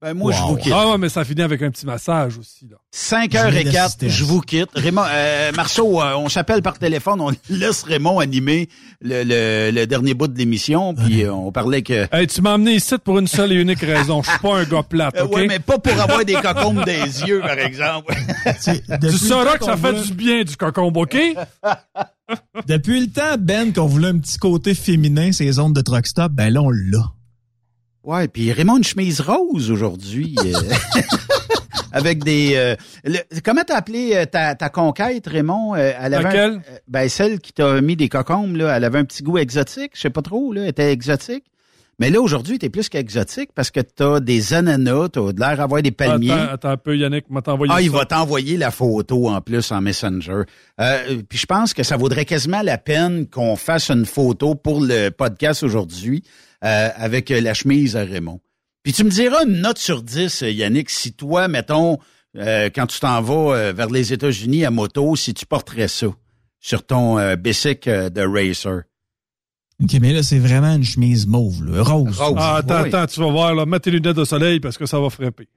Ben, 0.03 0.15
moi, 0.15 0.33
je 0.33 0.43
vous 0.43 0.57
quitte. 0.57 0.73
Ah 0.75 0.91
ouais, 0.91 0.99
mais 0.99 1.09
ça 1.09 1.25
finit 1.25 1.43
avec 1.43 1.63
un 1.63 1.71
petit 1.71 1.87
massage 1.87 2.37
aussi. 2.37 2.67
Là. 2.69 2.77
5h04, 2.93 4.09
je 4.09 4.25
vous 4.25 4.41
quitte. 4.41 4.69
Raymond, 4.75 5.05
euh, 5.09 5.53
Marceau, 5.53 6.03
euh, 6.03 6.17
on 6.17 6.29
s'appelle 6.29 6.61
par 6.61 6.77
téléphone, 6.81 7.21
on 7.21 7.31
laisse 7.49 7.85
Raymond 7.85 8.19
animer 8.19 8.69
le, 9.01 9.23
le, 9.23 9.71
le 9.71 9.87
dernier 9.87 10.15
bout 10.15 10.27
de 10.27 10.37
l'émission, 10.37 10.93
puis 10.93 11.23
euh, 11.23 11.33
on 11.33 11.53
parlait 11.53 11.83
que... 11.83 12.09
Hey, 12.13 12.27
tu 12.27 12.41
m'as 12.43 12.55
amené 12.55 12.73
ici 12.75 12.97
pour 13.05 13.21
une 13.21 13.29
seule 13.29 13.53
et 13.53 13.55
unique 13.55 13.79
raison. 13.81 14.25
Je 14.25 14.31
suis 14.31 14.39
pas 14.41 14.57
un 14.59 14.65
gars 14.65 14.83
plate, 14.83 15.21
OK? 15.21 15.37
ouais, 15.37 15.47
mais 15.47 15.61
pas 15.61 15.79
pour 15.79 16.01
avoir 16.01 16.25
des 16.25 16.35
cocombes 16.43 16.85
des 16.85 17.23
yeux, 17.23 17.41
par 17.41 17.59
exemple. 17.61 18.13
tu 19.01 19.13
sauras 19.19 19.57
que 19.57 19.65
ça 19.67 19.77
fait 19.77 20.03
du 20.03 20.15
bien, 20.15 20.43
du 20.43 20.57
cocombe, 20.57 20.97
OK? 20.97 21.17
Depuis 22.67 23.01
le 23.03 23.07
temps, 23.07 23.37
Ben, 23.39 23.73
qu'on 23.73 23.87
voulait 23.87 24.09
un 24.09 24.19
petit 24.19 24.39
côté 24.39 24.75
féminin, 24.75 25.31
ces 25.31 25.61
ondes 25.61 25.75
de 25.75 25.81
truck 25.81 26.09
stop, 26.09 26.33
ben 26.33 26.53
là, 26.53 26.61
on 26.61 26.71
l'a. 26.71 27.13
Ouais, 28.05 28.27
puis 28.29 28.53
Raymond 28.53 28.79
une 28.79 28.85
chemise 28.85 29.21
rose 29.21 29.71
aujourd'hui. 29.71 30.35
Euh. 30.45 30.53
avec 31.93 32.25
des... 32.25 32.53
euh, 32.57 32.75
le- 33.05 33.19
comment 33.45 33.63
t'as 33.67 33.77
appelé 33.77 34.13
euh, 34.15 34.25
ta, 34.25 34.55
ta 34.55 34.69
conquête, 34.71 35.27
Raymond? 35.27 35.75
Euh, 35.77 35.93
elle 36.01 36.15
avait 36.15 36.39
un- 36.39 36.55
euh, 36.55 36.59
ben, 36.89 37.09
celle 37.09 37.39
qui 37.39 37.53
t'a 37.53 37.81
mis 37.81 37.97
des 37.97 38.09
cocombes, 38.09 38.57
là, 38.57 38.77
elle 38.77 38.85
avait 38.85 38.99
un 38.99 39.05
petit 39.05 39.23
goût 39.23 39.39
exotique, 39.39 39.93
je 39.95 40.01
sais 40.01 40.11
pas 40.11 40.23
trop, 40.23 40.53
là, 40.53 40.63
elle 40.63 40.69
était 40.69 40.91
exotique. 40.91 41.45
Mais 41.99 42.09
là, 42.11 42.21
aujourd'hui, 42.23 42.59
t'es 42.59 42.71
plus 42.71 42.89
qu'exotique 42.89 43.51
parce 43.55 43.71
que 43.71 43.79
t'as 43.81 44.19
des 44.19 44.55
ananas, 44.55 45.11
t'as 45.13 45.31
de 45.33 45.39
l'air 45.39 45.59
d'avoir 45.59 45.83
des 45.83 45.91
palmiers. 45.93 46.33
Attends, 46.33 46.53
attends 46.55 46.69
un 46.71 46.77
peu, 46.79 46.97
Yannick 46.97 47.29
m'a 47.31 47.43
envoyé 47.47 47.71
Ah, 47.73 47.77
ça. 47.77 47.83
il 47.83 47.91
va 47.91 48.05
t'envoyer 48.07 48.57
la 48.57 48.71
photo 48.71 49.29
en 49.29 49.41
plus 49.43 49.71
en 49.71 49.83
Messenger. 49.83 50.43
Euh, 50.81 51.23
puis 51.29 51.39
je 51.39 51.47
pense 51.47 51.75
que 51.75 51.83
ça 51.83 51.97
vaudrait 51.99 52.25
quasiment 52.25 52.63
la 52.63 52.79
peine 52.79 53.29
qu'on 53.29 53.55
fasse 53.57 53.91
une 53.91 54.07
photo 54.07 54.55
pour 54.55 54.81
le 54.81 55.11
podcast 55.11 55.63
aujourd'hui 55.63 56.25
euh, 56.65 56.89
avec 56.95 57.31
euh, 57.31 57.41
la 57.41 57.55
chemise 57.55 57.97
à 57.97 58.05
Raymond. 58.05 58.41
Puis 58.83 58.93
tu 58.93 59.05
me 59.05 59.11
diras 59.11 59.45
une 59.45 59.61
note 59.61 59.79
sur 59.79 60.03
10, 60.03 60.43
euh, 60.43 60.51
Yannick, 60.51 60.91
si 60.91 61.13
toi, 61.13 61.49
mettons, 61.49 61.99
euh, 62.37 62.71
quand 62.75 62.87
tu 62.87 62.99
t'en 63.01 63.21
vas 63.23 63.55
euh, 63.57 63.73
vers 63.73 63.89
les 63.91 64.13
États-Unis 64.13 64.65
à 64.65 64.71
moto, 64.71 65.15
si 65.17 65.35
tu 65.35 65.47
porterais 65.47 65.89
ça 65.89 66.09
sur 66.61 66.85
ton 66.85 67.19
euh, 67.19 67.37
bicycle 67.37 67.89
euh, 67.89 68.11
de 68.11 68.23
racer. 68.23 68.83
OK, 69.83 69.95
mais 70.01 70.13
là, 70.13 70.23
c'est 70.23 70.39
vraiment 70.39 70.75
une 70.75 70.85
chemise 70.85 71.27
mauve, 71.27 71.65
là, 71.65 71.83
rose. 71.83 72.17
Ah, 72.37 72.57
attends, 72.57 72.83
oui. 72.83 72.89
attends, 72.89 73.07
tu 73.07 73.21
vas 73.21 73.31
voir, 73.31 73.55
là, 73.55 73.67
mets 73.67 73.81
tes 73.81 73.91
lunettes 73.91 74.17
de 74.17 74.25
soleil 74.25 74.61
parce 74.61 74.79
que 74.79 74.87
ça 74.87 75.01
va 75.01 75.11
frapper. 75.11 75.49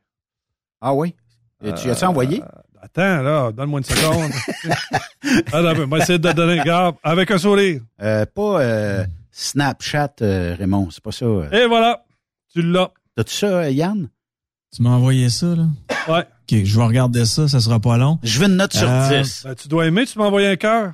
Ah 0.81 0.93
oui? 0.93 1.15
Et 1.63 1.73
tu 1.73 1.89
as-tu 1.89 2.05
envoyé? 2.05 2.41
Attends, 2.81 3.21
là, 3.23 3.51
donne-moi 3.51 3.79
une 3.79 3.83
seconde. 3.83 4.31
Attends, 5.47 5.65
un 5.65 5.83
on 5.83 5.87
va 5.87 5.97
essayer 5.97 6.19
de 6.19 6.29
te 6.29 6.35
donner 6.35 6.61
garde 6.63 6.95
avec 7.01 7.31
un 7.31 7.37
sourire. 7.39 7.81
Euh, 8.01 8.25
pas 8.27 8.61
euh, 8.61 9.05
Snapchat, 9.37 10.13
euh, 10.21 10.55
Raymond, 10.57 10.87
c'est 10.91 11.03
pas 11.03 11.11
ça. 11.11 11.25
euh. 11.25 11.49
Et 11.51 11.67
voilà, 11.67 12.05
tu 12.53 12.61
l'as. 12.61 12.91
T'as-tu 13.17 13.33
ça, 13.35 13.47
euh, 13.47 13.69
Yann? 13.69 14.07
Tu 14.73 14.81
m'as 14.81 14.91
envoyé 14.91 15.29
ça, 15.29 15.47
là? 15.55 15.67
Ouais. 16.07 16.21
OK, 16.21 16.63
je 16.63 16.77
vais 16.77 16.85
regarder 16.85 17.25
ça, 17.25 17.47
ça 17.49 17.59
sera 17.59 17.81
pas 17.81 17.97
long. 17.97 18.17
Je 18.23 18.39
veux 18.39 18.45
une 18.47 18.55
note 18.55 18.73
sur 18.73 18.89
Euh, 18.89 19.21
10. 19.21 19.41
Ben, 19.45 19.55
tu 19.55 19.67
dois 19.67 19.87
aimer, 19.87 20.05
tu 20.05 20.17
m'as 20.19 20.25
envoyé 20.25 20.47
un 20.47 20.55
cœur. 20.55 20.93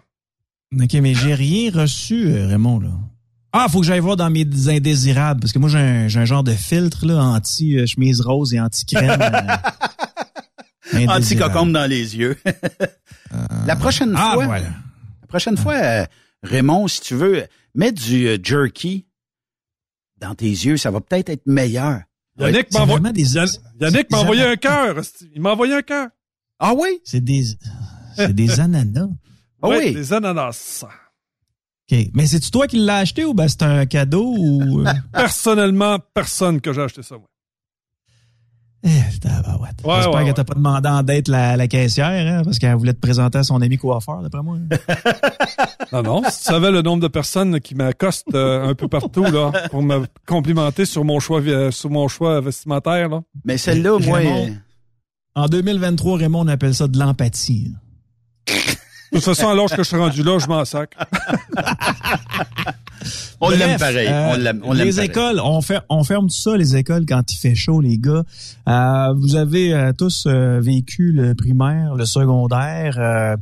OK, 0.74 0.94
mais 0.96 1.14
j'ai 1.14 1.36
rien 1.36 1.70
reçu, 1.72 2.28
euh, 2.32 2.48
Raymond, 2.48 2.80
là. 2.80 2.90
Ah, 3.54 3.68
faut 3.70 3.82
que 3.82 3.86
j'aille 3.86 4.00
voir 4.00 4.16
dans 4.18 4.30
mes 4.32 4.48
indésirables, 4.70 5.42
parce 5.42 5.52
que 5.54 5.60
moi, 5.60 5.70
j'ai 5.70 5.78
un, 5.78 6.08
j'ai 6.08 6.20
un 6.20 6.26
genre 6.26 6.44
de 6.44 6.54
filtre, 6.54 7.06
là, 7.06 7.22
anti-chemise 7.22 8.22
rose 8.22 8.54
et 8.56 8.60
anti-crème. 8.60 9.22
euh, 9.22 9.22
indésirable. 10.94 11.12
Anti-cocombe 11.22 11.72
dans 11.74 11.88
les 11.90 12.18
yeux. 12.18 12.38
la 13.68 13.76
prochaine 13.76 14.14
Ah, 14.18 14.32
fois, 14.34 14.46
voilà. 14.46 14.66
la 15.22 15.28
prochaine 15.28 15.58
fois, 15.58 15.76
euh, 15.76 16.06
Raymond, 16.44 16.88
si 16.88 17.02
tu 17.02 17.14
veux, 17.16 17.44
mets 17.76 17.92
du 17.92 18.28
euh, 18.28 18.38
jerky 18.42 19.08
dans 20.18 20.36
tes 20.36 20.50
yeux, 20.50 20.78
ça 20.78 20.92
va 20.92 21.02
peut-être 21.02 21.30
être 21.30 21.46
meilleur. 21.48 22.02
Yannick 22.40 22.72
m'a 22.74 22.82
envoyé, 22.82 23.12
des- 23.14 23.22
Yannick 23.80 24.10
m'a 24.12 24.18
des 24.18 24.24
envoyé 24.24 24.44
un 24.44 24.56
cœur. 24.56 25.02
Il 25.34 25.42
m'a 25.42 25.52
envoyé 25.52 25.74
un 25.76 25.82
cœur. 25.82 26.10
Ah 26.60 26.74
oui? 26.76 27.00
C'est 27.04 27.24
des, 27.24 27.44
c'est 28.16 28.34
des 28.34 28.60
ananas. 28.60 29.10
Ah 29.62 29.68
Ouais, 29.70 29.78
oui. 29.88 29.94
Des 29.94 30.14
ananas. 30.14 30.84
OK. 31.92 31.98
Mais 32.14 32.26
c'est-tu 32.28 32.52
toi 32.52 32.68
qui 32.68 32.78
l'as 32.78 32.98
acheté 32.98 33.26
ou 33.26 33.34
ben 33.34 33.48
c'est 33.48 33.64
un 33.64 33.86
cadeau 33.86 34.36
ou... 34.38 34.82
euh? 34.88 34.94
Personnellement, 35.12 36.00
personne 36.14 36.62
que 36.62 36.72
j'ai 36.72 36.82
acheté 36.82 37.04
ça, 37.04 37.18
moi. 37.18 37.28
Eh. 38.84 38.88
Ouais, 38.88 38.94
J'espère 39.12 40.12
ouais, 40.14 40.22
que 40.22 40.26
ouais. 40.26 40.34
t'as 40.34 40.44
pas 40.44 40.56
demandé 40.56 40.90
en 40.90 41.04
dette 41.04 41.28
la, 41.28 41.56
la 41.56 41.68
caissière, 41.68 42.08
hein, 42.40 42.42
parce 42.44 42.58
qu'elle 42.58 42.74
voulait 42.76 42.94
te 42.94 43.00
présenter 43.00 43.38
à 43.38 43.44
son 43.44 43.62
ami 43.62 43.78
coiffeur, 43.78 44.22
d'après 44.22 44.42
moi. 44.42 44.58
Non, 45.92 46.02
non. 46.04 46.24
Si 46.30 46.38
tu 46.40 46.44
savais 46.46 46.72
le 46.72 46.82
nombre 46.82 47.04
de 47.04 47.08
personnes 47.10 47.60
qui 47.60 47.76
m'accostent 47.76 48.34
euh, 48.34 48.70
un 48.70 48.74
peu 48.76 48.88
partout, 48.88 49.24
là, 49.26 49.52
pour 49.70 49.84
me 49.84 50.06
complimenter 50.26 50.86
sur 50.86 51.04
mon 51.04 51.20
choix, 51.20 51.42
vi- 51.42 51.70
sur 51.72 51.90
mon 51.90 52.08
choix 52.08 52.40
vestimentaire, 52.40 53.10
là. 53.10 53.22
Mais 53.44 53.58
celle-là, 53.58 54.00
moi, 54.00 54.18
Raymond. 54.20 54.48
euh, 54.48 54.52
En 55.36 55.48
2023, 55.48 56.18
Raymond, 56.20 56.40
on 56.46 56.48
appelle 56.48 56.74
ça 56.74 56.88
de 56.88 56.98
l'empathie. 56.98 57.74
De 58.48 59.18
toute 59.18 59.24
façon, 59.26 59.50
alors 59.50 59.70
que 59.70 59.76
je 59.84 59.88
suis 59.90 59.98
rendu 59.98 60.24
là, 60.24 60.40
je 60.40 60.48
m'en 60.48 60.64
sac. 60.64 60.96
on 63.40 63.50
l'aime 63.50 63.80
pareil. 63.80 64.08
euh, 64.08 64.30
on 64.34 64.38
l'aime, 64.38 64.62
on 64.64 64.74
l'aime 64.74 64.88
les 64.88 64.94
pareil. 64.94 65.10
écoles, 65.10 65.40
on, 65.44 65.62
fait, 65.62 65.80
on 65.90 66.04
ferme 66.04 66.28
tout 66.28 66.36
ça, 66.36 66.58
les 66.58 66.76
écoles, 66.76 67.06
quand 67.08 67.32
il 67.32 67.38
fait 67.38 67.56
chaud, 67.56 67.82
les 67.82 67.98
gars. 67.98 68.24
Euh, 68.68 69.14
vous 69.16 69.36
avez 69.36 69.74
euh, 69.74 69.92
tous 69.98 70.26
euh, 70.28 70.60
vécu 70.62 71.12
le 71.12 71.34
primaire, 71.36 71.96
le 71.96 72.06
secondaire 72.06 73.38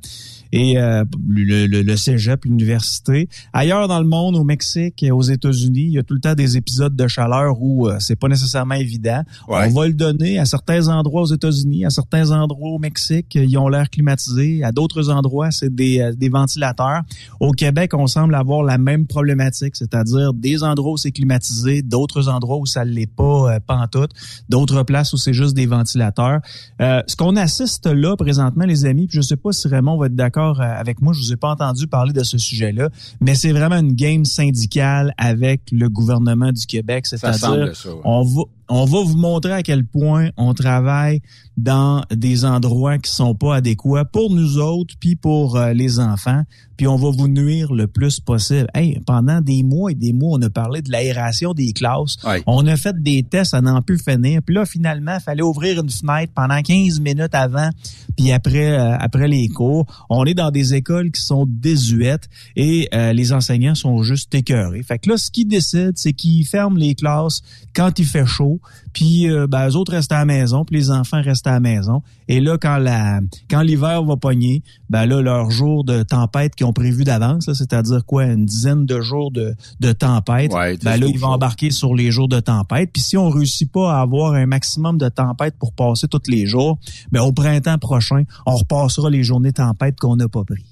et 0.52 0.78
euh, 0.78 1.04
le, 1.28 1.68
le, 1.68 1.82
le 1.82 1.98
cégep, 1.98 2.46
l'université. 2.46 3.30
Ailleurs 3.54 3.88
dans 3.88 4.00
le 4.00 4.08
monde, 4.08 4.36
au 4.36 4.44
Mexique 4.44 5.04
et 5.04 5.12
aux 5.12 5.22
États-Unis, 5.22 5.82
il 5.82 5.92
y 5.92 6.00
a 6.00 6.04
tout 6.04 6.14
le 6.14 6.20
temps 6.20 6.34
des 6.34 6.58
épisodes 6.58 6.96
de 6.96 7.08
chaleur 7.08 7.62
où 7.62 7.88
euh, 7.88 7.98
c'est 8.00 8.16
pas 8.16 8.28
nécessairement 8.28 8.76
évident. 8.76 9.24
Ouais. 9.48 9.68
On 9.70 9.80
va 9.80 9.88
le 9.88 9.94
donner 9.94 10.40
à 10.40 10.46
certains 10.46 10.88
endroits 10.88 11.22
aux 11.22 11.34
États-Unis, 11.34 11.86
à 11.86 11.90
certains 11.90 12.32
endroits 12.32 12.72
au 12.72 12.80
Mexique, 12.80 13.36
ils 13.36 13.58
ont 13.58 13.68
l'air 13.68 13.90
climatisés. 13.90 14.64
À 14.64 14.72
d'autres 14.72 15.10
endroits, 15.10 15.52
c'est 15.52 15.74
des, 15.74 16.00
euh, 16.00 16.14
des 16.14 16.30
ventilateurs. 16.30 17.02
Au 17.40 17.52
Québec, 17.52 17.94
on 17.94 18.08
semble 18.08 18.36
avoir 18.36 18.64
la 18.64 18.78
même 18.78 19.06
problématique, 19.06 19.76
c'est-à-dire 19.76 20.34
des 20.34 20.64
endroits 20.64 20.94
où 20.94 20.98
c'est 20.98 21.12
climatisé, 21.12 21.82
d'autres 21.82 22.30
endroits 22.30 22.58
où 22.58 22.66
ça 22.66 22.84
l'est 22.84 23.12
pas 23.12 23.56
euh, 23.56 23.60
pantoute, 23.66 24.12
d'autres 24.50 24.84
places 24.84 25.14
où 25.14 25.18
c'est 25.18 25.34
juste 25.34 25.56
des 25.56 25.66
ventilateurs. 25.66 26.40
Euh, 26.82 27.02
ce 27.08 27.16
qu'on 27.16 27.36
assiste 27.36 27.88
là 27.88 28.16
présentement, 28.16 28.66
les 28.66 28.86
amis, 28.86 29.08
puis 29.08 29.18
je 29.18 29.22
sais 29.22 29.36
pas 29.36 29.52
si 29.52 29.68
Raymond 29.68 29.98
va 29.98 30.08
être 30.08 30.16
d'accord 30.16 30.39
euh, 30.40 30.64
avec 30.64 31.02
moi, 31.02 31.14
je 31.14 31.20
vous 31.20 31.34
ai 31.34 31.38
pas 31.38 31.50
entendu 31.50 31.88
parler 31.88 32.14
de 32.14 32.24
ce 32.24 32.38
sujet-là, 32.38 32.90
mais 33.22 33.36
c'est 33.36 33.52
vraiment 33.52 33.78
une 33.78 33.94
game 33.94 34.26
syndicale 34.26 35.14
avec 35.18 35.62
le 35.72 35.90
gouvernement 35.90 36.52
du 36.52 36.66
Québec, 36.66 37.06
c'est-à-dire 37.06 37.40
semble 37.40 37.76
ça. 37.76 37.90
ouais. 37.90 38.02
on 38.04 38.24
va 38.24 38.42
on 38.70 38.86
va 38.86 39.04
vous 39.04 39.18
montrer 39.18 39.52
à 39.52 39.64
quel 39.64 39.86
point 39.86 40.30
on 40.38 40.54
travaille 40.54 41.22
dans 41.58 42.04
des 42.12 42.46
endroits 42.46 42.98
qui 42.98 43.12
sont 43.12 43.36
pas 43.36 43.56
adéquats 43.56 44.06
pour 44.06 44.32
nous 44.32 44.58
autres 44.58 44.96
puis 45.00 45.16
pour 45.16 45.58
euh, 45.58 45.74
les 45.74 46.00
enfants 46.00 46.44
puis 46.80 46.88
on 46.88 46.96
va 46.96 47.10
vous 47.12 47.28
nuire 47.28 47.74
le 47.74 47.88
plus 47.88 48.22
possible. 48.22 48.70
Hey, 48.74 49.02
pendant 49.06 49.42
des 49.42 49.64
mois 49.64 49.92
et 49.92 49.96
des 49.96 50.14
mois, 50.14 50.38
on 50.40 50.42
a 50.42 50.50
parlé 50.50 50.82
de 50.82 50.90
l'aération 50.90 51.54
des 51.54 51.74
classes. 51.74 52.16
On 52.48 52.66
a 52.68 52.78
fait 52.78 52.96
des 53.04 53.22
tests 53.22 53.54
à 53.54 53.60
n'en 53.60 53.82
plus 53.82 54.00
finir. 54.02 54.42
Puis 54.42 54.56
là, 54.56 54.66
finalement, 54.66 55.16
il 55.16 55.22
fallait 55.22 55.42
ouvrir 55.42 55.82
une 55.82 55.90
fenêtre 55.90 56.32
pendant 56.34 56.62
15 56.62 57.02
minutes 57.02 57.36
avant 57.36 57.70
puis 58.16 58.32
après 58.32 58.80
euh, 58.80 58.98
après 58.98 59.28
les 59.28 59.50
cours. 59.50 59.86
On 60.10 60.24
est 60.24 60.34
dans 60.34 60.52
des 60.52 60.74
écoles 60.74 61.12
qui 61.12 61.22
sont 61.22 61.46
désuètes 61.50 62.30
et 62.56 62.88
euh, 62.94 63.12
les 63.12 63.34
enseignants 63.34 63.76
sont 63.76 64.02
juste 64.02 64.34
écœurés. 64.34 64.84
Fait 64.84 65.00
que 65.00 65.10
là, 65.10 65.18
ce 65.18 65.30
qu'ils 65.32 65.50
décident, 65.50 65.92
c'est 65.96 66.14
qu'ils 66.14 66.46
ferment 66.46 66.78
les 66.78 66.96
classes 66.96 67.42
quand 67.76 68.00
il 68.00 68.06
fait 68.06 68.26
chaud, 68.26 68.59
puis 68.94 69.30
euh, 69.30 69.48
ben, 69.48 69.70
eux 69.70 69.76
autres 69.76 69.92
restent 69.92 70.12
à 70.12 70.20
la 70.20 70.26
maison, 70.26 70.66
puis 70.66 70.76
les 70.78 70.92
enfants 70.92 71.22
restent 71.22 71.48
à 71.48 71.52
la 71.52 71.60
maison. 71.60 72.02
Et 72.28 72.40
là, 72.40 72.58
quand 72.58 72.78
la 72.78 73.22
quand 73.50 73.62
l'hiver 73.62 74.04
va 74.04 74.18
pogner, 74.18 74.64
ben 74.90 75.06
là, 75.06 75.22
leur 75.22 75.50
jour 75.52 75.84
de 75.84 76.04
tempête 76.04 76.56
qu'ils 76.56 76.66
ont 76.66 76.74
prévu 76.74 77.04
d'avance, 77.04 77.48
là, 77.48 77.54
c'est-à-dire 77.54 78.06
quoi, 78.06 78.26
une 78.26 78.46
dizaine 78.46 78.86
de 78.86 79.02
jours 79.02 79.32
de, 79.32 79.56
de 79.80 79.92
tempête, 79.92 80.54
Ouais, 80.54 80.78
ben 80.78 80.98
là, 80.98 81.08
ils 81.08 81.20
vont 81.20 81.30
embarquer 81.30 81.72
sur 81.72 81.96
les 81.96 82.12
jours 82.12 82.28
de 82.28 82.40
tempête. 82.40 82.92
Puis 82.94 83.02
si 83.02 83.18
on 83.18 83.30
réussit 83.30 83.72
pas 83.72 83.94
à 83.98 84.02
avoir 84.02 84.34
un 84.34 84.46
maximum 84.46 84.98
de 84.98 85.10
tempête 85.10 85.56
pour 85.60 85.74
passer 85.74 86.08
tous 86.08 86.22
les 86.28 86.46
jours, 86.46 86.80
ben 87.12 87.22
au 87.22 87.32
printemps 87.32 87.78
prochain, 87.78 88.24
on 88.46 88.56
repassera 88.56 89.10
les 89.10 89.24
journées 89.24 89.54
tempête 89.54 90.00
qu'on 90.00 90.16
n'a 90.16 90.28
pas 90.28 90.44
pris. 90.44 90.66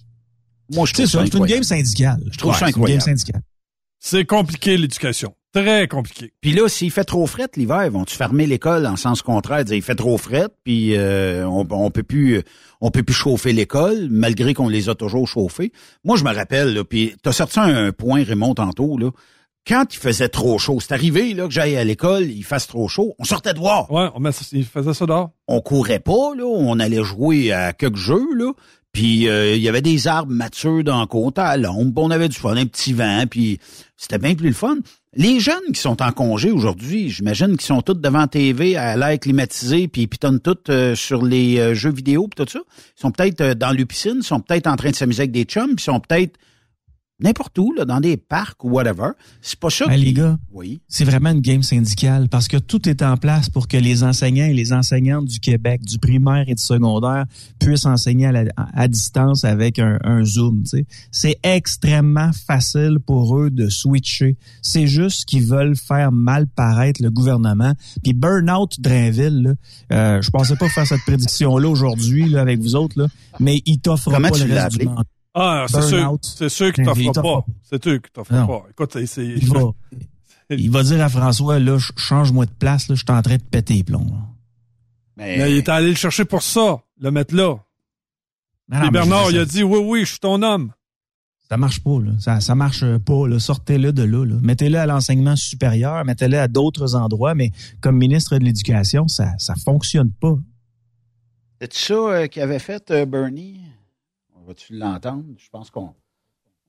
Moi, 0.73 0.85
je 0.85 0.91
C'est 0.95 1.03
trouve 1.03 1.05
ça, 1.11 1.19
ça 1.19 1.26
c'est 1.31 1.38
une 1.38 1.45
game 1.45 1.64
syndicale. 1.64 2.22
Je 2.31 2.38
trouve 2.38 2.53
ça 2.53 2.65
une 2.68 2.72
game 2.72 2.81
incroyable. 2.81 3.01
syndicale. 3.01 3.41
C'est 3.99 4.26
compliqué, 4.26 4.77
l'éducation. 4.77 5.34
Très 5.53 5.88
compliqué. 5.88 6.34
Puis 6.41 6.52
là, 6.52 6.68
s'il 6.68 6.91
fait 6.91 7.03
trop 7.06 7.26
fret 7.26 7.48
l'hiver, 7.56 7.90
vont-tu 7.90 8.15
fermer 8.15 8.45
l'école 8.45 8.86
en 8.86 8.95
sens 8.95 9.22
contraire, 9.22 9.64
dire 9.65 9.76
il 9.76 9.82
fait 9.82 9.95
trop 9.95 10.18
fret, 10.18 10.48
puis 10.64 10.95
euh, 10.95 11.48
on, 11.48 11.65
on 11.72 11.90
peut 11.90 12.03
plus 12.03 12.44
on 12.82 12.91
peut 12.91 13.02
plus 13.02 13.15
chauffer 13.15 13.53
l'école, 13.53 14.07
malgré 14.11 14.53
qu'on 14.53 14.68
les 14.69 14.90
a 14.90 14.94
toujours 14.95 15.28
chauffés. 15.28 15.72
Moi, 16.03 16.15
je 16.18 16.24
me 16.24 16.34
rappelle, 16.34 16.74
là, 16.76 16.84
puis 16.84 17.15
t'as 17.24 17.32
sorti 17.32 17.60
un 17.60 17.91
point, 17.91 18.24
Raymond, 18.24 18.53
tantôt, 18.56 18.98
là. 18.98 19.10
Quand 19.65 19.94
il 19.94 19.98
faisait 19.98 20.30
trop 20.30 20.57
chaud, 20.60 20.80
c'est 20.80 20.94
arrivé 20.94 21.34
là, 21.34 21.45
que 21.45 21.52
j'aille 21.53 21.76
à 21.76 21.84
l'école, 21.84 22.24
il 22.24 22.44
fasse 22.44 22.68
trop 22.68 22.88
chaud, 22.88 23.15
on 23.19 23.26
sortait 23.26 23.53
de 23.53 23.60
voir. 23.60 23.91
Ouais, 23.91 24.07
on 24.15 24.19
met 24.22 24.32
ça- 24.32 24.45
il 24.53 24.64
faisait 24.64 24.94
ça 24.94 25.06
dehors. 25.06 25.32
On 25.48 25.60
courait 25.60 25.99
pas, 25.99 26.36
là, 26.38 26.45
on 26.45 26.80
allait 26.80 27.03
jouer 27.03 27.52
à 27.52 27.74
quelques 27.74 27.98
jeux, 27.98 28.28
là. 28.36 28.52
Puis 28.98 29.30
euh, 29.30 29.56
il 29.56 29.61
y 29.61 29.69
avait 29.69 29.84
des 29.84 30.07
arbres 30.07 30.32
matures 30.32 30.84
dans 30.84 31.02
le 31.02 31.06
côté 31.06 31.40
à 31.40 31.56
l'ombre, 31.56 32.02
on 32.02 32.10
avait 32.10 32.30
du 32.30 32.36
fun, 32.36 32.56
un 32.57 32.65
petit 32.65 32.94
vent, 32.94 33.26
puis 33.30 33.60
c'était 33.95 34.18
bien 34.18 34.34
plus 34.34 34.48
le 34.48 34.56
fun. 34.56 34.78
Les 35.14 35.40
jeunes 35.40 35.72
qui 35.72 35.80
sont 35.80 36.02
en 36.02 36.11
congé 36.11 36.49
aujourd'hui, 36.49 37.11
j'imagine 37.11 37.57
qu'ils 37.57 37.68
sont 37.68 37.84
tous 37.84 37.94
devant 37.94 38.26
TV 38.26 38.76
à 38.76 38.98
l'air 38.98 39.19
climatisé, 39.19 39.88
puis 39.88 40.02
ils 40.02 40.07
pitonnent 40.07 40.40
tous 40.40 40.57
euh, 40.69 40.95
sur 40.95 41.24
les 41.24 41.60
euh, 41.60 41.76
jeux 41.76 41.91
vidéo 41.91 42.28
puis 42.28 42.44
tout 42.44 42.52
ça. 42.52 42.57
Ils 42.98 43.02
sont 43.02 43.11
peut-être 43.11 43.41
euh, 43.41 43.53
dans 43.53 43.69
le 43.69 43.86
piscine, 43.86 44.15
ils 44.22 44.24
sont 44.24 44.40
peut-être 44.40 44.65
en 44.65 44.76
train 44.76 44.90
de 44.90 44.95
s'amuser 44.95 45.22
avec 45.22 45.32
des 45.32 45.44
chums, 45.44 45.76
puis 45.76 45.84
ils 45.84 45.91
sont 45.91 45.99
peut-être 45.99 46.40
n'importe 47.19 47.57
où, 47.57 47.73
là, 47.73 47.85
dans 47.85 47.99
des 47.99 48.15
parcs 48.18 48.64
ou 48.64 48.69
whatever. 48.69 49.10
C'est 49.41 49.60
pas 49.60 49.69
ça. 49.69 49.88
Ben, 49.88 49.99
les 49.99 50.14
gars, 50.14 50.38
Oui. 50.52 50.81
c'est 50.88 51.03
vraiment 51.06 51.31
une 51.31 51.41
game 51.41 51.64
syndicale 51.64 52.30
parce 52.30 52.48
que 52.48 52.57
tout 52.57 52.88
est 52.88 53.02
en 53.02 53.18
place 53.18 53.49
pour 53.49 53.68
que 53.68 53.77
les 53.77 54.03
enseignants 54.03 54.45
et 54.45 54.53
les 54.53 54.72
enseignantes 54.73 55.26
du 55.26 55.39
Québec, 55.39 55.81
du 55.84 55.98
primaire 55.99 56.45
et 56.48 56.53
du 56.56 56.61
secondaire, 56.61 57.26
puissent 57.60 57.85
enseigner 57.85 58.27
à, 58.27 58.31
la- 58.31 58.52
à 58.73 58.88
distance 58.88 59.44
avec 59.45 59.80
un, 59.80 59.98
un 60.03 60.23
Zoom. 60.23 60.64
tu 60.64 60.69
sais. 60.69 60.85
C'est 61.11 61.39
extrêmement 61.44 62.31
facile 62.34 62.99
pour 63.06 63.38
eux 63.39 63.49
de 63.49 63.68
switcher. 63.69 64.38
C'est 64.61 64.88
juste 64.88 65.26
qu'ils 65.26 65.44
veulent 65.45 65.76
faire 65.76 66.11
mal 66.11 66.48
paraître 66.48 67.02
le 67.02 67.10
gouvernement. 67.10 67.73
Puis 68.03 68.14
Burnout 68.14 68.80
Drainville, 68.80 69.41
là, 69.41 69.53
euh, 70.18 70.22
je 70.22 70.30
pensais 70.30 70.56
pas 70.56 70.69
faire 70.69 70.85
cette 70.85 71.02
prédiction-là 71.02 71.68
aujourd'hui 71.68 72.30
là, 72.30 72.41
avec 72.41 72.60
vous 72.60 72.76
autres, 72.76 72.99
là, 73.02 73.07
mais 73.39 73.61
il 73.65 73.80
t'offre 73.80 74.11
pas 74.11 74.19
le 74.19 74.53
reste 74.53 74.77
du 74.80 74.85
mandat. 74.85 75.03
Ah, 75.39 75.65
c'est 75.69 75.81
sûr, 75.84 76.18
c'est 76.22 76.49
sûr 76.49 76.73
qu'il 76.73 76.84
Il 76.97 77.11
t'offre 77.11 77.22
pas. 77.22 77.45
C'est 77.64 77.84
sûr 77.84 78.01
qu'il 78.01 78.11
t'offre 78.11 78.34
pas. 78.47 78.64
Écoute, 78.72 79.05
c'est-. 79.05 79.26
Il 79.26 79.47
va, 79.47 79.59
il 80.49 80.72
va 80.72 80.84
dire 80.84 81.03
à 81.03 81.09
François, 81.09 81.59
là, 81.59 81.80
ch- 81.80 81.91
change-moi 81.97 82.45
de 82.45 82.51
place, 82.51 82.88
là, 82.89 82.95
je 82.95 83.03
suis 83.03 83.11
en 83.11 83.22
train 83.22 83.38
de 83.38 83.43
péter 83.43 83.76
les 83.76 83.84
plombs. 83.84 84.07
Mais 85.15 85.51
il 85.51 85.57
est 85.57 85.69
allé 85.69 85.89
le 85.89 85.95
chercher 85.95 86.26
pour 86.26 86.43
ça, 86.43 86.77
le 86.99 87.11
mettre 87.11 87.35
là. 87.35 87.55
Non, 88.69 88.88
Bernard, 88.89 89.31
il 89.31 89.39
a 89.39 89.45
dit, 89.45 89.64
oui, 89.64 89.80
oui, 89.81 89.99
je 90.01 90.11
suis 90.11 90.19
ton 90.19 90.41
homme. 90.41 90.72
Ça 91.49 91.55
marche 91.55 91.81
pas, 91.81 91.99
là. 92.01 92.11
Ça, 92.19 92.41
ça 92.41 92.55
marche 92.55 92.84
pas, 92.97 93.27
là. 93.27 93.39
Sortez-le 93.39 93.93
de 93.93 94.03
là, 94.03 94.26
là. 94.26 94.35
Mettez-le 94.41 94.77
à 94.77 94.85
l'enseignement 94.85 95.35
supérieur, 95.38 96.03
mettez-le 96.03 96.38
à 96.38 96.47
d'autres 96.49 96.95
endroits, 96.95 97.34
mais 97.35 97.51
comme 97.80 97.97
ministre 97.97 98.38
de 98.38 98.43
l'Éducation, 98.43 99.07
ça, 99.07 99.31
ça 99.38 99.55
fonctionne 99.55 100.11
pas. 100.11 100.35
C'est 101.61 101.73
ça 101.73 101.93
euh, 101.93 102.27
qu'avait 102.27 102.59
fait 102.59 102.91
euh, 102.91 103.05
Bernie? 103.05 103.61
Va-tu 104.48 104.74
l'entendre? 104.74 105.26
Je 105.38 105.49
pense 105.52 105.69
qu'on 105.69 105.94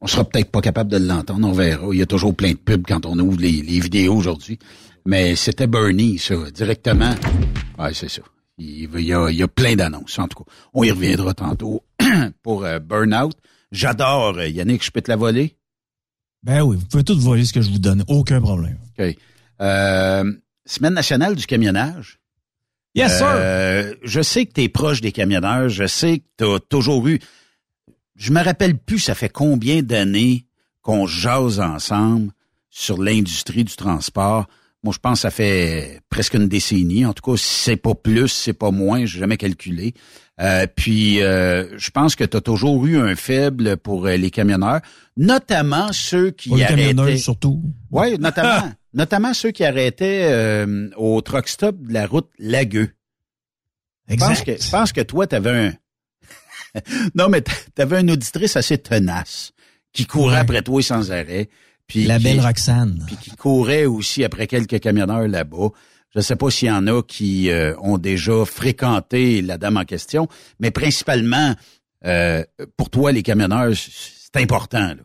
on 0.00 0.06
sera 0.06 0.24
peut-être 0.24 0.50
pas 0.50 0.60
capable 0.60 0.90
de 0.90 0.96
l'entendre, 0.96 1.46
on 1.46 1.52
verra. 1.52 1.86
Il 1.92 1.98
y 1.98 2.02
a 2.02 2.06
toujours 2.06 2.34
plein 2.34 2.50
de 2.52 2.56
pubs 2.56 2.84
quand 2.86 3.06
on 3.06 3.18
ouvre 3.18 3.40
les, 3.40 3.62
les 3.62 3.80
vidéos 3.80 4.14
aujourd'hui. 4.16 4.58
Mais 5.06 5.36
c'était 5.36 5.66
Bernie, 5.68 6.18
ça, 6.18 6.50
directement. 6.50 7.14
Ouais, 7.78 7.94
c'est 7.94 8.08
ça. 8.08 8.22
Il, 8.58 8.88
il 8.94 9.00
y, 9.00 9.12
a, 9.12 9.28
il 9.30 9.36
y 9.36 9.42
a 9.42 9.48
plein 9.48 9.76
d'annonces, 9.76 10.18
en 10.18 10.26
tout 10.26 10.42
cas. 10.42 10.50
On 10.74 10.82
y 10.82 10.90
reviendra 10.90 11.34
tantôt 11.34 11.84
pour 12.42 12.64
euh, 12.64 12.80
Burnout. 12.80 13.36
J'adore, 13.70 14.38
euh, 14.38 14.48
Yannick, 14.48 14.84
je 14.84 14.90
peux 14.90 15.00
te 15.00 15.10
la 15.10 15.16
voler? 15.16 15.56
Ben 16.42 16.62
oui, 16.62 16.76
vous 16.76 16.86
pouvez 16.86 17.04
tout 17.04 17.18
voler 17.18 17.44
ce 17.44 17.52
que 17.52 17.62
je 17.62 17.70
vous 17.70 17.78
donne. 17.78 18.04
Aucun 18.08 18.40
problème. 18.40 18.78
OK. 18.98 19.16
Euh, 19.60 20.32
Semaine 20.66 20.94
nationale 20.94 21.34
du 21.36 21.46
camionnage. 21.46 22.18
Yes, 22.94 23.18
sir. 23.18 23.26
Euh, 23.30 23.94
je 24.02 24.20
sais 24.20 24.46
que 24.46 24.52
tu 24.52 24.62
es 24.62 24.68
proche 24.68 25.00
des 25.00 25.12
camionneurs. 25.12 25.68
Je 25.68 25.86
sais 25.86 26.18
que 26.18 26.24
tu 26.38 26.44
as 26.44 26.60
toujours 26.60 27.06
eu. 27.06 27.20
Je 28.18 28.32
me 28.32 28.42
rappelle 28.42 28.76
plus, 28.76 28.98
ça 28.98 29.14
fait 29.14 29.28
combien 29.28 29.80
d'années 29.82 30.44
qu'on 30.82 31.06
jase 31.06 31.60
ensemble 31.60 32.32
sur 32.68 33.00
l'industrie 33.00 33.62
du 33.62 33.76
transport. 33.76 34.48
Moi, 34.82 34.92
je 34.92 34.98
pense 34.98 35.18
que 35.18 35.22
ça 35.22 35.30
fait 35.30 36.00
presque 36.10 36.34
une 36.34 36.48
décennie. 36.48 37.06
En 37.06 37.12
tout 37.12 37.22
cas, 37.22 37.36
si 37.36 37.62
c'est 37.64 37.76
pas 37.76 37.94
plus, 37.94 38.28
c'est 38.28 38.52
pas 38.52 38.72
moins. 38.72 39.04
J'ai 39.06 39.20
jamais 39.20 39.36
calculé. 39.36 39.94
Euh, 40.40 40.66
puis, 40.74 41.22
euh, 41.22 41.78
je 41.78 41.90
pense 41.90 42.16
que 42.16 42.24
tu 42.24 42.36
as 42.36 42.40
toujours 42.40 42.84
eu 42.86 42.98
un 42.98 43.14
faible 43.14 43.76
pour 43.76 44.06
euh, 44.06 44.16
les 44.16 44.30
camionneurs, 44.30 44.80
notamment 45.16 45.92
ceux 45.92 46.30
qui 46.32 46.48
Pour 46.48 46.58
les 46.58 46.64
arrêtaient. 46.64 46.88
camionneuses, 46.94 47.22
surtout. 47.22 47.62
Oui, 47.90 48.16
notamment, 48.20 48.68
notamment 48.94 49.34
ceux 49.34 49.50
qui 49.52 49.64
arrêtaient 49.64 50.28
euh, 50.30 50.90
au 50.96 51.20
truck 51.22 51.48
stop 51.48 51.76
de 51.80 51.92
la 51.92 52.06
route 52.06 52.28
Lagueux. 52.38 52.90
Je 54.08 54.16
pense 54.16 54.30
Exact. 54.40 54.56
que, 54.58 54.62
je 54.64 54.70
pense 54.70 54.92
que 54.92 55.00
toi, 55.02 55.26
tu 55.26 55.34
avais 55.36 55.50
un... 55.50 55.72
non, 57.14 57.28
mais 57.28 57.42
tu 57.42 57.82
avais 57.82 58.00
une 58.00 58.10
auditrice 58.10 58.56
assez 58.56 58.78
tenace 58.78 59.52
qui 59.92 60.06
courait 60.06 60.34
Ouais. 60.34 60.40
après 60.40 60.62
toi 60.62 60.82
sans 60.82 61.10
arrêt. 61.10 61.48
Puis 61.86 62.04
La 62.04 62.18
qui- 62.18 62.24
belle 62.24 62.40
Roxane. 62.40 63.02
Puis 63.06 63.16
qui 63.16 63.30
courait 63.36 63.86
aussi 63.86 64.22
après 64.24 64.46
quelques 64.46 64.78
camionneurs 64.80 65.26
là-bas. 65.28 65.68
Je 66.14 66.18
ne 66.18 66.22
sais 66.22 66.36
pas 66.36 66.50
s'il 66.50 66.68
y 66.68 66.70
en 66.70 66.86
a 66.86 67.02
qui 67.02 67.50
euh, 67.50 67.74
ont 67.80 67.98
déjà 67.98 68.44
fréquenté 68.44 69.42
la 69.42 69.58
dame 69.58 69.76
en 69.76 69.84
question, 69.84 70.26
mais 70.60 70.70
principalement, 70.70 71.54
euh, 72.06 72.44
pour 72.76 72.90
toi, 72.90 73.12
les 73.12 73.22
camionneurs, 73.22 73.72
c'est 73.74 74.36
important. 74.42 74.88
Là. 74.88 74.96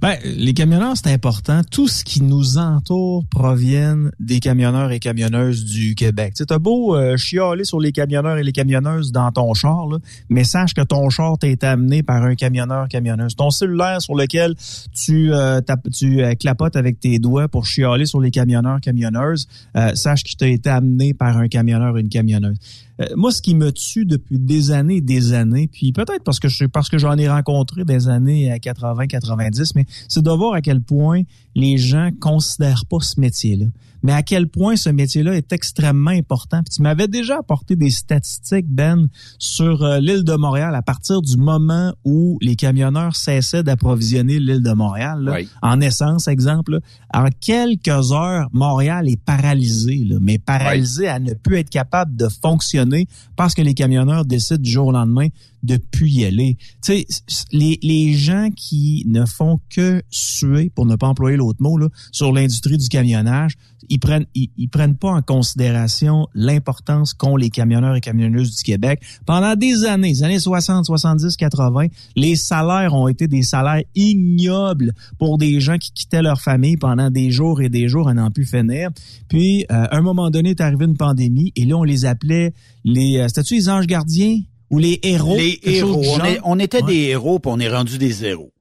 Ben, 0.00 0.18
les 0.24 0.52
camionneurs, 0.52 0.94
c'est 0.96 1.10
important. 1.10 1.62
Tout 1.70 1.88
ce 1.88 2.04
qui 2.04 2.22
nous 2.22 2.58
entoure 2.58 3.24
proviennent 3.30 4.10
des 4.20 4.40
camionneurs 4.40 4.92
et 4.92 5.00
camionneuses 5.00 5.64
du 5.64 5.94
Québec. 5.94 6.34
Tu 6.36 6.44
t'as 6.44 6.58
beau 6.58 6.94
euh, 6.94 7.16
chialer 7.16 7.64
sur 7.64 7.80
les 7.80 7.92
camionneurs 7.92 8.36
et 8.36 8.42
les 8.42 8.52
camionneuses 8.52 9.10
dans 9.10 9.32
ton 9.32 9.54
char, 9.54 9.88
mais 10.28 10.44
sache 10.44 10.74
que 10.74 10.82
ton 10.82 11.08
char 11.08 11.38
t'a 11.38 11.70
amené 11.70 12.02
par 12.02 12.22
un 12.22 12.34
camionneur, 12.34 12.88
camionneuse. 12.88 13.36
Ton 13.36 13.50
cellulaire 13.50 14.02
sur 14.02 14.14
lequel 14.14 14.54
tu, 14.94 15.32
euh, 15.32 15.60
tu 15.92 16.22
euh, 16.22 16.34
clapotes 16.34 16.76
avec 16.76 17.00
tes 17.00 17.18
doigts 17.18 17.48
pour 17.48 17.64
chialer 17.64 18.04
sur 18.04 18.20
les 18.20 18.30
camionneurs, 18.30 18.80
camionneuses, 18.82 19.48
euh, 19.76 19.94
sache 19.94 20.24
qu'il 20.24 20.36
t'a 20.36 20.48
été 20.48 20.68
amené 20.68 21.14
par 21.14 21.38
un 21.38 21.48
camionneur 21.48 21.96
une 21.96 22.10
camionneuse. 22.10 22.58
Euh, 23.00 23.06
moi, 23.16 23.30
ce 23.30 23.42
qui 23.42 23.54
me 23.54 23.72
tue 23.72 24.06
depuis 24.06 24.38
des 24.38 24.70
années 24.70 24.96
et 24.96 25.00
des 25.00 25.32
années, 25.32 25.68
puis 25.68 25.92
peut-être 25.92 26.24
parce 26.24 26.40
que 26.40 26.48
je 26.48 26.64
parce 26.66 26.88
que 26.88 26.98
j'en 26.98 27.16
ai 27.16 27.28
rencontré 27.28 27.84
des 27.84 28.08
années 28.08 28.50
à 28.50 28.58
80, 28.58 29.06
90, 29.06 29.74
mais 29.74 29.84
c'est 30.08 30.22
de 30.22 30.30
voir 30.30 30.54
à 30.54 30.62
quel 30.62 30.80
point 30.80 31.22
les 31.56 31.78
gens 31.78 32.10
considèrent 32.20 32.84
pas 32.88 33.00
ce 33.00 33.18
métier-là. 33.18 33.66
Mais 34.02 34.12
à 34.12 34.22
quel 34.22 34.46
point 34.46 34.76
ce 34.76 34.88
métier-là 34.90 35.34
est 35.34 35.52
extrêmement 35.52 36.10
important? 36.12 36.60
Puis 36.62 36.76
tu 36.76 36.82
m'avais 36.82 37.08
déjà 37.08 37.38
apporté 37.38 37.74
des 37.74 37.90
statistiques, 37.90 38.66
Ben, 38.68 39.08
sur 39.38 39.82
euh, 39.82 39.98
l'île 39.98 40.22
de 40.22 40.34
Montréal 40.34 40.74
à 40.76 40.82
partir 40.82 41.22
du 41.22 41.36
moment 41.38 41.92
où 42.04 42.38
les 42.40 42.54
camionneurs 42.54 43.16
cessaient 43.16 43.64
d'approvisionner 43.64 44.38
l'île 44.38 44.62
de 44.62 44.72
Montréal, 44.72 45.22
là, 45.24 45.32
Oui. 45.36 45.48
en 45.62 45.80
essence, 45.80 46.28
exemple. 46.28 46.72
là. 46.72 46.80
En 47.14 47.28
quelques 47.40 48.12
heures, 48.12 48.48
Montréal 48.52 49.08
est 49.08 49.20
paralysé, 49.20 50.04
là, 50.04 50.18
mais 50.20 50.38
paralysé 50.38 51.08
à 51.08 51.18
ne 51.18 51.32
plus 51.32 51.56
être 51.56 51.70
capable 51.70 52.14
de 52.14 52.28
fonctionner 52.28 53.08
parce 53.34 53.54
que 53.54 53.62
les 53.62 53.74
camionneurs 53.74 54.24
décident 54.26 54.60
du 54.62 54.70
jour 54.70 54.88
au 54.88 54.92
lendemain 54.92 55.28
de 55.62 55.78
plus 55.78 56.10
y 56.10 56.24
aller. 56.24 56.56
Tu 56.84 57.04
sais, 57.06 57.06
les 57.52 58.12
gens 58.14 58.50
qui 58.54 59.04
ne 59.08 59.24
font 59.24 59.58
que 59.68 60.00
suer, 60.10 60.70
pour 60.70 60.86
ne 60.86 60.94
pas 60.94 61.08
employer 61.08 61.36
l'autre 61.46 61.62
mot, 61.62 61.78
là, 61.78 61.88
sur 62.12 62.32
l'industrie 62.32 62.76
du 62.76 62.88
camionnage, 62.88 63.54
ils 63.88 63.98
prennent, 64.00 64.26
ils, 64.34 64.50
ils 64.56 64.68
prennent 64.68 64.96
pas 64.96 65.10
en 65.10 65.22
considération 65.22 66.26
l'importance 66.34 67.14
qu'ont 67.14 67.36
les 67.36 67.50
camionneurs 67.50 67.94
et 67.94 68.00
camionneuses 68.00 68.56
du 68.56 68.62
Québec. 68.64 69.00
Pendant 69.26 69.54
des 69.54 69.84
années, 69.84 70.08
les 70.08 70.22
années 70.24 70.40
60, 70.40 70.84
70, 70.86 71.36
80, 71.36 71.86
les 72.16 72.34
salaires 72.36 72.94
ont 72.94 73.06
été 73.08 73.28
des 73.28 73.42
salaires 73.42 73.82
ignobles 73.94 74.92
pour 75.18 75.38
des 75.38 75.60
gens 75.60 75.78
qui 75.78 75.92
quittaient 75.92 76.22
leur 76.22 76.40
famille 76.40 76.76
pendant 76.76 77.10
des 77.10 77.30
jours 77.30 77.60
et 77.62 77.68
des 77.68 77.88
jours 77.88 78.08
à 78.08 78.14
n'en 78.14 78.30
plus 78.30 78.44
finir. 78.46 78.90
Puis, 79.28 79.62
euh, 79.70 79.86
à 79.90 79.96
un 79.96 80.00
moment 80.02 80.30
donné, 80.30 80.50
est 80.50 80.60
arrivé 80.60 80.84
une 80.84 80.96
pandémie 80.96 81.52
et 81.56 81.64
là, 81.64 81.76
on 81.76 81.84
les 81.84 82.04
appelait 82.06 82.52
les, 82.84 83.18
euh, 83.18 83.28
c'était-tu 83.28 83.54
les 83.54 83.68
anges 83.68 83.86
gardiens 83.86 84.40
ou 84.70 84.78
les 84.78 84.98
héros? 85.02 85.36
Les 85.36 85.60
héros. 85.62 86.02
On, 86.20 86.24
est- 86.24 86.40
on 86.44 86.58
était 86.58 86.82
Ouais. 86.82 86.92
des 86.92 87.00
héros, 87.10 87.38
puis 87.38 87.50
on 87.54 87.58
est 87.60 87.68
rendu 87.68 87.98
des 87.98 88.10
zéros. 88.10 88.52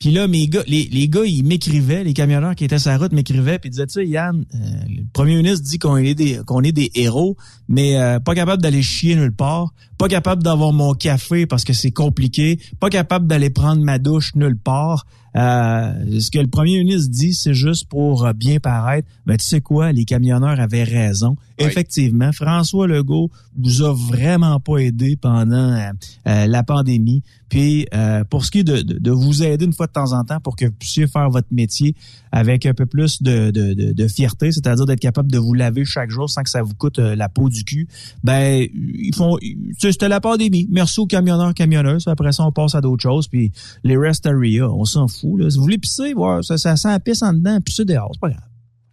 Puis 0.00 0.12
là, 0.12 0.26
mes 0.28 0.48
gars, 0.48 0.62
les, 0.66 0.88
les 0.90 1.10
gars, 1.10 1.26
ils 1.26 1.44
m'écrivaient, 1.44 2.02
les 2.04 2.14
camionneurs 2.14 2.54
qui 2.54 2.64
étaient 2.64 2.78
sur 2.78 2.90
la 2.90 2.96
route 2.96 3.12
m'écrivaient, 3.12 3.58
puis 3.58 3.68
disaient, 3.68 3.86
tu 3.86 3.92
sais, 3.92 4.06
Yann, 4.06 4.46
euh, 4.54 4.58
le 4.88 5.02
premier 5.12 5.36
ministre 5.36 5.62
dit 5.62 5.78
qu'on 5.78 5.98
est 5.98 6.14
des 6.14 6.40
qu'on 6.46 6.62
est 6.62 6.72
des 6.72 6.90
héros, 6.94 7.36
mais 7.68 8.00
euh, 8.00 8.18
pas 8.18 8.34
capable 8.34 8.62
d'aller 8.62 8.80
chier 8.80 9.14
nulle 9.14 9.34
part, 9.34 9.74
pas 9.98 10.08
capable 10.08 10.42
d'avoir 10.42 10.72
mon 10.72 10.94
café 10.94 11.44
parce 11.44 11.64
que 11.64 11.74
c'est 11.74 11.90
compliqué, 11.90 12.58
pas 12.80 12.88
capable 12.88 13.26
d'aller 13.26 13.50
prendre 13.50 13.82
ma 13.82 13.98
douche 13.98 14.34
nulle 14.36 14.56
part. 14.56 15.04
Euh, 15.36 16.20
ce 16.20 16.30
que 16.30 16.38
le 16.38 16.48
premier 16.48 16.78
ministre 16.78 17.10
dit, 17.10 17.34
c'est 17.34 17.54
juste 17.54 17.88
pour 17.88 18.32
bien 18.34 18.58
paraître. 18.58 19.08
Mais 19.26 19.36
tu 19.36 19.44
sais 19.44 19.60
quoi, 19.60 19.92
les 19.92 20.04
camionneurs 20.04 20.58
avaient 20.60 20.84
raison. 20.84 21.36
Effectivement, 21.58 22.32
François 22.32 22.86
Legault 22.86 23.30
vous 23.58 23.82
a 23.82 23.92
vraiment 23.92 24.58
pas 24.60 24.78
aidé 24.78 25.16
pendant 25.16 25.72
euh, 25.72 25.90
euh, 26.26 26.46
la 26.46 26.62
pandémie. 26.62 27.22
Puis 27.50 27.86
euh, 27.92 28.24
pour 28.24 28.44
ce 28.44 28.50
qui 28.50 28.60
est 28.60 28.64
de, 28.64 28.80
de, 28.80 28.98
de 28.98 29.10
vous 29.10 29.42
aider 29.42 29.64
une 29.64 29.72
fois 29.72 29.88
de 29.88 29.92
temps 29.92 30.12
en 30.12 30.24
temps 30.24 30.40
pour 30.40 30.56
que 30.56 30.66
vous 30.66 30.72
puissiez 30.72 31.06
faire 31.08 31.28
votre 31.28 31.48
métier 31.50 31.94
avec 32.32 32.64
un 32.64 32.74
peu 32.74 32.86
plus 32.86 33.22
de, 33.22 33.50
de, 33.50 34.08
fierté, 34.08 34.52
c'est-à-dire 34.52 34.86
d'être 34.86 35.00
capable 35.00 35.30
de 35.32 35.38
vous 35.38 35.52
laver 35.52 35.84
chaque 35.84 36.10
jour 36.10 36.30
sans 36.30 36.42
que 36.42 36.48
ça 36.48 36.62
vous 36.62 36.74
coûte 36.74 37.00
euh, 37.00 37.16
la 37.16 37.28
peau 37.28 37.48
du 37.48 37.64
cul, 37.64 37.88
ben 38.22 38.66
ils 38.72 39.14
font 39.14 39.36
c'était 39.78 40.08
la 40.08 40.20
pandémie. 40.20 40.68
Merci 40.70 41.00
aux 41.00 41.06
camionneurs, 41.06 41.52
camionneuses. 41.54 42.06
Après 42.06 42.30
ça, 42.30 42.44
on 42.44 42.52
passe 42.52 42.76
à 42.76 42.80
d'autres 42.80 43.02
choses. 43.02 43.26
Puis 43.26 43.50
les 43.82 43.96
rest 43.96 44.26
area, 44.26 44.70
on 44.70 44.84
s'en 44.84 45.08
fout. 45.08 45.19
Si 45.20 45.56
vous 45.56 45.62
voulez 45.62 45.78
pisser, 45.78 46.14
ça, 46.42 46.58
ça 46.58 46.76
sent 46.76 46.88
la 46.88 47.00
pisse 47.00 47.22
en 47.22 47.32
dedans, 47.32 47.60
pisser 47.60 47.84
dehors, 47.84 48.10
c'est 48.14 48.20
pas 48.20 48.30
grave. 48.30 48.50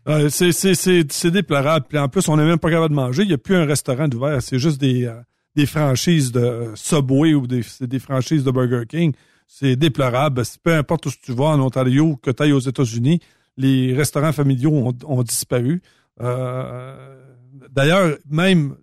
Euh, 0.07 0.29
c'est, 0.29 1.31
déplorable. 1.31 1.85
Puis 1.89 1.97
en 1.97 2.07
plus, 2.07 2.29
on 2.29 2.37
n'est 2.37 2.45
même 2.45 2.59
pas 2.59 2.69
capable 2.69 2.91
de 2.91 2.95
manger. 2.95 3.23
Il 3.23 3.27
n'y 3.27 3.33
a 3.33 3.37
plus 3.37 3.55
un 3.55 3.65
restaurant 3.65 4.07
d'ouvert. 4.07 4.41
C'est 4.41 4.59
juste 4.59 4.79
des, 4.79 5.05
euh, 5.05 5.19
des 5.55 5.65
franchises 5.65 6.31
de 6.31 6.39
euh, 6.39 6.75
Subway 6.75 7.33
ou 7.33 7.45
des, 7.45 7.61
des 7.81 7.99
franchises 7.99 8.43
de 8.43 8.51
Burger 8.51 8.83
King. 8.87 9.13
C'est 9.47 9.75
déplorable. 9.75 10.43
Peu 10.63 10.73
importe 10.73 11.07
où 11.07 11.11
tu 11.11 11.33
vas 11.33 11.47
en 11.47 11.59
Ontario, 11.59 12.15
que 12.17 12.31
tu 12.31 12.43
ailles 12.43 12.53
aux 12.53 12.59
États-Unis, 12.59 13.19
les 13.57 13.93
restaurants 13.93 14.31
familiaux 14.33 14.93
ont, 15.05 15.23
disparu. 15.23 15.81
D'ailleurs, 17.71 18.17
même 18.29 18.75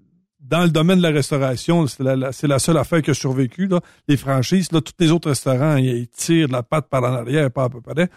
dans 0.46 0.62
le 0.64 0.68
domaine 0.70 0.98
de 0.98 1.02
la 1.02 1.10
restauration, 1.10 1.86
c'est 1.86 2.02
la, 2.02 2.16
la- 2.16 2.32
c'est 2.32 2.46
la 2.46 2.58
seule 2.58 2.76
affaire 2.76 3.00
qui 3.02 3.10
a 3.10 3.14
survécu. 3.14 3.66
Là. 3.66 3.80
Les 4.08 4.16
franchises, 4.16 4.70
là, 4.72 4.80
tous 4.80 4.92
les 4.98 5.10
autres 5.10 5.28
restaurants, 5.30 5.76
ils, 5.76 6.06
tirent 6.08 6.48
de 6.48 6.52
la 6.52 6.62
patte 6.62 6.88
par 6.88 7.02
en 7.02 7.14
arrière, 7.14 7.50
pas 7.50 7.64
à 7.64 7.68
peu 7.70 7.80
près. 7.80 8.08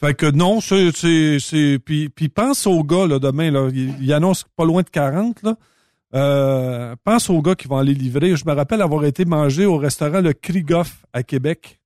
Fait 0.00 0.14
que 0.14 0.30
non, 0.30 0.60
c'est... 0.60 0.90
c'est, 0.94 1.38
c'est 1.38 1.78
puis, 1.84 2.08
puis 2.08 2.28
pense 2.28 2.66
aux 2.66 2.82
gars, 2.82 3.06
là, 3.06 3.18
demain, 3.18 3.50
là, 3.50 3.68
ils, 3.72 3.94
ils 4.02 4.12
annoncent 4.12 4.44
pas 4.56 4.64
loin 4.64 4.82
de 4.82 4.88
40, 4.90 5.42
là. 5.42 5.56
Euh, 6.14 6.94
pense 7.04 7.28
aux 7.28 7.42
gars 7.42 7.54
qui 7.56 7.68
vont 7.68 7.76
aller 7.78 7.92
livrer. 7.92 8.36
Je 8.36 8.44
me 8.46 8.52
rappelle 8.52 8.80
avoir 8.80 9.04
été 9.04 9.24
manger 9.24 9.66
au 9.66 9.76
restaurant 9.76 10.20
Le 10.20 10.32
Krigoff 10.32 11.04
à 11.12 11.22
Québec, 11.22 11.80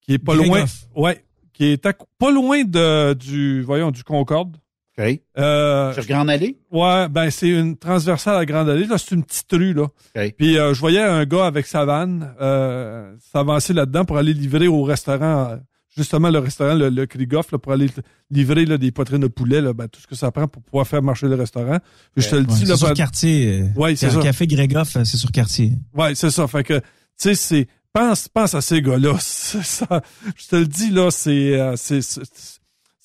qui 0.00 0.14
est 0.14 0.18
pas 0.18 0.34
loin... 0.48 0.64
Ouais, 0.96 1.24
qui 1.52 1.66
est 1.66 1.86
à- 1.86 1.92
pas 2.18 2.30
loin 2.32 2.64
de, 2.64 3.14
du, 3.14 3.62
voyons, 3.62 3.90
du 3.90 4.02
Concorde. 4.02 4.56
OK. 4.98 5.20
Euh, 5.38 5.92
Sur 5.92 6.06
Grande 6.06 6.28
Allée? 6.30 6.58
Ouais, 6.72 7.08
ben 7.08 7.30
c'est 7.30 7.48
une 7.48 7.76
transversale 7.76 8.36
à 8.36 8.44
Grande 8.46 8.68
Allée. 8.68 8.86
Là, 8.86 8.98
c'est 8.98 9.14
une 9.14 9.22
petite 9.24 9.50
rue, 9.52 9.72
là. 9.74 9.84
OK. 9.84 10.34
Puis 10.36 10.58
euh, 10.58 10.74
je 10.74 10.80
voyais 10.80 11.02
un 11.02 11.24
gars 11.24 11.46
avec 11.46 11.66
sa 11.66 11.84
vanne 11.84 12.34
euh, 12.40 13.14
s'avancer 13.32 13.72
là-dedans 13.72 14.04
pour 14.04 14.18
aller 14.18 14.34
livrer 14.34 14.66
au 14.68 14.82
restaurant, 14.82 15.50
euh, 15.50 15.56
justement 15.96 16.30
le 16.30 16.38
restaurant, 16.40 16.74
le, 16.74 16.88
le 16.90 17.06
Krigoff, 17.06 17.52
là, 17.52 17.58
pour 17.58 17.72
aller 17.72 17.88
livrer 18.30 18.64
là, 18.64 18.76
des 18.78 18.90
poitrines 18.90 19.20
de 19.20 19.26
poulet, 19.28 19.60
là, 19.60 19.72
ben, 19.72 19.86
tout 19.88 20.00
ce 20.00 20.06
que 20.06 20.14
ça 20.16 20.30
prend 20.32 20.48
pour 20.48 20.62
pouvoir 20.62 20.86
faire 20.86 21.02
marcher 21.02 21.28
le 21.28 21.34
restaurant. 21.36 21.78
Puis 22.14 22.24
je 22.24 22.30
te 22.30 22.34
le 22.34 22.40
Ouais, 22.42 22.46
dis, 22.48 22.56
c'est 22.60 22.66
là, 22.66 22.76
sur 22.76 22.88
ben- 22.88 22.94
quartier. 22.94 23.60
euh, 23.62 23.80
Ouais, 23.80 23.94
c'est 23.96 24.06
le 24.06 24.12
ça. 24.12 24.20
Café 24.20 24.46
Grégoff, 24.46 24.96
euh, 24.96 25.04
c'est 25.04 25.16
sur 25.16 25.30
quartier. 25.30 25.72
Ouais, 25.94 26.14
c'est 26.14 26.30
ça. 26.30 26.46
Fait 26.48 26.64
que, 26.64 26.78
tu 26.78 26.84
sais, 27.16 27.34
c'est. 27.34 27.68
Pense, 27.92 28.28
pense 28.28 28.54
à 28.54 28.60
ces 28.60 28.82
gars-là. 28.82 29.14
C'est 29.20 29.62
ça. 29.64 30.02
Je 30.36 30.46
te 30.46 30.56
le 30.56 30.66
dis, 30.66 30.90
là, 30.90 31.10
c'est. 31.10 31.58
euh, 31.58 31.72
c'est, 31.76 32.00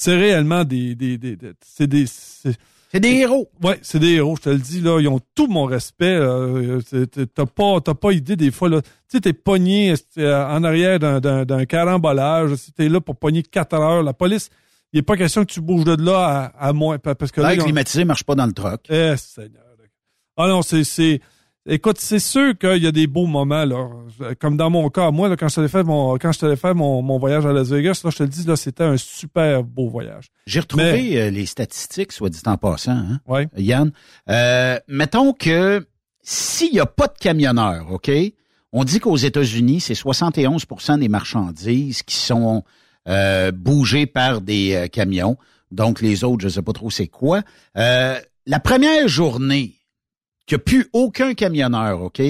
c'est, 0.03 0.15
réellement 0.17 0.63
des. 0.63 0.95
des, 0.95 1.17
des, 1.17 1.35
des- 1.35 1.53
c'est 1.65 1.87
des. 1.87 2.05
C'est, 2.07 2.99
des 2.99 3.09
héros. 3.09 3.49
Ouais, 3.63 3.79
c'est 3.81 3.97
des 3.99 4.11
héros. 4.13 4.35
Je 4.35 4.41
te 4.43 4.49
le 4.49 4.57
dis, 4.59 4.79
là. 4.81 4.99
Ils 4.99 5.07
ont 5.07 5.19
tout 5.33 5.47
mon 5.47 5.65
respect. 5.65 6.19
t'es- 7.11 7.25
T'as 7.25 7.45
pas, 7.45 7.81
t'as 7.81 7.93
pas 7.95 8.11
idée 8.11 8.35
des 8.35 8.51
fois, 8.51 8.69
là. 8.69 8.81
Tu 8.81 8.89
sais, 9.07 9.21
t'es 9.21 9.33
pogné 9.33 9.95
euh, 10.19 10.45
en 10.45 10.63
arrière 10.63 10.99
d'un, 10.99 11.65
carambolage. 11.65 12.53
Si 12.55 12.71
t'es 12.71 12.89
là 12.89 13.01
pour 13.01 13.15
pogner 13.15 13.41
quatre 13.43 13.73
heures, 13.73 14.03
la 14.03 14.13
police. 14.13 14.49
Il 14.91 14.97
n'est 14.97 15.01
pas 15.03 15.17
question 15.17 15.43
que 15.43 15.51
tu 15.51 15.59
bouges 15.59 15.85
de 15.85 15.95
là 16.03 16.51
à, 16.55 16.67
à 16.67 16.73
moins. 16.73 16.99
Parce 16.99 17.31
que 17.31 17.41
là, 17.41 17.47
climatisé 17.63 18.05
marche 18.05 18.23
pas 18.25 18.35
dans 18.35 18.45
le 18.45 18.53
truck. 18.53 18.81
eh, 18.89 19.15
Seigneur. 19.17 19.63
Ah 20.37 20.47
non, 20.47 20.61
c'est, 20.63 20.83
écoute, 21.67 21.97
c'est 21.99 22.19
sûr 22.19 22.57
qu'il 22.57 22.83
y 22.83 22.87
a 22.87 22.91
des 22.91 23.07
beaux 23.07 23.25
moments, 23.25 23.65
là. 23.65 23.89
Comme 24.39 24.57
dans 24.57 24.69
mon 24.69 24.89
cas, 24.89 25.11
moi, 25.11 25.29
là, 25.29 25.35
quand 25.35 25.47
je 25.49 25.55
t'allais 25.55 25.67
faire 25.67 25.85
mon, 25.85 26.17
quand 26.17 26.31
je 26.31 26.39
t'allais 26.39 26.55
faire 26.55 26.75
mon, 26.75 27.01
mon 27.01 27.17
voyage 27.19 27.45
à 27.45 27.53
Las 27.53 27.69
Vegas, 27.69 28.01
là, 28.03 28.09
je 28.11 28.17
te 28.17 28.23
le 28.23 28.29
dis, 28.29 28.43
là, 28.45 28.55
c'était 28.55 28.83
un 28.83 28.97
super 28.97 29.63
beau 29.63 29.89
voyage. 29.89 30.27
J'ai 30.45 30.59
retrouvé 30.59 30.91
Mais- 30.93 31.17
euh, 31.17 31.29
les 31.29 31.45
statistiques, 31.45 32.11
soit 32.11 32.29
dit 32.29 32.39
en 32.45 32.57
passant, 32.57 32.91
hein, 32.91 33.19
Ouais. 33.27 33.47
Yann. 33.57 33.91
Euh, 34.29 34.77
mettons 34.87 35.33
que 35.33 35.85
s'il 36.21 36.71
n'y 36.73 36.79
a 36.79 36.85
pas 36.85 37.07
de 37.07 37.17
camionneurs, 37.19 37.91
OK, 37.91 38.11
on 38.71 38.83
dit 38.83 38.99
qu'aux 38.99 39.17
États-Unis, 39.17 39.81
c'est 39.81 39.93
71% 39.93 40.97
des 40.97 41.07
marchandises 41.09 42.01
qui 42.03 42.15
sont 42.15 42.63
euh, 43.07 43.51
bougées 43.51 44.05
par 44.05 44.41
des 44.41 44.73
euh, 44.75 44.87
camions. 44.87 45.37
Donc, 45.71 46.01
les 46.01 46.23
autres, 46.23 46.41
je 46.41 46.47
ne 46.47 46.51
sais 46.51 46.61
pas 46.61 46.71
trop 46.73 46.89
c'est 46.89 47.07
quoi. 47.07 47.41
Euh, 47.77 48.19
la 48.45 48.59
première 48.59 49.07
journée 49.07 49.73
qu'il 50.45 50.57
n'y 50.57 50.61
a 50.61 50.63
plus 50.63 50.89
aucun 50.93 51.33
camionneur, 51.33 52.01
OK, 52.01 52.21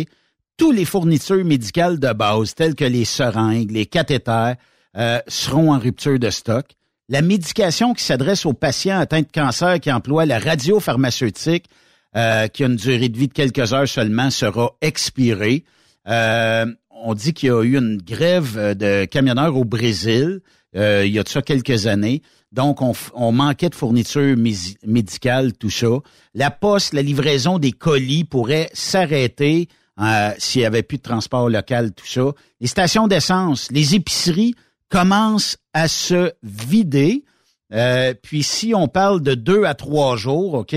tous 0.57 0.72
les 0.72 0.85
fournitures 0.85 1.44
médicales 1.44 1.99
de 1.99 2.14
base, 2.14 2.53
telles 2.56 2.76
que 2.76 2.85
les 2.85 3.06
seringues, 3.06 3.72
les 3.72 3.85
cathéters, 3.85 4.56
euh, 4.95 5.19
seront 5.27 5.73
en 5.73 5.80
rupture 5.80 6.19
de 6.19 6.30
stock. 6.30 6.65
La 7.10 7.22
médication 7.22 7.94
qui 7.94 8.03
s'adresse 8.03 8.45
aux 8.45 8.53
patients 8.53 8.99
atteints 8.99 9.22
de 9.22 9.31
cancer 9.34 9.80
qui 9.80 9.91
emploient 9.91 10.26
la 10.26 10.40
radiopharmaceutique, 10.40 11.65
euh, 12.15 12.48
qui 12.48 12.64
a 12.64 12.68
une 12.68 12.76
durée 12.76 13.10
de 13.10 13.18
vie 13.18 13.27
de 13.27 13.34
quelques 13.34 13.73
heures 13.73 13.88
seulement, 13.88 14.30
sera 14.30 14.76
expirée. 14.81 15.65
Euh, 16.07 16.65
on 16.91 17.14
dit 17.14 17.34
qu'il 17.34 17.49
y 17.49 17.52
a 17.52 17.64
eu 17.64 17.77
une 17.77 17.98
grève 17.98 18.57
euh, 18.57 18.73
de 18.73 19.06
camionneurs 19.06 19.57
au 19.57 19.65
Brésil 19.65 20.41
euh, 20.76 21.06
il 21.06 21.12
y 21.14 21.20
a 21.20 21.24
de 21.24 21.30
ça 21.30 21.41
quelques 21.41 21.88
années. 21.88 22.22
Donc, 22.52 22.82
on, 22.82 22.94
on 23.16 23.32
manquait 23.32 23.70
de 23.70 23.76
fournitures 23.76 24.36
mési- 24.38 24.78
médicales, 24.86 25.54
tout 25.54 25.70
ça. 25.72 25.88
La 26.36 26.52
poste, 26.52 26.94
la 26.94 27.02
livraison 27.02 27.58
des 27.60 27.72
colis 27.72 28.24
pourrait 28.26 28.70
s'arrêter 28.74 29.68
euh, 30.02 30.32
s'il 30.38 30.62
n'y 30.62 30.66
avait 30.66 30.84
plus 30.84 30.98
de 30.98 31.04
transport 31.04 31.50
local, 31.50 31.91
tout 31.94 32.06
ça. 32.08 32.32
Les 32.62 32.68
stations 32.68 33.08
d'essence, 33.08 33.70
les 33.72 33.95
épiceries 33.95 34.56
commencent 34.90 35.58
à 35.74 35.88
se 35.88 36.32
vider. 36.44 37.24
Euh, 37.74 38.14
puis 38.22 38.44
si 38.44 38.74
on 38.76 38.88
parle 38.88 39.22
de 39.22 39.34
deux 39.34 39.64
à 39.66 39.74
trois 39.74 40.16
jours, 40.16 40.54
OK, 40.54 40.76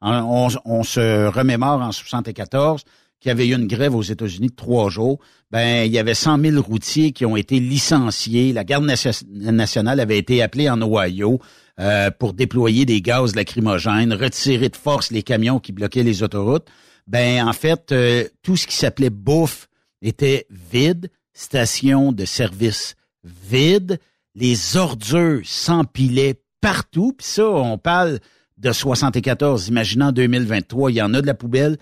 on, 0.00 0.10
on- 0.10 0.48
on 0.64 0.82
se 0.82 1.26
remémore 1.26 1.80
en 1.82 1.92
74 1.92 2.82
qu'il 3.20 3.28
y 3.28 3.32
avait 3.32 3.46
eu 3.48 3.54
une 3.54 3.66
grève 3.66 3.94
aux 3.94 4.02
États-Unis 4.02 4.48
de 4.48 4.54
trois 4.54 4.88
jours. 4.90 5.18
Ben, 5.50 5.86
il 5.86 5.92
y 5.92 5.98
avait 5.98 6.14
100 6.14 6.38
000 6.42 6.60
routiers 6.62 7.12
qui 7.12 7.24
ont 7.24 7.36
été 7.36 7.58
licenciés. 7.58 8.52
La 8.52 8.64
garde 8.64 8.84
nation- 8.84 9.12
nationale 9.32 9.98
avait 10.00 10.18
été 10.18 10.42
appelée 10.42 10.68
en 10.68 10.80
Ohio 10.82 11.40
euh, 11.80 12.10
pour 12.10 12.34
déployer 12.34 12.84
des 12.84 13.00
gaz 13.00 13.34
lacrymogènes, 13.34 14.12
retirer 14.12 14.68
de 14.68 14.76
force 14.76 15.10
les 15.10 15.22
camions 15.22 15.58
qui 15.58 15.72
bloquaient 15.72 16.02
les 16.02 16.22
autoroutes. 16.22 16.66
Ben, 17.06 17.48
en 17.48 17.54
fait, 17.54 17.92
euh, 17.92 18.24
tout 18.42 18.56
ce 18.58 18.66
qui 18.66 18.76
s'appelait 18.76 19.08
bouffe 19.10 19.68
était 20.02 20.46
vide, 20.70 21.10
station 21.32 22.12
de 22.12 22.26
service 22.26 22.94
vide, 23.24 23.98
les 24.34 24.76
ordures 24.76 25.40
s'empilaient 25.44 26.40
partout. 26.60 27.14
Puis 27.16 27.26
ça, 27.26 27.48
on 27.48 27.78
parle 27.78 28.18
de 28.58 28.70
74. 28.72 29.68
Imaginez 29.68 30.04
en 30.04 30.12
2023, 30.12 30.90
il 30.90 30.96
y 30.96 31.02
en 31.02 31.14
a 31.14 31.22
de 31.22 31.26
la 31.26 31.34
poubelle. 31.34 31.78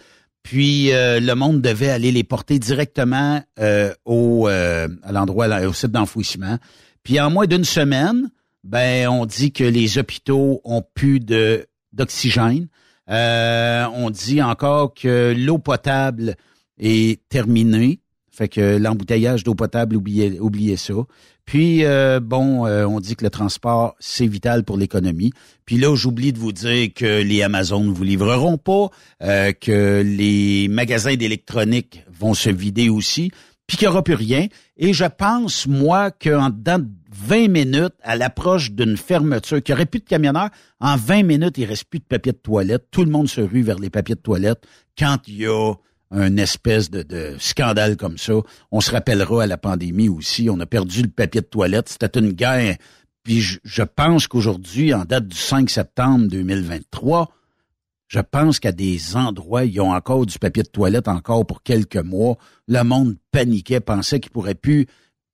Puis 0.46 0.92
euh, 0.92 1.18
le 1.18 1.34
monde 1.34 1.60
devait 1.60 1.90
aller 1.90 2.12
les 2.12 2.22
porter 2.22 2.60
directement 2.60 3.42
euh, 3.58 3.92
au 4.04 4.46
euh, 4.46 4.86
à 5.02 5.10
l'endroit 5.10 5.48
au 5.66 5.72
site 5.72 5.90
d'enfouissement. 5.90 6.58
Puis 7.02 7.18
en 7.18 7.30
moins 7.30 7.46
d'une 7.46 7.64
semaine, 7.64 8.30
ben 8.62 9.08
on 9.08 9.26
dit 9.26 9.50
que 9.50 9.64
les 9.64 9.98
hôpitaux 9.98 10.60
ont 10.62 10.84
plus 10.94 11.18
de 11.18 11.66
d'oxygène. 11.92 12.68
On 13.08 14.10
dit 14.12 14.40
encore 14.40 14.94
que 14.94 15.34
l'eau 15.36 15.58
potable 15.58 16.36
est 16.78 17.20
terminée. 17.28 17.98
Fait 18.30 18.48
que 18.48 18.76
l'embouteillage 18.76 19.42
d'eau 19.42 19.56
potable, 19.56 19.96
oubliez, 19.96 20.38
oubliez 20.38 20.76
ça. 20.76 20.94
Puis, 21.46 21.84
euh, 21.84 22.18
bon, 22.20 22.66
euh, 22.66 22.84
on 22.84 22.98
dit 22.98 23.14
que 23.14 23.22
le 23.22 23.30
transport, 23.30 23.94
c'est 24.00 24.26
vital 24.26 24.64
pour 24.64 24.76
l'économie. 24.76 25.32
Puis 25.64 25.76
là, 25.76 25.94
j'oublie 25.94 26.32
de 26.32 26.38
vous 26.38 26.50
dire 26.50 26.88
que 26.92 27.22
les 27.22 27.42
Amazon 27.42 27.84
ne 27.84 27.92
vous 27.92 28.02
livreront 28.02 28.58
pas, 28.58 28.90
euh, 29.22 29.52
que 29.52 30.02
les 30.04 30.66
magasins 30.68 31.14
d'électronique 31.14 32.02
vont 32.10 32.34
se 32.34 32.50
vider 32.50 32.88
aussi, 32.88 33.30
puis 33.68 33.76
qu'il 33.76 33.86
n'y 33.86 33.92
aura 33.92 34.02
plus 34.02 34.14
rien. 34.14 34.48
Et 34.76 34.92
je 34.92 35.04
pense, 35.04 35.68
moi, 35.68 36.10
qu'en 36.10 36.50
dedans 36.50 36.80
de 36.80 36.88
20 37.12 37.48
minutes, 37.48 37.94
à 38.02 38.16
l'approche 38.16 38.72
d'une 38.72 38.96
fermeture, 38.96 39.62
qu'il 39.62 39.72
n'y 39.72 39.78
aurait 39.78 39.86
plus 39.86 40.00
de 40.00 40.04
camionneurs, 40.04 40.50
en 40.80 40.96
20 40.96 41.22
minutes, 41.22 41.58
il 41.58 41.64
reste 41.66 41.84
plus 41.84 42.00
de 42.00 42.04
papier 42.04 42.32
de 42.32 42.38
toilette. 42.38 42.88
Tout 42.90 43.04
le 43.04 43.10
monde 43.12 43.28
se 43.28 43.40
rue 43.40 43.62
vers 43.62 43.78
les 43.78 43.88
papiers 43.88 44.16
de 44.16 44.20
toilette. 44.20 44.66
Quand 44.98 45.18
il 45.28 45.36
y 45.36 45.46
a 45.46 45.74
un 46.10 46.36
espèce 46.36 46.90
de, 46.90 47.36
scandale 47.38 47.96
comme 47.96 48.18
ça, 48.18 48.34
on 48.70 48.80
se 48.80 48.90
rappellera 48.90 49.42
à 49.42 49.46
la 49.46 49.56
pandémie 49.58 50.08
aussi, 50.08 50.48
on 50.50 50.60
a 50.60 50.66
perdu 50.66 51.02
le 51.02 51.08
papier 51.08 51.40
de 51.40 51.46
toilette. 51.46 51.88
C'était 51.88 52.18
une 52.18 52.32
guerre. 52.32 52.76
Puis 53.22 53.40
je, 53.40 53.58
je 53.64 53.82
pense 53.82 54.28
qu'aujourd'hui, 54.28 54.94
en 54.94 55.04
date 55.04 55.26
du 55.26 55.36
5 55.36 55.68
septembre 55.68 56.28
2023, 56.28 57.32
je 58.08 58.20
pense 58.20 58.60
qu'à 58.60 58.72
des 58.72 59.16
endroits, 59.16 59.64
ils 59.64 59.80
ont 59.80 59.92
encore 59.92 60.26
du 60.26 60.38
papier 60.38 60.62
de 60.62 60.68
toilette 60.68 61.08
encore 61.08 61.44
pour 61.44 61.62
quelques 61.62 61.96
mois. 61.96 62.36
Le 62.68 62.82
monde 62.82 63.16
paniquait, 63.32 63.80
pensait 63.80 64.20
qu'il 64.20 64.30
pourrait 64.30 64.54
plus 64.54 64.86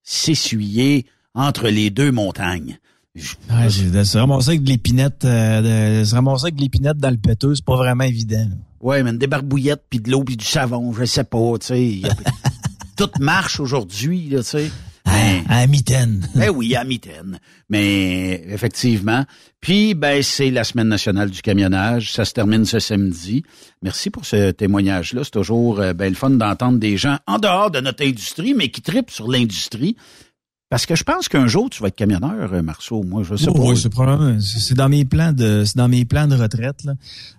s'essuyer 0.03 1.07
entre 1.35 1.69
les 1.69 1.91
deux 1.91 2.13
montagnes. 2.13 2.79
Ouais, 3.15 3.69
c'est 3.69 3.91
de 3.91 4.05
se 4.05 4.17
ramasser 4.17 4.49
avec 4.51 4.63
de 4.63 4.71
l'épinette, 4.71 5.25
euh, 5.27 6.01
de 6.01 6.05
se 6.05 6.15
ramasser 6.15 6.45
avec 6.47 6.55
de 6.57 6.63
l'épinette 6.63 6.97
dans 6.97 7.11
le 7.11 7.19
péteux, 7.19 7.55
c'est 7.55 7.65
pas 7.65 7.77
vraiment 7.77 8.05
évident. 8.05 8.39
là. 8.49 8.57
Ouais, 8.81 9.03
mais 9.03 9.13
des 9.13 9.27
barbouillettes, 9.27 9.85
puis 9.91 10.01
de 10.01 10.11
l'eau, 10.11 10.25
puis 10.25 10.37
du 10.37 10.45
savon, 10.47 10.93
je 10.95 11.05
sais 11.05 11.25
pas, 11.25 11.53
tu 11.61 11.67
sais. 11.67 12.01
Tout 12.97 13.11
marche 13.21 13.61
aujourd'hui, 13.61 14.29
tu 14.35 14.43
sais. 14.43 14.71
Mais- 15.07 15.43
À 15.49 15.61
la 15.61 15.67
mitaine. 15.67 16.27
Eh 16.43 16.49
oui, 16.49 16.75
à 16.75 16.85
mitaine. 16.85 17.39
Mais 17.69 18.43
effectivement. 18.49 19.25
Puis, 19.61 19.95
ben, 19.95 20.23
c'est 20.23 20.51
la 20.51 20.65
semaine 20.65 20.89
nationale 20.89 21.31
du 21.31 21.43
camionnage. 21.43 22.13
Ça 22.13 22.25
se 22.25 22.33
termine 22.33 22.65
ce 22.65 22.79
samedi. 22.79 23.43
Merci 23.83 24.09
pour 24.11 24.25
ce 24.25 24.53
témoignage-là. 24.53 25.23
C'est 25.25 25.31
toujours 25.33 25.81
euh, 25.81 25.93
ben, 25.93 26.09
le 26.09 26.15
fun 26.15 26.31
d'entendre 26.31 26.79
des 26.79 26.97
gens 26.97 27.19
en 27.27 27.39
dehors 27.39 27.71
de 27.71 27.81
notre 27.81 28.05
industrie, 28.05 28.55
mais 28.55 28.71
qui 28.71 28.81
tripent 28.81 29.11
sur 29.11 29.29
l'industrie. 29.31 29.97
Parce 30.73 30.87
que 30.87 30.95
je 30.97 31.05
pense 31.05 31.29
qu'un 31.29 31.47
jour, 31.49 31.69
tu 31.69 31.83
vas 31.83 31.89
être 31.89 31.97
camionneur, 31.97 32.51
euh, 32.55 32.63
Marceau. 32.63 33.03
Moi, 33.03 33.25
je 33.25 33.37
sais 33.37 33.51
Oh, 33.51 33.53
pas. 33.53 33.61
oui, 33.61 33.77
c'est 33.77 33.91
probablement, 33.91 34.41
c'est 34.41 34.73
dans 34.75 34.89
mes 34.89 35.05
plans 35.05 35.35
de, 35.35 35.65
c'est 35.67 35.77
dans 35.77 35.87
mes 35.87 36.07
plans 36.07 36.27
de 36.27 36.35
retraite, 36.35 36.85
là. 36.85 36.95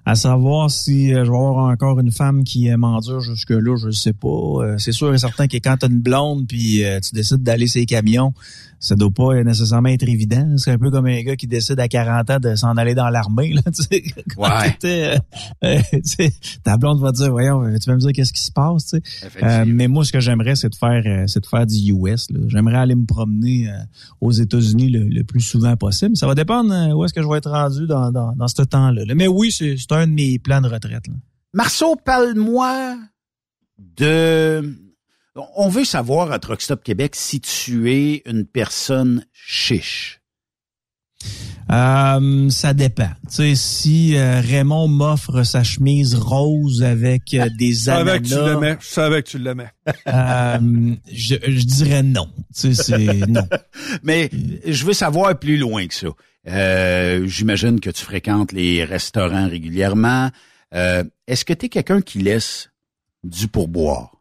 À 0.05 0.13
savoir 0.13 0.69
si 0.69 1.11
euh, 1.11 1.25
je 1.25 1.31
vais 1.31 1.35
avoir 1.37 1.65
encore 1.71 1.99
une 1.99 2.11
femme 2.11 2.43
qui 2.43 2.69
euh, 2.69 2.77
m'endure 2.77 3.21
jusque 3.21 3.49
là, 3.49 3.75
je 3.75 3.89
sais 3.89 4.13
pas. 4.13 4.77
C'est 4.77 4.91
sûr 4.91 5.11
et 5.15 5.17
certain 5.17 5.47
que 5.47 5.57
quand 5.57 5.77
t'as 5.79 5.87
une 5.87 5.99
blonde 5.99 6.45
puis 6.47 6.83
tu 7.01 7.15
décides 7.15 7.41
d'aller 7.41 7.65
ses 7.65 7.87
camions, 7.87 8.35
ça 8.83 8.95
doit 8.95 9.09
pas 9.11 9.41
nécessairement 9.43 9.87
être 9.89 10.03
évident. 10.07 10.55
C'est 10.57 10.71
un 10.71 10.77
peu 10.77 10.91
comme 10.91 11.05
un 11.05 11.21
gars 11.21 11.37
qui 11.37 11.47
décide 11.47 11.79
à 11.79 11.87
40 11.87 12.29
ans 12.29 12.39
de 12.39 12.53
s'en 12.55 12.75
aller 12.75 12.93
dans 12.95 13.07
l'armée, 13.09 13.53
là, 13.53 13.61
tu 13.73 13.81
sais. 13.83 14.03
Ouais. 14.37 14.77
euh, 14.83 15.17
euh, 15.63 15.79
tu 15.93 16.01
sais, 16.03 16.33
ta 16.63 16.75
blonde 16.77 16.99
va 17.01 17.11
te 17.11 17.17
dire, 17.17 17.31
voyons, 17.31 17.63
tu 17.79 17.89
vas 17.89 17.95
me 17.95 17.99
dire 18.01 18.11
qu'est-ce 18.11 18.33
qui 18.33 18.41
se 18.41 18.51
passe, 18.51 18.87
tu 18.87 18.99
sais. 19.03 19.29
Euh, 19.41 19.63
mais 19.65 19.87
moi, 19.87 20.03
ce 20.03 20.11
que 20.11 20.19
j'aimerais, 20.19 20.55
c'est 20.55 20.69
de 20.69 20.75
faire, 20.75 21.01
euh, 21.05 21.23
c'est 21.27 21.39
de 21.39 21.45
faire 21.45 21.65
du 21.65 21.75
US. 21.93 22.29
là. 22.29 22.39
J'aimerais 22.47 22.75
aller 22.77 22.95
me 22.95 23.05
promener 23.05 23.69
euh, 23.69 23.73
aux 24.19 24.31
États-Unis 24.31 24.89
le, 24.89 25.05
le 25.05 25.23
plus 25.23 25.39
souvent 25.41 25.75
possible. 25.77 26.17
Ça 26.17 26.27
va 26.27 26.35
dépendre 26.35 26.73
euh, 26.73 26.93
où 26.93 27.05
est-ce 27.05 27.13
que 27.13 27.21
je 27.21 27.27
vais 27.27 27.37
être 27.37 27.49
rendu 27.49 27.87
dans, 27.87 28.11
dans, 28.11 28.33
dans 28.35 28.47
ce 28.49 28.61
temps-là. 28.63 29.05
là. 29.05 29.15
Mais 29.15 29.27
oui, 29.27 29.51
c'est 29.51 29.75
c'est 29.77 29.91
un 29.93 30.07
de 30.07 30.11
mes 30.11 30.39
plans 30.39 30.59
de 30.61 30.67
retraite. 30.67 31.07
là. 31.07 31.13
Marceau, 31.53 31.95
parle-moi 32.03 32.97
de... 33.97 34.75
On 35.35 35.67
veut 35.69 35.85
savoir 35.85 36.31
à 36.31 36.39
Truck 36.39 36.61
Stop 36.61 36.83
Québec 36.83 37.15
si 37.15 37.41
tu 37.41 37.91
es 37.91 38.21
une 38.25 38.45
personne 38.45 39.25
chiche. 39.33 40.19
Euh, 41.71 42.49
ça 42.49 42.73
dépend. 42.73 43.09
Tu 43.29 43.35
sais, 43.35 43.55
si 43.55 44.15
euh, 44.17 44.41
Raymond 44.41 44.89
m'offre 44.89 45.43
sa 45.43 45.63
chemise 45.63 46.13
rose 46.15 46.83
avec 46.83 47.33
euh, 47.33 47.47
des 47.57 47.71
Je 47.73 47.79
savais 47.79 48.19
que 48.21 48.27
tu 48.27 48.33
ananas, 48.33 48.53
l'aimais. 48.53 48.77
Je 48.81 48.87
savais 48.87 49.23
que 49.23 49.29
tu 49.29 49.37
l'aimais. 49.39 49.69
euh, 50.07 50.95
je, 51.11 51.35
je 51.41 51.65
dirais 51.65 52.03
non. 52.03 52.29
Tu 52.53 52.75
sais, 52.75 52.83
c'est 52.83 53.27
non. 53.27 53.47
Mais 54.03 54.29
je 54.67 54.85
veux 54.85 54.93
savoir 54.93 55.39
plus 55.39 55.57
loin 55.57 55.87
que 55.87 55.93
ça. 55.93 56.07
Euh, 56.49 57.25
J'imagine 57.27 57.79
que 57.79 57.89
tu 57.89 58.03
fréquentes 58.03 58.51
les 58.51 58.83
restaurants 58.83 59.47
régulièrement. 59.47 60.29
Euh, 60.75 61.03
Est-ce 61.27 61.45
que 61.45 61.53
tu 61.53 61.67
es 61.67 61.69
quelqu'un 61.69 62.01
qui 62.01 62.19
laisse 62.19 62.69
du 63.23 63.47
pourboire? 63.47 64.12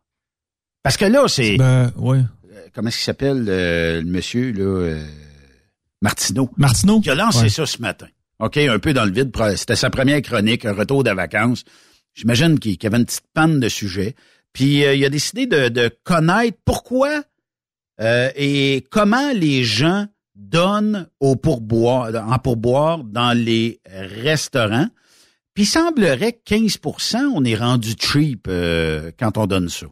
Parce 0.82 0.96
que 0.96 1.04
là, 1.04 1.28
c'est... 1.28 1.56
Ben, 1.56 1.92
ouais. 1.96 2.18
euh, 2.18 2.66
comment 2.74 2.88
est-ce 2.88 2.96
qu'il 2.98 3.04
s'appelle, 3.04 3.44
euh, 3.48 4.00
le 4.00 4.06
monsieur, 4.06 4.52
là? 4.52 4.62
euh, 4.62 5.06
Martineau? 6.00 6.50
Martineau? 6.56 7.00
Qui 7.00 7.10
a 7.10 7.14
lancé 7.14 7.42
Ouais. 7.42 7.48
ça 7.48 7.66
ce 7.66 7.80
matin. 7.80 8.06
OK, 8.40 8.56
un 8.56 8.78
peu 8.78 8.92
dans 8.92 9.04
le 9.04 9.12
vide. 9.12 9.30
C'était 9.56 9.76
sa 9.76 9.90
première 9.90 10.20
chronique, 10.22 10.64
un 10.64 10.72
retour 10.72 11.04
de 11.04 11.10
vacances. 11.10 11.62
J'imagine 12.14 12.58
qu'il 12.58 12.76
qu'il 12.76 12.84
y 12.84 12.92
avait 12.92 12.98
une 12.98 13.06
petite 13.06 13.24
panne 13.32 13.60
de 13.60 13.68
sujet. 13.68 14.16
Puis 14.52 14.84
euh, 14.84 14.94
il 14.94 15.04
a 15.04 15.08
décidé 15.10 15.46
de, 15.46 15.68
de 15.68 15.90
connaître 16.02 16.58
pourquoi 16.64 17.22
euh, 18.00 18.30
et 18.34 18.84
comment 18.90 19.32
les 19.32 19.62
gens 19.64 20.06
donnent 20.34 21.06
au 21.20 21.36
pourboire, 21.36 22.10
en 22.28 22.38
pourboire 22.38 23.04
dans 23.04 23.32
les 23.36 23.80
restaurants. 23.86 24.88
Puis 25.54 25.64
il 25.64 25.66
semblerait 25.66 26.32
que 26.32 26.54
15% 26.54 27.16
on 27.34 27.44
est 27.44 27.54
rendu 27.54 27.92
cheap 27.98 28.46
euh, 28.48 29.12
quand 29.18 29.38
on 29.38 29.46
donne 29.46 29.68
ça. 29.68 29.86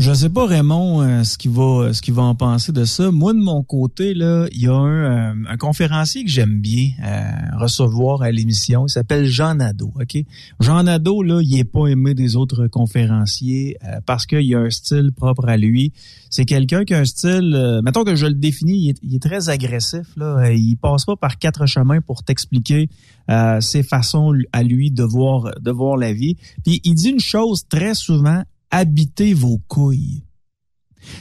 Je 0.00 0.14
sais 0.14 0.28
pas 0.28 0.46
Raymond 0.46 1.02
euh, 1.02 1.24
ce 1.24 1.36
qu'il 1.36 1.50
va 1.50 1.92
ce 1.92 2.00
qu'il 2.00 2.14
va 2.14 2.22
en 2.22 2.36
penser 2.36 2.70
de 2.70 2.84
ça. 2.84 3.10
Moi 3.10 3.32
de 3.32 3.40
mon 3.40 3.64
côté 3.64 4.14
là, 4.14 4.46
il 4.52 4.62
y 4.62 4.68
a 4.68 4.72
un, 4.72 5.32
euh, 5.32 5.34
un 5.48 5.56
conférencier 5.56 6.22
que 6.24 6.30
j'aime 6.30 6.60
bien 6.60 6.90
euh, 7.04 7.58
recevoir 7.58 8.22
à 8.22 8.30
l'émission. 8.30 8.86
Il 8.86 8.90
s'appelle 8.90 9.24
Jean 9.26 9.56
Nadeau. 9.56 9.92
Ok, 10.00 10.22
Jean 10.60 10.84
Nadeau 10.84 11.24
là, 11.24 11.40
il 11.42 11.58
est 11.58 11.64
pas 11.64 11.88
aimé 11.88 12.14
des 12.14 12.36
autres 12.36 12.68
conférenciers 12.68 13.76
euh, 13.84 13.98
parce 14.06 14.24
qu'il 14.24 14.54
a 14.54 14.60
un 14.60 14.70
style 14.70 15.10
propre 15.10 15.48
à 15.48 15.56
lui. 15.56 15.92
C'est 16.30 16.44
quelqu'un 16.44 16.84
qui 16.84 16.94
a 16.94 17.00
un 17.00 17.04
style. 17.04 17.52
euh, 17.56 17.82
mettons 17.82 18.04
que 18.04 18.14
je 18.14 18.26
le 18.26 18.34
définis, 18.34 18.78
il 18.78 18.90
est, 18.90 18.98
il 19.02 19.16
est 19.16 19.22
très 19.22 19.48
agressif 19.48 20.06
là. 20.16 20.44
Euh, 20.44 20.54
Il 20.54 20.76
passe 20.76 21.06
pas 21.06 21.16
par 21.16 21.38
quatre 21.38 21.66
chemins 21.66 22.00
pour 22.00 22.22
t'expliquer 22.22 22.88
euh, 23.30 23.60
ses 23.60 23.82
façons 23.82 24.32
à 24.52 24.62
lui 24.62 24.92
de 24.92 25.02
voir 25.02 25.50
de 25.60 25.70
voir 25.72 25.96
la 25.96 26.12
vie. 26.12 26.36
Puis 26.64 26.80
il 26.84 26.94
dit 26.94 27.08
une 27.08 27.18
chose 27.18 27.66
très 27.68 27.94
souvent 27.96 28.44
habitez 28.70 29.34
vos 29.34 29.58
couilles. 29.68 30.24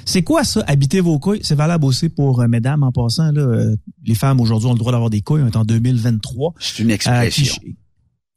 C'est 0.05 0.23
quoi 0.23 0.43
ça, 0.43 0.63
habiter 0.67 1.01
vos 1.01 1.19
couilles? 1.19 1.39
C'est 1.43 1.55
valable 1.55 1.85
aussi 1.85 2.09
pour 2.09 2.41
euh, 2.41 2.47
mesdames 2.47 2.83
en 2.83 2.91
passant. 2.91 3.31
Là, 3.31 3.41
euh, 3.41 3.75
les 4.05 4.15
femmes 4.15 4.39
aujourd'hui 4.39 4.69
ont 4.69 4.73
le 4.73 4.79
droit 4.79 4.91
d'avoir 4.91 5.09
des 5.09 5.21
couilles, 5.21 5.43
on 5.43 5.47
est 5.47 5.55
en 5.55 5.65
2023. 5.65 6.53
C'est 6.59 6.83
une 6.83 6.91
expression. 6.91 7.55
Euh, 7.55 7.65
qui, 7.65 7.75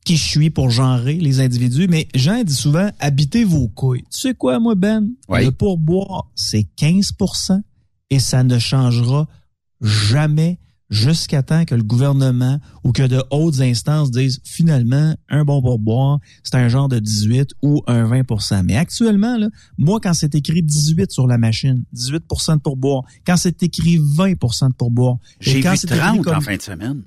qui 0.04 0.16
je 0.16 0.28
suis 0.28 0.50
pour 0.50 0.70
genrer 0.70 1.14
les 1.14 1.40
individus, 1.40 1.86
mais 1.88 2.08
Jean 2.14 2.42
dit 2.42 2.54
souvent 2.54 2.90
habitez 2.98 3.44
vos 3.44 3.68
couilles. 3.68 4.04
Tu 4.10 4.20
sais 4.20 4.34
quoi, 4.34 4.58
moi, 4.58 4.74
Ben? 4.74 5.08
Oui. 5.28 5.44
Le 5.44 5.50
pourboire, 5.50 6.30
c'est 6.34 6.66
15% 6.78 7.60
et 8.10 8.18
ça 8.18 8.42
ne 8.42 8.58
changera 8.58 9.28
jamais 9.80 10.58
jusqu'à 10.90 11.42
temps 11.42 11.64
que 11.64 11.74
le 11.74 11.82
gouvernement 11.82 12.58
ou 12.84 12.92
que 12.92 13.02
de 13.06 13.22
hautes 13.30 13.60
instances 13.60 14.10
disent 14.10 14.40
finalement 14.44 15.14
un 15.28 15.44
bon 15.44 15.62
pourboire, 15.62 16.18
c'est 16.42 16.56
un 16.56 16.68
genre 16.68 16.88
de 16.88 16.98
18 16.98 17.50
ou 17.62 17.82
un 17.86 18.04
20% 18.08 18.64
Mais 18.64 18.76
actuellement, 18.76 19.36
là, 19.38 19.48
moi, 19.78 20.00
quand 20.02 20.12
c'est 20.14 20.34
écrit 20.34 20.62
18 20.62 21.10
sur 21.12 21.26
la 21.26 21.38
machine, 21.38 21.84
18% 21.94 22.56
de 22.56 22.60
pourboire, 22.60 23.04
quand 23.26 23.36
c'est 23.36 23.62
écrit 23.62 23.98
20% 23.98 24.68
de 24.70 24.74
pourboire, 24.74 25.16
J'ai 25.40 25.60
quand 25.60 25.70
vu 25.72 25.76
c'est 25.78 25.86
écrit 25.86 25.98
30 26.00 26.22
comme- 26.24 26.36
en 26.36 26.40
fin 26.40 26.56
de 26.56 26.62
semaine. 26.62 27.02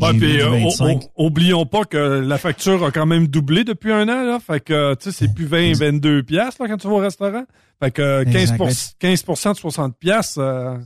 Ouais, 0.00 0.14
puis 0.14 0.40
euh, 0.40 0.48
o- 0.48 0.70
25. 0.70 1.02
o- 1.16 1.26
oublions 1.26 1.66
pas 1.66 1.84
que 1.84 1.98
la 1.98 2.38
facture 2.38 2.82
a 2.82 2.90
quand 2.90 3.04
même 3.04 3.28
doublé 3.28 3.62
depuis 3.62 3.92
un 3.92 4.08
an, 4.08 4.22
là. 4.24 4.40
Fait 4.40 4.58
que, 4.58 4.94
tu 4.94 5.10
sais, 5.10 5.12
c'est 5.26 5.34
plus 5.34 5.44
20, 5.44 5.74
22 5.76 6.22
piastres, 6.22 6.62
là, 6.62 6.68
quand 6.68 6.78
tu 6.78 6.88
vas 6.88 6.94
au 6.94 6.98
restaurant. 6.98 7.44
Fait 7.78 7.90
que 7.90 8.24
15, 8.24 8.56
pour- 8.56 8.68
Exact. 8.68 8.96
15% 9.00 9.52
de 9.52 9.58
60 9.58 9.98
piastres, 9.98 10.38
euh, 10.38 10.78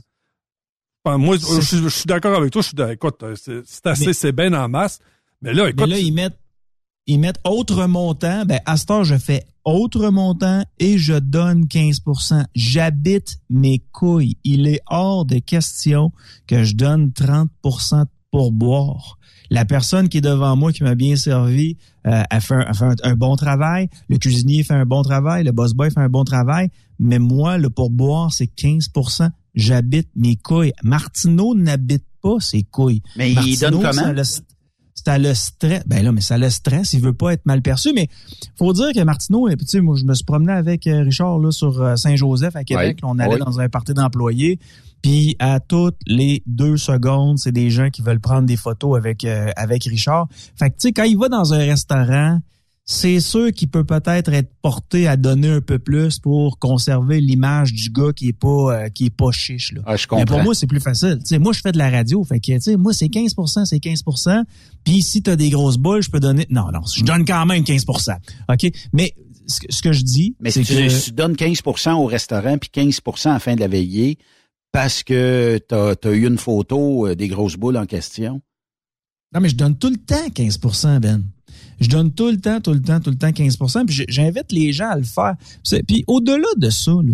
moi, 1.15 1.37
je, 1.37 1.87
suis 1.89 2.05
d'accord 2.05 2.35
avec 2.35 2.51
toi. 2.51 2.61
Je 2.61 2.67
suis 2.67 2.75
d'accord. 2.75 3.11
Écoute, 3.11 3.23
euh, 3.23 3.61
c'est 3.65 3.87
assez, 3.87 4.07
Mais- 4.07 4.13
c'est 4.13 4.31
bien 4.31 4.53
en 4.53 4.67
masse. 4.67 4.99
Mais 5.41 5.53
là, 5.53 5.63
Mais 5.63 5.69
écoute, 5.69 5.87
là, 5.87 5.99
ils 5.99 6.11
mettent, 6.11 6.39
ils 7.05 7.19
mettent 7.19 7.39
autre 7.45 7.85
montant. 7.85 8.43
Ben, 8.45 8.59
à 8.65 8.75
ce 8.75 8.85
temps, 8.85 9.03
je 9.03 9.15
fais 9.15 9.45
autre 9.63 10.09
montant 10.09 10.63
et 10.79 10.97
je 10.97 11.13
donne 11.13 11.65
15% 11.65 12.45
J'habite 12.55 13.37
mes 13.49 13.79
couilles. 13.91 14.37
Il 14.43 14.67
est 14.67 14.81
hors 14.87 15.25
de 15.25 15.39
question 15.39 16.11
que 16.47 16.63
je 16.63 16.75
donne 16.75 17.11
30% 17.11 18.05
pour 18.31 18.51
boire. 18.51 19.17
La 19.49 19.63
personne 19.63 20.09
qui 20.09 20.17
est 20.17 20.21
devant 20.21 20.55
moi, 20.57 20.73
qui 20.73 20.83
m'a 20.83 20.95
bien 20.95 21.15
servi, 21.15 21.77
euh, 22.05 22.23
a 22.29 22.39
fait, 22.41 22.55
un, 22.55 22.61
a 22.61 22.73
fait 22.73 22.85
un, 22.85 22.95
un 23.03 23.15
bon 23.15 23.35
travail. 23.35 23.89
Le 24.09 24.17
cuisinier 24.17 24.63
fait 24.63 24.73
un 24.73 24.85
bon 24.85 25.03
travail. 25.03 25.43
Le 25.43 25.51
boss 25.51 25.73
boy 25.73 25.89
fait 25.91 25.99
un 25.99 26.09
bon 26.09 26.23
travail. 26.23 26.69
Mais 26.99 27.19
moi, 27.19 27.57
le 27.57 27.69
pourboire, 27.69 28.33
c'est 28.33 28.47
15 28.47 28.89
J'habite 29.57 30.09
mes 30.15 30.35
couilles. 30.35 30.71
Martineau 30.83 31.55
n'habite 31.55 32.05
pas 32.21 32.39
ses 32.39 32.63
couilles. 32.63 33.01
Mais 33.17 33.33
il 33.33 33.59
donne 33.59 33.81
comment? 33.81 33.91
ça 33.91 34.13
le- 35.17 35.33
stress. 35.33 35.83
Ben 35.87 36.03
là, 36.03 36.11
mais 36.11 36.21
ça 36.21 36.37
le 36.37 36.49
stress. 36.49 36.93
Il 36.93 37.01
veut 37.01 37.13
pas 37.13 37.33
être 37.33 37.45
mal 37.45 37.61
perçu. 37.61 37.91
Mais 37.93 38.07
faut 38.55 38.71
dire 38.73 38.91
que 38.93 39.03
Martineau, 39.03 39.49
tu 39.49 39.55
sais, 39.65 39.81
moi, 39.81 39.95
je 39.95 40.05
me 40.05 40.13
suis 40.13 40.25
promené 40.25 40.51
avec 40.53 40.85
euh, 40.87 41.01
Richard 41.01 41.39
là, 41.39 41.51
sur 41.51 41.81
euh, 41.81 41.95
Saint-Joseph 41.95 42.55
à 42.55 42.63
Québec. 42.63 42.99
On 43.03 43.17
allait 43.19 43.37
dans 43.37 43.59
un 43.59 43.69
party 43.69 43.93
d'employés. 43.93 44.59
Puis 45.01 45.35
à 45.39 45.59
toutes 45.59 45.97
les 46.07 46.43
deux 46.45 46.77
secondes, 46.77 47.37
c'est 47.37 47.51
des 47.51 47.69
gens 47.69 47.89
qui 47.89 48.01
veulent 48.01 48.19
prendre 48.19 48.47
des 48.47 48.57
photos 48.57 48.97
avec 48.97 49.23
euh, 49.23 49.51
avec 49.55 49.83
Richard. 49.85 50.27
Fait 50.55 50.69
que 50.69 50.75
tu 50.75 50.87
sais, 50.87 50.91
quand 50.91 51.03
il 51.03 51.17
va 51.17 51.29
dans 51.29 51.53
un 51.53 51.59
restaurant, 51.59 52.39
c'est 52.89 53.19
sûr 53.19 53.51
qu'il 53.51 53.67
peut 53.67 53.83
peut-être 53.83 54.31
être 54.31 54.49
porté 54.61 55.09
à 55.09 55.17
donner 55.17 55.49
un 55.49 55.59
peu 55.59 55.77
plus 55.77 56.19
pour 56.19 56.57
conserver 56.57 57.19
l'image 57.19 57.73
du 57.73 57.89
gars 57.89 58.13
qui 58.15 58.29
est 58.29 58.33
pas 58.33 58.47
euh, 58.85 58.89
qui 58.89 59.07
est 59.07 59.09
pas 59.09 59.29
chiche 59.31 59.73
là. 59.73 59.81
Ah, 59.85 59.97
je 59.97 60.03
Mais 60.03 60.21
comprends. 60.21 60.35
pour 60.37 60.43
moi, 60.45 60.55
c'est 60.55 60.67
plus 60.67 60.79
facile. 60.79 61.17
Tu 61.19 61.27
sais, 61.27 61.37
moi, 61.37 61.51
je 61.51 61.59
fais 61.59 61.73
de 61.73 61.77
la 61.77 61.89
radio. 61.89 62.23
Fait 62.23 62.39
que, 62.39 62.53
tu 62.53 62.61
sais, 62.61 62.77
moi, 62.77 62.93
c'est 62.93 63.07
15% 63.07 63.65
c'est 63.65 63.83
15% 63.83 64.43
Puis 64.85 65.01
si 65.01 65.21
tu 65.21 65.29
as 65.29 65.35
des 65.35 65.49
grosses 65.49 65.77
boules, 65.77 66.01
je 66.01 66.09
peux 66.09 66.21
donner... 66.21 66.47
Non, 66.49 66.71
non, 66.71 66.79
je 66.95 67.03
donne 67.03 67.25
quand 67.25 67.45
même 67.45 67.63
15% 67.63 68.15
OK? 68.49 68.71
Mais 68.93 69.13
ce 69.47 69.59
que, 69.59 69.67
ce 69.69 69.81
que 69.81 69.91
je 69.91 70.03
dis, 70.03 70.37
Mais 70.39 70.51
c'est 70.51 70.63
si 70.63 70.73
tu, 70.73 70.83
que... 70.83 70.89
si 70.89 71.05
tu 71.09 71.11
donnes 71.11 71.33
15% 71.33 71.91
au 71.95 72.05
restaurant 72.05 72.57
puis 72.57 72.69
15 72.69 73.01
à 73.25 73.33
la 73.33 73.39
fin 73.39 73.55
de 73.55 73.59
la 73.59 73.67
veillée 73.67 74.17
parce 74.71 75.03
que 75.03 75.59
tu 75.67 75.75
as, 75.75 76.13
eu 76.13 76.25
une 76.25 76.37
photo 76.37 77.07
euh, 77.07 77.15
des 77.15 77.27
grosses 77.27 77.57
boules 77.57 77.75
en 77.75 77.85
question. 77.85 78.41
Non, 79.33 79.41
mais 79.41 79.49
je 79.49 79.57
donne 79.57 79.77
tout 79.77 79.89
le 79.89 79.97
temps 79.97 80.29
15 80.33 80.59
Ben. 81.01 81.25
Je 81.79 81.89
donne 81.89 82.11
tout 82.11 82.27
le 82.29 82.37
temps, 82.37 82.59
tout 82.59 82.73
le 82.73 82.81
temps, 82.81 82.99
tout 82.99 83.09
le 83.09 83.17
temps 83.17 83.31
15 83.31 83.57
Puis 83.85 84.05
j'invite 84.09 84.51
les 84.51 84.73
gens 84.73 84.89
à 84.89 84.95
le 84.97 85.03
faire. 85.03 85.35
Puis 85.87 86.03
au-delà 86.07 86.47
de 86.57 86.69
ça, 86.69 86.91
là, 86.91 87.13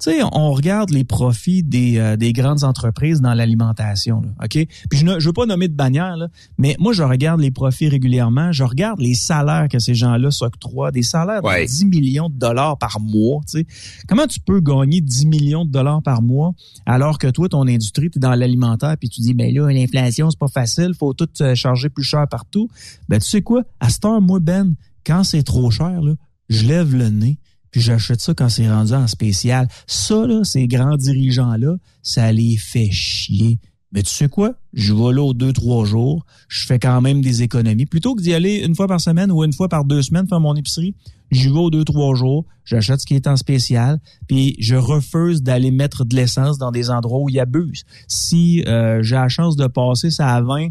tu 0.00 0.12
sais, 0.12 0.20
on 0.32 0.52
regarde 0.52 0.90
les 0.90 1.04
profits 1.04 1.62
des, 1.62 1.98
euh, 1.98 2.16
des 2.16 2.32
grandes 2.32 2.62
entreprises 2.62 3.20
dans 3.20 3.34
l'alimentation, 3.34 4.22
OK? 4.42 4.50
Puis 4.88 4.98
je 4.98 5.04
ne 5.04 5.18
je 5.18 5.26
veux 5.26 5.32
pas 5.32 5.44
nommer 5.46 5.66
de 5.68 5.74
bannière, 5.74 6.16
là, 6.16 6.28
mais 6.56 6.76
moi, 6.78 6.92
je 6.92 7.02
regarde 7.02 7.40
les 7.40 7.50
profits 7.50 7.88
régulièrement. 7.88 8.52
Je 8.52 8.62
regarde 8.64 9.00
les 9.00 9.14
salaires 9.14 9.66
que 9.68 9.78
ces 9.78 9.94
gens-là 9.94 10.30
s'octroient, 10.30 10.92
des 10.92 11.02
salaires 11.02 11.42
Ouais. 11.42 11.64
de 11.64 11.68
10 11.68 11.86
millions 11.86 12.28
de 12.28 12.38
dollars 12.38 12.78
par 12.78 13.00
mois, 13.00 13.40
tu 13.50 13.58
sais. 13.58 13.66
Comment 14.06 14.26
tu 14.26 14.40
peux 14.40 14.60
gagner 14.60 15.00
10 15.00 15.26
millions 15.26 15.64
de 15.64 15.70
dollars 15.70 16.02
par 16.02 16.22
mois 16.22 16.54
alors 16.86 17.18
que 17.18 17.26
toi, 17.26 17.48
ton 17.48 17.66
industrie, 17.66 18.10
tu 18.10 18.18
es 18.18 18.20
dans 18.20 18.34
l'alimentaire 18.34 18.96
puis 18.98 19.08
tu 19.08 19.20
dis, 19.20 19.34
ben 19.34 19.52
là, 19.52 19.70
l'inflation, 19.72 20.30
c'est 20.30 20.38
pas 20.38 20.48
facile, 20.48 20.92
faut 20.98 21.12
tout 21.12 21.28
euh, 21.40 21.54
charger 21.54 21.88
plus 21.88 22.04
cher 22.04 22.26
partout. 22.28 22.68
Ben, 23.08 23.18
tu 23.20 23.28
sais 23.28 23.42
quoi? 23.42 23.62
À 23.80 23.90
moi, 24.04 24.40
Ben, 24.40 24.74
quand 25.04 25.24
c'est 25.24 25.42
trop 25.42 25.70
cher, 25.70 26.00
là, 26.02 26.14
je 26.48 26.66
lève 26.66 26.94
le 26.94 27.08
nez 27.08 27.38
puis 27.70 27.80
j'achète 27.80 28.20
ça 28.20 28.34
quand 28.34 28.48
c'est 28.48 28.68
rendu 28.68 28.92
en 28.94 29.06
spécial. 29.06 29.68
Ça, 29.86 30.26
là, 30.26 30.44
ces 30.44 30.66
grands 30.66 30.96
dirigeants-là, 30.96 31.76
ça 32.02 32.32
les 32.32 32.56
fait 32.56 32.90
chier. 32.90 33.58
Mais 33.92 34.02
tu 34.02 34.10
sais 34.10 34.28
quoi? 34.28 34.54
Je 34.74 34.92
vais 34.92 35.14
là 35.14 35.22
aux 35.22 35.32
deux, 35.32 35.52
trois 35.52 35.84
jours. 35.86 36.26
Je 36.48 36.66
fais 36.66 36.78
quand 36.78 37.00
même 37.00 37.22
des 37.22 37.42
économies. 37.42 37.86
Plutôt 37.86 38.14
que 38.14 38.20
d'y 38.20 38.34
aller 38.34 38.56
une 38.56 38.74
fois 38.74 38.86
par 38.86 39.00
semaine 39.00 39.30
ou 39.30 39.42
une 39.44 39.52
fois 39.52 39.68
par 39.68 39.84
deux 39.84 40.02
semaines 40.02 40.28
faire 40.28 40.40
mon 40.40 40.54
épicerie, 40.56 40.94
j'y 41.30 41.48
vais 41.48 41.58
aux 41.58 41.70
deux, 41.70 41.84
trois 41.84 42.14
jours. 42.14 42.44
J'achète 42.64 43.00
ce 43.00 43.06
qui 43.06 43.14
est 43.14 43.26
en 43.26 43.36
spécial. 43.36 43.98
Puis 44.26 44.56
je 44.58 44.74
refuse 44.74 45.42
d'aller 45.42 45.70
mettre 45.70 46.04
de 46.04 46.16
l'essence 46.16 46.58
dans 46.58 46.70
des 46.70 46.90
endroits 46.90 47.20
où 47.20 47.30
il 47.30 47.40
abuse. 47.40 47.84
Si 48.08 48.62
euh, 48.66 49.02
j'ai 49.02 49.14
la 49.14 49.28
chance 49.28 49.56
de 49.56 49.66
passer 49.66 50.10
ça 50.10 50.34
à 50.34 50.42
20, 50.42 50.68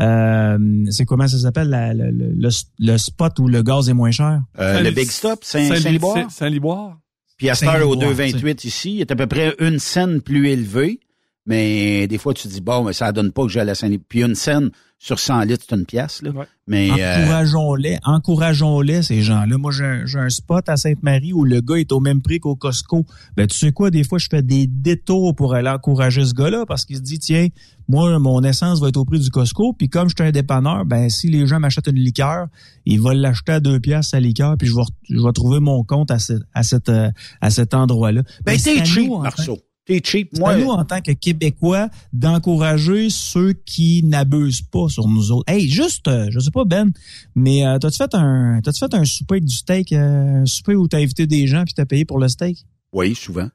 euh, 0.00 0.58
c'est 0.90 1.04
comment 1.04 1.28
ça 1.28 1.38
s'appelle 1.38 1.68
la- 1.68 1.92
le, 1.94 2.10
le- 2.10 2.32
le- 2.34 2.48
le 2.78 2.96
spot 2.98 3.38
où 3.38 3.48
le 3.48 3.62
gaz 3.62 3.88
est 3.88 3.94
moins 3.94 4.10
cher? 4.10 4.40
Euh, 4.58 4.80
le 4.80 4.90
Big 4.90 5.10
Stop, 5.10 5.44
Saint- 5.44 5.74
Saint-Liboire. 5.76 6.30
Saint-Liboire. 6.30 6.98
Puis 7.36 7.48
à 7.50 7.54
cette 7.54 7.68
heure, 7.68 7.88
au 7.88 7.94
Saint-Liboire, 8.00 8.14
2,28 8.14 8.64
ici, 8.66 8.94
il 8.96 9.00
est 9.00 9.10
à 9.10 9.16
peu 9.16 9.26
près 9.26 9.54
une 9.60 9.78
scène 9.78 10.20
plus 10.20 10.48
élevée. 10.48 11.00
Mais 11.46 12.06
des 12.06 12.18
fois, 12.18 12.34
tu 12.34 12.48
dis, 12.48 12.60
bon, 12.60 12.84
mais 12.84 12.92
ça 12.92 13.12
donne 13.12 13.32
pas 13.32 13.42
que 13.44 13.48
j'ai 13.48 13.60
à 13.60 13.74
Saint-Liboire. 13.74 14.06
Puis 14.08 14.22
une 14.22 14.34
scène 14.34 14.70
sur 15.02 15.18
100 15.18 15.40
litres, 15.44 15.64
c'est 15.66 15.74
une 15.74 15.86
pièce. 15.86 16.20
Là. 16.20 16.30
Mais 16.68 16.90
euh, 16.90 17.22
Encourageons-les, 17.24 17.98
encourageons-les, 18.04 19.02
ces 19.02 19.22
gens-là. 19.22 19.56
Moi, 19.56 19.72
j'ai 19.72 19.84
un, 19.84 20.04
j'ai 20.04 20.18
un 20.18 20.28
spot 20.28 20.68
à 20.68 20.76
Sainte-Marie 20.76 21.32
où 21.32 21.44
le 21.44 21.62
gars 21.62 21.76
est 21.76 21.90
au 21.90 22.00
même 22.00 22.20
prix 22.20 22.38
qu'au 22.38 22.54
Costco. 22.54 23.06
Ben, 23.34 23.46
tu 23.46 23.56
sais 23.56 23.72
quoi, 23.72 23.90
des 23.90 24.04
fois, 24.04 24.18
je 24.18 24.28
fais 24.30 24.42
des 24.42 24.66
détours 24.66 25.34
pour 25.34 25.54
aller 25.54 25.70
encourager 25.70 26.24
ce 26.26 26.34
gars-là 26.34 26.66
parce 26.66 26.84
qu'il 26.84 26.96
se 26.96 27.00
dit, 27.02 27.18
tiens, 27.18 27.48
moi, 27.88 28.18
mon 28.18 28.42
essence 28.44 28.78
va 28.80 28.88
être 28.88 28.98
au 28.98 29.06
prix 29.06 29.18
du 29.18 29.30
Costco, 29.30 29.72
puis 29.72 29.88
comme 29.88 30.08
je 30.10 30.14
suis 30.18 30.28
un 30.28 30.32
dépanneur, 30.32 30.84
ben, 30.84 31.08
si 31.08 31.28
les 31.28 31.46
gens 31.46 31.58
m'achètent 31.60 31.88
une 31.88 31.96
liqueur, 31.96 32.46
ils 32.84 33.00
vont 33.00 33.10
l'acheter 33.10 33.52
à 33.52 33.60
deux 33.60 33.80
piastres, 33.80 34.10
sa 34.10 34.20
liqueur, 34.20 34.56
puis 34.58 34.68
je 34.68 34.76
vais, 34.76 34.82
je 35.08 35.18
vais 35.20 35.32
trouver 35.32 35.60
mon 35.60 35.82
compte 35.82 36.10
à, 36.10 36.18
ce- 36.18 36.34
à, 36.54 36.62
cette, 36.62 36.90
euh, 36.90 37.10
à 37.40 37.48
cet 37.50 37.72
endroit-là. 37.74 38.22
ben, 38.44 38.58
c'est 38.58 38.74
t'es 38.74 38.80
à 38.82 38.84
cheap, 38.84 39.10
Marceau. 39.22 39.58
Cheap. 40.02 40.30
c'est 40.32 40.40
Moi, 40.40 40.50
à 40.50 40.56
nous, 40.56 40.68
en 40.68 40.84
tant 40.84 41.00
que 41.00 41.12
Québécois, 41.12 41.88
d'encourager 42.12 43.08
ceux 43.10 43.52
qui 43.52 44.02
n'abusent 44.04 44.62
pas 44.62 44.88
sur 44.88 45.08
nous 45.08 45.32
autres. 45.32 45.50
Hey, 45.52 45.68
juste, 45.68 46.06
euh, 46.08 46.26
je 46.30 46.38
sais 46.40 46.50
pas, 46.50 46.64
Ben, 46.64 46.92
mais 47.34 47.66
euh, 47.66 47.78
t'as-tu 47.78 47.96
fait 47.96 48.14
un 48.14 48.60
t'as-tu 48.62 48.78
fait 48.78 48.94
un 48.94 49.04
souper 49.04 49.34
avec 49.34 49.44
du 49.44 49.54
steak, 49.54 49.92
euh, 49.92 50.42
un 50.42 50.46
souper 50.46 50.74
où 50.74 50.86
t'as 50.88 50.98
invité 50.98 51.26
des 51.26 51.46
gens 51.46 51.64
puis 51.64 51.74
t'as 51.74 51.86
payé 51.86 52.04
pour 52.04 52.18
le 52.18 52.28
steak? 52.28 52.64
oui, 52.92 53.14
souvent. 53.14 53.48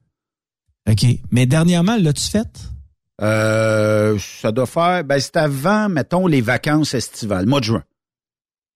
OK. 0.89 1.05
Mais 1.31 1.45
dernièrement, 1.45 1.97
l'as-tu 1.97 2.29
fait? 2.29 2.69
Euh, 3.21 4.17
ça 4.19 4.51
doit 4.51 4.65
faire, 4.65 5.03
ben, 5.03 5.19
c'est 5.19 5.37
avant, 5.37 5.89
mettons, 5.89 6.27
les 6.27 6.41
vacances 6.41 6.93
estivales, 6.93 7.45
mois 7.45 7.59
de 7.59 7.65
juin. 7.65 7.83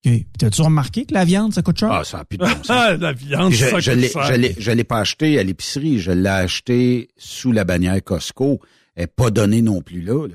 OK. 0.06 0.12
Puis 0.12 0.26
T'as-tu 0.38 0.62
remarqué 0.62 1.04
que 1.04 1.12
la 1.14 1.24
viande, 1.24 1.52
ça 1.52 1.62
coûte 1.62 1.78
cher? 1.78 1.92
Ah, 1.92 2.04
ça 2.04 2.18
n'a 2.18 2.24
plus 2.24 2.38
de 2.38 2.44
bon 2.44 2.50
sens. 2.50 2.62
Ah, 2.70 2.96
la 2.96 3.12
viande, 3.12 3.52
je, 3.52 3.66
ça 3.66 3.80
je 3.80 3.90
coûte 3.90 4.00
l'ai, 4.00 4.08
cher. 4.08 4.24
je 4.24 4.32
l'ai, 4.34 4.54
je 4.58 4.70
l'ai 4.70 4.84
pas 4.84 5.00
acheté 5.00 5.38
à 5.38 5.42
l'épicerie, 5.42 5.98
je 5.98 6.10
l'ai 6.10 6.28
acheté 6.28 7.08
sous 7.18 7.52
la 7.52 7.64
bannière 7.64 8.02
Costco. 8.02 8.60
Elle 8.96 9.02
n'est 9.04 9.06
pas 9.08 9.30
donnée 9.30 9.62
non 9.62 9.82
plus 9.82 10.00
là. 10.02 10.26
là. 10.26 10.34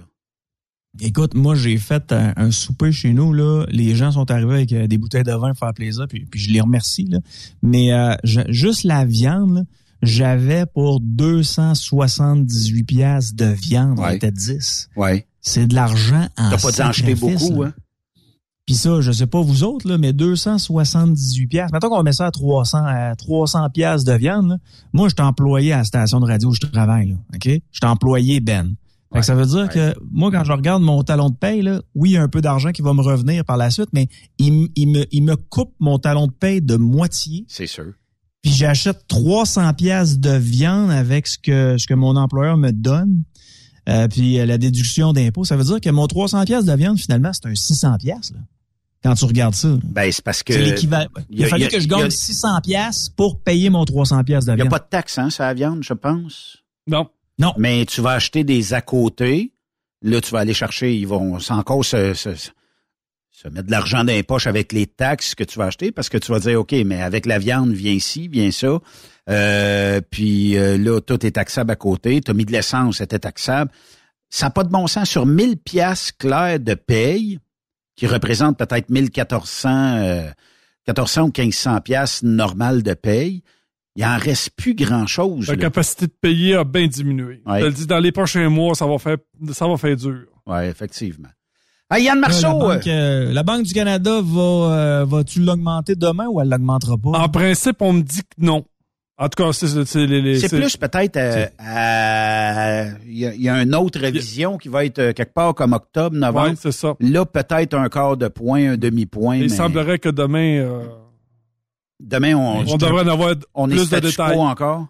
Écoute, 1.01 1.33
moi, 1.33 1.55
j'ai 1.55 1.77
fait 1.77 2.11
un, 2.13 2.33
un 2.37 2.51
souper 2.51 2.91
chez 2.93 3.11
nous, 3.11 3.33
là. 3.33 3.65
Les 3.69 3.95
gens 3.95 4.11
sont 4.13 4.31
arrivés 4.31 4.53
avec 4.53 4.71
euh, 4.71 4.87
des 4.87 4.97
bouteilles 4.97 5.23
de 5.23 5.31
vin 5.33 5.49
pour 5.49 5.57
faire 5.59 5.73
plaisir, 5.73 6.05
puis, 6.07 6.25
puis 6.25 6.39
je 6.39 6.51
les 6.51 6.61
remercie, 6.61 7.05
là. 7.05 7.19
Mais 7.61 7.91
euh, 7.91 8.15
je- 8.23 8.49
juste 8.49 8.83
la 8.85 9.03
viande, 9.03 9.55
là, 9.55 9.61
j'avais 10.03 10.65
pour 10.67 11.01
278 11.01 12.83
piastres 12.83 13.35
de 13.35 13.45
viande, 13.45 13.99
on 13.99 14.03
Ouais. 14.03 14.15
était 14.17 14.31
10. 14.31 14.89
Ouais. 14.95 15.27
C'est 15.41 15.67
de 15.67 15.75
l'argent 15.75 16.27
en 16.37 16.49
T'as 16.51 16.57
pas 16.57 16.71
dû 16.71 16.81
en 16.81 16.87
acheter 16.87 17.15
beaucoup, 17.15 17.63
là. 17.63 17.67
hein? 17.69 17.73
Puis 18.65 18.75
ça, 18.75 18.99
je 18.99 19.11
sais 19.11 19.27
pas 19.27 19.41
vous 19.41 19.63
autres, 19.63 19.87
là, 19.87 19.97
mais 19.99 20.11
278 20.11 21.47
piastres. 21.47 21.73
Mettons 21.73 21.89
qu'on 21.89 22.01
met 22.01 22.13
ça 22.13 22.25
à 22.25 22.31
300, 22.31 22.83
à 22.83 23.15
300 23.15 23.69
piastres 23.69 24.11
de 24.11 24.17
viande, 24.17 24.49
là. 24.49 24.57
Moi, 24.91 25.07
je 25.07 25.13
suis 25.15 25.27
employé 25.27 25.71
à 25.71 25.77
la 25.77 25.83
station 25.83 26.19
de 26.19 26.25
radio 26.25 26.49
où 26.49 26.53
je 26.53 26.61
travaille, 26.61 27.09
là. 27.09 27.15
OK? 27.35 27.45
Je 27.45 27.49
suis 27.49 27.85
employé, 27.85 28.39
Ben. 28.39 28.75
Fait 29.13 29.19
que 29.19 29.25
ça 29.27 29.35
veut 29.35 29.45
dire 29.45 29.69
que 29.69 29.95
moi, 30.11 30.29
quand 30.29 30.43
je 30.43 30.51
regarde 30.51 30.83
mon 30.83 31.01
talon 31.03 31.29
de 31.29 31.35
paye, 31.35 31.61
là, 31.61 31.81
oui, 31.93 32.09
il 32.09 32.13
y 32.13 32.17
a 32.17 32.23
un 32.23 32.27
peu 32.27 32.41
d'argent 32.41 32.71
qui 32.71 32.81
va 32.81 32.93
me 32.93 33.01
revenir 33.01 33.45
par 33.45 33.55
la 33.55 33.69
suite, 33.69 33.87
mais 33.93 34.09
il, 34.39 34.51
me, 34.51 35.05
il 35.09 35.23
me 35.23 35.35
coupe 35.37 35.73
mon 35.79 35.99
talon 35.99 36.27
de 36.27 36.33
paye 36.33 36.61
de 36.61 36.75
moitié. 36.75 37.45
C'est 37.47 37.67
sûr. 37.67 37.93
Puis 38.41 38.51
j'achète 38.51 39.07
300 39.07 39.73
pièces 39.75 40.19
de 40.19 40.31
viande 40.31 40.91
avec 40.91 41.27
ce 41.27 41.37
que, 41.37 41.77
ce 41.77 41.87
que 41.87 41.93
mon 41.93 42.17
employeur 42.17 42.57
me 42.57 42.71
donne. 42.71 43.23
Euh, 43.87 44.07
puis 44.07 44.39
euh, 44.39 44.45
la 44.45 44.57
déduction 44.57 45.13
d'impôt, 45.13 45.45
ça 45.45 45.55
veut 45.55 45.63
dire 45.63 45.79
que 45.79 45.89
mon 45.89 46.07
300 46.07 46.43
pièces 46.45 46.65
de 46.65 46.73
viande, 46.73 46.99
finalement, 46.99 47.31
c'est 47.31 47.45
un 47.45 47.55
600 47.55 47.97
pièces. 47.99 48.33
Quand 49.05 49.13
tu 49.13 49.25
regardes 49.25 49.53
ça. 49.53 49.67
Ben, 49.83 50.11
c'est 50.11 50.23
parce 50.23 50.41
que. 50.41 50.51
C'est 50.51 50.63
l'équivalent. 50.63 51.05
il 51.29 51.43
a- 51.43 51.45
a 51.45 51.49
fallu 51.49 51.67
que 51.67 51.79
je 51.79 51.87
gagne 51.87 52.09
600 52.09 52.59
pièces 52.63 53.07
pour 53.09 53.39
payer 53.39 53.69
mon 53.69 53.85
300 53.85 54.23
pièces 54.23 54.45
de 54.45 54.53
Il 54.53 54.55
n'y 54.55 54.61
a 54.61 54.63
viande. 54.63 54.71
pas 54.71 54.79
de 54.79 54.89
taxe, 54.89 55.19
hein, 55.19 55.29
sur 55.29 55.43
la 55.43 55.53
viande, 55.53 55.83
je 55.83 55.93
pense? 55.93 56.57
Non. 56.87 57.07
Non. 57.37 57.53
Mais 57.59 57.85
tu 57.85 58.01
vas 58.01 58.13
acheter 58.13 58.43
des 58.43 58.73
à 58.73 58.81
côté. 58.81 59.51
Là, 60.01 60.21
tu 60.21 60.31
vas 60.31 60.39
aller 60.39 60.55
chercher, 60.55 60.95
ils 60.95 61.07
vont 61.07 61.37
encore 61.49 61.85
se, 61.85 62.15
se, 62.15 62.29
mettre 63.51 63.67
de 63.67 63.71
l'argent 63.71 63.99
dans 64.03 64.11
les 64.11 64.23
poches 64.23 64.47
avec 64.47 64.73
les 64.73 64.87
taxes 64.87 65.35
que 65.35 65.43
tu 65.43 65.59
vas 65.59 65.65
acheter 65.65 65.91
parce 65.91 66.09
que 66.09 66.17
tu 66.17 66.31
vas 66.31 66.39
dire, 66.39 66.59
OK, 66.59 66.71
mais 66.83 67.03
avec 67.03 67.27
la 67.27 67.37
viande, 67.37 67.73
viens 67.73 67.91
ici, 67.93 68.27
viens 68.27 68.49
ça. 68.49 68.79
Euh, 69.29 70.01
puis 70.09 70.57
euh, 70.57 70.79
là, 70.79 70.99
tout 70.99 71.23
est 71.23 71.31
taxable 71.31 71.69
à 71.69 71.75
côté. 71.75 72.21
Tu 72.21 72.31
as 72.31 72.33
mis 72.33 72.45
de 72.45 72.51
l'essence, 72.51 72.97
c'était 72.97 73.19
taxable. 73.19 73.69
Ça 74.29 74.47
n'a 74.47 74.49
pas 74.49 74.63
de 74.63 74.69
bon 74.69 74.87
sens. 74.87 75.07
Sur 75.07 75.27
1000 75.27 75.57
piastres 75.57 76.17
clairs 76.17 76.59
de 76.59 76.73
paye, 76.73 77.37
qui 77.95 78.07
représente 78.07 78.57
peut-être 78.57 78.89
1400, 78.89 79.97
euh, 79.97 80.29
1400 80.87 81.23
ou 81.23 81.31
1500 81.35 81.81
piastres 81.81 82.25
normal 82.25 82.83
de 82.83 82.93
paye, 82.93 83.41
il 83.95 84.05
en 84.05 84.17
reste 84.17 84.51
plus 84.57 84.75
grand-chose. 84.75 85.47
La 85.47 85.55
là. 85.55 85.61
capacité 85.61 86.07
de 86.07 86.13
payer 86.19 86.55
a 86.55 86.63
bien 86.63 86.87
diminué. 86.87 87.41
Ouais. 87.45 87.59
Je 87.59 87.65
te 87.65 87.65
le 87.65 87.71
dis, 87.71 87.87
dans 87.87 87.99
les 87.99 88.11
prochains 88.11 88.49
mois, 88.49 88.75
ça 88.75 88.85
va 88.85 88.97
faire, 88.97 89.17
ça 89.53 89.67
va 89.67 89.77
faire 89.77 89.95
dur. 89.95 90.25
Oui, 90.45 90.65
effectivement. 90.65 91.29
Ah, 91.89 91.99
Yann 91.99 92.15
Là, 92.15 92.27
Marceau, 92.27 92.47
la, 92.47 92.53
euh, 92.53 92.75
banque, 92.75 92.87
euh, 92.87 93.33
la 93.33 93.43
Banque 93.43 93.63
du 93.63 93.73
Canada 93.73 94.19
va, 94.21 94.41
euh, 94.41 95.05
va-tu 95.05 95.39
l'augmenter 95.39 95.95
demain 95.95 96.27
ou 96.27 96.41
elle 96.41 96.49
l'augmentera 96.49 96.97
pas? 96.97 97.11
En 97.11 97.29
principe, 97.29 97.81
on 97.81 97.93
me 97.93 98.01
dit 98.01 98.21
que 98.21 98.43
non. 98.43 98.65
En 99.17 99.29
tout 99.29 99.41
cas, 99.43 99.53
c'est 99.53 99.67
plus 100.49 100.75
peut-être 100.77 101.15
euh, 101.15 101.45
à- 101.57 102.85
il 103.05 103.17
y, 103.17 103.25
a- 103.25 103.33
il 103.33 103.41
y 103.41 103.47
a 103.49 103.61
une 103.61 103.73
autre 103.73 103.97
révision 103.99 104.57
qui 104.57 104.67
va 104.67 104.83
être 104.83 104.99
euh, 104.99 105.13
quelque 105.13 105.33
part 105.33 105.55
comme 105.55 105.71
octobre, 105.71 106.15
novembre. 106.17 106.49
Ouais, 106.49 106.55
c'est 106.59 106.73
ça. 106.73 106.95
Là, 106.99 107.25
peut-être 107.25 107.75
un 107.75 107.87
quart 107.87 108.17
de 108.17 108.27
point, 108.27 108.71
un 108.73 108.77
demi-point. 108.77 109.37
Il 109.37 109.41
mais 109.43 109.49
semblerait 109.49 109.99
que 109.99 110.09
demain, 110.09 110.57
euh, 110.59 110.83
Demain, 112.01 112.35
on, 112.35 112.65
on 112.67 112.75
devrait 112.77 113.03
en 113.03 113.07
avoir 113.07 113.35
on 113.53 113.69
est 113.69 113.75
plus 113.75 113.89
de 113.89 113.99
détails. 113.99 114.37
encore. 114.37 114.87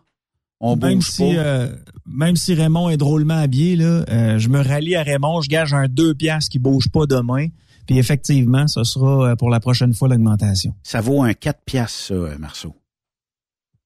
On 0.59 0.75
même 0.75 0.95
bouge 0.95 1.07
si, 1.11 1.21
pas. 1.35 1.39
euh, 1.41 1.75
même 2.07 2.35
si 2.35 2.55
Raymond 2.55 2.89
est 2.89 2.97
drôlement 2.97 3.37
habillé, 3.37 3.75
là, 3.75 4.05
euh, 4.09 4.39
je 4.39 4.49
me 4.49 4.59
rallie 4.59 4.95
à 4.95 5.03
Raymond, 5.03 5.41
je 5.41 5.49
gage 5.49 5.71
un 5.73 5.87
2 5.87 6.15
piastres 6.15 6.49
qui 6.49 6.57
bouge 6.57 6.89
pas 6.89 7.05
demain. 7.05 7.47
Puis 7.85 7.99
effectivement, 7.99 8.67
ce 8.67 8.83
sera 8.83 9.31
euh, 9.31 9.35
pour 9.35 9.51
la 9.51 9.59
prochaine 9.59 9.93
fois 9.93 10.07
l'augmentation. 10.07 10.73
Ça 10.81 10.99
vaut 11.01 11.21
un 11.21 11.33
4 11.33 11.59
piastres, 11.63 11.99
ça, 12.07 12.13
euh, 12.15 12.37
Marceau. 12.39 12.73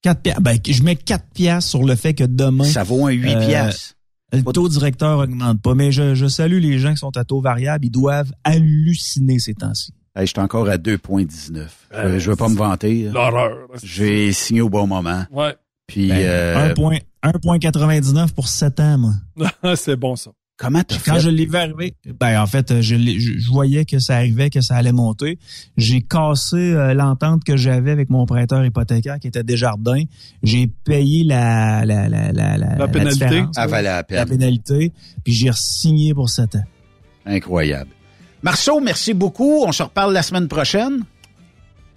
4 0.01 0.21
piastres. 0.21 0.41
Ben, 0.41 0.57
je 0.65 0.83
mets 0.83 0.95
4 0.95 1.25
piastres 1.33 1.69
sur 1.69 1.83
le 1.83 1.95
fait 1.95 2.13
que 2.13 2.23
demain. 2.23 2.65
Ça 2.65 2.83
vaut 2.83 3.07
un 3.07 3.11
8 3.11 3.35
euh, 3.35 3.47
piastres. 3.47 3.95
Le 4.31 4.43
taux 4.43 4.69
directeur 4.69 5.19
augmente 5.19 5.61
pas. 5.61 5.75
Mais 5.75 5.91
je, 5.91 6.15
je 6.15 6.27
salue 6.27 6.59
les 6.59 6.79
gens 6.79 6.91
qui 6.91 6.97
sont 6.99 7.15
à 7.17 7.23
taux 7.23 7.41
variable. 7.41 7.85
Ils 7.85 7.91
doivent 7.91 8.31
halluciner 8.43 9.39
ces 9.39 9.55
temps-ci. 9.55 9.93
Hey, 10.15 10.25
je 10.25 10.31
suis 10.31 10.39
encore 10.39 10.67
à 10.67 10.77
2,19. 10.77 11.67
Euh, 11.93 12.19
je 12.19 12.25
ne 12.25 12.31
veux 12.31 12.35
pas 12.35 12.49
me 12.49 12.55
vanter. 12.55 13.03
L'horreur. 13.11 13.67
J'ai 13.83 14.31
signé 14.33 14.61
au 14.61 14.69
bon 14.69 14.87
moment. 14.87 15.23
Ouais. 15.31 15.55
Puis, 15.87 16.09
Ben, 16.09 16.19
euh, 16.19 16.73
1,99 16.73 17.01
1,99 17.23 18.33
pour 18.33 18.47
7 18.47 18.79
ans, 18.79 18.97
moi. 18.97 19.13
c'est 19.75 19.95
bon, 19.95 20.15
ça. 20.15 20.31
Comment 20.59 20.83
t'as 20.83 20.97
Quand 21.03 21.15
fait? 21.15 21.19
je 21.21 21.29
l'ai 21.29 21.45
vu 21.45 21.55
arriver, 21.55 21.95
ben 22.19 22.39
en 22.41 22.45
fait, 22.45 22.81
je, 22.81 22.95
je, 22.95 23.39
je 23.39 23.49
voyais 23.49 23.85
que 23.85 23.97
ça 23.97 24.17
arrivait, 24.17 24.49
que 24.49 24.61
ça 24.61 24.75
allait 24.75 24.91
monter. 24.91 25.39
J'ai 25.77 26.01
cassé 26.01 26.57
euh, 26.57 26.93
l'entente 26.93 27.43
que 27.43 27.55
j'avais 27.57 27.91
avec 27.91 28.09
mon 28.09 28.25
prêteur 28.25 28.63
hypothécaire 28.65 29.17
qui 29.19 29.27
était 29.27 29.43
Desjardins. 29.43 30.03
J'ai 30.43 30.67
payé 30.67 31.23
la 31.23 31.85
la 31.85 32.09
la 32.09 32.31
la 32.33 32.57
la, 32.57 32.87
pénalité. 32.87 33.43
Ah, 33.55 33.65
la 33.67 33.81
la 33.81 34.03
peine. 34.03 34.27
pénalité, 34.27 34.91
puis 35.23 35.33
j'ai 35.33 35.51
signé 35.53 36.13
pour 36.13 36.29
7 36.29 36.55
ans. 36.55 36.63
Incroyable. 37.25 37.91
Marceau, 38.43 38.79
merci 38.81 39.13
beaucoup. 39.13 39.63
On 39.65 39.71
se 39.71 39.83
reparle 39.83 40.13
la 40.13 40.21
semaine 40.23 40.47
prochaine. 40.47 41.03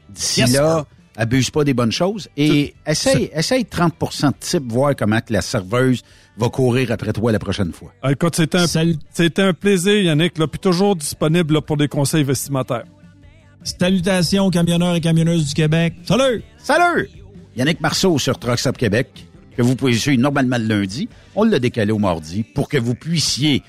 D'ici 0.09 0.41
Yes, 0.41 0.53
là, 0.55 0.85
abuse 1.17 1.51
pas 1.51 1.65
des 1.65 1.75
bonnes 1.75 1.93
choses 1.93 2.29
et 2.37 2.75
essaye, 2.87 3.31
essaye 3.35 3.65
30 3.65 3.93
de 4.01 4.31
type, 4.41 4.73
voir 4.73 4.95
comment 4.97 5.21
que 5.21 5.33
la 5.33 5.43
serveuse 5.43 6.03
va 6.39 6.49
courir 6.49 6.91
après 6.91 7.13
toi 7.13 7.31
la 7.33 7.39
prochaine 7.39 7.73
fois. 7.73 7.93
Ah, 8.03 8.13
Écoute, 8.13 8.37
c'était 8.37 8.59
un, 8.59 8.67
Salut- 8.67 8.97
c'était 9.13 9.43
un 9.43 9.53
plaisir, 9.53 9.95
Yannick, 10.03 10.39
là, 10.39 10.47
puis 10.47 10.59
toujours 10.59 10.97
disponible 10.97 11.55
là, 11.55 11.61
pour 11.61 11.77
des 11.77 11.89
conseils 11.89 12.25
vestimentaires. 12.25 12.85
Salutations 13.63 14.51
camionneurs 14.51 14.95
et 14.97 15.01
camionneuses 15.01 15.49
du 15.49 15.55
Québec. 15.55 15.95
Salut! 16.05 16.43
Salut! 16.59 17.09
Yannick 17.57 17.81
Marceau 17.81 18.19
sur 18.19 18.39
Truck 18.39 18.59
Stop 18.59 18.77
Québec, 18.79 19.09
que 19.57 19.63
vous 19.63 19.77
pouvez 19.77 19.93
suivre 19.93 20.21
normalement 20.21 20.57
le 20.59 20.65
lundi. 20.67 21.09
On 21.37 21.45
l'a 21.45 21.59
décalé 21.59 21.93
au 21.93 21.99
mardi 21.99 22.43
pour 22.43 22.69
que 22.69 22.79
vous 22.79 22.95
puissiez 22.95 23.63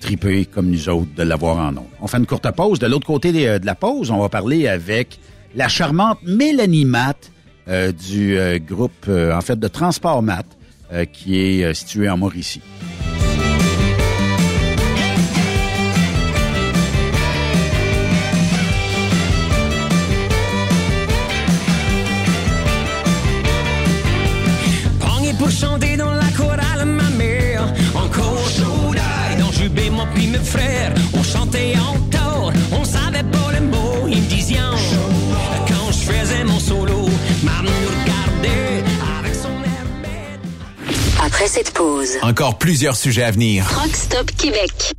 triper 0.00 0.44
comme 0.46 0.70
nous 0.70 0.88
autres 0.88 1.14
de 1.16 1.22
l'avoir 1.24 1.58
en 1.58 1.72
nom. 1.72 1.86
On 2.00 2.06
fait 2.06 2.18
une 2.18 2.26
courte 2.26 2.50
pause. 2.52 2.78
De 2.78 2.86
l'autre 2.86 3.06
côté 3.06 3.48
euh, 3.48 3.58
de 3.58 3.66
la 3.66 3.74
pause, 3.74 4.10
on 4.10 4.18
va 4.18 4.28
parler 4.28 4.66
avec 4.68 5.18
la 5.54 5.68
charmante 5.68 6.18
Mélanie 6.24 6.84
Matt 6.84 7.30
euh, 7.68 7.92
du 7.92 8.38
euh, 8.38 8.58
groupe, 8.58 9.06
euh, 9.08 9.36
en 9.36 9.40
fait, 9.40 9.58
de 9.58 9.68
Transport 9.68 10.22
Mat, 10.22 10.46
euh, 10.92 11.04
qui 11.04 11.38
est 11.38 11.74
situé 11.74 12.08
en 12.08 12.16
Mauricie. 12.16 12.60
Après 41.42 41.54
cette 41.54 41.72
pause, 41.72 42.18
Encore 42.22 42.56
plusieurs 42.56 42.94
sujets 42.94 43.24
à 43.24 43.32
venir. 43.32 43.66
Truck 43.68 43.96
Stop 43.96 44.30
Québec. 44.38 44.92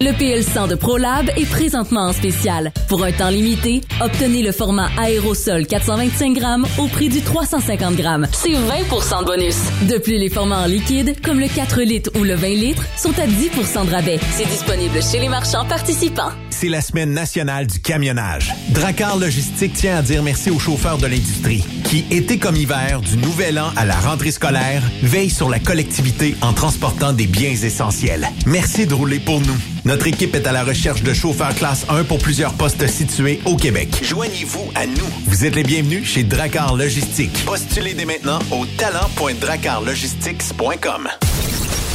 Le 0.00 0.10
PL100 0.10 0.66
de 0.66 0.74
ProLab 0.74 1.30
est 1.36 1.48
présentement 1.48 2.08
en 2.08 2.12
spécial. 2.12 2.72
Pour 2.88 3.04
un 3.04 3.12
temps 3.12 3.28
limité, 3.28 3.82
obtenez 4.00 4.42
le 4.42 4.50
format 4.50 4.88
aérosol 4.98 5.64
425 5.64 6.34
grammes 6.34 6.66
au 6.78 6.88
prix 6.88 7.08
du 7.08 7.20
350 7.20 7.94
grammes. 7.94 8.26
C'est 8.32 8.50
20 8.50 8.58
de 8.58 9.24
bonus. 9.26 9.56
De 9.88 9.98
plus, 9.98 10.18
les 10.18 10.28
formats 10.28 10.62
en 10.62 10.66
liquide, 10.66 11.14
comme 11.22 11.38
le 11.38 11.46
4 11.46 11.80
litres 11.82 12.10
ou 12.18 12.24
le 12.24 12.34
20 12.34 12.48
litres, 12.48 12.82
sont 12.96 13.16
à 13.20 13.26
10 13.28 13.50
de 13.86 13.90
rabais. 13.92 14.18
C'est 14.32 14.48
disponible 14.48 15.00
chez 15.00 15.20
les 15.20 15.28
marchands 15.28 15.66
participants. 15.66 16.32
C'est 16.58 16.70
la 16.70 16.80
semaine 16.80 17.12
nationale 17.12 17.66
du 17.66 17.80
camionnage. 17.80 18.54
Dracar 18.70 19.18
Logistique 19.18 19.74
tient 19.74 19.98
à 19.98 20.02
dire 20.02 20.22
merci 20.22 20.50
aux 20.50 20.58
chauffeurs 20.58 20.96
de 20.96 21.06
l'industrie 21.06 21.62
qui, 21.84 22.06
été 22.10 22.38
comme 22.38 22.56
hiver, 22.56 23.02
du 23.02 23.18
nouvel 23.18 23.58
an 23.58 23.70
à 23.76 23.84
la 23.84 23.94
rentrée 23.94 24.30
scolaire, 24.30 24.82
veillent 25.02 25.28
sur 25.28 25.50
la 25.50 25.58
collectivité 25.58 26.34
en 26.40 26.54
transportant 26.54 27.12
des 27.12 27.26
biens 27.26 27.50
essentiels. 27.50 28.26
Merci 28.46 28.86
de 28.86 28.94
rouler 28.94 29.18
pour 29.18 29.42
nous. 29.42 29.58
Notre 29.84 30.06
équipe 30.06 30.34
est 30.34 30.46
à 30.46 30.52
la 30.52 30.64
recherche 30.64 31.02
de 31.02 31.12
chauffeurs 31.12 31.54
classe 31.54 31.84
1 31.90 32.04
pour 32.04 32.20
plusieurs 32.20 32.54
postes 32.54 32.86
situés 32.86 33.38
au 33.44 33.56
Québec. 33.56 33.90
Joignez-vous 34.02 34.70
à 34.74 34.86
nous. 34.86 35.10
Vous 35.26 35.44
êtes 35.44 35.56
les 35.56 35.62
bienvenus 35.62 36.08
chez 36.08 36.24
Dracar 36.24 36.74
Logistique. 36.74 37.44
Postulez 37.44 37.92
dès 37.92 38.06
maintenant 38.06 38.38
au 38.50 38.64
talent.dracarlogistics.com. 38.64 41.08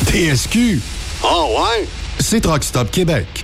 TSQ. 0.06 0.80
Oh 1.24 1.58
ouais? 1.58 1.88
C'est 2.20 2.42
Truck 2.42 2.64
Stop 2.64 2.92
Québec. 2.92 3.44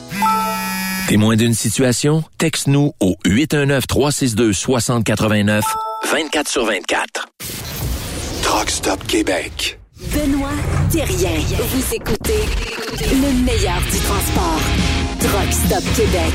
Témoin 1.11 1.35
d'une 1.35 1.53
situation? 1.53 2.23
Texte-nous 2.37 2.93
au 3.01 3.17
819-362-6089, 3.25 5.61
24 6.09 6.47
sur 6.47 6.65
24. 6.65 7.27
Truck 8.41 8.69
Stop 8.69 9.05
Québec. 9.07 9.77
Benoît 10.13 10.47
Thérien. 10.89 11.37
Vous 11.67 11.95
écoutez 11.95 12.39
le 13.11 13.43
meilleur 13.43 13.81
du 13.91 13.99
transport. 13.99 14.61
Truck 15.19 15.51
Stop 15.51 15.83
Québec. 15.97 16.31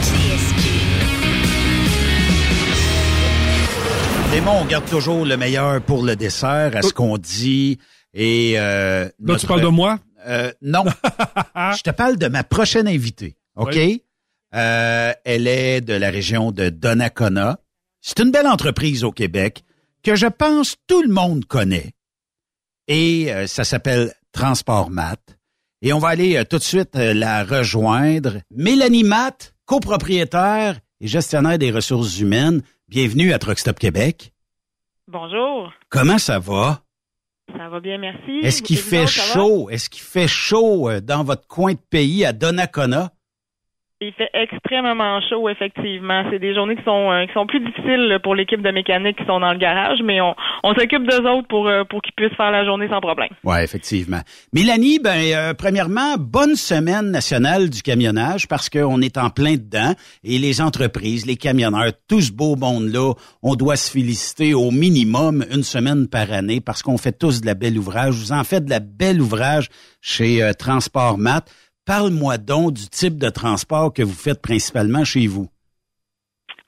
Raymond, 4.31 4.59
on 4.61 4.67
garde 4.67 4.85
toujours 4.91 5.25
le 5.25 5.39
meilleur 5.39 5.81
pour 5.81 6.03
le 6.03 6.17
dessert, 6.17 6.77
à 6.77 6.83
ce 6.83 6.93
qu'on 6.93 7.17
dit. 7.17 7.79
Et 8.13 8.57
euh, 8.59 9.09
Là, 9.21 9.37
tu 9.37 9.47
parles 9.47 9.63
de 9.63 9.69
moi? 9.69 10.01
Euh, 10.27 10.53
non. 10.61 10.85
Je 11.79 11.81
te 11.81 11.89
parle 11.89 12.19
de 12.19 12.29
ma 12.29 12.45
prochaine 12.45 12.87
invitée. 12.87 13.39
OK? 13.57 13.73
Oui. 13.75 14.03
Euh, 14.57 15.13
elle 15.25 15.49
est 15.49 15.83
de 15.83 15.93
la 15.93 16.11
région 16.11 16.51
de 16.51 16.71
Donnacona. 16.71 17.59
C'est 18.01 18.21
une 18.21 18.31
belle 18.31 18.47
entreprise 18.47 19.05
au 19.05 19.13
Québec 19.13 19.65
que 20.03 20.17
je 20.17 20.27
pense 20.27 20.77
tout 20.87 21.03
le 21.03 21.13
monde 21.13 21.45
connaît. 21.45 21.93
Et 22.89 23.31
euh, 23.33 23.47
ça 23.47 23.65
s'appelle 23.65 24.15
Transport 24.33 24.89
Mat. 24.91 25.21
Et 25.83 25.93
on 25.93 25.99
va 25.99 26.09
aller 26.09 26.37
euh, 26.37 26.45
tout 26.45 26.57
de 26.57 26.63
suite 26.63 26.95
la 26.95 27.45
rejoindre. 27.45 28.39
Mélanie 28.51 29.05
Matt, 29.05 29.55
copropriétaire 29.67 30.81
et 31.01 31.07
gestionnaire 31.07 31.59
des 31.59 31.71
ressources 31.71 32.19
humaines. 32.19 32.63
Bienvenue 32.89 33.35
à 33.35 33.39
Truck 33.39 33.59
Stop 33.59 33.79
Québec. 33.79 34.33
Bonjour. 35.07 35.71
Comment 35.91 36.19
ça 36.19 36.39
va? 36.39 36.83
Ça 37.55 37.69
va 37.69 37.81
bien, 37.81 37.99
merci. 37.99 38.41
Est-ce 38.43 38.63
qu'il 38.63 38.79
fait 38.79 39.07
chaud? 39.07 39.69
Est-ce 39.69 39.91
qu'il 39.91 40.03
fait 40.03 40.29
chaud 40.29 40.91
dans 41.01 41.25
votre 41.25 41.47
coin 41.47 41.75
de 41.75 41.79
pays 41.91 42.25
à 42.25 42.33
Donnacona? 42.33 43.13
Il 44.03 44.13
fait 44.13 44.29
extrêmement 44.35 45.23
chaud, 45.23 45.49
effectivement. 45.49 46.23
C'est 46.31 46.39
des 46.39 46.55
journées 46.55 46.77
qui 46.77 46.85
sont 46.85 47.11
euh, 47.11 47.25
qui 47.25 47.33
sont 47.33 47.47
plus 47.47 47.61
difficiles 47.61 48.19
pour 48.23 48.35
l'équipe 48.35 48.61
de 48.61 48.71
mécaniques 48.71 49.17
qui 49.17 49.25
sont 49.25 49.41
dans 49.41 49.53
le 49.55 49.59
garage, 49.59 50.01
mais 50.05 50.21
on, 50.21 50.35
on 50.65 50.75
s'occupe 50.75 51.09
d'eux 51.09 51.27
autres 51.27 51.49
pour, 51.49 51.67
euh, 51.67 51.85
pour 51.85 52.03
qu'ils 52.03 52.13
puissent 52.15 52.37
faire 52.37 52.51
la 52.51 52.67
journée 52.67 52.89
sans 52.91 53.01
problème. 53.01 53.31
Oui, 53.43 53.57
effectivement. 53.63 54.21
Mélanie, 54.53 54.99
ben 54.99 55.17
euh, 55.35 55.55
premièrement, 55.55 56.17
bonne 56.19 56.57
semaine 56.57 57.11
nationale 57.11 57.71
du 57.71 57.81
camionnage 57.81 58.47
parce 58.49 58.69
qu'on 58.69 59.01
est 59.01 59.17
en 59.17 59.31
plein 59.31 59.55
dedans 59.55 59.95
et 60.23 60.37
les 60.37 60.61
entreprises, 60.61 61.25
les 61.25 61.37
camionneurs, 61.37 61.93
tout 62.07 62.21
ce 62.21 62.33
beau 62.33 62.55
monde-là, 62.55 63.15
on 63.43 63.55
doit 63.55 63.77
se 63.77 63.91
féliciter 63.91 64.53
au 64.53 64.71
minimum 64.73 65.43
une 65.51 65.63
semaine 65.63 66.07
par 66.07 66.31
année 66.33 66.61
parce 66.61 66.83
qu'on 66.83 66.99
fait 66.99 67.19
tous 67.19 67.41
de 67.41 67.47
la 67.47 67.55
belle 67.55 67.79
ouvrage. 67.79 68.13
Vous 68.13 68.33
en 68.33 68.45
faites 68.45 68.67
de 68.67 68.71
la 68.71 68.81
belle 68.81 69.23
ouvrage 69.23 69.69
chez 70.03 70.43
euh, 70.43 70.53
Transport 70.53 71.17
Mat. 71.17 71.51
Parle-moi 71.87 72.37
donc 72.37 72.73
du 72.73 72.89
type 72.89 73.17
de 73.17 73.29
transport 73.29 73.93
que 73.93 74.03
vous 74.03 74.13
faites 74.13 74.43
principalement 74.43 75.05
chez 75.05 75.29
vous. 75.29 75.49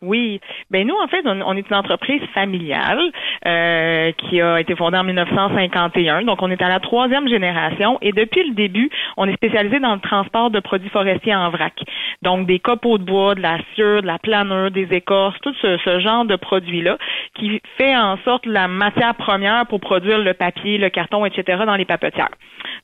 Oui. 0.00 0.40
Ben 0.70 0.86
nous, 0.86 0.94
en 0.94 1.08
fait, 1.08 1.22
on, 1.24 1.40
on 1.42 1.56
est 1.56 1.68
une 1.68 1.76
entreprise 1.76 2.22
familiale 2.32 3.10
euh, 3.46 4.12
qui 4.12 4.40
a 4.40 4.60
été 4.60 4.76
fondée 4.76 4.96
en 4.96 5.02
1951. 5.02 6.22
Donc, 6.22 6.40
on 6.40 6.50
est 6.52 6.62
à 6.62 6.68
la 6.68 6.78
troisième 6.78 7.28
génération 7.28 7.98
et 8.00 8.12
depuis 8.12 8.48
le 8.48 8.54
début, 8.54 8.90
on 9.16 9.26
est 9.26 9.34
spécialisé 9.34 9.80
dans 9.80 9.94
le 9.94 10.00
transport 10.00 10.50
de 10.50 10.60
produits 10.60 10.88
forestiers 10.90 11.34
en 11.34 11.50
vrac. 11.50 11.74
Donc, 12.22 12.46
des 12.46 12.60
copeaux 12.60 12.98
de 12.98 13.02
bois, 13.02 13.34
de 13.34 13.40
la 13.40 13.58
sciure, 13.74 14.02
de 14.02 14.06
la 14.06 14.20
planure, 14.20 14.70
des 14.70 14.86
écorces, 14.92 15.36
tout 15.42 15.54
ce, 15.60 15.76
ce 15.78 15.98
genre 15.98 16.24
de 16.24 16.36
produits-là 16.36 16.96
qui 17.34 17.60
fait 17.76 17.96
en 17.96 18.18
sorte 18.18 18.46
la 18.46 18.68
matière 18.68 19.16
première 19.16 19.66
pour 19.66 19.80
produire 19.80 20.18
le 20.18 20.34
papier, 20.34 20.78
le 20.78 20.90
carton, 20.90 21.24
etc. 21.24 21.62
dans 21.66 21.76
les 21.76 21.84
papetières. 21.84 22.30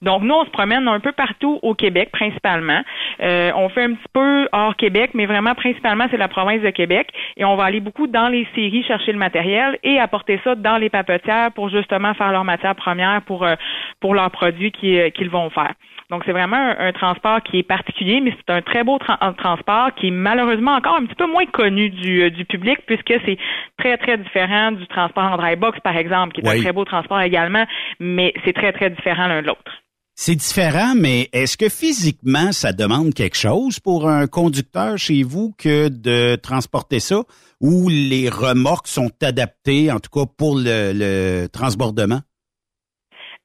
Donc, 0.03 0.23
nous, 0.23 0.35
on 0.35 0.45
se 0.45 0.51
promène 0.51 0.87
un 0.89 1.01
peu 1.01 1.13
partout 1.13 1.59
au 1.63 1.75
Québec, 1.75 2.11
principalement. 2.13 2.83
Euh, 3.23 3.53
on 3.55 3.69
fait 3.69 3.85
un 3.85 3.95
petit 3.95 4.09
peu 4.13 4.49
hors 4.53 4.77
Québec, 4.77 5.11
mais 5.15 5.27
vraiment, 5.27 5.55
principalement, 5.55 6.07
c'est 6.11 6.17
la 6.17 6.29
province 6.29 6.63
de 6.63 6.71
Québec. 6.71 7.04
Et 7.37 7.45
on 7.45 7.57
va 7.57 7.65
aller 7.65 7.81
beaucoup 7.81 8.07
dans 8.07 8.29
les 8.29 8.47
séries 8.55 8.85
chercher 8.85 9.13
le 9.13 9.19
matériel 9.19 9.79
et 9.83 9.99
apporter 9.99 10.41
ça 10.45 10.55
dans 10.55 10.77
les 10.77 10.91
papetières 10.91 11.53
pour 11.53 11.69
justement 11.69 12.15
faire 12.15 12.33
leur 12.33 12.45
matière 12.45 12.75
première 12.75 13.23
pour, 13.23 13.45
euh, 13.45 13.55
pour 14.01 14.15
leurs 14.15 14.31
produits 14.31 14.73
euh, 14.85 15.11
qu'ils 15.11 15.31
vont 15.31 15.51
faire. 15.51 15.73
Donc, 16.11 16.23
c'est 16.27 16.33
vraiment 16.33 16.57
un, 16.57 16.89
un 16.89 16.93
transport 16.93 17.43
qui 17.43 17.59
est 17.61 17.63
particulier, 17.63 18.21
mais 18.21 18.35
c'est 18.37 18.53
un 18.53 18.61
très 18.61 18.85
beau 18.85 18.99
tra- 18.99 19.35
transport 19.37 19.95
qui 19.97 20.09
est 20.09 20.11
malheureusement 20.11 20.75
encore 20.75 20.97
un 20.97 21.07
petit 21.07 21.15
peu 21.15 21.27
moins 21.27 21.47
connu 21.47 21.89
du, 21.91 22.23
euh, 22.23 22.31
du 22.31 22.45
public 22.45 22.79
puisque 22.87 23.15
c'est 23.25 23.39
très, 23.79 23.97
très 23.97 24.19
différent 24.19 24.73
du 24.73 24.87
transport 24.87 25.25
en 25.25 25.37
dry 25.39 25.57
box, 25.57 25.81
par 25.81 25.97
exemple, 25.97 26.35
qui 26.35 26.41
est 26.43 26.49
un 26.49 26.63
très 26.63 26.73
beau 26.73 26.85
transport 26.85 27.21
également, 27.23 27.65
mais 28.01 28.35
c'est 28.45 28.53
très, 28.53 28.73
très 28.73 28.91
différent 28.91 29.27
l'un 29.29 29.41
de 29.43 29.47
l'autre. 29.47 29.73
C'est 30.17 30.37
différent, 30.37 30.95
mais 30.95 31.29
est-ce 31.33 31.57
que 31.57 31.69
physiquement, 31.69 32.53
ça 32.53 32.73
demande 32.73 33.15
quelque 33.15 33.37
chose 33.37 33.81
pour 33.81 34.09
un 34.09 34.29
conducteur 34.29 34.97
chez 34.97 35.25
vous 35.25 35.53
que 35.59 35.89
de 35.89 36.37
transporter 36.37 37.01
ça 37.01 37.25
ou 37.61 37.89
les 37.89 38.29
remorques 38.29 38.87
sont 38.87 39.11
adaptées, 39.23 39.91
en 39.91 39.99
tout 39.99 40.11
cas 40.11 40.27
pour 40.37 40.57
le, 40.57 40.93
le 40.95 41.49
transbordement? 41.49 42.21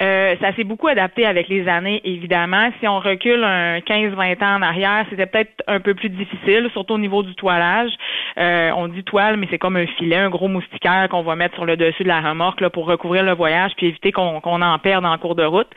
Euh, 0.01 0.35
ça 0.39 0.53
s'est 0.55 0.63
beaucoup 0.63 0.87
adapté 0.87 1.25
avec 1.25 1.49
les 1.49 1.67
années, 1.67 2.01
évidemment. 2.05 2.69
Si 2.79 2.87
on 2.87 2.99
recule 2.99 3.43
un 3.43 3.79
15-20 3.79 4.43
ans 4.43 4.55
en 4.57 4.61
arrière, 4.61 5.05
c'était 5.09 5.25
peut-être 5.25 5.51
un 5.67 5.81
peu 5.81 5.93
plus 5.93 6.09
difficile, 6.09 6.69
surtout 6.71 6.93
au 6.93 6.97
niveau 6.97 7.21
du 7.21 7.35
toilage. 7.35 7.91
Euh, 8.37 8.71
on 8.77 8.87
dit 8.87 9.03
toile, 9.03 9.35
mais 9.35 9.47
c'est 9.49 9.57
comme 9.57 9.75
un 9.75 9.85
filet, 9.85 10.15
un 10.15 10.29
gros 10.29 10.47
moustiquaire 10.47 11.07
qu'on 11.09 11.23
va 11.23 11.35
mettre 11.35 11.55
sur 11.55 11.65
le 11.65 11.75
dessus 11.75 12.03
de 12.03 12.07
la 12.07 12.21
remorque 12.21 12.61
là, 12.61 12.69
pour 12.69 12.85
recouvrir 12.85 13.23
le 13.23 13.33
voyage 13.33 13.71
puis 13.75 13.87
éviter 13.87 14.11
qu'on 14.11 14.39
en 14.43 14.79
perde 14.79 15.05
en 15.05 15.17
cours 15.17 15.35
de 15.35 15.43
route. 15.43 15.67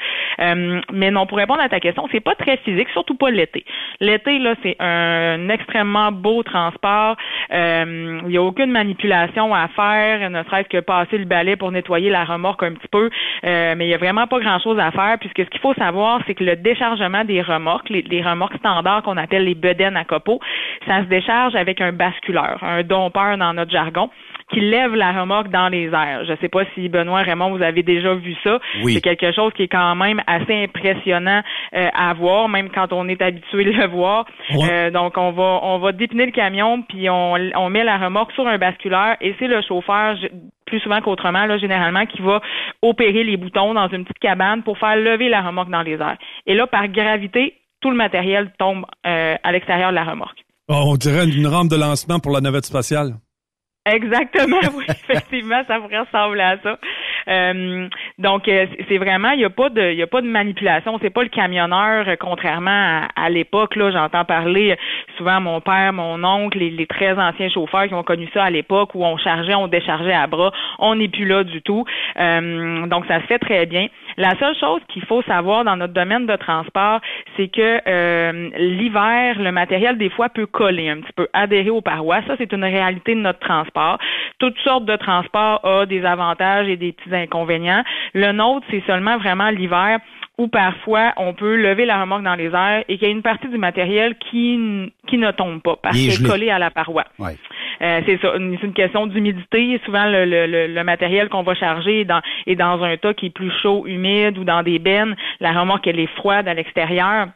Euh, 0.40 0.80
mais 0.92 1.10
non, 1.10 1.26
pour 1.26 1.38
répondre 1.38 1.60
à 1.60 1.68
ta 1.68 1.80
question, 1.80 2.08
c'est 2.12 2.20
pas 2.20 2.34
très 2.34 2.58
physique, 2.58 2.88
surtout 2.90 3.16
pas 3.16 3.30
l'été. 3.30 3.64
L'été, 4.00 4.38
là, 4.38 4.54
c'est 4.62 4.76
un 4.78 5.48
extrêmement 5.48 6.12
beau 6.12 6.42
transport. 6.42 7.16
Euh, 7.52 8.20
Il 8.22 8.28
n'y 8.28 8.36
a 8.36 8.42
aucune 8.42 8.70
manipulation 8.70 9.54
à 9.54 9.68
faire, 9.68 10.30
ne 10.30 10.42
serait-ce 10.44 10.68
que 10.68 10.78
passer 10.78 11.18
le 11.18 11.24
balai 11.24 11.56
pour 11.56 11.72
nettoyer 11.72 12.10
la 12.10 12.24
remorque 12.24 12.62
un 12.62 12.72
petit 12.72 12.88
peu. 12.88 13.10
Euh, 13.44 13.74
mais 13.76 13.86
il 13.86 13.90
y 13.90 13.94
a 13.94 13.98
vraiment 13.98 14.11
pas 14.26 14.38
grand-chose 14.40 14.78
à 14.78 14.90
faire, 14.90 15.18
puisque 15.18 15.44
ce 15.44 15.50
qu'il 15.50 15.60
faut 15.60 15.74
savoir, 15.74 16.20
c'est 16.26 16.34
que 16.34 16.44
le 16.44 16.56
déchargement 16.56 17.24
des 17.24 17.42
remorques, 17.42 17.88
les, 17.88 18.02
les 18.02 18.22
remorques 18.22 18.56
standards 18.56 19.02
qu'on 19.02 19.16
appelle 19.16 19.44
les 19.44 19.54
bedaines 19.54 19.96
à 19.96 20.04
copeaux, 20.04 20.40
ça 20.86 21.00
se 21.00 21.08
décharge 21.08 21.54
avec 21.54 21.80
un 21.80 21.92
basculeur, 21.92 22.58
un 22.62 22.82
dompeur 22.82 23.38
dans 23.38 23.52
notre 23.54 23.70
jargon 23.70 24.10
qui 24.52 24.60
lève 24.60 24.94
la 24.94 25.12
remorque 25.12 25.48
dans 25.48 25.68
les 25.68 25.86
airs. 25.86 26.24
Je 26.26 26.32
ne 26.32 26.36
sais 26.36 26.48
pas 26.48 26.64
si 26.74 26.88
Benoît 26.88 27.22
Raymond, 27.22 27.56
vous 27.56 27.62
avez 27.62 27.82
déjà 27.82 28.14
vu 28.14 28.34
ça. 28.44 28.58
Oui. 28.82 28.94
C'est 28.94 29.00
quelque 29.00 29.32
chose 29.32 29.52
qui 29.54 29.64
est 29.64 29.68
quand 29.68 29.94
même 29.94 30.20
assez 30.26 30.54
impressionnant 30.64 31.42
euh, 31.74 31.88
à 31.94 32.12
voir, 32.14 32.48
même 32.48 32.68
quand 32.70 32.92
on 32.92 33.08
est 33.08 33.20
habitué 33.22 33.64
de 33.64 33.70
le 33.70 33.86
voir. 33.88 34.26
Euh, 34.52 34.90
donc 34.90 35.16
on 35.16 35.32
va 35.32 35.60
on 35.62 35.78
va 35.78 35.92
dépiner 35.92 36.26
le 36.26 36.32
camion 36.32 36.82
puis 36.82 37.08
on, 37.08 37.34
on 37.56 37.70
met 37.70 37.84
la 37.84 37.98
remorque 37.98 38.32
sur 38.32 38.46
un 38.46 38.58
basculeur 38.58 39.16
et 39.20 39.34
c'est 39.38 39.46
le 39.46 39.60
chauffeur 39.62 40.16
plus 40.66 40.80
souvent 40.80 41.00
qu'autrement 41.00 41.46
là 41.46 41.58
généralement 41.58 42.06
qui 42.06 42.20
va 42.22 42.40
opérer 42.82 43.24
les 43.24 43.36
boutons 43.36 43.74
dans 43.74 43.88
une 43.88 44.04
petite 44.04 44.18
cabane 44.18 44.62
pour 44.62 44.78
faire 44.78 44.96
lever 44.96 45.28
la 45.28 45.42
remorque 45.42 45.70
dans 45.70 45.82
les 45.82 45.94
airs. 45.94 46.18
Et 46.46 46.54
là 46.54 46.66
par 46.66 46.88
gravité, 46.88 47.54
tout 47.80 47.90
le 47.90 47.96
matériel 47.96 48.52
tombe 48.58 48.84
euh, 49.06 49.36
à 49.42 49.52
l'extérieur 49.52 49.90
de 49.90 49.96
la 49.96 50.04
remorque. 50.04 50.38
Oh, 50.68 50.84
on 50.86 50.96
dirait 50.96 51.28
une 51.28 51.46
rampe 51.46 51.68
de 51.68 51.76
lancement 51.76 52.20
pour 52.20 52.32
la 52.32 52.40
navette 52.40 52.66
spatiale. 52.66 53.14
Exactement, 53.84 54.60
oui, 54.74 54.84
effectivement, 54.88 55.62
ça 55.66 55.80
pourrait 55.80 56.00
ressembler 56.00 56.42
à 56.42 56.58
ça. 56.62 56.78
Euh, 57.28 57.88
donc, 58.18 58.48
euh, 58.48 58.66
c'est- 58.88 58.98
vraiment, 58.98 59.30
il 59.30 59.38
n'y 59.38 59.44
a 59.44 59.50
pas 59.50 59.68
de, 59.68 59.92
y 59.92 60.02
a 60.02 60.06
pas 60.06 60.20
de 60.20 60.26
manipulation. 60.26 60.98
C'est 61.02 61.10
pas 61.10 61.22
le 61.22 61.28
camionneur, 61.28 62.08
euh, 62.08 62.16
contrairement 62.18 62.70
à, 62.70 63.08
à 63.16 63.28
l'époque. 63.28 63.76
Là, 63.76 63.90
j'entends 63.90 64.24
parler 64.24 64.76
souvent 65.16 65.40
mon 65.40 65.60
père, 65.60 65.92
mon 65.92 66.22
oncle, 66.24 66.58
les, 66.58 66.70
les 66.70 66.86
très 66.86 67.18
anciens 67.18 67.48
chauffeurs 67.48 67.86
qui 67.88 67.94
ont 67.94 68.02
connu 68.02 68.28
ça 68.34 68.44
à 68.44 68.50
l'époque 68.50 68.94
où 68.94 69.04
on 69.04 69.16
chargeait, 69.16 69.54
on 69.54 69.68
déchargeait 69.68 70.12
à 70.12 70.26
bras. 70.26 70.52
On 70.78 70.94
n'est 70.96 71.08
plus 71.08 71.26
là 71.26 71.44
du 71.44 71.62
tout. 71.62 71.84
Euh, 72.18 72.86
donc, 72.86 73.06
ça 73.06 73.20
se 73.20 73.26
fait 73.26 73.38
très 73.38 73.66
bien. 73.66 73.86
La 74.16 74.36
seule 74.38 74.56
chose 74.58 74.80
qu'il 74.88 75.04
faut 75.04 75.22
savoir 75.22 75.64
dans 75.64 75.76
notre 75.76 75.94
domaine 75.94 76.26
de 76.26 76.36
transport, 76.36 77.00
c'est 77.36 77.48
que 77.48 77.80
euh, 77.86 78.50
l'hiver, 78.56 79.38
le 79.38 79.52
matériel 79.52 79.96
des 79.98 80.10
fois 80.10 80.28
peut 80.28 80.46
coller 80.46 80.90
un 80.90 81.00
petit 81.00 81.12
peu, 81.14 81.28
adhérer 81.32 81.70
aux 81.70 81.80
parois. 81.80 82.20
Ça, 82.26 82.34
c'est 82.38 82.52
une 82.52 82.64
réalité 82.64 83.14
de 83.14 83.20
notre 83.20 83.38
transport. 83.40 83.98
Toutes 84.38 84.58
sortes 84.60 84.84
de 84.84 84.96
transports 84.96 85.60
ont 85.64 85.84
des 85.86 86.04
avantages 86.04 86.68
et 86.68 86.76
des 86.76 86.92
petits 86.92 87.11
inconvénients. 87.14 87.82
Le 88.14 88.32
nôtre, 88.32 88.66
c'est 88.70 88.82
seulement 88.86 89.18
vraiment 89.18 89.50
l'hiver 89.50 89.98
où 90.38 90.48
parfois 90.48 91.12
on 91.18 91.34
peut 91.34 91.56
lever 91.56 91.84
la 91.84 92.00
remorque 92.00 92.22
dans 92.22 92.34
les 92.34 92.46
airs 92.54 92.84
et 92.88 92.96
qu'il 92.96 93.06
y 93.06 93.10
a 93.10 93.12
une 93.14 93.22
partie 93.22 93.48
du 93.48 93.58
matériel 93.58 94.14
qui, 94.30 94.90
qui 95.06 95.18
ne 95.18 95.30
tombe 95.30 95.60
pas 95.60 95.76
parce 95.82 95.94
qu'elle 95.94 96.26
est 96.26 96.28
collée 96.28 96.50
à 96.50 96.58
la 96.58 96.70
paroi. 96.70 97.04
Ouais. 97.18 97.36
Euh, 97.82 98.00
c'est 98.06 98.18
ça, 98.20 98.34
une- 98.36 98.56
c'est 98.60 98.66
une 98.66 98.72
question 98.72 99.06
d'humidité. 99.06 99.78
Souvent, 99.84 100.06
le, 100.06 100.24
le, 100.24 100.46
le, 100.46 100.66
le 100.68 100.84
matériel 100.84 101.28
qu'on 101.28 101.42
va 101.42 101.54
charger 101.54 102.00
est 102.00 102.04
dans, 102.04 102.20
est 102.46 102.54
dans 102.56 102.82
un 102.82 102.96
tas 102.96 103.12
qui 103.12 103.26
est 103.26 103.30
plus 103.30 103.52
chaud, 103.62 103.84
humide 103.86 104.38
ou 104.38 104.44
dans 104.44 104.62
des 104.62 104.78
bennes. 104.78 105.16
La 105.40 105.52
remorque, 105.52 105.86
elle 105.86 106.00
est 106.00 106.14
froide 106.16 106.48
à 106.48 106.54
l'extérieur. 106.54 107.26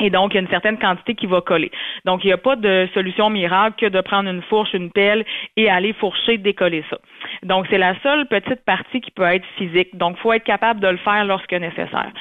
Et 0.00 0.10
donc, 0.10 0.32
il 0.32 0.36
y 0.36 0.38
a 0.38 0.42
une 0.42 0.48
certaine 0.48 0.78
quantité 0.78 1.14
qui 1.14 1.26
va 1.26 1.40
coller. 1.40 1.70
Donc, 2.04 2.24
il 2.24 2.28
n'y 2.28 2.32
a 2.32 2.38
pas 2.38 2.56
de 2.56 2.88
solution 2.94 3.30
miracle 3.30 3.76
que 3.78 3.90
de 3.90 4.00
prendre 4.00 4.28
une 4.28 4.42
fourche, 4.42 4.72
une 4.72 4.90
pelle 4.90 5.24
et 5.56 5.68
aller 5.68 5.92
fourcher, 5.92 6.38
décoller 6.38 6.84
ça. 6.88 6.98
Donc, 7.42 7.66
c'est 7.70 7.78
la 7.78 7.98
seule 8.02 8.26
petite 8.26 8.64
partie 8.64 9.00
qui 9.00 9.10
peut 9.10 9.24
être 9.24 9.46
physique. 9.56 9.96
Donc, 9.96 10.16
il 10.18 10.20
faut 10.20 10.32
être 10.32 10.44
capable 10.44 10.80
de 10.80 10.88
le 10.88 10.98
faire 10.98 11.24
lorsque 11.24 11.52
nécessaire. 11.52 12.12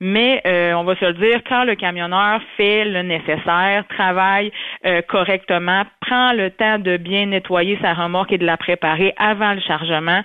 Mais 0.00 0.42
euh, 0.46 0.74
on 0.74 0.84
va 0.84 0.94
se 0.96 1.04
le 1.06 1.14
dire, 1.14 1.40
quand 1.48 1.64
le 1.64 1.74
camionneur 1.74 2.40
fait 2.56 2.84
le 2.84 3.02
nécessaire, 3.02 3.84
travaille 3.88 4.52
euh, 4.84 5.00
correctement, 5.02 5.84
prend 6.00 6.32
le 6.32 6.50
temps 6.50 6.78
de 6.78 6.98
bien 6.98 7.26
nettoyer 7.26 7.78
sa 7.80 7.94
remorque 7.94 8.32
et 8.32 8.38
de 8.38 8.44
la 8.44 8.58
préparer 8.58 9.14
avant 9.16 9.54
le 9.54 9.60
chargement, 9.60 10.22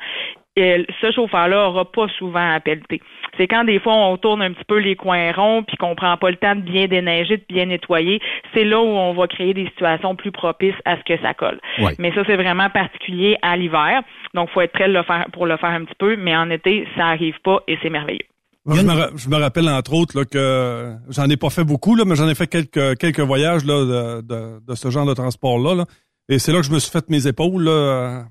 ce 0.57 1.11
chauffeur-là 1.15 1.69
aura 1.69 1.89
pas 1.91 2.07
souvent 2.17 2.53
à 2.53 2.59
pelleter. 2.59 3.01
C'est 3.37 3.47
quand 3.47 3.63
des 3.63 3.79
fois 3.79 3.93
on 3.95 4.17
tourne 4.17 4.41
un 4.41 4.51
petit 4.51 4.65
peu 4.67 4.77
les 4.79 4.95
coins 4.95 5.31
ronds 5.31 5.63
puis 5.63 5.77
qu'on 5.77 5.95
prend 5.95 6.17
pas 6.17 6.29
le 6.29 6.35
temps 6.35 6.55
de 6.55 6.61
bien 6.61 6.87
déneiger, 6.87 7.37
de 7.37 7.45
bien 7.47 7.65
nettoyer, 7.65 8.19
c'est 8.53 8.65
là 8.65 8.79
où 8.81 8.87
on 8.87 9.13
va 9.13 9.27
créer 9.27 9.53
des 9.53 9.65
situations 9.67 10.15
plus 10.15 10.31
propices 10.31 10.75
à 10.83 10.97
ce 10.97 11.03
que 11.03 11.21
ça 11.21 11.33
colle. 11.33 11.59
Ouais. 11.79 11.95
Mais 11.99 12.13
ça 12.13 12.23
c'est 12.27 12.35
vraiment 12.35 12.69
particulier 12.69 13.37
à 13.41 13.55
l'hiver, 13.55 14.01
donc 14.33 14.49
faut 14.49 14.61
être 14.61 14.73
prêt 14.73 14.87
de 14.89 14.93
le 14.93 15.03
faire 15.03 15.25
pour 15.31 15.45
le 15.45 15.55
faire 15.57 15.69
un 15.69 15.85
petit 15.85 15.95
peu, 15.97 16.17
mais 16.17 16.35
en 16.35 16.49
été 16.49 16.85
ça 16.97 17.05
arrive 17.07 17.39
pas 17.43 17.59
et 17.67 17.77
c'est 17.81 17.89
merveilleux. 17.89 18.25
Moi, 18.63 18.75
je, 18.77 18.85
me, 18.85 18.91
ra- 18.91 19.09
je 19.15 19.27
me 19.27 19.37
rappelle 19.37 19.67
entre 19.69 19.93
autres 19.95 20.19
là, 20.19 20.23
que 20.23 20.91
j'en 21.09 21.27
ai 21.29 21.37
pas 21.37 21.49
fait 21.49 21.63
beaucoup, 21.63 21.95
là, 21.95 22.03
mais 22.05 22.15
j'en 22.15 22.27
ai 22.29 22.35
fait 22.35 22.45
quelques, 22.45 22.95
quelques 22.99 23.19
voyages 23.21 23.65
là, 23.65 23.73
de, 23.73 24.21
de, 24.21 24.59
de 24.67 24.75
ce 24.75 24.89
genre 24.91 25.07
de 25.07 25.15
transport-là. 25.15 25.73
là. 25.73 25.85
Et 26.29 26.39
c'est 26.39 26.51
là 26.51 26.59
que 26.59 26.65
je 26.65 26.71
me 26.71 26.79
suis 26.79 26.91
fait 26.91 27.09
mes 27.09 27.27
épaules. 27.27 27.63
Là, 27.63 27.71
euh, 27.71 28.23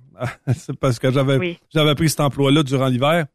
parce 0.81 0.99
que 0.99 1.11
j'avais 1.11 1.37
Oui. 1.37 1.59
j'avais 1.73 1.95
pris 1.95 2.09
cet 2.11 2.21
emploi-là 2.21 2.63
durant 2.63 2.87
l'hiver. 2.89 3.27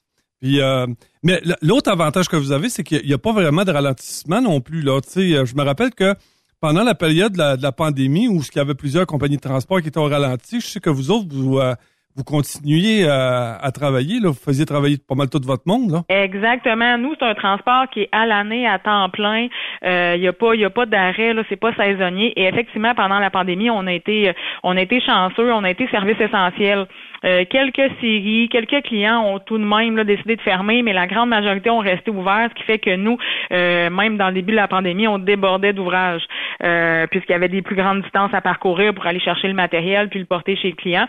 Puis, 0.41 0.60
euh, 0.61 0.86
mais 1.23 1.41
l'autre 1.61 1.90
avantage 1.90 2.27
que 2.27 2.36
vous 2.36 2.52
avez, 2.52 2.69
c'est 2.69 2.84
qu'il 2.84 3.06
n'y 3.06 3.14
a 3.14 3.18
pas 3.18 3.32
vraiment 3.32 3.64
de 3.64 3.72
ralentissement 3.72 4.41
non 4.41 4.60
plus. 4.61 4.82
Là. 4.82 4.99
Tu 5.02 5.10
sais, 5.10 5.34
euh, 5.36 5.45
je 5.45 5.56
me 5.56 5.64
rappelle 5.64 5.91
que 5.91 6.14
pendant 6.60 6.84
la 6.84 6.95
période 6.95 7.34
de 7.34 7.38
la, 7.38 7.57
de 7.57 7.64
la 7.64 7.72
pandémie, 7.72 8.27
où 8.27 8.41
il 8.41 8.57
y 8.57 8.60
avait 8.60 8.76
plusieurs 8.76 9.06
compagnies 9.06 9.38
de 9.38 9.41
transport 9.41 9.82
qui 9.82 9.88
étaient 9.88 9.99
au 9.99 10.07
ralenti, 10.07 10.60
je 10.61 10.68
sais 10.68 10.80
que 10.80 10.90
vous 10.90 11.11
autres, 11.11 11.27
vous, 11.30 11.60
euh, 11.60 11.73
vous 12.15 12.23
continuiez 12.23 13.05
euh, 13.05 13.57
à 13.59 13.71
travailler. 13.71 14.19
Là, 14.19 14.29
vous 14.29 14.39
faisiez 14.39 14.65
travailler 14.65 14.97
pas 14.97 15.15
mal 15.15 15.29
tout 15.29 15.41
votre 15.43 15.63
monde. 15.65 15.91
Là. 15.91 16.03
Exactement. 16.09 16.97
Nous, 16.97 17.13
c'est 17.19 17.25
un 17.25 17.35
transport 17.35 17.89
qui 17.91 18.01
est 18.01 18.09
à 18.11 18.25
l'année, 18.25 18.67
à 18.67 18.79
temps 18.79 19.09
plein. 19.09 19.47
Il 19.83 20.19
n'y 20.19 20.27
a 20.27 20.33
pas, 20.33 20.55
y 20.55 20.65
a 20.65 20.69
pas 20.69 20.85
d'arrêt. 20.85 21.33
Là, 21.33 21.43
c'est 21.49 21.59
pas 21.59 21.73
saisonnier. 21.75 22.33
Et 22.37 22.45
effectivement, 22.45 22.95
pendant 22.95 23.19
la 23.19 23.29
pandémie, 23.29 23.69
on 23.69 23.85
a 23.87 23.93
été, 23.93 24.29
euh, 24.29 24.33
on 24.63 24.77
a 24.77 24.81
été 24.81 25.01
chanceux. 25.01 25.51
On 25.53 25.63
a 25.63 25.69
été 25.69 25.87
service 25.89 26.19
essentiel. 26.19 26.85
Euh, 27.26 27.43
quelques 27.49 27.91
séries, 28.02 28.49
quelques 28.52 28.84
clients 28.84 29.23
ont 29.26 29.39
tout 29.39 29.57
de 29.57 29.64
même 29.64 30.03
décidé 30.03 30.35
de 30.35 30.41
fermer, 30.41 30.84
mais 30.84 30.93
la 30.93 31.07
grande 31.07 31.30
majorité 31.30 31.69
ont 31.69 31.80
resté 31.80 32.11
ouverts, 32.11 32.49
ce 32.52 32.56
qui 32.56 32.64
fait 32.64 32.77
que 32.77 32.95
nous, 32.95 33.18
euh, 33.52 33.89
même 33.89 34.18
dans 34.18 34.27
le 34.27 34.34
début 34.34 34.52
de 34.52 34.57
la 34.57 34.68
pandémie, 34.68 35.07
on 35.07 35.18
débordait 35.18 35.73
d'ouvrages, 35.73 36.22
euh, 36.64 37.07
puisqu'il 37.07 37.31
y 37.31 37.35
avait 37.35 37.49
des 37.49 37.64
plus 37.64 37.76
grandes 37.76 38.03
distances 38.03 38.34
à 38.34 38.41
parcourir 38.41 38.93
pour 38.93 39.07
aller 39.07 39.19
chercher 39.19 39.47
le 39.47 39.56
matériel 39.56 40.10
puis 40.10 40.19
le 40.19 40.26
porter 40.26 40.56
chez 40.56 40.69
le 40.69 40.76
client. 40.76 41.07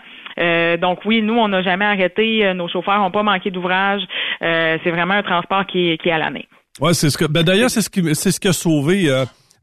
Donc 0.79 0.99
oui, 1.05 1.21
nous, 1.21 1.35
on 1.35 1.47
n'a 1.47 1.61
jamais 1.61 1.85
arrêté. 1.85 2.53
Nos 2.53 2.67
chauffeurs 2.67 2.99
n'ont 2.99 3.11
pas 3.11 3.23
manqué 3.23 3.49
d'ouvrage. 3.49 4.01
C'est 4.39 4.91
vraiment 4.91 5.15
un 5.15 5.23
transport 5.23 5.65
qui 5.65 5.89
est, 5.89 6.11
à 6.11 6.17
l'année. 6.19 6.47
Ouais, 6.79 6.93
c'est 6.93 7.09
ce 7.09 7.17
que. 7.17 7.25
Ben 7.25 7.43
d'ailleurs, 7.43 7.71
c'est 7.71 7.81
ce 7.81 7.89
qui, 7.89 8.03
c'est 8.13 8.31
ce 8.31 8.39
qui 8.39 8.47
a 8.47 8.53
sauvé. 8.53 9.07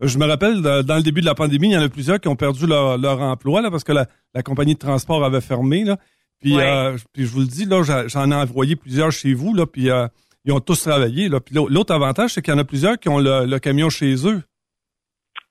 je 0.01 0.19
me 0.19 0.27
rappelle, 0.27 0.61
dans 0.63 0.97
le 0.97 1.03
début 1.03 1.21
de 1.21 1.27
la 1.27 1.35
pandémie, 1.35 1.69
il 1.69 1.75
y 1.75 1.77
en 1.77 1.83
a 1.83 1.89
plusieurs 1.89 2.19
qui 2.19 2.27
ont 2.27 2.35
perdu 2.35 2.67
leur, 2.67 2.99
leur 2.99 3.21
emploi 3.21 3.63
là, 3.63 3.71
parce 3.71 3.85
que 3.85 3.93
la, 3.93 4.07
la 4.35 4.43
compagnie 4.43 4.75
de 4.75 4.81
transport 4.81 5.25
avait 5.25 5.41
fermé. 5.41 5.85
Là. 5.85 5.97
Puis, 6.45 6.57
Ouais. 6.57 6.63
euh, 6.63 6.97
puis 7.15 7.25
je 7.25 7.31
vous 7.33 7.41
le 7.41 7.47
dis, 7.47 7.65
là, 7.65 7.83
j'en 8.07 8.31
ai 8.31 8.35
envoyé 8.35 8.77
plusieurs 8.77 9.11
chez 9.11 9.33
vous, 9.33 9.55
là, 9.55 9.65
puis 9.65 9.89
euh, 9.89 10.07
ils 10.45 10.53
ont 10.53 10.61
tous 10.61 10.79
travaillé. 10.83 11.31
Là. 11.31 11.41
Puis 11.41 11.55
l'au- 11.55 11.69
l'autre 11.71 11.95
avantage, 11.95 12.35
c'est 12.35 12.43
qu'il 12.43 12.53
y 12.53 12.55
en 12.55 12.61
a 12.61 12.65
plusieurs 12.65 12.99
qui 12.99 13.09
ont 13.09 13.19
le, 13.19 13.47
le 13.47 13.59
camion 13.59 13.89
chez 13.89 14.15
eux. 14.29 14.43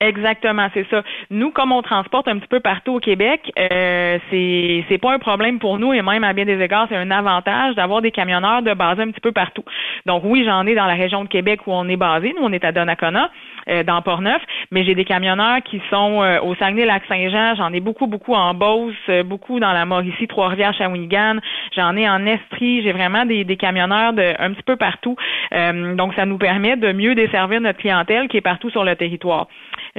Exactement, 0.04 0.68
c'est 0.74 0.86
ça. 0.90 1.02
Nous, 1.30 1.50
comme 1.50 1.72
on 1.72 1.80
transporte 1.80 2.28
un 2.28 2.38
petit 2.38 2.48
peu 2.48 2.60
partout 2.60 2.96
au 2.96 3.00
Québec, 3.00 3.50
euh, 3.58 4.18
c'est 4.30 4.84
c'est 4.88 4.98
pas 4.98 5.14
un 5.14 5.18
problème 5.18 5.58
pour 5.58 5.78
nous 5.78 5.94
et 5.94 6.02
même 6.02 6.24
à 6.24 6.34
bien 6.34 6.44
des 6.44 6.60
égards, 6.60 6.86
c'est 6.90 6.96
un 6.96 7.10
avantage 7.10 7.74
d'avoir 7.74 8.02
des 8.02 8.10
camionneurs 8.10 8.60
de 8.60 8.74
base 8.74 9.00
un 9.00 9.10
petit 9.10 9.20
peu 9.22 9.32
partout. 9.32 9.64
Donc 10.04 10.22
oui, 10.24 10.44
j'en 10.44 10.66
ai 10.66 10.74
dans 10.74 10.84
la 10.84 10.92
région 10.94 11.24
de 11.24 11.28
Québec 11.28 11.60
où 11.66 11.72
on 11.72 11.88
est 11.88 11.96
basé. 11.96 12.34
Nous, 12.36 12.44
on 12.44 12.52
est 12.52 12.64
à 12.64 12.72
Donnacona, 12.72 13.30
euh, 13.68 13.82
dans 13.82 14.02
Port-Neuf, 14.02 14.42
mais 14.70 14.84
j'ai 14.84 14.94
des 14.94 15.06
camionneurs 15.06 15.62
qui 15.62 15.80
sont 15.88 16.22
euh, 16.22 16.38
au 16.42 16.54
Saguenay-Lac-Saint-Jean. 16.56 17.54
J'en 17.56 17.72
ai 17.72 17.80
beaucoup, 17.80 18.06
beaucoup 18.06 18.34
en 18.34 18.52
Beauce, 18.52 18.94
euh, 19.08 19.22
beaucoup 19.22 19.58
dans 19.58 19.72
la 19.72 19.86
Mauricie, 19.86 20.26
Trois-Rivières, 20.26 20.74
Shawinigan. 20.74 21.36
J'en 21.74 21.96
ai 21.96 22.06
en 22.06 22.26
Estrie. 22.26 22.82
J'ai 22.82 22.92
vraiment 22.92 23.24
des, 23.24 23.44
des 23.44 23.56
camionneurs 23.56 24.12
de 24.12 24.34
un 24.38 24.52
petit 24.52 24.62
peu 24.64 24.76
partout. 24.76 25.16
Euh, 25.54 25.94
donc, 25.94 26.12
ça 26.14 26.26
nous 26.26 26.36
permet 26.36 26.76
de 26.76 26.92
mieux 26.92 27.14
desservir 27.14 27.62
notre 27.62 27.78
clientèle 27.78 28.28
qui 28.28 28.36
est 28.36 28.42
partout 28.42 28.68
sur 28.68 28.84
le 28.84 28.96
territoire. 28.96 29.48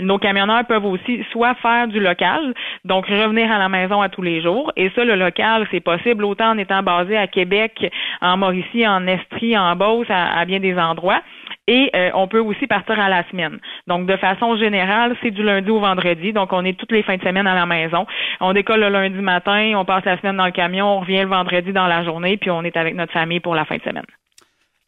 Nos 0.02 0.18
camionneurs 0.18 0.66
peuvent 0.66 0.86
aussi 0.86 1.24
soit 1.32 1.56
faire 1.56 1.88
du 1.88 2.00
local, 2.00 2.54
donc 2.84 3.08
revenir 3.08 3.50
à 3.52 3.58
la 3.58 3.70
maison 3.70 4.02
à 4.02 4.10
tous 4.10 4.22
les 4.22 4.42
jours. 4.42 4.72
Et 4.76 4.92
ça, 4.94 5.06
le 5.06 5.16
local, 5.16 5.68
c'est 5.72 5.80
possible 5.80 6.26
autant 6.26 6.52
en 6.52 6.58
étant 6.58 6.84
basé 6.84 7.16
à 7.16 7.28
Québec, 7.28 7.86
en 8.22 8.36
Mauricie, 8.36 8.86
en 8.86 9.08
Estrie, 9.08 9.58
en 9.58 9.76
Beauce, 9.76 10.08
à, 10.10 10.44
bien 10.46 10.60
des 10.60 10.78
endroits. 10.78 11.22
Et 11.68 11.90
euh, 11.96 12.12
on 12.14 12.28
peut 12.28 12.40
aussi 12.40 12.68
partir 12.68 13.00
à 13.00 13.10
la 13.10 13.28
semaine. 13.30 13.58
Donc, 13.88 14.06
de 14.06 14.18
façon 14.18 14.58
générale, 14.58 15.16
c'est 15.24 15.32
du 15.32 15.42
lundi 15.42 15.70
au 15.70 15.80
vendredi. 15.80 16.34
Donc, 16.34 16.52
on 16.52 16.64
est 16.66 16.78
toutes 16.78 16.92
les 16.92 17.02
fins 17.02 17.18
de 17.18 17.24
semaine 17.24 17.48
à 17.48 17.56
la 17.56 17.66
maison. 17.66 18.06
On 18.42 18.54
décolle 18.54 18.82
le 18.82 18.90
lundi 18.90 19.18
matin, 19.20 19.74
on 19.76 19.86
passe 19.86 20.06
la 20.06 20.20
semaine 20.20 20.38
dans 20.38 20.46
le 20.46 20.52
camion, 20.52 20.86
on 20.86 21.00
revient 21.00 21.22
le 21.22 21.28
vendredi 21.28 21.72
dans 21.72 21.88
la 21.88 22.04
journée, 22.04 22.38
puis 22.38 22.52
on 22.52 22.64
est 22.64 22.78
avec 22.78 22.96
notre 22.96 23.14
famille 23.14 23.40
pour 23.40 23.56
la 23.56 23.66
fin 23.66 23.78
de 23.78 23.82
semaine. 23.82 24.06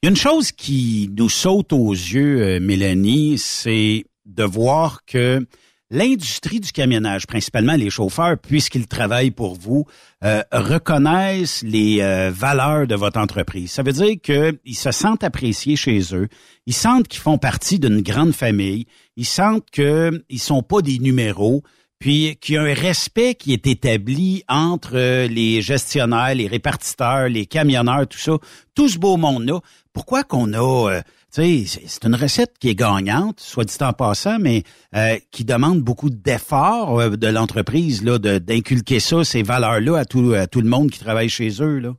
Il 0.04 0.06
y 0.06 0.08
a 0.08 0.12
une 0.12 0.16
chose 0.18 0.52
qui 0.52 1.10
nous 1.18 1.30
saute 1.30 1.74
aux 1.74 1.92
yeux, 1.92 2.42
euh, 2.42 2.60
Mélanie, 2.62 3.38
c'est 3.40 4.04
de 4.28 4.44
voir 4.44 5.04
que 5.06 5.46
l'industrie 5.90 6.60
du 6.60 6.72
camionnage, 6.72 7.28
principalement 7.28 7.76
les 7.76 7.90
chauffeurs, 7.90 8.38
puisqu'ils 8.38 8.88
travaillent 8.88 9.32
pour 9.32 9.56
vous, 9.56 9.86
euh, 10.24 10.44
reconnaissent 10.52 11.64
les 11.64 12.02
euh, 12.02 12.30
valeurs 12.34 12.88
de 12.88 12.96
votre 12.96 13.20
entreprise. 13.20 13.72
Ça 13.72 13.84
veut 13.84 13.94
dire 13.94 14.16
qu'ils 14.22 14.78
se 14.78 14.92
sentent 14.92 15.24
appréciés 15.24 15.76
chez 15.76 16.02
eux, 16.14 16.28
ils 16.66 16.74
sentent 16.74 17.08
qu'ils 17.08 17.22
font 17.22 17.38
partie 17.38 17.80
d'une 17.80 18.02
grande 18.02 18.34
famille, 18.34 18.86
ils 19.16 19.26
sentent 19.26 19.70
qu'ils 19.72 20.40
sont 20.40 20.62
pas 20.62 20.82
des 20.82 21.00
numéros, 21.00 21.64
puis 22.00 22.38
qu'il 22.40 22.56
y 22.56 22.58
a 22.58 22.62
un 22.62 22.74
respect 22.74 23.36
qui 23.36 23.54
est 23.54 23.66
établi 23.66 24.44
entre 24.48 24.96
euh, 24.96 25.28
les 25.28 25.62
gestionnaires, 25.62 26.36
les 26.36 26.48
répartiteurs, 26.48 27.28
les 27.28 27.46
camionneurs, 27.46 28.08
tout 28.08 28.20
ça, 28.20 28.34
tout 28.76 28.88
ce 28.88 29.00
beau 29.00 29.18
monde-là. 29.18 29.60
Pourquoi 29.94 30.24
qu'on 30.24 30.54
a, 30.54 30.92
euh, 30.92 31.02
tu 31.34 31.66
c'est 31.68 32.06
une 32.06 32.16
recette 32.16 32.54
qui 32.60 32.70
est 32.70 32.76
gagnante, 32.76 33.40
soit 33.40 33.66
dit 33.66 33.76
en 33.82 33.94
passant, 33.94 34.40
mais 34.40 34.64
euh, 34.96 35.18
qui 35.32 35.46
demande 35.46 35.82
beaucoup 35.82 36.10
d'efforts 36.10 37.00
euh, 37.00 37.10
de 37.12 37.28
l'entreprise 37.28 38.04
là, 38.04 38.18
d'inculquer 38.18 39.00
ça, 39.00 39.24
ces 39.24 39.44
valeurs-là 39.44 39.98
à 39.98 40.06
tout, 40.06 40.34
à 40.34 40.48
tout 40.48 40.62
le 40.62 40.70
monde 40.70 40.90
qui 40.90 41.00
travaille 41.00 41.30
chez 41.30 41.50
eux 41.62 41.80
là. 41.80 41.94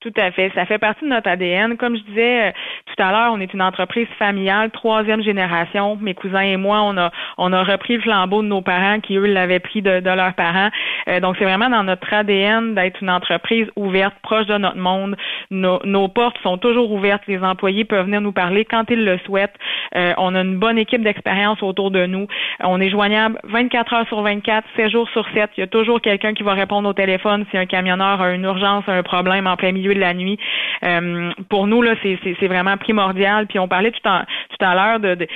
Tout 0.00 0.12
à 0.16 0.30
fait. 0.30 0.52
Ça 0.54 0.64
fait 0.64 0.78
partie 0.78 1.04
de 1.04 1.10
notre 1.10 1.28
ADN. 1.28 1.76
Comme 1.76 1.96
je 1.96 2.02
disais 2.02 2.48
euh, 2.48 2.52
tout 2.86 3.02
à 3.02 3.10
l'heure, 3.10 3.32
on 3.32 3.40
est 3.40 3.52
une 3.52 3.62
entreprise 3.62 4.06
familiale, 4.16 4.70
troisième 4.70 5.24
génération. 5.24 5.98
Mes 6.00 6.14
cousins 6.14 6.40
et 6.40 6.56
moi, 6.56 6.82
on 6.82 6.96
a 6.96 7.10
on 7.36 7.52
a 7.52 7.64
repris 7.64 7.96
le 7.96 8.02
flambeau 8.02 8.42
de 8.42 8.46
nos 8.46 8.62
parents 8.62 9.00
qui 9.00 9.16
eux 9.16 9.26
l'avaient 9.26 9.58
pris 9.58 9.82
de, 9.82 9.98
de 9.98 10.10
leurs 10.10 10.34
parents. 10.34 10.68
Euh, 11.08 11.18
donc 11.18 11.34
c'est 11.36 11.44
vraiment 11.44 11.68
dans 11.68 11.82
notre 11.82 12.14
ADN 12.14 12.76
d'être 12.76 13.02
une 13.02 13.10
entreprise 13.10 13.66
ouverte, 13.74 14.14
proche 14.22 14.46
de 14.46 14.56
notre 14.56 14.76
monde. 14.76 15.16
Nos, 15.50 15.80
nos 15.84 16.06
portes 16.06 16.38
sont 16.44 16.58
toujours 16.58 16.92
ouvertes. 16.92 17.22
Les 17.26 17.42
employés 17.42 17.84
peuvent 17.84 18.06
venir 18.06 18.20
nous 18.20 18.32
parler 18.32 18.64
quand 18.64 18.84
ils 18.90 19.04
le 19.04 19.18
souhaitent. 19.26 19.56
Euh, 19.96 20.14
on 20.18 20.36
a 20.36 20.42
une 20.42 20.60
bonne 20.60 20.78
équipe 20.78 21.02
d'expérience 21.02 21.60
autour 21.60 21.90
de 21.90 22.06
nous. 22.06 22.28
On 22.60 22.80
est 22.80 22.90
joignable 22.90 23.40
24 23.44 23.94
heures 23.94 24.06
sur 24.06 24.22
24, 24.22 24.64
7 24.76 24.90
jours 24.90 25.08
sur 25.10 25.26
7. 25.34 25.50
Il 25.56 25.60
y 25.60 25.64
a 25.64 25.66
toujours 25.66 26.00
quelqu'un 26.00 26.34
qui 26.34 26.44
va 26.44 26.54
répondre 26.54 26.88
au 26.88 26.92
téléphone 26.92 27.44
si 27.50 27.58
un 27.58 27.66
camionneur 27.66 28.20
a 28.20 28.32
une 28.32 28.44
urgence, 28.44 28.84
un 28.86 29.02
problème 29.02 29.48
en 29.48 29.56
plein 29.56 29.72
milieu 29.72 29.87
de 29.94 30.00
la 30.00 30.14
nuit. 30.14 30.38
Euh, 30.84 31.32
pour 31.48 31.66
nous, 31.66 31.82
là, 31.82 31.94
c'est, 32.02 32.46
vraiment 32.46 32.76
primordial. 32.76 33.46
Puis 33.46 33.58
on 33.58 33.68
parlait 33.68 33.90
tout, 33.90 34.06
en, 34.06 34.20
tout 34.20 34.64
à 34.64 34.74
l'heure 34.74 35.00
de, 35.00 35.26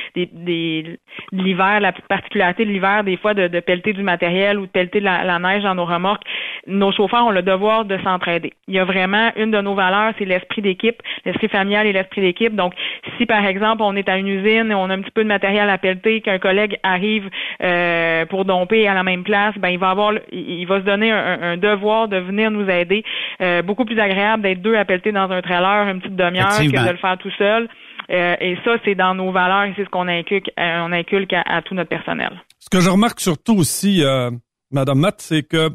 l'hiver, 1.33 1.81
la 1.81 1.93
particularité 1.93 2.65
de 2.65 2.71
l'hiver, 2.71 3.05
des 3.05 3.17
fois 3.17 3.35
de, 3.35 3.61
pelleter 3.61 3.93
du 3.93 4.03
matériel 4.03 4.59
ou 4.59 4.67
de 4.67 4.71
pelleter 4.71 5.01
de 5.01 5.05
la, 5.05 5.39
neige 5.39 5.63
dans 5.63 5.75
nos 5.75 5.85
remorques. 5.85 6.23
Nos 6.67 6.93
chauffeurs 6.93 7.27
ont 7.27 7.31
le 7.31 7.43
devoir 7.43 7.85
de 7.85 7.99
s'entraider. 7.99 8.53
Il 8.69 8.75
y 8.75 8.79
a 8.79 8.85
vraiment 8.85 9.33
une 9.37 9.51
de 9.51 9.61
nos 9.61 9.75
valeurs, 9.75 10.13
c'est 10.19 10.25
l'esprit 10.25 10.63
d'équipe, 10.63 11.03
l'esprit 11.25 11.49
familial 11.49 11.87
et 11.87 11.93
l'esprit 11.93 12.21
d'équipe. 12.21 12.55
Donc, 12.55 12.75
si 13.19 13.27
par 13.27 13.45
exemple 13.45 13.83
on 13.83 13.97
est 13.97 14.09
à 14.09 14.17
une 14.17 14.29
usine 14.29 14.71
et 14.71 14.75
on 14.75 14.89
a 14.89 14.95
un 14.95 15.01
petit 15.01 15.11
peu 15.11 15.23
de 15.23 15.29
matériel 15.29 15.69
à 15.69 15.79
pelleter, 15.79 16.21
qu'un 16.21 16.39
collègue 16.39 16.79
arrive 16.83 17.29
euh, 17.63 18.25
pour 18.27 18.45
domper 18.45 18.87
à 18.87 18.95
la 18.95 19.03
même 19.03 19.25
place, 19.25 19.57
ben 19.59 19.69
il 19.69 19.79
va 19.79 19.91
avoir, 19.91 20.13
il 20.31 20.65
va 20.67 20.81
se 20.81 20.85
donner 20.85 21.11
un, 21.11 21.43
un 21.43 21.57
devoir 21.57 22.09
de 22.09 22.19
venir 22.19 22.51
nous 22.51 22.69
aider. 22.69 23.05
Euh, 23.41 23.63
beaucoup 23.63 23.85
plus 23.85 23.99
agréable 23.99 24.42
d'être 24.43 24.61
deux 24.63 24.77
à 24.77 24.85
pelleter 24.85 25.13
dans 25.13 25.31
un 25.31 25.41
trailer 25.41 25.89
une 25.89 26.01
petite 26.01 26.17
demi-heure 26.17 26.49
que 26.71 26.77
de 26.87 26.91
le 26.93 26.99
faire 26.99 27.17
tout 27.19 27.31
seul. 27.39 27.69
Euh, 28.11 28.35
et 28.41 28.57
ça, 28.65 28.73
c'est 28.85 28.95
dans 28.95 29.15
nos 29.15 29.33
valeurs 29.33 29.65
et 29.65 29.73
c'est 29.77 29.85
ce 29.85 29.89
qu'on 29.89 30.09
inculque, 30.09 30.51
euh, 30.59 30.81
on 30.87 30.93
inculque 30.93 31.33
à, 31.33 31.43
à 31.47 31.63
tout 31.63 31.75
notre 31.75 31.89
personnel. 31.89 32.33
Ce 32.59 32.69
que 32.69 32.81
je 32.81 32.91
remarque 32.91 33.21
surtout 33.21 33.55
aussi, 33.57 34.03
euh, 34.05 34.31
Madame 34.71 34.99
Matt, 34.99 35.21
c'est 35.21 35.43
que 35.45 35.71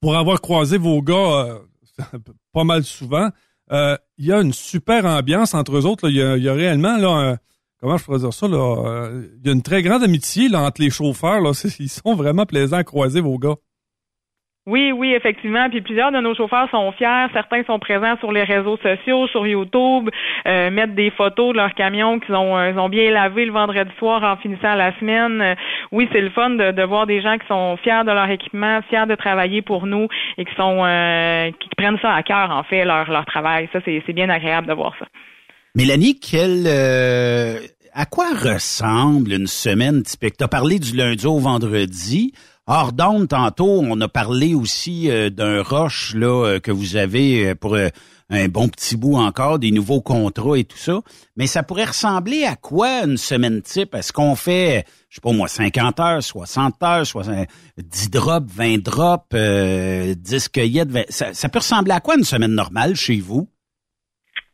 pour 0.00 0.16
avoir 0.16 0.40
croisé 0.40 0.76
vos 0.78 1.00
gars 1.00 1.14
euh, 1.14 1.58
pas 2.52 2.64
mal 2.64 2.82
souvent, 2.84 3.28
il 3.70 4.24
y 4.26 4.32
a 4.32 4.40
une 4.40 4.52
super 4.52 5.04
ambiance 5.06 5.54
entre 5.54 5.76
eux 5.76 5.86
autres. 5.86 6.08
Il 6.08 6.16
y, 6.16 6.22
a, 6.22 6.36
il 6.36 6.42
y 6.42 6.48
a 6.48 6.54
réellement 6.54 6.96
là, 6.96 7.08
un- 7.32 7.36
comment 7.80 7.96
je 7.98 8.04
pourrais 8.04 8.18
dire 8.18 8.32
ça 8.32 8.48
là, 8.48 9.10
il 9.40 9.46
y 9.46 9.50
a 9.50 9.52
une 9.52 9.62
très 9.62 9.82
grande 9.82 10.02
amitié 10.02 10.48
là, 10.48 10.62
entre 10.62 10.80
les 10.82 10.90
chauffeurs. 10.90 11.40
Là. 11.40 11.50
Ils 11.78 11.88
sont 11.88 12.14
vraiment 12.14 12.46
plaisants 12.46 12.78
à 12.78 12.84
croiser 12.84 13.20
vos 13.20 13.38
gars. 13.38 13.54
Oui, 14.68 14.92
oui, 14.92 15.14
effectivement. 15.14 15.70
Puis 15.70 15.80
plusieurs 15.80 16.12
de 16.12 16.20
nos 16.20 16.34
chauffeurs 16.34 16.68
sont 16.70 16.92
fiers. 16.92 17.26
Certains 17.32 17.64
sont 17.64 17.78
présents 17.78 18.18
sur 18.18 18.32
les 18.32 18.44
réseaux 18.44 18.76
sociaux, 18.76 19.26
sur 19.28 19.46
YouTube, 19.46 20.10
euh, 20.46 20.70
mettent 20.70 20.94
des 20.94 21.10
photos 21.10 21.54
de 21.54 21.56
leurs 21.56 21.72
camions 21.72 22.20
qu'ils 22.20 22.34
ont, 22.34 22.54
euh, 22.58 22.70
ils 22.70 22.78
ont 22.78 22.90
bien 22.90 23.10
lavé 23.10 23.46
le 23.46 23.52
vendredi 23.52 23.90
soir 23.98 24.22
en 24.22 24.36
finissant 24.36 24.74
la 24.74 24.92
semaine. 24.98 25.40
Euh, 25.40 25.54
oui, 25.90 26.06
c'est 26.12 26.20
le 26.20 26.28
fun 26.28 26.50
de, 26.50 26.72
de 26.72 26.82
voir 26.82 27.06
des 27.06 27.22
gens 27.22 27.38
qui 27.38 27.46
sont 27.46 27.78
fiers 27.82 28.04
de 28.04 28.12
leur 28.12 28.28
équipement, 28.28 28.80
fiers 28.90 29.06
de 29.06 29.14
travailler 29.14 29.62
pour 29.62 29.86
nous 29.86 30.06
et 30.36 30.44
qui 30.44 30.54
sont 30.54 30.84
euh, 30.84 31.50
qui 31.58 31.68
prennent 31.74 31.98
ça 32.02 32.12
à 32.12 32.22
cœur 32.22 32.50
en 32.50 32.62
fait 32.62 32.84
leur 32.84 33.10
leur 33.10 33.24
travail. 33.24 33.70
Ça, 33.72 33.78
c'est 33.86 34.12
bien 34.12 34.28
agréable 34.28 34.66
de 34.66 34.74
voir 34.74 34.92
ça. 34.98 35.06
Mélanie, 35.74 36.18
quelle, 36.20 36.66
euh, 36.66 37.58
à 37.94 38.04
quoi 38.04 38.26
ressemble 38.34 39.32
une 39.32 39.46
semaine 39.46 40.02
typique? 40.02 40.36
Tu 40.36 40.44
as 40.44 40.48
parlé 40.48 40.78
du 40.78 40.96
lundi 40.96 41.26
au 41.26 41.38
vendredi. 41.38 42.32
Hors 42.70 42.92
tantôt, 42.94 43.80
on 43.80 43.98
a 44.02 44.08
parlé 44.08 44.52
aussi 44.52 45.10
euh, 45.10 45.30
d'un 45.30 45.62
roche 45.62 46.14
là, 46.14 46.44
euh, 46.44 46.60
que 46.60 46.70
vous 46.70 46.96
avez 46.96 47.48
euh, 47.48 47.54
pour 47.54 47.74
euh, 47.76 47.88
un 48.28 48.46
bon 48.48 48.68
petit 48.68 48.94
bout 48.94 49.16
encore, 49.16 49.58
des 49.58 49.70
nouveaux 49.70 50.02
contrats 50.02 50.58
et 50.58 50.64
tout 50.64 50.76
ça. 50.76 51.00
Mais 51.38 51.46
ça 51.46 51.62
pourrait 51.62 51.86
ressembler 51.86 52.44
à 52.44 52.56
quoi 52.56 53.04
une 53.06 53.16
semaine 53.16 53.62
type? 53.62 53.94
Est-ce 53.94 54.12
qu'on 54.12 54.36
fait, 54.36 54.84
je 55.08 55.14
sais 55.14 55.20
pas 55.22 55.32
moi, 55.32 55.48
50 55.48 55.98
heures, 55.98 56.22
60 56.22 56.82
heures, 56.82 57.06
60, 57.06 57.46
10 57.78 58.10
drops, 58.10 58.52
20 58.52 58.82
drops, 58.82 59.24
euh, 59.32 60.14
10 60.14 60.48
cueillettes? 60.50 60.90
20 60.90 61.04
ça, 61.08 61.32
ça 61.32 61.48
peut 61.48 61.60
ressembler 61.60 61.92
à 61.92 62.00
quoi 62.00 62.16
une 62.16 62.24
semaine 62.24 62.52
normale 62.52 62.96
chez 62.96 63.18
vous? 63.18 63.48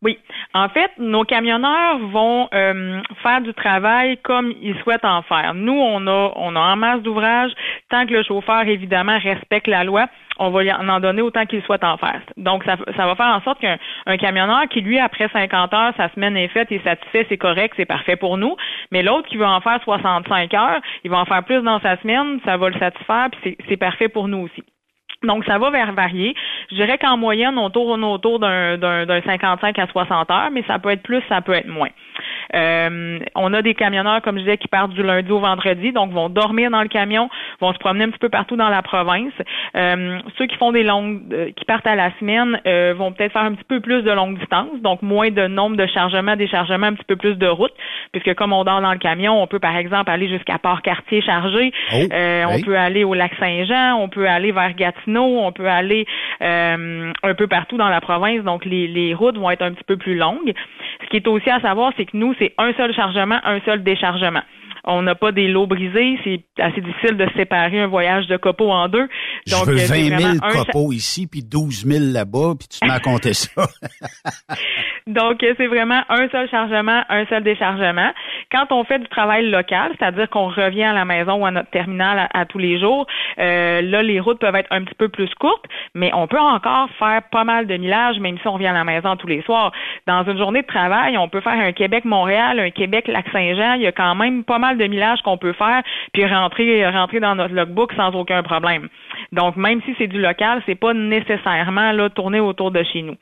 Oui. 0.05 0.19
En 0.53 0.69
fait, 0.69 0.91
nos 0.99 1.25
camionneurs 1.25 1.99
vont 1.99 2.49
euh, 2.53 3.01
faire 3.23 3.41
du 3.41 3.55
travail 3.55 4.19
comme 4.19 4.53
ils 4.61 4.79
souhaitent 4.83 5.05
en 5.05 5.23
faire. 5.23 5.55
Nous, 5.55 5.73
on 5.73 6.07
a 6.07 6.33
on 6.37 6.55
a 6.55 6.61
en 6.61 6.77
masse 6.77 7.01
d'ouvrages. 7.01 7.53
Tant 7.89 8.07
que 8.07 8.13
le 8.13 8.23
chauffeur, 8.23 8.69
évidemment, 8.69 9.19
respecte 9.19 9.67
la 9.67 9.83
loi, 9.83 10.07
on 10.39 10.51
va 10.51 10.61
en 10.79 11.01
donner 11.01 11.23
autant 11.23 11.47
qu'il 11.47 11.63
souhaite 11.63 11.85
en 11.85 11.97
faire. 11.97 12.21
Donc, 12.37 12.65
ça, 12.65 12.77
ça 12.97 13.07
va 13.07 13.15
faire 13.15 13.35
en 13.35 13.41
sorte 13.41 13.61
qu'un 13.61 13.79
un 14.05 14.17
camionneur 14.19 14.69
qui, 14.69 14.83
lui, 14.83 14.99
après 14.99 15.29
50 15.29 15.73
heures, 15.73 15.95
sa 15.97 16.11
semaine 16.11 16.37
est 16.37 16.49
faite, 16.49 16.69
il 16.71 16.77
est 16.77 16.85
satisfait, 16.85 17.25
c'est 17.31 17.39
correct, 17.39 17.73
c'est 17.77 17.87
parfait 17.87 18.17
pour 18.17 18.37
nous. 18.37 18.57
Mais 18.93 19.03
l'autre 19.03 19.27
qui 19.29 19.39
veut 19.39 19.47
en 19.47 19.61
faire 19.63 19.81
65 19.83 20.53
heures, 20.53 20.81
il 21.05 21.11
va 21.11 21.19
en 21.19 21.25
faire 21.25 21.45
plus 21.45 21.63
dans 21.63 21.81
sa 21.81 21.97
semaine, 21.99 22.41
ça 22.45 22.59
va 22.59 22.69
le 22.69 22.79
satisfaire, 22.79 23.29
puis 23.31 23.57
c'est 23.69 23.79
parfait 23.79 24.09
pour 24.09 24.29
nous 24.29 24.39
aussi. 24.39 24.63
Donc, 25.23 25.45
ça 25.45 25.59
va 25.59 25.71
vers 25.71 25.93
varier. 25.93 26.35
Je 26.71 26.77
dirais 26.77 26.99
qu'en 26.99 27.17
moyenne, 27.17 27.57
on 27.59 27.71
tourne 27.71 28.05
autour 28.05 28.39
d'un 28.39 28.77
d'un- 28.77 29.07
d'un 29.07 29.23
55 29.23 29.79
à 29.79 29.87
60 29.87 30.31
heures, 30.31 30.51
mais 30.51 30.63
ça 30.67 30.79
peut 30.79 30.91
être 30.91 31.03
plus, 31.03 31.23
ça 31.29 31.41
peut 31.41 31.55
être 31.55 31.69
moins. 31.69 31.89
Euh, 32.55 33.19
on 33.35 33.53
a 33.53 33.63
des 33.63 33.75
camionneurs, 33.75 34.23
comme 34.23 34.37
je 34.37 34.43
disais, 34.45 34.57
qui 34.59 34.69
partent 34.69 34.93
du 34.93 35.03
lundi 35.03 35.31
au 35.31 35.39
vendredi, 35.39 35.93
donc 35.93 36.13
vont 36.13 36.29
dormir 36.29 36.71
dans 36.71 36.83
le 36.83 36.89
camion, 36.89 37.29
vont 37.61 37.73
se 37.73 37.79
promener 37.79 38.05
un 38.05 38.11
petit 38.11 38.19
peu 38.19 38.29
partout 38.29 38.57
dans 38.57 38.69
la 38.69 38.83
province. 38.83 39.33
Euh, 39.77 40.19
ceux 40.39 40.47
qui 40.47 40.57
font 40.57 40.73
des 40.73 40.83
longues, 40.83 41.23
euh, 41.33 41.51
qui 41.57 41.65
partent 41.65 41.87
à 41.87 41.95
la 41.95 42.11
semaine, 42.19 42.61
euh, 42.67 42.95
vont 42.97 43.13
peut-être 43.13 43.33
faire 43.33 43.43
un 43.43 43.55
petit 43.55 43.65
peu 43.65 43.81
plus 43.81 44.03
de 44.03 44.11
longue 44.13 44.39
distance, 44.39 44.81
donc 44.83 45.03
moins 45.03 45.31
de 45.31 45.47
nombre 45.47 45.77
de 45.77 45.87
chargements, 45.87 46.37
déchargements, 46.37 46.87
un 46.87 46.95
petit 46.95 47.05
peu 47.05 47.17
plus 47.17 47.37
de 47.37 47.47
route, 47.47 47.73
puisque 48.13 48.35
comme 48.35 48.53
on 48.53 48.65
dort 48.65 48.81
dans 48.81 48.93
le 48.93 48.99
camion, 48.99 49.43
on 49.43 49.47
peut 49.47 49.59
par 49.59 49.77
exemple 49.77 50.11
aller 50.11 50.29
jusqu'à 50.29 50.59
Port-Cartier 50.59 51.23
chargé, 51.23 51.73
Oh, 51.93 51.97
Euh, 52.13 52.45
on 52.49 52.61
peut 52.61 52.77
aller 52.77 53.05
au 53.05 53.15
lac 53.15 53.33
Saint-Jean, 53.39 53.97
on 53.99 54.09
peut 54.09 54.29
aller 54.29 54.53
vers 54.53 54.75
Gatineau, 54.75 55.41
on 55.41 55.53
peut 55.53 55.69
aller 55.69 56.07
euh, 56.43 57.13
un 57.23 57.35
peu 57.35 57.47
partout 57.47 57.77
dans 57.77 57.89
la 57.89 58.01
province, 58.01 58.43
donc 58.45 58.65
les, 58.65 58.87
les 58.87 59.15
routes 59.15 59.37
vont 59.37 59.51
être 59.51 59.63
un 59.63 59.73
petit 59.73 59.85
peu 59.85 59.97
plus 59.97 60.17
longues. 60.17 60.53
Ce 61.03 61.09
qui 61.09 61.17
est 61.17 61.29
aussi 61.29 61.51
à 61.51 61.61
savoir, 61.61 61.93
c'est 61.97 62.05
que 62.07 62.17
nous, 62.17 62.34
c'est 62.39 62.55
un 62.59 62.73
seul 62.75 62.95
chargement, 62.95 63.41
un 63.45 63.61
seul 63.61 63.83
déchargement. 63.83 64.43
On 64.87 65.03
n'a 65.03 65.15
pas 65.15 65.33
des 65.33 65.49
lots 65.49 65.67
brisés, 65.67 66.19
c'est 66.25 66.43
assez 66.63 66.81
difficile 66.81 67.17
de 67.17 67.27
séparer 67.37 67.81
un 67.81 67.87
voyage 67.87 68.27
de 68.27 68.37
copeaux 68.37 68.71
en 68.71 68.89
deux. 68.89 69.09
Donc, 69.51 69.65
je 69.67 69.71
veux 69.71 69.77
euh, 69.77 69.79
c'est 69.79 70.11
20 70.11 70.19
000 70.19 70.21
vraiment 70.21 70.45
un 70.45 70.51
cha- 70.51 70.59
copeaux 70.65 70.93
ici, 70.93 71.27
puis 71.27 71.43
12 71.43 71.87
000 71.87 72.05
là-bas, 72.13 72.55
puis 72.59 72.69
tu 72.69 72.91
à 72.91 73.01
compter 73.01 73.33
ça. 73.35 73.67
Donc, 75.07 75.45
c'est 75.59 75.67
vraiment 75.67 76.01
un 76.09 76.29
seul 76.31 76.49
chargement, 76.49 77.03
un 77.11 77.27
seul 77.27 77.43
déchargement. 77.43 78.11
Quand 78.51 78.73
on 78.73 78.85
fait 78.85 78.99
du 78.99 79.09
travail 79.09 79.51
local, 79.51 79.93
c'est-à-dire 79.99 80.31
qu'on 80.31 80.49
revient 80.49 80.85
à 80.85 80.93
la 80.95 81.05
maison 81.05 81.35
ou 81.35 81.47
à 81.47 81.51
notre 81.51 81.69
terminal 81.71 82.19
à, 82.33 82.41
à 82.41 82.47
tous 82.47 82.59
les 82.59 82.81
jours, 82.81 83.07
euh, 83.39 83.83
là, 83.83 84.03
les 84.03 84.19
routes 84.21 84.39
peuvent 84.39 84.55
être 84.55 84.71
un 84.71 84.83
petit 84.83 84.95
peu 84.95 85.09
plus 85.09 85.29
courtes, 85.39 85.65
mais 85.95 86.11
on 86.15 86.27
peut 86.27 86.39
encore 86.41 86.89
faire 86.99 87.21
pas 87.31 87.45
mal 87.45 87.67
de 87.67 87.77
millages, 87.77 88.19
même 88.19 88.39
si 88.39 88.49
on 88.49 88.53
revient 88.55 88.69
à 88.69 88.73
la 88.73 88.85
maison 88.85 89.17
tous 89.17 89.27
les 89.27 89.43
soirs. 89.43 89.73
Dans 90.07 90.25
une 90.25 90.39
journée 90.39 90.63
de 90.63 90.67
travail, 90.67 91.19
on 91.19 91.29
peut 91.29 91.41
faire 91.43 91.53
un 91.53 91.73
Québec-Montréal, 91.73 92.59
un 92.61 92.71
Québec-Lac-Saint-Jean. 92.71 93.75
Il 93.75 93.83
y 93.83 93.87
a 93.87 93.93
quand 93.93 94.15
même 94.15 94.43
pas 94.45 94.59
mal 94.59 94.74
de 94.79 94.87
millages 94.87 95.23
qu'on 95.23 95.39
peut 95.39 95.53
faire, 95.53 95.83
puis 96.13 96.27
rentrer, 96.27 96.87
rentrer 96.89 97.21
dans 97.21 97.35
notre 97.35 97.55
logbook 97.55 97.93
sans 97.95 98.15
aucun 98.15 98.43
problème. 98.43 98.89
Donc, 99.35 99.57
même 99.57 99.81
si 99.83 99.95
c'est 99.99 100.07
du 100.07 100.21
local, 100.21 100.63
c'est 100.67 100.75
pas 100.75 100.95
nécessairement 100.95 101.93
là 101.93 102.09
tourner 102.11 102.41
autour 102.41 102.71
de 102.71 102.83
chez 102.85 103.03
nous. 103.03 103.17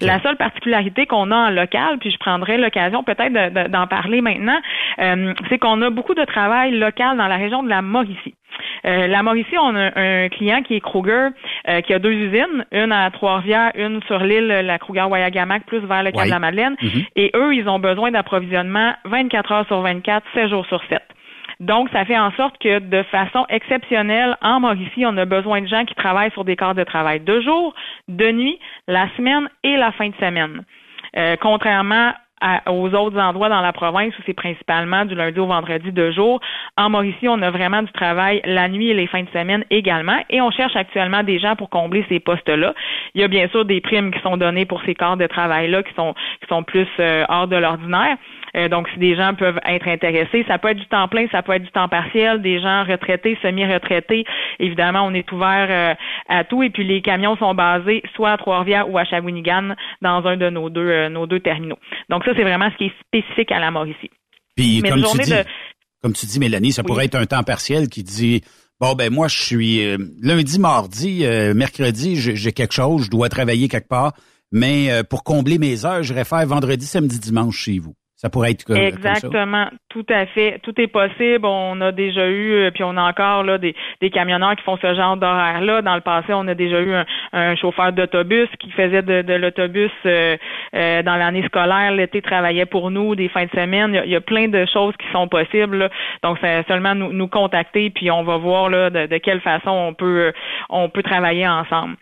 La 0.00 0.20
seule 0.22 0.36
particularité 0.36 1.06
qu'on 1.06 1.30
a 1.30 1.36
en 1.48 1.50
local, 1.50 1.98
puis 2.00 2.10
je 2.10 2.18
prendrai 2.18 2.58
l'occasion 2.58 3.02
peut-être 3.04 3.32
de- 3.32 3.62
de- 3.62 3.68
d'en 3.68 3.86
parler 3.86 4.20
maintenant, 4.20 4.58
euh, 5.00 5.32
c'est 5.48 5.58
qu'on 5.58 5.80
a 5.82 5.90
beaucoup 5.90 6.14
de 6.14 6.24
travail 6.24 6.72
local 6.76 7.16
dans 7.16 7.26
la 7.26 7.36
région 7.36 7.62
de 7.62 7.68
la 7.68 7.82
Mauricie. 7.82 8.34
Euh, 8.86 9.06
la 9.06 9.22
Mauricie, 9.22 9.56
on 9.60 9.74
a 9.76 9.90
un 9.98 10.28
client 10.28 10.62
qui 10.62 10.76
est 10.76 10.80
Kruger, 10.80 11.28
euh, 11.68 11.80
qui 11.82 11.92
a 11.94 11.98
deux 11.98 12.12
usines, 12.12 12.64
une 12.72 12.92
à 12.92 13.10
Trois-Rivières, 13.10 13.72
une 13.76 14.00
sur 14.04 14.18
l'île, 14.20 14.46
la 14.48 14.78
Kruger-Wayagamack, 14.78 15.64
plus 15.66 15.80
vers 15.80 16.02
le 16.02 16.10
Cap 16.10 16.24
de 16.26 16.30
la 16.30 16.38
Madeleine. 16.38 16.76
Mhm. 16.82 17.02
Et 17.16 17.30
eux, 17.36 17.54
ils 17.54 17.68
ont 17.68 17.78
besoin 17.78 18.10
d'approvisionnement 18.10 18.94
24 19.04 19.52
heures 19.52 19.66
sur 19.66 19.80
24, 19.80 20.24
7 20.34 20.48
jours 20.48 20.66
sur 20.66 20.80
7. 20.88 21.02
Donc, 21.60 21.88
ça 21.90 22.04
fait 22.04 22.18
en 22.18 22.30
sorte 22.32 22.56
que 22.58 22.78
de 22.78 23.02
façon 23.04 23.44
exceptionnelle, 23.48 24.36
en 24.42 24.60
Mauricie, 24.60 25.04
on 25.04 25.16
a 25.16 25.24
besoin 25.24 25.60
de 25.60 25.66
gens 25.66 25.84
qui 25.84 25.94
travaillent 25.94 26.30
sur 26.30 26.44
des 26.44 26.56
quarts 26.56 26.74
de 26.74 26.84
travail 26.84 27.20
de 27.20 27.40
jour, 27.40 27.74
de 28.06 28.30
nuit, 28.30 28.58
la 28.86 29.08
semaine 29.16 29.48
et 29.64 29.76
la 29.76 29.90
fin 29.92 30.08
de 30.08 30.14
semaine. 30.16 30.64
Euh, 31.16 31.36
contrairement 31.40 32.12
à- 32.40 32.70
aux 32.70 32.94
autres 32.94 33.18
endroits 33.18 33.48
dans 33.48 33.60
la 33.60 33.72
province 33.72 34.16
où 34.18 34.22
c'est 34.26 34.34
principalement 34.34 35.04
du 35.04 35.14
lundi 35.14 35.38
au 35.38 35.46
vendredi 35.46 35.92
de 35.92 36.10
jour. 36.10 36.40
En 36.76 36.90
Mauricie, 36.90 37.28
on 37.28 37.40
a 37.42 37.50
vraiment 37.50 37.82
du 37.82 37.92
travail 37.92 38.40
la 38.44 38.68
nuit 38.68 38.90
et 38.90 38.94
les 38.94 39.06
fins 39.06 39.22
de 39.22 39.30
semaine 39.30 39.64
également 39.70 40.18
et 40.30 40.40
on 40.40 40.50
cherche 40.50 40.76
actuellement 40.76 41.22
des 41.22 41.38
gens 41.38 41.56
pour 41.56 41.70
combler 41.70 42.04
ces 42.08 42.20
postes-là. 42.20 42.74
Il 43.14 43.20
y 43.20 43.24
a 43.24 43.28
bien 43.28 43.48
sûr 43.48 43.64
des 43.64 43.80
primes 43.80 44.12
qui 44.12 44.20
sont 44.20 44.36
données 44.36 44.66
pour 44.66 44.82
ces 44.82 44.94
corps 44.94 45.16
de 45.16 45.26
travail-là 45.26 45.82
qui 45.82 45.94
sont, 45.94 46.14
qui 46.40 46.48
sont 46.48 46.62
plus 46.62 46.88
euh, 47.00 47.24
hors 47.28 47.48
de 47.48 47.56
l'ordinaire. 47.56 48.16
Euh, 48.56 48.68
donc, 48.68 48.88
si 48.88 48.98
des 48.98 49.14
gens 49.14 49.34
peuvent 49.34 49.60
être 49.66 49.86
intéressés, 49.88 50.44
ça 50.48 50.58
peut 50.58 50.68
être 50.68 50.78
du 50.78 50.86
temps 50.86 51.08
plein, 51.08 51.26
ça 51.30 51.42
peut 51.42 51.52
être 51.52 51.62
du 51.62 51.70
temps 51.70 51.88
partiel, 51.88 52.40
des 52.40 52.60
gens 52.60 52.84
retraités, 52.84 53.38
semi-retraités. 53.42 54.24
Évidemment, 54.58 55.02
on 55.04 55.14
est 55.14 55.30
ouvert 55.32 55.66
euh, 55.70 55.94
à 56.28 56.44
tout. 56.44 56.62
Et 56.62 56.70
puis, 56.70 56.84
les 56.84 57.00
camions 57.00 57.36
sont 57.36 57.54
basés 57.54 58.02
soit 58.14 58.32
à 58.32 58.36
Trois-Rivières 58.36 58.88
ou 58.90 58.98
à 58.98 59.04
Shawinigan 59.04 59.74
dans 60.02 60.26
un 60.26 60.36
de 60.36 60.50
nos 60.50 60.70
deux, 60.70 60.88
euh, 60.88 61.08
nos 61.08 61.26
deux 61.26 61.40
terminaux. 61.40 61.78
Donc, 62.08 62.24
ça, 62.28 62.36
c'est 62.36 62.42
vraiment 62.44 62.70
ce 62.70 62.76
qui 62.76 62.84
est 62.84 62.92
spécifique 63.06 63.50
à 63.52 63.58
la 63.58 63.70
Mauricie. 63.70 64.10
Puis, 64.56 64.80
Mais 64.82 64.90
comme 64.90 65.02
tu, 65.02 65.18
dis, 65.24 65.30
de- 65.30 65.44
comme 66.02 66.12
tu 66.12 66.26
dis, 66.26 66.38
Mélanie, 66.40 66.72
ça 66.72 66.82
pourrait 66.82 67.04
être 67.06 67.14
un 67.14 67.26
temps 67.26 67.42
partiel 67.42 67.88
qui 67.88 68.02
dit 68.02 68.42
Bon, 68.80 68.94
ben 68.94 69.12
moi, 69.12 69.26
je 69.28 69.38
suis 69.40 69.84
euh, 69.84 69.98
lundi, 70.20 70.58
mardi, 70.58 71.24
euh, 71.24 71.54
mercredi, 71.54 72.16
j'ai 72.16 72.36
j'ai 72.36 72.52
quelque 72.52 72.74
chose, 72.74 73.04
je 73.06 73.10
dois 73.10 73.28
travailler 73.28 73.68
quelque 73.68 73.88
part, 73.88 74.12
mais 74.52 74.90
euh, 74.90 75.02
pour 75.02 75.24
combler 75.24 75.58
mes 75.58 75.84
heures, 75.84 76.02
je 76.02 76.14
vais 76.14 76.24
faire 76.24 76.46
vendredi, 76.46 76.86
samedi, 76.86 77.18
dimanche 77.18 77.56
chez 77.56 77.78
vous. 77.78 77.94
Ça 78.20 78.30
pourrait 78.30 78.50
être 78.50 78.68
euh, 78.68 78.74
comme, 78.74 79.00
ça. 79.00 79.12
Exactement, 79.12 79.68
tout 79.90 80.04
à 80.08 80.26
fait, 80.26 80.58
tout 80.64 80.74
est 80.80 80.88
possible. 80.88 81.46
On 81.46 81.80
a 81.80 81.92
déjà 81.92 82.26
eu, 82.26 82.52
euh, 82.52 82.70
puis 82.72 82.82
on 82.82 82.96
a 82.96 83.02
encore 83.02 83.44
là 83.44 83.58
des, 83.58 83.76
des 84.00 84.10
camionneurs 84.10 84.56
qui 84.56 84.64
font 84.64 84.76
ce 84.76 84.92
genre 84.92 85.16
d'horaire-là. 85.16 85.82
Dans 85.82 85.94
le 85.94 86.00
passé, 86.00 86.32
on 86.32 86.48
a 86.48 86.54
déjà 86.56 86.80
eu 86.80 86.92
un, 86.94 87.06
un 87.32 87.54
chauffeur 87.54 87.92
d'autobus 87.92 88.48
qui 88.58 88.72
faisait 88.72 89.02
de, 89.02 89.22
de 89.22 89.34
l'autobus 89.34 89.92
euh, 90.04 90.36
euh, 90.74 91.02
dans 91.04 91.14
l'année 91.14 91.44
scolaire. 91.46 91.92
L'été, 91.92 92.20
travaillait 92.20 92.66
pour 92.66 92.90
nous, 92.90 93.14
des 93.14 93.28
fins 93.28 93.44
de 93.44 93.50
semaine. 93.50 93.90
Il 93.92 93.96
y 93.96 93.98
a, 93.98 94.04
il 94.04 94.10
y 94.10 94.16
a 94.16 94.20
plein 94.20 94.48
de 94.48 94.66
choses 94.66 94.94
qui 94.96 95.06
sont 95.12 95.28
possibles. 95.28 95.76
là. 95.76 95.88
Donc, 96.24 96.38
c'est 96.40 96.66
seulement 96.66 96.96
nous, 96.96 97.12
nous 97.12 97.28
contacter, 97.28 97.90
puis 97.90 98.10
on 98.10 98.24
va 98.24 98.36
voir 98.36 98.68
là 98.68 98.90
de, 98.90 99.06
de 99.06 99.18
quelle 99.18 99.40
façon 99.40 99.70
on 99.70 99.94
peut 99.94 100.26
euh, 100.26 100.32
on 100.70 100.88
peut 100.88 101.04
travailler 101.04 101.46
ensemble. 101.46 101.94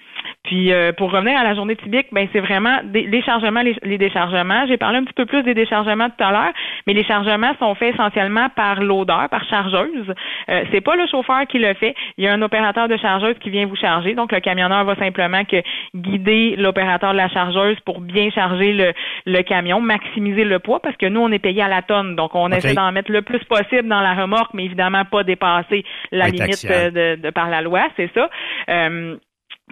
Puis 0.47 0.73
euh, 0.73 0.93
pour 0.93 1.13
revenir 1.13 1.39
à 1.39 1.45
la 1.45 1.55
journée 1.55 1.77
typique, 1.77 2.07
ben 2.13 2.27
c'est 2.33 2.41
vraiment 2.41 2.79
des, 2.85 3.03
les 3.03 3.23
chargements, 3.23 3.63
les, 3.63 3.77
les 3.83 3.99
déchargements. 3.99 4.67
J'ai 4.69 4.77
parlé 4.77 4.99
un 4.99 5.05
petit 5.05 5.13
peu 5.13 5.27
plus 5.27 5.43
des 5.43 5.55
déchargements 5.55 6.09
tout 6.09 6.25
à 6.25 6.31
l'heure, 6.31 6.53
mais 6.87 6.95
les 6.95 7.05
chargements 7.05 7.53
sont 7.59 7.75
faits 7.75 7.95
essentiellement 7.95 8.49
par 8.55 8.81
l'odeur, 8.81 9.29
par 9.29 9.45
chargeuse. 9.49 10.15
Euh, 10.49 10.65
c'est 10.71 10.81
pas 10.81 10.97
le 10.97 11.07
chauffeur 11.09 11.47
qui 11.49 11.59
le 11.59 11.75
fait. 11.75 11.95
Il 12.17 12.25
y 12.25 12.29
a 12.29 12.33
un 12.33 12.43
opérateur 12.43 12.89
de 12.89 12.97
chargeuse 12.97 13.37
qui 13.41 13.51
vient 13.51 13.67
vous 13.67 13.77
charger. 13.77 14.15
Donc 14.15 14.33
le 14.33 14.41
camionneur 14.41 14.85
va 14.85 14.95
simplement 14.97 15.45
que 15.45 15.57
guider 15.95 16.55
l'opérateur 16.57 17.13
de 17.13 17.17
la 17.17 17.29
chargeuse 17.29 17.79
pour 17.85 18.01
bien 18.01 18.31
charger 18.31 18.73
le, 18.73 18.93
le 19.27 19.43
camion, 19.43 19.81
maximiser 19.81 20.45
le 20.45 20.61
poids 20.61 20.81
parce 20.81 20.97
que 20.97 21.07
nous 21.07 21.21
on 21.21 21.33
est 21.33 21.41
payé 21.41 21.63
à 21.63 21.69
la 21.69 21.83
tonne. 21.83 22.15
Donc 22.15 22.35
on 22.35 22.51
essaie 22.53 22.75
d'en 22.75 22.93
mettre 22.93 23.11
le 23.11 23.23
plus 23.23 23.43
possible 23.45 23.89
dans 23.89 24.01
la 24.01 24.15
remorque, 24.15 24.55
mais 24.55 24.65
évidemment 24.65 25.05
pas 25.05 25.25
dépasser 25.25 25.85
la 26.13 26.29
limite 26.29 26.65
euh, 26.71 26.91
de, 26.91 27.21
de 27.21 27.31
par 27.31 27.51
la 27.51 27.63
loi, 27.63 27.89
c'est 27.97 28.11
ça. 28.15 28.31
Euh, 28.69 29.17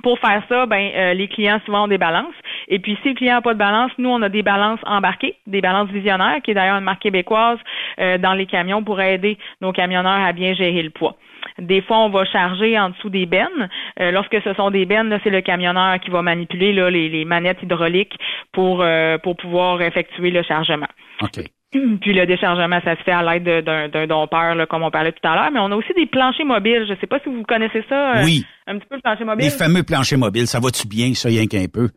pour 0.03 0.19
faire 0.19 0.43
ça, 0.49 0.67
ben 0.67 0.91
euh, 0.95 1.15
les 1.15 1.29
clients 1.29 1.61
souvent 1.65 1.85
ont 1.85 1.89
des 1.89 1.99
balances. 1.99 2.35
Et 2.69 2.79
puis 2.79 2.99
si 3.03 3.11
le 3.11 3.15
client 3.15 3.35
n'a 3.35 3.43
pas 3.43 3.55
de 3.55 3.59
balance, 3.59 3.93
nous 3.99 4.09
on 4.09 4.23
a 4.23 4.29
des 4.29 4.43
balances 4.43 4.81
embarquées, 4.85 5.37
des 5.47 5.61
balances 5.61 5.91
visionnaires, 5.91 6.41
qui 6.43 6.51
est 6.51 6.55
d'ailleurs 6.55 6.79
une 6.79 6.85
marque 6.85 7.03
québécoise 7.03 7.59
euh, 8.01 8.19
dans 8.19 8.35
les 8.35 8.47
camions 8.47 8.83
pour 8.83 9.01
aider 9.01 9.39
nos 9.61 9.73
camionneurs 9.73 10.25
à 10.25 10.33
bien 10.33 10.55
gérer 10.55 10.83
le 10.83 10.91
poids. 10.91 11.17
Des 11.59 11.83
fois, 11.83 11.99
on 11.99 12.09
va 12.09 12.25
charger 12.25 12.79
en 12.79 12.91
dessous 12.91 13.11
des 13.11 13.27
bennes. 13.27 13.69
Euh, 14.01 14.11
lorsque 14.11 14.41
ce 14.43 14.55
sont 14.55 14.71
des 14.71 14.87
bennes, 14.87 15.19
c'est 15.23 15.31
le 15.31 15.43
camionneur 15.43 16.01
qui 16.01 16.11
va 16.11 16.23
manipuler 16.23 16.73
là, 16.73 16.91
les, 16.91 17.09
les 17.09 17.25
manettes 17.25 17.63
hydrauliques 17.63 18.17
pour 18.53 18.83
euh, 18.83 19.19
pour 19.19 19.37
pouvoir 19.37 19.81
effectuer 19.83 20.31
le 20.31 20.43
chargement. 20.43 20.89
OK. 21.23 21.45
Puis 22.01 22.13
le 22.15 22.27
déchargement, 22.27 22.81
ça 22.85 22.97
se 22.97 23.03
fait 23.03 23.13
à 23.13 23.23
l'aide 23.23 23.45
de- 23.45 23.61
d'un 23.61 23.89
d'un 23.89 24.07
dompeur, 24.07 24.55
là, 24.55 24.67
comme 24.67 24.83
on 24.83 24.91
parlait 24.91 25.13
tout 25.13 25.27
à 25.29 25.35
l'heure. 25.35 25.51
Mais 25.53 25.61
on 25.61 25.71
a 25.73 25.77
aussi 25.77 25.93
des 25.95 26.07
planchers 26.07 26.47
mobiles. 26.47 26.85
Je 26.87 26.93
ne 26.95 26.99
sais 26.99 27.07
pas 27.07 27.19
si 27.21 27.29
vous 27.29 27.43
connaissez 27.43 27.85
ça. 27.89 28.17
euh, 28.19 28.23
Oui. 28.25 28.45
Un 28.67 28.79
petit 28.79 28.87
peu 28.89 28.97
le 28.97 29.01
plancher 29.03 29.25
mobile. 29.25 29.45
Les 29.45 29.51
fameux 29.51 29.83
planchers 29.83 30.19
mobiles, 30.19 30.47
ça 30.47 30.61
va-tu 30.61 30.87
bien, 30.89 31.13
ça, 31.15 31.29
rien 31.29 31.47
qu'un 31.47 31.67
peu? 31.73 31.89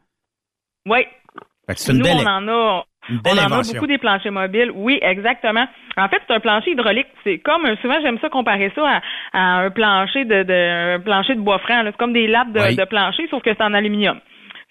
Oui. 0.86 1.00
Fait 1.68 1.74
que 1.74 1.80
c'est 1.80 1.92
une 1.92 1.98
Nous, 2.00 2.04
belle, 2.06 2.18
on 2.26 2.28
en 2.30 2.48
a. 2.48 2.84
une 3.10 3.20
On 3.26 3.30
en 3.34 3.38
a 3.38 3.46
invention. 3.46 3.74
beaucoup 3.74 3.88
des 3.88 3.98
planchers 3.98 4.32
mobiles. 4.32 4.72
Oui, 4.74 5.00
exactement. 5.02 5.66
En 5.98 6.08
fait, 6.10 6.22
c'est 6.28 6.34
un 6.34 6.40
plancher 6.40 6.72
hydraulique. 6.72 7.08
C'est 7.24 7.40
comme 7.40 7.64
souvent 7.82 7.96
j'aime 8.02 8.18
ça 8.20 8.30
comparer 8.30 8.72
ça 8.76 8.84
à, 8.88 9.02
à 9.34 9.42
un 9.66 9.70
plancher 9.70 10.26
de, 10.26 10.44
de 10.44 10.96
un 10.96 11.00
plancher 11.00 11.36
de 11.36 11.42
bois 11.42 11.60
franc. 11.60 11.82
C'est 11.86 11.98
comme 11.98 12.14
des 12.14 12.28
lattes 12.28 12.52
de, 12.54 12.60
Oui. 12.60 12.76
de 12.76 12.86
plancher, 12.86 13.28
sauf 13.30 13.44
que 13.44 13.50
c'est 13.54 13.64
en 13.64 13.74
aluminium. 13.74 14.20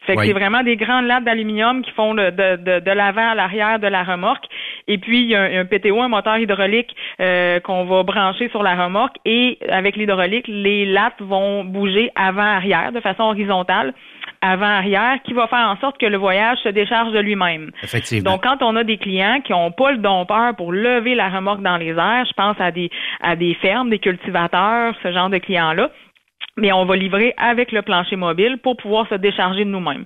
Fait 0.07 0.15
que 0.15 0.21
Oui. 0.21 0.27
c'est 0.29 0.33
vraiment 0.33 0.63
des 0.63 0.77
grandes 0.77 1.07
lattes 1.07 1.25
d'aluminium 1.25 1.83
qui 1.83 1.91
font 1.93 2.13
le- 2.15 2.31
de, 2.31 2.57
de, 2.57 2.81
de 2.81 2.91
l'avant 2.93 3.31
à 3.31 3.35
l'arrière 3.35 3.79
de 3.79 3.89
la 3.89 4.03
remorque. 4.05 4.45
Et 4.89 4.99
puis, 4.99 5.21
il 5.23 5.27
y 5.29 5.35
a 5.35 5.43
un, 5.43 5.61
un 5.61 5.65
PTO, 5.65 6.01
un 6.01 6.09
moteur 6.09 6.39
hydraulique 6.39 6.95
euh, 7.21 7.59
qu'on 7.61 7.85
va 7.85 8.03
brancher 8.05 8.49
sur 8.51 8.63
la 8.63 8.75
remorque. 8.85 9.17
Et 9.25 9.59
avec 9.69 9.97
l'hydraulique, 9.97 10.47
les 10.49 10.87
lattes 10.87 11.21
vont 11.21 11.65
bouger 11.65 12.11
avant-arrière 12.15 12.93
de 12.93 13.01
façon 13.01 13.25
horizontale, 13.25 13.93
avant-arrière, 14.43 15.19
qui 15.25 15.33
va 15.33 15.47
faire 15.49 15.67
en 15.69 15.77
sorte 15.79 15.99
que 15.99 16.07
le 16.07 16.17
voyage 16.17 16.59
se 16.59 16.69
décharge 16.69 17.13
de 17.13 17.19
lui-même. 17.19 17.71
Effectivement. 17.83 18.33
Donc, 18.33 18.43
quand 18.43 18.63
on 18.63 18.77
a 18.77 18.85
des 18.85 18.99
clients 18.99 19.41
qui 19.43 19.53
n'ont 19.53 19.73
pas 19.73 19.91
le 19.93 19.99
dompeur 19.99 20.55
pour 20.57 20.73
lever 20.73 21.15
la 21.15 21.29
remorque 21.29 21.63
dans 21.63 21.77
les 21.77 21.91
airs, 21.91 22.25
je 22.27 22.33
pense 22.35 22.57
à 22.61 22.71
des, 22.71 22.91
à 23.23 23.35
des 23.35 23.55
fermes, 23.55 23.91
des 23.91 23.99
cultivateurs, 23.99 24.95
ce 25.03 25.13
genre 25.13 25.31
de 25.31 25.39
clients-là, 25.39 25.91
mais 26.57 26.73
on 26.73 26.85
va 26.85 26.97
livrer 26.97 27.35
avec 27.37 27.73
le 27.73 27.83
plancher 27.83 28.17
mobile 28.17 28.59
pour 28.63 28.77
pouvoir 28.77 29.09
se 29.09 29.15
décharger 29.15 29.65
de 29.65 29.71
nous-mêmes. 29.71 30.05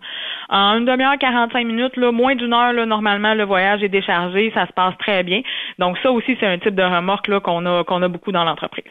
En 0.48 0.78
une 0.78 0.84
demi-heure, 0.84 1.16
45 1.18 1.64
minutes, 1.64 1.96
là, 1.96 2.10
moins 2.10 2.34
d'une 2.34 2.52
heure, 2.52 2.72
là, 2.72 2.86
normalement, 2.86 3.34
le 3.34 3.44
voyage 3.44 3.82
est 3.82 3.88
déchargé, 3.88 4.50
ça 4.52 4.66
se 4.66 4.72
passe 4.72 4.94
très 4.98 5.22
bien. 5.22 5.42
Donc, 5.78 5.96
ça 6.02 6.10
aussi, 6.10 6.36
c'est 6.40 6.46
un 6.46 6.58
type 6.58 6.74
de 6.74 6.82
remorque 6.82 7.28
là, 7.28 7.40
qu'on 7.40 7.64
a, 7.66 7.84
qu'on 7.84 8.02
a 8.02 8.08
beaucoup 8.08 8.32
dans 8.32 8.44
l'entreprise. 8.44 8.90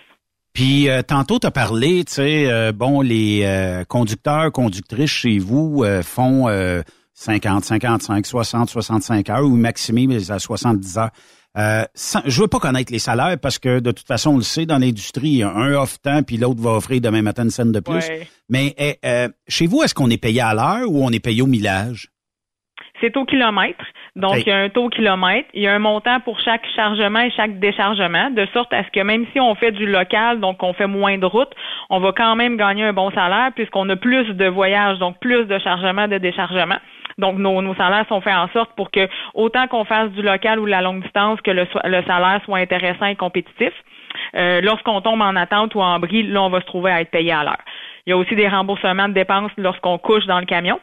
Puis 0.54 0.90
euh, 0.90 1.02
tantôt, 1.02 1.40
tu 1.40 1.48
as 1.48 1.52
parlé, 1.52 2.04
tu 2.06 2.14
sais, 2.14 2.52
euh, 2.52 2.72
bon, 2.72 3.02
les 3.02 3.44
euh, 3.46 3.84
conducteurs, 3.86 4.52
conductrices 4.52 5.12
chez 5.12 5.38
vous 5.38 5.84
euh, 5.84 6.02
font 6.02 6.50
euh, 6.50 6.82
50, 7.14 7.64
55, 7.64 8.26
60, 8.26 8.70
65 8.70 9.30
heures 9.30 9.44
ou 9.44 9.56
maximise 9.56 10.32
à 10.32 10.40
70 10.40 10.98
heures. 10.98 11.12
Euh, 11.58 11.84
sans- 11.96 12.22
je 12.26 12.42
veux 12.42 12.48
pas 12.48 12.60
connaître 12.60 12.92
les 12.92 13.00
salaires 13.00 13.38
parce 13.42 13.58
que 13.58 13.80
de 13.80 13.92
toute 13.92 14.06
façon, 14.08 14.32
on 14.32 14.38
le 14.38 14.44
sait, 14.44 14.66
dans 14.66 14.78
l'industrie, 14.78 15.42
un 15.44 15.74
offre 15.74 15.98
tant, 16.00 16.22
puis 16.24 16.38
l'autre 16.38 16.62
va 16.62 16.72
offrir 16.72 17.02
demain 17.02 17.22
matin 17.24 17.44
une 17.44 17.50
scène 17.50 17.72
de 17.72 17.80
plus. 17.80 17.96
Ouais. 17.96 18.28
Mais 18.50 18.76
eh, 18.78 18.98
euh, 19.06 19.30
chez 19.48 19.66
vous, 19.68 19.82
est-ce 19.84 19.96
qu'on 19.96 20.10
est 20.10 20.18
payé 20.22 20.42
à 20.42 20.54
l'heure 20.54 20.90
ou 20.90 21.04
on 21.04 21.10
est 21.12 21.20
payé 21.20 21.42
au 21.42 21.48
millage? 21.48 22.10
C'est 23.02 23.16
au 23.18 23.26
kilomètre. 23.26 23.84
Donc, 24.16 24.38
il 24.38 24.48
y 24.48 24.52
a 24.52 24.58
un 24.58 24.70
taux 24.70 24.86
au 24.86 24.90
kilomètre. 24.90 25.48
Il 25.54 25.62
y 25.62 25.68
a 25.68 25.74
un 25.74 25.80
montant 25.80 26.20
pour 26.20 26.40
chaque 26.40 26.66
chargement 26.76 27.22
et 27.22 27.32
chaque 27.32 27.60
déchargement, 27.60 28.30
de 28.32 28.46
sorte 28.54 28.74
à 28.74 28.84
ce 28.84 28.90
que 28.90 29.02
même 29.02 29.26
si 29.32 29.40
on 29.40 29.56
fait 29.56 29.72
du 29.72 29.86
local, 29.86 30.40
donc 30.40 30.62
on 30.64 30.74
fait 30.74 30.88
moins 30.88 31.18
de 31.18 31.26
route, 31.26 31.52
on 31.90 32.00
va 32.00 32.12
quand 32.12 32.36
même 32.36 32.58
gagner 32.58 32.84
un 32.84 32.94
bon 32.94 33.12
salaire 33.12 33.52
puisqu'on 33.56 33.88
a 33.90 33.96
plus 33.96 34.26
de 34.36 34.46
voyages, 34.48 35.00
donc 35.00 35.20
plus 35.20 35.46
de 35.46 35.60
chargements, 35.60 36.08
de 36.08 36.18
déchargements. 36.18 36.80
Donc, 37.18 37.38
nos, 37.38 37.62
nos 37.62 37.76
salaires 37.76 38.06
sont 38.08 38.22
faits 38.22 38.36
en 38.36 38.48
sorte 38.50 38.72
pour 38.76 38.92
que, 38.92 39.08
autant 39.34 39.68
qu'on 39.68 39.84
fasse 39.84 40.10
du 40.12 40.22
local 40.22 40.60
ou 40.60 40.66
de 40.66 40.72
la 40.72 40.82
longue 40.82 41.04
distance, 41.04 41.40
que 41.42 41.52
le, 41.52 41.68
le 41.84 42.04
salaire 42.04 42.40
soit 42.46 42.60
intéressant 42.60 43.08
et 43.08 43.16
compétitif. 43.16 43.74
Euh, 44.36 44.62
Lorsqu'on 44.62 45.02
tombe 45.02 45.22
en 45.22 45.36
attente 45.36 45.76
ou 45.76 45.82
en 45.82 46.00
bris, 46.00 46.24
là, 46.24 46.42
on 46.42 46.50
va 46.50 46.62
se 46.62 46.66
trouver 46.66 46.92
à 46.92 47.02
être 47.02 47.12
payé 47.12 47.34
à 47.34 47.44
l'heure. 47.44 47.62
Il 48.06 48.12
y 48.12 48.14
a 48.14 48.18
aussi 48.18 48.36
des 48.36 48.48
remboursements 48.48 49.10
de 49.10 49.14
dépenses 49.14 49.52
lorsqu'on 49.58 49.98
couche 49.98 50.26
dans 50.26 50.40
le 50.40 50.46
camion 50.46 50.80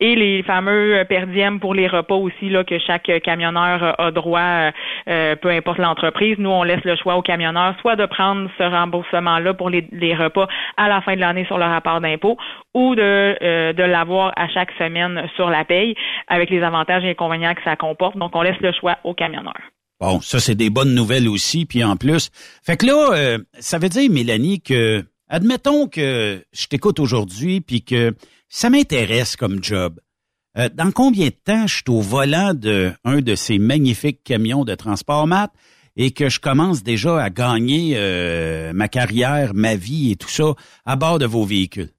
et 0.00 0.14
les 0.14 0.42
fameux 0.42 0.96
euh, 0.96 1.04
per 1.04 1.26
diem 1.26 1.60
pour 1.60 1.74
les 1.74 1.86
repas 1.86 2.14
aussi 2.14 2.48
là 2.48 2.64
que 2.64 2.78
chaque 2.78 3.08
euh, 3.08 3.20
camionneur 3.20 3.82
euh, 3.82 3.92
a 3.98 4.10
droit, 4.10 4.70
euh, 5.08 5.36
peu 5.36 5.50
importe 5.50 5.78
l'entreprise. 5.78 6.36
Nous, 6.38 6.50
on 6.50 6.62
laisse 6.62 6.84
le 6.84 6.96
choix 6.96 7.16
aux 7.16 7.22
camionneurs 7.22 7.74
soit 7.80 7.96
de 7.96 8.06
prendre 8.06 8.48
ce 8.58 8.62
remboursement-là 8.62 9.54
pour 9.54 9.70
les, 9.70 9.86
les 9.92 10.14
repas 10.14 10.48
à 10.76 10.88
la 10.88 11.00
fin 11.00 11.14
de 11.14 11.20
l'année 11.20 11.44
sur 11.46 11.58
le 11.58 11.64
rapport 11.64 12.00
d'impôt 12.00 12.36
ou 12.74 12.94
de, 12.94 13.36
euh, 13.42 13.72
de 13.72 13.82
l'avoir 13.82 14.32
à 14.36 14.48
chaque 14.48 14.70
semaine 14.78 15.28
sur 15.36 15.50
la 15.50 15.64
paye 15.64 15.94
avec 16.28 16.50
les 16.50 16.62
avantages 16.62 17.04
et 17.04 17.10
inconvénients 17.10 17.54
que 17.54 17.62
ça 17.64 17.76
comporte. 17.76 18.16
Donc, 18.16 18.34
on 18.34 18.42
laisse 18.42 18.60
le 18.60 18.72
choix 18.72 18.98
aux 19.04 19.14
camionneurs. 19.14 19.60
Bon, 20.00 20.20
ça, 20.20 20.38
c'est 20.38 20.54
des 20.54 20.70
bonnes 20.70 20.94
nouvelles 20.94 21.28
aussi. 21.28 21.66
Puis 21.66 21.82
en 21.82 21.96
plus, 21.96 22.30
fait 22.62 22.76
que 22.76 22.86
là, 22.86 23.10
euh, 23.12 23.38
ça 23.58 23.78
veut 23.78 23.88
dire, 23.88 24.08
Mélanie, 24.10 24.60
que, 24.60 25.02
admettons 25.28 25.88
que 25.88 26.40
je 26.52 26.66
t'écoute 26.68 27.00
aujourd'hui, 27.00 27.60
puis 27.60 27.82
que 27.82 28.14
ça 28.48 28.70
m'intéresse 28.70 29.36
comme 29.36 29.62
job. 29.62 30.00
Euh, 30.56 30.68
dans 30.74 30.90
combien 30.90 31.26
de 31.26 31.32
temps 31.32 31.66
je 31.66 31.76
suis 31.76 31.84
au 31.88 32.00
volant 32.00 32.54
de 32.54 32.92
de 33.04 33.34
ces 33.34 33.58
magnifiques 33.58 34.24
camions 34.24 34.64
de 34.64 34.74
transport 34.74 35.26
mat 35.26 35.52
et 35.96 36.12
que 36.12 36.28
je 36.28 36.40
commence 36.40 36.82
déjà 36.82 37.22
à 37.22 37.30
gagner 37.30 37.94
euh, 37.96 38.72
ma 38.72 38.88
carrière, 38.88 39.52
ma 39.54 39.76
vie 39.76 40.12
et 40.12 40.16
tout 40.16 40.28
ça 40.28 40.54
à 40.86 40.96
bord 40.96 41.18
de 41.18 41.26
vos 41.26 41.44
véhicules? 41.44 41.90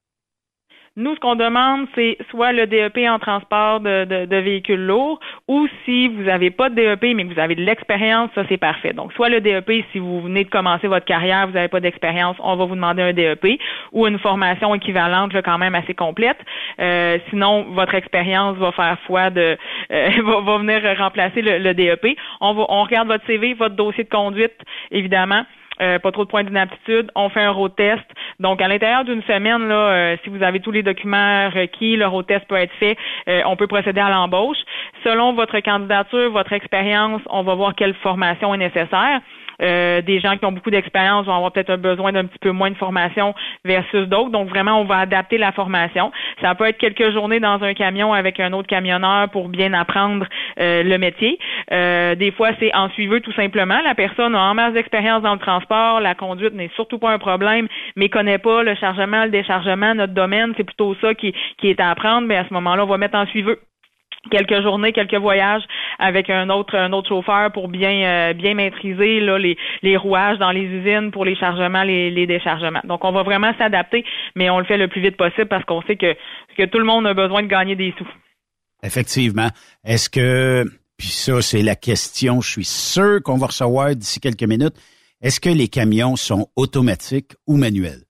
Nous, 0.99 1.15
ce 1.15 1.19
qu'on 1.21 1.35
demande, 1.35 1.88
c'est 1.95 2.17
soit 2.30 2.51
le 2.51 2.67
DEP 2.67 2.97
en 3.07 3.19
transport 3.19 3.80
de, 3.80 4.03
de- 4.03 4.26
de 4.26 4.35
véhicules 4.35 4.85
lourds, 4.85 5.17
ou 5.47 5.65
si 5.85 6.09
vous 6.09 6.23
n'avez 6.23 6.51
pas 6.51 6.69
de 6.69 6.76
DEP, 6.76 7.15
mais 7.15 7.26
que 7.26 7.34
vous 7.34 7.39
avez 7.39 7.55
de 7.55 7.61
l'expérience, 7.63 8.30
ça 8.35 8.43
c'est 8.49 8.57
parfait. 8.57 8.91
Donc, 8.91 9.13
soit 9.13 9.30
le 9.30 9.39
DEP, 9.39 9.85
si 9.93 9.99
vous 9.99 10.19
venez 10.19 10.43
de 10.43 10.49
commencer 10.49 10.88
votre 10.88 11.05
carrière, 11.05 11.47
vous 11.47 11.53
n'avez 11.53 11.69
pas 11.69 11.80
d'expérience, 11.80 12.35
on 12.39 12.57
va 12.57 12.65
vous 12.65 12.76
demander 12.76 13.01
un 13.01 13.13
DEP, 13.13 13.61
ou 13.93 14.07
une 14.07 14.19
formation 14.19 14.76
équivalente, 14.76 15.31
là, 15.31 15.41
quand 15.41 15.57
même 15.57 15.73
assez 15.73 15.93
complète. 15.93 16.38
Euh, 16.81 17.17
sinon, 17.30 17.63
votre 17.69 17.95
expérience 17.95 18.57
va 18.57 18.73
faire 18.73 18.97
foi 19.07 19.30
de, 19.30 19.57
euh, 19.93 20.09
va, 20.26 20.41
va 20.41 20.57
venir 20.57 20.81
remplacer 20.97 21.41
le, 21.41 21.59
le 21.59 21.73
DEP. 21.73 22.17
On 22.41 22.53
va, 22.53 22.65
on 22.67 22.84
regarde 22.84 23.07
votre 23.07 23.26
CV, 23.26 23.53
votre 23.53 23.76
dossier 23.77 24.03
de 24.03 24.09
conduite, 24.09 24.57
évidemment. 24.91 25.45
Euh, 25.81 25.99
pas 25.99 26.11
trop 26.11 26.26
de 26.26 26.30
points 26.30 26.43
d'inaptitude. 26.43 27.10
On 27.15 27.30
fait 27.30 27.41
un 27.41 27.51
road 27.51 27.73
test. 27.76 28.03
Donc, 28.39 28.61
à 28.61 28.68
l'intérieur 28.68 29.06
d'une 29.06 29.23
semaine, 29.23 29.68
là, 29.68 29.76
euh, 29.76 30.18
si 30.23 30.30
vous 30.30 30.43
avez 30.43 30.60
tous 30.60 30.72
les 30.72 30.84
documents 30.84 31.49
requis, 31.49 31.95
le 31.95 32.07
road 32.07 32.27
test 32.27 32.45
peut 32.47 32.56
être 32.56 32.73
fait. 32.80 32.97
Euh, 33.27 33.41
on 33.45 33.56
peut 33.56 33.68
procéder 33.68 34.01
à 34.01 34.10
l'embauche. 34.10 34.57
Selon 35.03 35.34
votre 35.34 35.60
candidature, 35.61 36.31
votre 36.31 36.53
expérience, 36.53 37.22
on 37.30 37.43
va 37.43 37.56
voir 37.56 37.76
quelle 37.76 37.93
formation 37.95 38.53
est 38.53 38.57
nécessaire. 38.57 39.22
Euh, 39.61 40.02
des 40.02 40.19
gens 40.19 40.38
qui 40.38 40.45
ont 40.45 40.52
beaucoup 40.52 40.72
d'expérience 40.72 41.26
vont 41.26 41.36
avoir 41.36 41.52
peut-être 41.52 41.69
un 41.69 41.77
besoin 41.77 42.11
d'un 42.11 42.26
petit 42.26 42.40
peu 42.40 42.52
moins 42.52 42.72
de 42.72 42.77
formation 42.77 43.34
versus 43.65 44.07
d'autres. 44.07 44.31
Donc 44.31 44.49
vraiment, 44.49 44.80
on 44.81 44.86
va 44.86 44.99
adapter 44.99 45.38
la 45.38 45.52
formation. 45.52 46.11
Ça 46.41 46.56
peut 46.56 46.65
être 46.65 46.77
quelques 46.77 47.11
journées 47.11 47.40
dans 47.40 47.61
un 47.64 47.73
camion 47.73 48.14
avec 48.14 48.40
un 48.40 48.53
autre 48.53 48.68
camionneur 48.68 49.30
pour 49.30 49.49
bien 49.49 49.73
apprendre 49.73 50.26
euh, 50.60 50.84
le 50.84 50.98
métier. 50.98 51.40
Euh, 51.72 52.15
des 52.15 52.31
fois, 52.31 52.49
c'est 52.60 52.73
en 52.76 52.90
suiveux 52.90 53.22
tout 53.22 53.34
simplement. 53.34 53.80
La 53.84 53.95
personne 53.95 54.36
a 54.36 54.41
en 54.41 54.53
masse 54.53 54.73
d'expérience 54.73 55.22
dans 55.22 55.34
le 55.34 55.40
transport, 55.40 55.99
la 55.99 56.15
conduite 56.15 56.53
n'est 56.53 56.72
surtout 56.76 56.99
pas 56.99 57.11
un 57.11 57.19
problème, 57.19 57.68
mais 57.95 58.10
connaît 58.10 58.38
pas 58.38 58.64
le 58.64 58.76
chargement, 58.76 59.26
le 59.26 59.31
déchargement, 59.31 59.94
notre 59.95 60.14
domaine, 60.14 60.53
c'est 60.57 60.64
plutôt 60.64 60.95
ça 61.02 61.14
qui, 61.14 61.34
qui 61.57 61.69
est 61.69 61.80
à 61.80 61.90
apprendre. 61.90 62.27
Mais 62.27 62.38
à 62.38 62.45
ce 62.48 62.53
moment-là, 62.53 62.84
on 62.84 62.88
va 62.88 62.98
mettre 62.98 63.18
en 63.18 63.26
suiveux 63.27 63.60
quelques 64.32 64.62
journées, 64.62 64.91
quelques 64.91 65.16
voyages 65.16 65.64
avec 65.98 66.30
un 66.30 66.50
autre 66.50 66.76
un 66.76 66.91
autre 66.94 67.10
chauffeur 67.10 67.52
pour 67.52 67.68
bien 67.68 68.04
euh, 68.04 68.34
bien 68.34 68.54
maîtriser 68.54 69.20
là, 69.20 69.38
les, 69.38 69.58
les 69.82 69.98
rouages 69.98 70.38
dans 70.38 70.52
les 70.52 70.64
usines 70.64 71.12
pour 71.12 71.26
les 71.26 71.36
chargements, 71.36 71.84
les, 71.84 72.12
les 72.12 72.28
déchargements. 72.28 72.82
Donc 72.84 73.06
on 73.06 73.12
va 73.12 73.24
vraiment 73.24 73.54
s'adapter, 73.58 74.06
mais 74.36 74.50
on 74.50 74.60
le 74.60 74.66
fait 74.66 74.78
le 74.78 74.88
plus 74.88 75.02
vite 75.02 75.18
possible 75.18 75.48
parce 75.48 75.66
qu'on 75.66 75.82
sait 75.84 75.96
que 75.96 76.16
que 76.58 76.66
tout 76.66 76.80
le 76.80 76.86
monde 76.86 77.08
a 77.08 77.14
besoin 77.14 77.41
de 77.41 77.48
gagner 77.48 77.76
des 77.76 77.94
sous. 77.98 78.08
Effectivement. 78.84 79.50
Est-ce 79.84 80.10
que, 80.10 80.66
puis 80.98 81.08
ça, 81.08 81.41
c'est 81.41 81.62
la 81.62 81.76
question, 81.76 82.41
je 82.41 82.50
suis 82.50 82.66
sûr 82.66 83.22
qu'on 83.24 83.38
va 83.38 83.48
recevoir 83.48 83.96
d'ici 83.96 84.20
quelques 84.20 84.44
minutes. 84.44 84.76
Est-ce 85.22 85.40
que 85.40 85.50
les 85.50 85.68
camions 85.68 86.16
sont 86.16 86.48
automatiques 86.56 87.34
ou 87.46 87.58
manuels? 87.58 88.04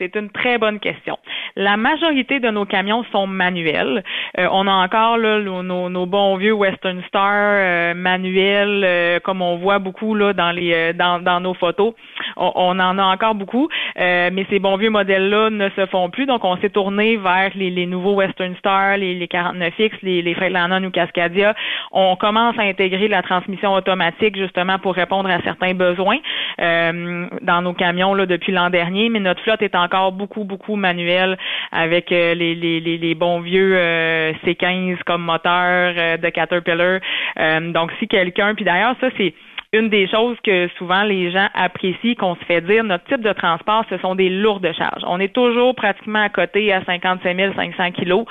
C'est 0.00 0.16
une 0.16 0.30
très 0.30 0.56
bonne 0.56 0.80
question. 0.80 1.18
La 1.56 1.76
majorité 1.76 2.40
de 2.40 2.48
nos 2.48 2.64
camions 2.64 3.04
sont 3.12 3.26
manuels. 3.26 4.02
Euh, 4.38 4.48
on 4.50 4.66
a 4.66 4.72
encore 4.72 5.18
là, 5.18 5.40
nos, 5.40 5.62
nos- 5.90 6.06
bons 6.06 6.38
vieux 6.38 6.54
Western 6.54 7.02
Star 7.06 7.34
euh, 7.34 7.92
manuels, 7.94 8.82
euh, 8.82 9.20
comme 9.20 9.42
on 9.42 9.58
voit 9.58 9.78
beaucoup 9.78 10.14
là 10.14 10.32
dans 10.32 10.56
euh, 10.56 11.40
nos 11.40 11.52
photos. 11.52 11.92
On, 12.36 12.78
en 12.78 12.98
a 12.98 13.02
encore 13.04 13.34
beaucoup, 13.34 13.68
euh, 13.98 14.30
mais 14.32 14.46
ces 14.50 14.58
bons 14.58 14.76
vieux 14.76 14.90
modèles-là 14.90 15.50
ne 15.50 15.68
se 15.70 15.86
font 15.86 16.10
plus. 16.10 16.26
Donc, 16.26 16.44
on 16.44 16.56
s'est 16.58 16.70
tourné 16.70 17.16
vers 17.16 17.50
les, 17.54 17.86
nouveaux 17.86 18.14
Western 18.14 18.54
Star, 18.56 18.96
les, 18.96 19.14
les 19.14 19.26
49X, 19.26 19.92
les, 20.02 20.22
les 20.22 20.34
Freightliner 20.34 20.86
ou 20.86 20.90
Cascadia. 20.90 21.54
On 21.92 22.16
commence 22.16 22.58
à 22.58 22.62
intégrer 22.62 23.08
la 23.08 23.22
transmission 23.22 23.72
automatique 23.74 24.36
justement 24.36 24.78
pour 24.78 24.94
répondre 24.94 25.28
à 25.30 25.40
certains 25.42 25.74
besoins 25.74 26.18
euh, 26.60 27.26
dans 27.42 27.62
nos 27.62 27.72
camions 27.72 28.14
là, 28.14 28.26
depuis 28.26 28.52
l'an 28.52 28.70
dernier, 28.70 29.08
mais 29.08 29.20
notre 29.20 29.42
flotte 29.42 29.62
est 29.62 29.74
encore 29.74 30.12
beaucoup, 30.12 30.44
beaucoup 30.44 30.76
manuelle 30.76 31.38
avec 31.72 32.12
euh, 32.12 32.34
les, 32.34 32.54
les, 32.54 32.80
les, 32.80 33.14
bons 33.14 33.40
vieux 33.40 33.76
euh, 33.76 34.32
C15 34.44 34.98
comme 35.04 35.22
moteur 35.22 36.18
de 36.18 36.28
Caterpillar. 36.28 37.00
Donc, 37.72 37.92
si 37.98 38.08
quelqu'un, 38.08 38.54
puis 38.54 38.64
d'ailleurs, 38.64 38.94
ça, 39.00 39.08
c'est 39.16 39.34
une 39.72 39.88
des 39.88 40.08
choses 40.08 40.36
que 40.42 40.68
souvent 40.78 41.04
les 41.04 41.30
gens 41.30 41.46
apprécient 41.54 42.16
qu'on 42.16 42.34
se 42.34 42.44
fait 42.44 42.60
dire, 42.60 42.82
notre 42.82 43.04
type 43.04 43.20
de 43.20 43.32
transport, 43.32 43.84
ce 43.88 43.98
sont 43.98 44.16
des 44.16 44.28
lourdes 44.28 44.68
charges. 44.76 45.02
On 45.06 45.20
est 45.20 45.32
toujours 45.32 45.76
pratiquement 45.76 46.22
à 46.22 46.28
côté 46.28 46.72
à 46.72 46.82
55 46.84 47.36
500 47.54 47.92
kilos. 47.92 48.24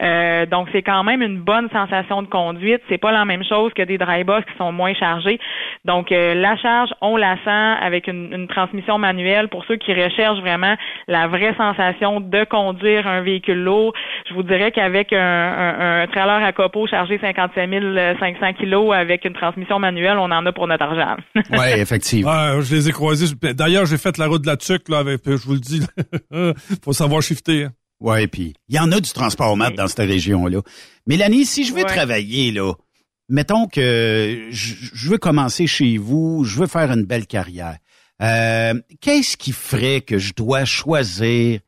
Euh, 0.00 0.46
donc, 0.46 0.68
c'est 0.70 0.82
quand 0.82 1.02
même 1.02 1.20
une 1.20 1.38
bonne 1.38 1.68
sensation 1.70 2.22
de 2.22 2.28
conduite. 2.28 2.80
C'est 2.88 2.98
pas 2.98 3.10
la 3.10 3.24
même 3.24 3.42
chose 3.42 3.72
que 3.74 3.82
des 3.82 3.98
dry 3.98 4.22
box 4.22 4.44
qui 4.44 4.56
sont 4.56 4.70
moins 4.70 4.94
chargés. 4.94 5.40
Donc, 5.84 6.12
euh, 6.12 6.34
la 6.34 6.56
charge, 6.58 6.90
on 7.00 7.16
la 7.16 7.36
sent 7.44 7.84
avec 7.84 8.06
une, 8.06 8.32
une 8.32 8.46
transmission 8.46 8.96
manuelle. 8.96 9.48
Pour 9.48 9.64
ceux 9.64 9.76
qui 9.76 9.92
recherchent 9.92 10.40
vraiment 10.40 10.74
la 11.08 11.26
vraie 11.26 11.54
sensation 11.56 12.20
de 12.20 12.44
conduire 12.44 13.08
un 13.08 13.20
véhicule 13.22 13.62
lourd, 13.62 13.92
je 14.28 14.34
vous 14.34 14.44
dirais 14.44 14.70
qu'avec 14.70 15.12
un, 15.12 15.18
un, 15.18 16.02
un 16.02 16.06
trailer 16.06 16.42
à 16.44 16.52
copeaux 16.52 16.86
chargé 16.86 17.18
55 17.18 17.70
500 18.20 18.52
kilos 18.54 18.94
avec 18.94 19.24
une 19.24 19.32
transmission 19.32 19.80
manuelle, 19.80 20.18
on 20.18 20.30
en 20.30 20.46
a 20.46 20.52
pour 20.52 20.68
notre 20.68 20.83
argent. 20.84 21.16
Oui, 21.50 21.66
effectivement. 21.76 22.30
Ouais, 22.56 22.62
je 22.62 22.74
les 22.74 22.88
ai 22.88 22.92
croisés. 22.92 23.26
D'ailleurs, 23.54 23.86
j'ai 23.86 23.98
fait 23.98 24.16
la 24.18 24.26
route 24.26 24.42
de 24.42 24.46
la 24.46 24.56
tuque, 24.56 24.88
là, 24.88 24.98
avec, 24.98 25.22
je 25.26 25.34
vous 25.36 25.54
le 25.54 25.60
dis. 25.60 25.82
faut 26.84 26.92
savoir 26.92 27.22
shifter. 27.22 27.64
hein. 27.64 27.72
Oui, 28.00 28.26
puis 28.26 28.54
il 28.68 28.74
y 28.74 28.78
en 28.78 28.90
a 28.92 29.00
du 29.00 29.10
transport 29.12 29.56
mat 29.56 29.70
dans 29.70 29.88
cette 29.88 30.06
région-là. 30.06 30.60
Mélanie, 31.06 31.44
si 31.46 31.64
je 31.64 31.72
veux 31.72 31.84
Ouais. 31.84 31.94
travailler, 31.96 32.50
là, 32.52 32.72
mettons 33.28 33.66
que 33.66 34.48
je, 34.50 35.08
veux 35.08 35.16
commencer 35.18 35.66
chez 35.66 35.96
vous, 35.96 36.44
je 36.44 36.58
veux 36.58 36.66
faire 36.66 36.90
une 36.90 37.04
belle 37.04 37.26
carrière. 37.26 37.78
Euh, 38.22 38.74
Qu'est-ce 39.00 39.36
qui 39.36 39.52
ferait 39.52 40.00
que 40.02 40.18
je 40.18 40.34
dois 40.34 40.64
choisir 40.64 41.60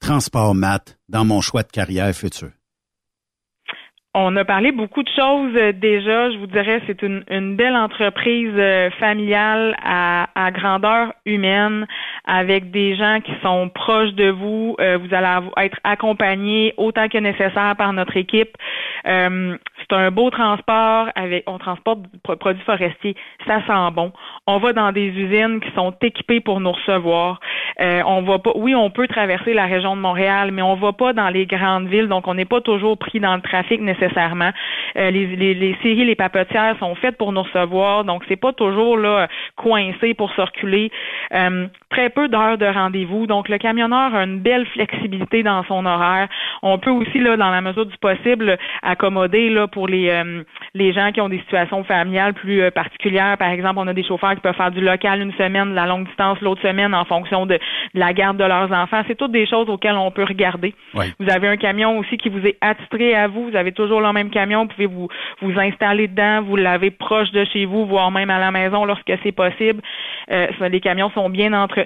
transport 0.00 0.54
mat 0.54 0.98
dans 1.08 1.24
mon 1.24 1.40
choix 1.40 1.62
de 1.62 1.70
carrière 1.72 2.14
futur? 2.14 2.50
On 4.18 4.34
a 4.36 4.46
parlé 4.46 4.72
beaucoup 4.72 5.02
de 5.02 5.10
choses 5.10 5.52
euh, 5.56 5.72
déjà. 5.72 6.30
Je 6.30 6.38
vous 6.38 6.46
dirais, 6.46 6.80
c'est 6.86 7.02
une, 7.02 7.54
belle 7.54 7.76
entreprise 7.76 8.54
euh, 8.56 8.88
familiale 8.92 9.76
à, 9.84 10.50
grandeur 10.52 11.12
humaine, 11.26 11.86
avec 12.24 12.70
des 12.70 12.96
gens 12.96 13.20
qui 13.22 13.32
sont 13.42 13.68
proches 13.68 14.14
de 14.14 14.30
vous. 14.30 14.74
Euh, 14.80 14.96
vous 14.96 15.14
allez 15.14 15.46
être 15.58 15.78
accompagné 15.84 16.72
autant 16.78 17.08
que 17.10 17.18
nécessaire 17.18 17.74
par 17.76 17.92
notre 17.92 18.16
équipe. 18.16 18.56
C'est 19.88 19.96
un 19.96 20.10
beau 20.10 20.30
transport 20.30 21.08
avec 21.14 21.44
on 21.46 21.58
transporte 21.58 22.00
pro- 22.24 22.36
produits 22.36 22.64
forestiers, 22.64 23.14
ça 23.46 23.60
sent 23.66 23.94
bon. 23.94 24.12
On 24.46 24.58
va 24.58 24.72
dans 24.72 24.90
des 24.92 25.06
usines 25.08 25.60
qui 25.60 25.70
sont 25.72 25.94
équipées 26.02 26.40
pour 26.40 26.60
nous 26.60 26.72
recevoir. 26.72 27.40
Euh, 27.80 28.02
on 28.06 28.22
va 28.22 28.38
pas 28.38 28.52
oui, 28.56 28.74
on 28.74 28.90
peut 28.90 29.06
traverser 29.06 29.54
la 29.54 29.66
région 29.66 29.94
de 29.96 30.00
Montréal, 30.00 30.50
mais 30.50 30.62
on 30.62 30.74
va 30.74 30.92
pas 30.92 31.12
dans 31.12 31.28
les 31.28 31.46
grandes 31.46 31.88
villes, 31.88 32.08
donc 32.08 32.26
on 32.26 32.34
n'est 32.34 32.44
pas 32.44 32.60
toujours 32.60 32.98
pris 32.98 33.20
dans 33.20 33.36
le 33.36 33.42
trafic 33.42 33.80
nécessairement. 33.80 34.50
Euh, 34.96 35.10
les, 35.10 35.26
les, 35.36 35.54
les 35.54 35.76
séries, 35.82 36.04
les 36.04 36.14
papetières 36.16 36.76
sont 36.78 36.94
faites 36.96 37.16
pour 37.16 37.32
nous 37.32 37.42
recevoir, 37.42 38.04
donc 38.04 38.24
c'est 38.28 38.36
pas 38.36 38.52
toujours 38.52 38.96
là 38.96 39.28
coincé 39.56 40.14
pour 40.14 40.32
circuler. 40.34 40.90
Euh, 41.34 41.66
très 41.90 42.10
peu 42.10 42.28
d'heures 42.28 42.58
de 42.58 42.66
rendez-vous, 42.66 43.26
donc 43.26 43.48
le 43.48 43.58
camionneur 43.58 44.14
a 44.14 44.24
une 44.24 44.40
belle 44.40 44.66
flexibilité 44.66 45.42
dans 45.42 45.64
son 45.64 45.86
horaire. 45.86 46.28
On 46.62 46.78
peut 46.78 46.90
aussi 46.90 47.18
là, 47.18 47.36
dans 47.36 47.50
la 47.50 47.60
mesure 47.60 47.86
du 47.86 47.96
possible, 47.98 48.58
accommoder 48.82 49.50
là 49.50 49.68
pour 49.68 49.86
les 49.86 50.10
euh, 50.10 50.42
les 50.74 50.92
gens 50.92 51.12
qui 51.12 51.20
ont 51.20 51.28
des 51.28 51.38
situations 51.38 51.84
familiales 51.84 52.34
plus 52.34 52.60
euh, 52.60 52.70
particulières. 52.70 53.36
Par 53.38 53.48
exemple, 53.48 53.78
on 53.78 53.86
a 53.86 53.94
des 53.94 54.04
chauffeurs 54.04 54.34
qui 54.34 54.40
peuvent 54.40 54.56
faire 54.56 54.70
du 54.70 54.80
local 54.80 55.20
une 55.20 55.32
semaine, 55.34 55.70
de 55.70 55.74
la 55.74 55.86
longue 55.86 56.06
distance 56.06 56.40
l'autre 56.40 56.62
semaine 56.62 56.94
en 56.94 57.04
fonction 57.04 57.46
de, 57.46 57.54
de 57.54 57.60
la 58.00 58.12
garde 58.12 58.36
de 58.36 58.44
leurs 58.44 58.72
enfants. 58.72 59.02
C'est 59.06 59.16
toutes 59.16 59.32
des 59.32 59.46
choses 59.46 59.68
auxquelles 59.68 59.96
on 59.96 60.10
peut 60.10 60.24
regarder. 60.24 60.74
Oui. 60.94 61.06
Vous 61.20 61.30
avez 61.30 61.48
un 61.48 61.56
camion 61.56 61.98
aussi 61.98 62.16
qui 62.18 62.28
vous 62.28 62.44
est 62.46 62.56
attitré 62.60 63.14
à 63.14 63.28
vous. 63.28 63.50
Vous 63.50 63.56
avez 63.56 63.72
toujours 63.72 64.00
le 64.00 64.12
même 64.12 64.30
camion. 64.30 64.62
Vous 64.62 64.68
pouvez 64.68 64.86
vous, 64.86 65.08
vous 65.40 65.58
installer 65.58 66.08
dedans. 66.08 66.42
Vous 66.42 66.56
l'avez 66.56 66.90
proche 66.90 67.30
de 67.30 67.44
chez 67.44 67.64
vous, 67.64 67.86
voire 67.86 68.10
même 68.10 68.30
à 68.30 68.38
la 68.38 68.50
maison 68.50 68.84
lorsque 68.84 69.12
c'est 69.22 69.32
possible. 69.32 69.82
Euh, 70.30 70.48
ça, 70.58 70.68
les 70.68 70.80
camions 70.80 71.10
sont 71.10 71.30
bien 71.30 71.52
entretenus. 71.52 71.85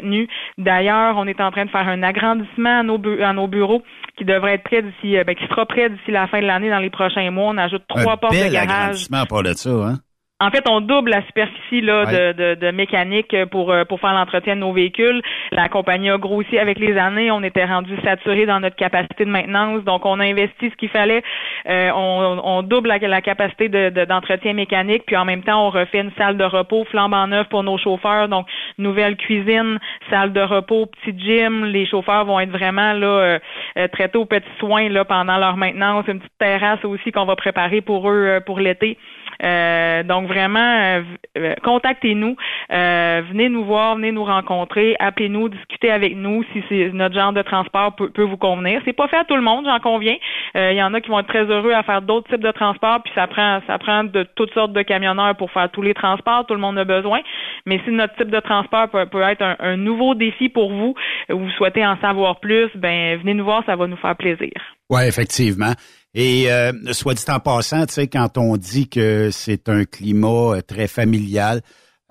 D'ailleurs, 0.59 1.15
on 1.17 1.27
est 1.27 1.41
en 1.41 1.51
train 1.51 1.65
de 1.65 1.71
faire 1.71 1.89
un 1.89 2.03
agrandissement 2.03 2.81
à 2.81 2.83
nos, 2.83 2.99
bu- 2.99 3.23
à 3.23 3.33
nos 3.33 3.47
bureaux 3.49 3.83
qui 4.17 4.25
devrait 4.25 4.55
être 4.55 4.65
prêt 4.65 4.83
d'ici, 4.83 5.17
euh, 5.17 5.25
ben, 5.25 5.35
qui 5.35 5.47
sera 5.47 5.67
prêt 5.67 5.89
d'ici 5.91 6.11
la 6.11 6.27
fin 6.27 6.41
de 6.41 6.47
l'année 6.47 6.71
dans 6.71 6.79
les 6.79 6.91
prochains 6.91 7.31
mois. 7.31 7.51
On 7.53 7.59
ajoute 7.59 7.83
trois 7.89 8.13
un 8.13 8.17
portes 8.17 8.33
bel 8.35 8.49
de 8.49 8.53
garage. 8.53 8.71
agrandissement 8.71 9.25
de 9.43 9.53
ça, 9.55 9.71
hein? 9.71 9.95
En 10.43 10.51
fait, 10.51 10.65
on 10.69 10.81
double 10.81 11.11
la 11.11 11.23
superficie 11.27 11.83
là, 11.83 12.05
Ouais. 12.07 12.33
de, 12.35 12.55
de, 12.55 12.61
de 12.67 12.71
mécanique 12.71 13.37
pour, 13.51 13.71
euh, 13.71 13.85
pour 13.85 14.01
faire 14.01 14.15
l'entretien 14.15 14.55
de 14.57 14.61
nos 14.61 14.73
véhicules. 14.73 15.21
La 15.53 15.69
compagnie 15.69 16.09
a 16.11 16.17
grossi 16.17 16.59
avec 16.59 16.79
les 16.79 16.97
années. 16.97 17.31
On 17.31 17.43
était 17.43 17.65
rendu 17.67 17.95
saturé 18.03 18.47
dans 18.47 18.59
notre 18.61 18.77
capacité 18.77 19.25
de 19.27 19.31
maintenance. 19.31 19.85
Donc, 19.85 20.07
on 20.07 20.19
a 20.19 20.25
investi 20.25 20.71
ce 20.71 20.77
qu'il 20.77 20.89
fallait. 20.89 21.23
Euh, 21.69 21.91
on, 21.95 22.41
on 22.43 22.63
double 22.63 22.89
la, 22.89 22.99
la 22.99 23.21
capacité 23.21 23.69
de- 23.69 23.91
de- 23.91 24.05
d'entretien 24.07 24.55
mécanique. 24.55 25.03
Puis, 25.07 25.17
en 25.17 25.25
même 25.27 25.43
temps, 25.43 25.67
on 25.67 25.71
refait 25.71 26.01
une 26.01 26.13
salle 26.17 26.37
de 26.39 26.45
repos 26.45 26.85
flambant 26.91 27.27
neuf 27.27 27.47
pour 27.49 27.63
nos 27.63 27.77
chauffeurs. 27.77 28.29
Donc, 28.29 28.47
nouvelle 28.79 29.17
cuisine, 29.17 29.79
salle 30.09 30.33
de 30.33 30.41
repos, 30.41 30.87
petit 30.87 31.15
gym. 31.19 31.67
Les 31.67 31.85
chauffeurs 31.87 32.25
vont 32.25 32.41
être 32.41 32.51
vraiment 32.51 32.95
là 32.95 33.07
euh, 33.07 33.39
euh, 33.79 33.89
traités 33.89 34.17
aux 34.17 34.25
petits 34.25 34.47
soins 34.59 34.89
là, 34.89 35.05
pendant 35.05 35.37
leur 35.37 35.57
maintenance. 35.59 36.07
Une 36.09 36.19
petite 36.21 36.39
terrasse 36.39 36.85
aussi 36.85 37.13
qu'on 37.13 37.27
va 37.27 37.37
préparer 37.37 37.83
pour 37.83 38.09
eux 38.11 38.25
euh, 38.27 38.41
pour 38.41 38.59
l'été. 38.59 38.97
Euh, 39.43 40.03
donc 40.03 40.27
vraiment, 40.29 40.59
euh, 40.61 41.03
euh, 41.39 41.55
contactez-nous, 41.65 42.37
euh, 42.73 43.23
venez 43.31 43.49
nous 43.49 43.65
voir, 43.65 43.97
venez 43.97 44.13
nous 44.13 44.25
rencontrer, 44.25 44.97
appelez-nous, 44.99 45.49
discutez 45.49 45.91
avec 45.91 46.17
nous 46.17 46.45
si 46.53 46.63
c'est 46.69 46.91
notre 46.93 47.15
genre 47.15 47.33
de 47.33 47.43
transport 47.43 47.95
peut, 47.97 48.23
vous 48.23 48.37
convenir. 48.37 48.81
C'est 48.85 48.93
pas 48.93 49.09
fait 49.09 49.17
à 49.17 49.25
tout 49.25 49.37
le 49.37 49.43
monde, 49.43 49.65
j'en 49.67 49.81
conviens. 49.81 50.17
Euh, 50.57 50.73
Il 50.73 50.77
y 50.77 50.83
en 50.83 50.93
a 50.95 51.01
qui 51.01 51.09
vont 51.09 51.21
être 51.21 51.29
très 51.29 51.45
heureux 51.45 51.73
à 51.73 51.83
faire 51.83 52.03
d'autres 52.03 52.29
types 52.29 52.43
de 52.43 52.53
transports, 52.53 53.03
puis 53.03 53.13
ça 53.15 53.27
prend 53.27 53.61
ça 53.67 53.79
prend 53.79 54.05
de 54.05 54.23
toutes 54.35 54.53
sortes 54.53 54.73
de 54.73 54.83
camionneurs 54.83 55.37
pour 55.37 55.51
faire 55.51 55.71
tous 55.71 55.83
les 55.83 55.95
transports, 55.95 56.47
tout 56.47 56.55
le 56.55 56.61
monde 56.61 56.79
a 56.79 56.85
besoin. 56.85 57.21
Mais 57.67 57.81
si 57.85 57.91
notre 57.91 58.15
type 58.17 58.31
de 58.31 58.41
transport 58.41 58.89
peut, 58.89 59.23
être 59.23 59.43
un, 59.43 59.57
un 59.61 59.77
nouveau 59.77 60.15
défi 60.15 60.49
pour 60.49 60.73
vous, 60.73 60.95
euh, 61.31 61.35
vous 61.35 61.51
souhaitez 61.51 61.87
en 61.87 61.97
savoir 62.01 62.41
plus, 62.41 62.69
ben 62.75 63.19
venez 63.19 63.35
nous 63.35 63.45
voir, 63.45 63.63
ça 63.65 63.77
va 63.77 63.87
nous 63.87 63.97
faire 63.97 64.17
plaisir. 64.17 64.53
Oui, 64.91 65.03
effectivement. 65.07 65.73
Et 66.15 66.51
euh, 66.51 66.73
soit 66.93 67.15
dit 67.15 67.25
en 67.29 67.39
passant, 67.41 67.87
tu 67.87 67.95
sais, 67.95 68.09
quand 68.09 68.37
on 68.37 68.57
dit 68.57 68.89
que 68.89 69.31
c'est 69.31 69.69
un 69.69 69.85
climat 69.85 70.57
euh, 70.57 70.61
très 70.61 70.89
familial, 70.89 71.63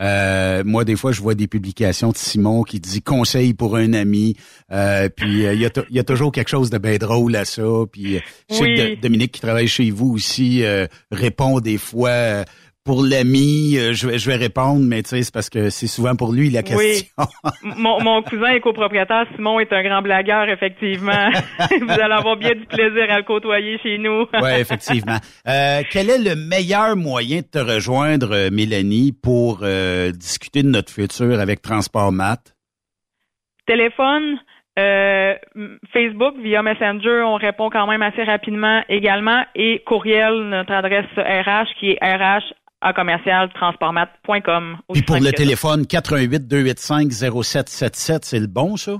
euh, 0.01 0.63
moi, 0.65 0.85
des 0.85 0.95
fois, 0.95 1.11
je 1.11 1.21
vois 1.21 1.35
des 1.35 1.47
publications 1.47 2.11
de 2.11 2.17
Simon 2.17 2.63
qui 2.63 2.79
dit 2.79 3.01
conseil 3.01 3.53
pour 3.53 3.75
un 3.75 3.91
ami. 3.91 4.37
Euh, 4.71 5.09
puis 5.09 5.45
euh, 5.45 5.53
il 5.53 5.59
y, 5.59 5.65
a, 5.65 5.69
t- 5.69 5.81
il 5.89 5.95
y 5.97 5.99
a 5.99 6.05
toujours 6.05 6.31
quelque 6.31 6.47
chose 6.47 6.69
de 6.69 6.77
bien 6.77 6.95
drôle 6.95 7.35
à 7.35 7.43
ça. 7.43 7.61
Puis 7.91 8.15
euh, 8.15 8.19
je 8.49 8.55
sais 8.55 8.61
que 8.95 9.01
Dominique 9.01 9.33
qui 9.33 9.41
travaille 9.41 9.67
chez 9.67 9.91
vous 9.91 10.13
aussi 10.13 10.63
euh, 10.63 10.87
répond 11.11 11.59
des 11.59 11.77
fois 11.77 12.09
euh, 12.11 12.43
pour 12.89 13.03
l'ami. 13.03 13.77
euh, 13.77 13.93
je, 13.93 14.07
vais- 14.07 14.17
je 14.17 14.27
vais 14.31 14.35
répondre, 14.35 14.81
mais 14.83 15.03
tu 15.03 15.09
sais, 15.09 15.21
c'est 15.21 15.31
parce 15.33 15.51
que 15.51 15.69
c'est 15.69 15.85
souvent 15.85 16.15
pour 16.15 16.33
lui 16.33 16.49
la 16.49 16.63
question. 16.63 17.05
Oui. 17.23 17.69
mon, 17.77 18.01
mon 18.01 18.23
cousin 18.23 18.47
et 18.53 18.59
copropriétaire 18.61 19.25
Simon 19.35 19.59
est 19.59 19.71
un 19.71 19.83
grand 19.83 20.01
blagueur, 20.01 20.49
effectivement. 20.49 21.29
Vous 21.81 21.91
allez 21.91 22.13
avoir 22.13 22.35
bien 22.35 22.55
du 22.55 22.65
plaisir 22.65 23.05
à 23.11 23.17
le 23.17 23.23
côtoyer 23.23 23.77
chez 23.83 23.99
nous. 23.99 24.25
Oui, 24.41 24.49
effectivement. 24.57 25.17
Euh, 25.47 25.81
quel 25.91 26.09
est 26.09 26.17
le 26.17 26.35
meilleur 26.35 26.95
moyen 26.95 27.41
de 27.41 27.45
te 27.45 27.59
rejoindre, 27.59 28.31
euh, 28.33 28.49
Mélanie, 28.51 29.11
pour 29.11 29.59
euh, 29.61 30.11
discuter 30.11 30.63
de 30.63 30.69
notre 30.69 30.91
futur 30.91 31.39
avec 31.39 31.61
Transport 31.61 32.11
Mat? 32.11 32.55
Téléphone, 33.67 34.39
euh, 34.79 35.35
Facebook 35.93 36.35
via 36.41 36.63
Messenger, 36.63 37.21
on 37.25 37.35
répond 37.35 37.69
quand 37.69 37.85
même 37.85 38.01
assez 38.01 38.23
rapidement 38.23 38.81
également. 38.89 39.43
Et 39.55 39.83
courriel, 39.85 40.33
notre 40.49 40.71
adresse 40.71 41.05
RH 41.17 41.67
qui 41.79 41.91
est 41.91 41.99
rh 42.01 42.41
à 42.81 42.93
commercial 42.93 43.51
transportmat.com. 43.53 44.77
Puis 44.93 45.01
pour 45.03 45.17
le 45.17 45.31
téléphone 45.31 45.85
88 45.85 46.47
285 46.47 47.11
0777, 47.11 48.25
c'est 48.25 48.39
le 48.39 48.47
bon, 48.47 48.77
ça? 48.77 48.93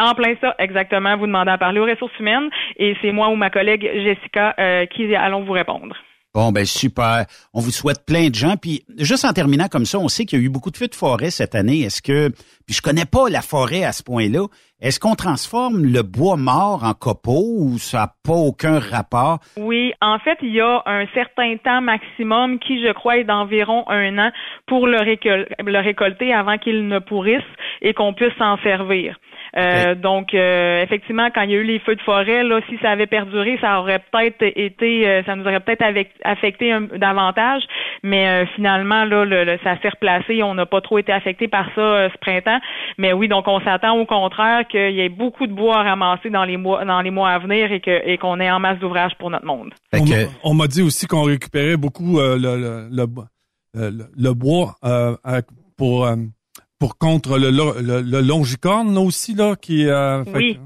En 0.00 0.14
plein 0.14 0.34
ça, 0.40 0.54
exactement. 0.58 1.16
Vous 1.16 1.26
demandez 1.26 1.50
à 1.50 1.58
parler 1.58 1.80
aux 1.80 1.86
ressources 1.86 2.16
humaines 2.20 2.50
et 2.76 2.96
c'est 3.02 3.10
moi 3.10 3.28
ou 3.28 3.34
ma 3.34 3.50
collègue 3.50 3.82
Jessica 3.82 4.54
euh, 4.58 4.86
qui 4.86 5.14
allons 5.14 5.44
vous 5.44 5.52
répondre. 5.52 5.96
Bon, 6.38 6.52
ben 6.52 6.64
super. 6.64 7.26
On 7.52 7.58
vous 7.58 7.72
souhaite 7.72 8.06
plein 8.06 8.28
de 8.28 8.34
gens. 8.36 8.54
Puis 8.56 8.84
juste 8.96 9.24
en 9.24 9.32
terminant 9.32 9.66
comme 9.66 9.84
ça, 9.84 9.98
on 9.98 10.06
sait 10.06 10.24
qu'il 10.24 10.38
y 10.38 10.42
a 10.42 10.44
eu 10.44 10.48
beaucoup 10.48 10.70
de 10.70 10.76
feux 10.76 10.86
de 10.86 10.94
forêt 10.94 11.30
cette 11.30 11.56
année. 11.56 11.80
Est-ce 11.80 12.00
que, 12.00 12.28
puis 12.64 12.76
je 12.76 12.80
connais 12.80 13.06
pas 13.06 13.28
la 13.28 13.42
forêt 13.42 13.82
à 13.82 13.90
ce 13.90 14.04
point-là, 14.04 14.46
est-ce 14.80 15.00
qu'on 15.00 15.16
transforme 15.16 15.82
le 15.82 16.02
bois 16.02 16.36
mort 16.36 16.84
en 16.84 16.94
copeaux 16.94 17.56
ou 17.58 17.78
ça 17.78 17.98
n'a 17.98 18.12
pas 18.22 18.38
aucun 18.38 18.78
rapport? 18.78 19.40
Oui, 19.56 19.92
en 20.00 20.20
fait, 20.20 20.38
il 20.40 20.54
y 20.54 20.60
a 20.60 20.80
un 20.86 21.06
certain 21.12 21.56
temps 21.56 21.80
maximum 21.80 22.60
qui, 22.60 22.86
je 22.86 22.92
crois, 22.92 23.16
est 23.16 23.24
d'environ 23.24 23.82
un 23.88 24.16
an 24.18 24.30
pour 24.68 24.86
le, 24.86 24.98
le 25.02 25.78
récolter 25.80 26.32
avant 26.32 26.56
qu'il 26.56 26.86
ne 26.86 27.00
pourrisse 27.00 27.42
et 27.82 27.94
qu'on 27.94 28.14
puisse 28.14 28.36
s'en 28.38 28.58
servir. 28.58 29.18
Euh, 29.56 29.94
Donc, 29.94 30.34
euh, 30.34 30.82
effectivement, 30.82 31.28
quand 31.34 31.42
il 31.42 31.50
y 31.50 31.54
a 31.54 31.58
eu 31.58 31.64
les 31.64 31.78
feux 31.80 31.96
de 31.96 32.00
forêt, 32.02 32.42
là, 32.44 32.60
si 32.68 32.76
ça 32.82 32.90
avait 32.90 33.06
perduré, 33.06 33.58
ça 33.60 33.80
aurait 33.80 33.98
peut-être 34.12 34.42
été, 34.56 35.08
euh, 35.08 35.22
ça 35.24 35.34
nous 35.36 35.44
aurait 35.44 35.60
peut-être 35.60 35.84
affecté 36.24 36.72
un- 36.72 36.82
davantage. 36.82 37.62
Mais 38.02 38.28
euh, 38.28 38.46
finalement, 38.54 39.04
là, 39.04 39.24
le, 39.24 39.44
le- 39.44 39.58
ça 39.64 39.76
s'est 39.80 39.88
replacé. 39.88 40.42
On 40.42 40.54
n'a 40.54 40.66
pas 40.66 40.80
trop 40.80 40.98
été 40.98 41.12
affecté 41.12 41.48
par 41.48 41.66
ça 41.74 41.80
euh, 41.80 42.08
ce 42.12 42.18
printemps. 42.18 42.58
Mais 42.98 43.12
oui, 43.12 43.28
donc 43.28 43.48
on 43.48 43.60
s'attend 43.60 43.96
au 43.98 44.06
contraire 44.06 44.66
qu'il 44.68 44.90
y 44.92 45.00
ait 45.00 45.08
beaucoup 45.08 45.46
de 45.46 45.52
bois 45.52 45.78
à 45.78 45.82
ramasser 45.82 46.30
dans 46.30 46.44
les 46.44 46.56
mois, 46.56 46.84
dans 46.84 47.00
les 47.00 47.10
mois 47.10 47.30
à 47.30 47.38
venir 47.38 47.72
et 47.72 47.80
que 47.80 48.06
et 48.08 48.18
qu'on 48.18 48.40
ait 48.40 48.50
en 48.50 48.60
masse 48.60 48.78
d'ouvrages 48.78 49.14
pour 49.18 49.30
notre 49.30 49.46
monde. 49.46 49.72
On 49.94 49.98
m'a- 49.98 50.04
On 50.44 50.54
m'a 50.54 50.66
dit 50.66 50.82
aussi 50.82 51.06
qu'on 51.06 51.22
récupérait 51.24 51.76
beaucoup 51.76 52.18
euh, 52.20 52.36
le, 52.38 52.56
le, 52.56 52.88
le, 52.90 53.06
bo- 53.06 53.24
le- 53.74 54.06
le 54.16 54.34
bois 54.34 54.74
euh, 54.84 55.14
pour, 55.76 56.06
euh, 56.06 56.16
pour 56.78 56.98
contre 56.98 57.38
le, 57.38 57.50
le, 57.50 58.00
le 58.02 58.20
longicorne 58.20 58.94
là, 58.94 59.00
aussi, 59.00 59.34
là, 59.34 59.54
qui... 59.56 59.88
euh, 59.88 60.24
fait 60.24 60.32
Oui. 60.36 60.58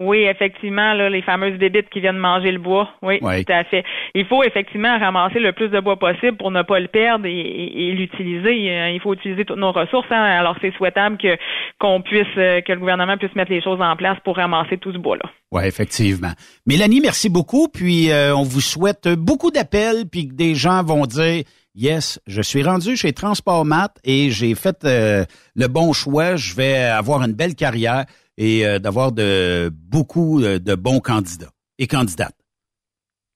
Oui, 0.00 0.24
effectivement, 0.24 0.94
là, 0.94 1.08
les 1.08 1.22
fameuses 1.22 1.56
bébites 1.60 1.88
qui 1.90 2.00
viennent 2.00 2.16
manger 2.16 2.50
le 2.50 2.58
bois. 2.58 2.88
Oui, 3.02 3.20
Oui. 3.22 3.44
tout 3.44 3.52
à 3.52 3.62
fait. 3.62 3.84
Il 4.16 4.24
faut 4.26 4.42
effectivement 4.42 4.98
ramasser 4.98 5.38
le 5.38 5.52
plus 5.52 5.68
de 5.68 5.78
bois 5.78 5.96
possible 5.96 6.36
pour 6.36 6.50
ne 6.50 6.62
pas 6.62 6.80
le 6.80 6.88
perdre 6.88 7.24
et, 7.26 7.30
et- 7.38 7.86
et 7.88 7.92
l'utiliser. 7.92 8.68
Euh, 8.68 8.90
Il 8.90 9.00
faut 9.00 9.14
utiliser 9.14 9.44
toutes 9.44 9.58
nos 9.58 9.70
ressources. 9.70 10.08
hein. 10.10 10.20
Alors, 10.20 10.56
c'est 10.60 10.74
souhaitable 10.74 11.18
que 11.18 11.36
qu'on 11.78 12.02
puisse, 12.02 12.26
euh, 12.36 12.60
que 12.62 12.72
le 12.72 12.80
gouvernement 12.80 13.16
puisse 13.16 13.34
mettre 13.36 13.52
les 13.52 13.62
choses 13.62 13.80
en 13.80 13.94
place 13.94 14.18
pour 14.24 14.36
ramasser 14.36 14.76
tout 14.76 14.92
ce 14.92 14.98
bois-là. 14.98 15.30
Oui, 15.52 15.62
effectivement. 15.66 16.32
Mélanie, 16.66 17.00
merci 17.00 17.28
beaucoup. 17.30 17.68
Puis 17.68 18.10
euh, 18.10 18.34
on 18.34 18.42
vous 18.42 18.60
souhaite 18.60 19.08
beaucoup 19.08 19.52
d'appels, 19.52 20.02
puis 20.10 20.26
que 20.26 20.34
des 20.34 20.56
gens 20.56 20.82
vont 20.82 21.06
dire 21.06 21.44
Yes, 21.74 22.20
je 22.26 22.42
suis 22.42 22.62
rendu 22.62 22.96
chez 22.96 23.14
Transport 23.14 23.64
Mat 23.64 23.98
et 24.04 24.30
j'ai 24.30 24.54
fait 24.54 24.84
euh, 24.84 25.24
le 25.56 25.68
bon 25.68 25.94
choix. 25.94 26.36
Je 26.36 26.54
vais 26.54 26.76
avoir 26.76 27.22
une 27.22 27.32
belle 27.32 27.54
carrière 27.54 28.04
et 28.36 28.66
euh, 28.66 28.78
d'avoir 28.78 29.10
de 29.12 29.70
beaucoup 29.72 30.42
euh, 30.42 30.58
de 30.58 30.74
bons 30.74 31.00
candidats 31.00 31.50
et 31.78 31.86
candidates. 31.86 32.36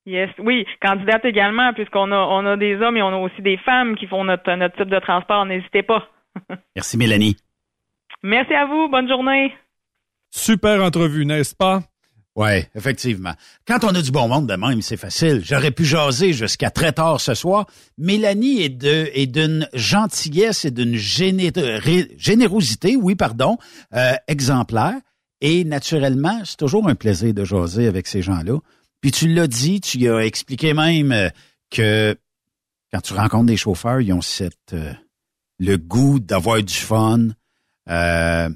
Yes, 0.05 0.29
oui, 0.37 0.65
candidate 0.81 1.25
également, 1.25 1.73
puisqu'on 1.73 2.11
a 2.11 2.15
on 2.15 2.45
a 2.45 2.57
des 2.57 2.75
hommes 2.75 2.95
et 2.95 3.01
on 3.01 3.09
a 3.09 3.17
aussi 3.17 3.41
des 3.41 3.57
femmes 3.57 3.95
qui 3.95 4.05
font 4.05 4.23
notre 4.23 4.53
notre 4.53 4.77
type 4.77 4.89
de 4.89 4.99
transport. 4.99 5.45
N'hésitez 5.45 5.81
pas. 5.81 6.07
Merci, 6.75 6.97
Mélanie. 6.97 7.35
Merci 8.21 8.53
à 8.53 8.67
vous. 8.67 8.87
Bonne 8.87 9.09
journée. 9.09 9.53
Super 10.29 10.83
entrevue, 10.83 11.25
n'est-ce 11.25 11.55
pas? 11.55 11.81
Oui, 12.37 12.63
effectivement. 12.75 13.33
Quand 13.67 13.83
on 13.83 13.95
a 13.95 14.01
du 14.01 14.11
bon 14.11 14.27
monde 14.27 14.45
de 14.45 14.53
même, 14.53 14.83
c'est 14.83 14.95
facile. 14.95 15.41
J'aurais 15.43 15.71
pu 15.71 15.85
jaser 15.85 16.33
jusqu'à 16.33 16.69
très 16.69 16.91
tard 16.91 17.19
ce 17.19 17.33
soir. 17.33 17.65
Mélanie 17.97 18.61
est 18.61 18.69
de 18.69 19.09
est 19.11 19.25
d'une 19.25 19.67
gentillesse 19.73 20.63
et 20.63 20.69
d'une 20.69 20.95
générosité, 20.95 22.95
oui, 22.95 23.15
pardon, 23.15 23.57
euh, 23.95 24.13
exemplaire. 24.27 24.93
Et 25.41 25.63
naturellement, 25.63 26.39
c'est 26.45 26.57
toujours 26.57 26.87
un 26.87 26.93
plaisir 26.93 27.33
de 27.33 27.43
jaser 27.43 27.87
avec 27.87 28.05
ces 28.05 28.21
gens-là. 28.21 28.59
Puis 29.01 29.09
tu 29.09 29.27
l'as 29.27 29.47
dit, 29.47 29.81
tu 29.81 30.07
as 30.07 30.23
expliqué 30.23 30.75
même 30.75 31.11
euh, 31.11 31.29
que 31.71 32.15
quand 32.93 33.01
tu 33.01 33.13
rencontres 33.13 33.47
des 33.47 33.57
chauffeurs, 33.57 33.99
ils 33.99 34.13
ont 34.13 34.21
cette 34.21 34.73
euh, 34.73 34.93
le 35.57 35.77
goût 35.77 36.19
d'avoir 36.19 36.61
du 36.61 36.75
fun. 36.75 37.29
Euh, 37.89 38.49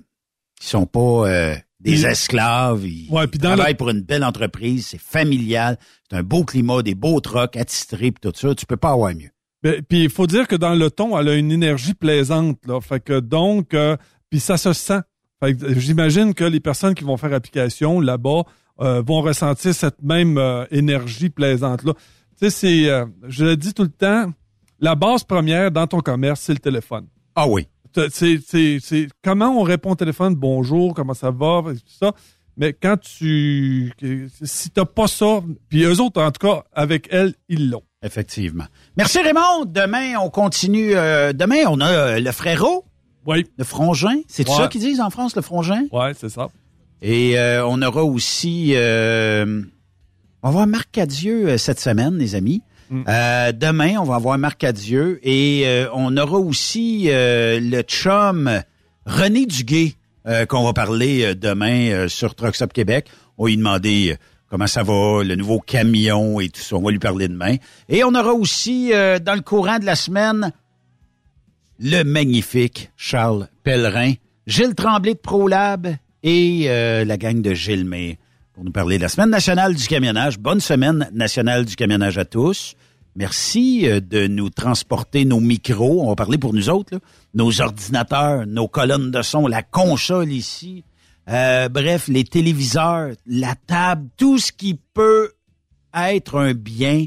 ils 0.62 0.68
sont 0.68 0.86
pas 0.86 1.28
euh, 1.28 1.56
des 1.82 2.06
esclaves. 2.06 2.86
Ils 2.86 3.10
Ouais, 3.12 3.28
puis 3.28 3.40
dans 3.40 3.50
travaillent 3.56 3.74
le- 3.74 3.78
pour 3.78 3.90
une 3.90 4.02
belle 4.02 4.24
entreprise. 4.24 4.88
C'est 4.88 5.02
familial. 5.02 5.78
C'est 6.10 6.18
un 6.18 6.24
beau 6.24 6.44
climat, 6.44 6.82
des 6.82 6.96
beaux 6.96 7.20
trucks 7.20 7.58
attitrés, 7.58 8.12
puis 8.12 8.22
tout 8.22 8.32
ça. 8.36 8.54
Tu 8.56 8.66
peux 8.66 8.78
pas 8.78 8.92
avoir 8.92 9.14
mieux. 9.14 9.30
Ben, 9.64 9.82
puis 9.88 10.04
il 10.06 10.10
faut 10.10 10.28
dire 10.28 10.48
que 10.48 10.56
dans 10.56 10.74
le 10.74 10.90
ton, 10.90 11.18
elle 11.20 11.28
a 11.30 11.36
une 11.36 11.52
énergie 11.52 11.94
plaisante. 11.94 12.58
Là. 12.66 12.82
Fait 12.82 13.00
que 13.00 13.20
donc, 13.20 13.74
euh, 13.74 13.96
puis 14.30 14.40
ça 14.40 14.58
se 14.58 14.74
sent. 14.74 15.00
Fait 15.44 15.56
que, 15.56 15.80
j'imagine 15.80 16.34
que 16.34 16.44
les 16.44 16.60
personnes 16.60 16.94
qui 16.96 17.04
vont 17.04 17.18
faire 17.18 17.34
application 17.34 18.00
là-bas 18.00 18.44
euh, 18.80 19.02
vont 19.06 19.22
ressentir 19.22 19.74
cette 19.76 20.02
même 20.02 20.38
euh, 20.38 20.66
énergie 20.72 21.30
plaisante-là. 21.30 21.94
Tu 22.40 22.46
sais, 22.46 22.50
c'est, 22.50 22.90
euh, 22.90 23.06
je 23.28 23.46
le 23.46 23.56
dis 23.58 23.74
tout 23.74 23.84
le 23.84 23.90
temps, 23.90 24.32
la 24.80 24.96
base 24.96 25.24
première 25.24 25.70
dans 25.72 25.86
ton 25.86 26.00
commerce, 26.00 26.42
c'est 26.42 26.54
le 26.54 26.60
téléphone. 26.60 27.06
Ah 27.36 27.48
oui. 27.48 27.68
C'est, 28.12 29.08
comment 29.24 29.60
on 29.60 29.64
répond 29.64 29.92
au 29.92 29.96
téléphone, 29.96 30.36
bonjour, 30.36 30.94
comment 30.94 31.14
ça 31.14 31.32
va, 31.32 31.62
tout 31.66 31.76
ça. 32.00 32.14
Mais 32.58 32.74
quand 32.74 32.98
tu, 33.00 33.92
si 34.44 34.70
t'as 34.72 34.86
pas 34.86 35.08
ça, 35.08 35.42
puis 35.70 35.84
eux 35.84 36.00
autres, 36.02 36.22
en 36.22 36.32
tout 36.32 36.46
cas, 36.48 36.64
avec 36.74 37.08
elle, 37.12 37.34
ils 37.50 37.70
l'ont. 37.70 37.84
Effectivement. 38.04 38.66
Merci 38.98 39.20
Raymond. 39.20 39.66
Demain, 39.66 40.18
on 40.20 40.30
continue. 40.30 40.96
euh, 40.96 41.34
demain, 41.34 41.64
on 41.68 41.80
a 41.80 41.88
euh, 41.90 42.20
le 42.20 42.32
frérot. 42.32 42.84
Oui. 43.26 43.46
Le 43.58 43.64
frangin. 43.64 44.22
C'est 44.28 44.48
Ouais. 44.50 44.56
ça 44.56 44.68
qu'ils 44.68 44.82
disent 44.82 45.00
en 45.02 45.10
France, 45.12 45.36
le 45.36 45.42
frangin? 45.42 45.84
Oui, 45.92 46.06
c'est 46.18 46.30
ça. 46.30 46.50
Et 47.02 47.38
euh, 47.38 47.66
on 47.66 47.82
aura 47.82 48.04
aussi... 48.04 48.74
on 48.76 49.62
va 50.44 50.50
avoir 50.50 50.68
Marc 50.68 50.90
Cadieux 50.92 51.58
cette 51.58 51.80
semaine, 51.80 52.18
les 52.18 52.36
amis. 52.36 52.62
Mm. 52.92 53.04
Euh, 53.08 53.52
demain, 53.54 53.96
on 54.00 54.04
va 54.04 54.16
avoir 54.16 54.38
Marc 54.38 54.60
Cadieux. 54.60 55.20
Et 55.24 55.64
euh, 55.66 55.88
on 55.94 56.16
aura 56.18 56.38
aussi 56.38 57.06
euh, 57.08 57.60
le 57.60 57.82
chum 57.82 58.62
René 59.06 59.46
Duguay 59.46 59.96
qu'on 60.50 60.64
va 60.64 60.74
parler 60.74 61.34
demain 61.34 62.08
sur 62.08 62.36
Truck 62.36 62.56
Stop 62.56 62.74
Québec. 62.74 63.08
On 63.40 63.46
va 63.46 63.50
lui 63.50 63.58
demander... 63.58 64.16
Comment 64.52 64.68
ça 64.68 64.84
va, 64.84 65.24
le 65.24 65.36
nouveau 65.36 65.62
camion 65.62 66.42
et 66.42 66.50
tout 66.50 66.60
ça. 66.60 66.76
On 66.76 66.82
va 66.82 66.92
lui 66.92 67.00
parler 67.00 67.30
demain. 67.30 67.56
Et 67.88 68.04
on 68.04 68.14
aura 68.14 68.34
aussi, 68.34 68.90
dans 68.90 69.34
le 69.34 69.40
courant 69.40 69.80
de 69.80 69.86
la 69.86 69.96
semaine, 69.96 70.52
le 71.80 72.04
magnifique 72.04 72.92
Charles 72.98 73.48
Pellerin, 73.64 74.16
Gilles 74.48 74.76
Tremblay 74.76 75.14
de 75.14 75.20
ProLab 75.20 75.96
et 76.22 76.66
la 76.68 77.18
gang 77.18 77.42
de 77.42 77.54
Gilles 77.54 77.86
May 77.86 78.20
pour 78.54 78.66
nous 78.66 78.74
parler 78.74 78.98
de 78.98 79.04
la 79.04 79.10
Semaine 79.10 79.30
nationale 79.30 79.74
du 79.74 79.88
camionnage. 79.88 80.38
Bonne 80.38 80.60
semaine 80.60 81.10
nationale 81.14 81.64
du 81.64 81.78
camionnage 81.78 82.18
à 82.18 82.26
tous. 82.26 82.76
Merci 83.16 83.88
euh, 83.88 84.00
de 84.00 84.28
nous 84.28 84.50
transporter 84.50 85.26
nos 85.26 85.40
micros. 85.40 86.02
On 86.04 86.10
va 86.10 86.16
parler 86.16 86.38
pour 86.38 86.54
nous 86.54 86.70
autres, 86.70 86.94
là. 86.96 87.00
nos 87.34 87.62
ordinateurs, 87.62 88.46
nos 88.48 88.68
colonnes 88.68 89.12
de 89.12 89.22
son, 89.22 89.48
la 89.48 89.64
console 89.64 90.32
ici. 90.32 90.84
Euh, 91.30 91.70
bref, 91.70 92.08
les 92.08 92.24
téléviseurs, 92.24 93.12
la 93.28 93.56
table, 93.68 94.08
tout 94.18 94.38
ce 94.38 94.52
qui 94.52 94.80
peut 94.94 95.32
être 95.96 96.40
un 96.40 96.54
bien 96.54 97.06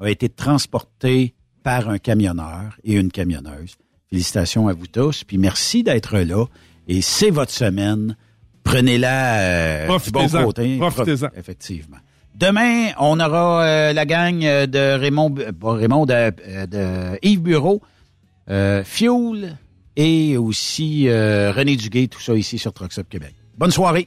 a 0.00 0.10
été 0.10 0.28
transporté 0.28 1.34
par 1.62 1.88
un 1.88 1.98
camionneur 1.98 2.76
et 2.84 2.94
une 2.94 3.10
camionneuse. 3.10 3.76
Félicitations 4.10 4.68
à 4.68 4.72
vous 4.74 4.86
tous, 4.86 5.24
puis 5.24 5.36
merci 5.38 5.82
d'être 5.82 6.18
là. 6.18 6.44
Et 6.86 7.00
c'est 7.02 7.30
votre 7.30 7.50
semaine. 7.50 8.16
Prenez-la 8.62 9.40
euh, 9.40 9.86
du 9.86 10.10
bon 10.12 10.20
côté. 10.44 10.76
Profitez-en. 10.78 11.16
Prof- 11.28 11.38
Effectivement. 11.38 11.96
Demain, 12.36 12.90
on 12.98 13.18
aura 13.18 13.64
euh, 13.64 13.92
la 13.94 14.04
gang 14.04 14.44
euh, 14.44 14.66
de 14.66 15.00
Raymond, 15.00 15.34
Raymond, 15.62 16.04
de, 16.04 16.12
euh, 16.12 16.66
de 16.66 17.18
Yves 17.22 17.40
Bureau, 17.40 17.80
euh, 18.50 18.84
et 19.96 20.36
aussi 20.36 21.08
René 21.08 21.76
Duguay, 21.76 22.08
tout 22.08 22.20
ça 22.20 22.34
ici 22.34 22.58
sur 22.58 22.74
Trucks 22.74 22.98
Up 22.98 23.06
Québec. 23.08 23.34
Bonne 23.56 23.70
soirée. 23.70 24.06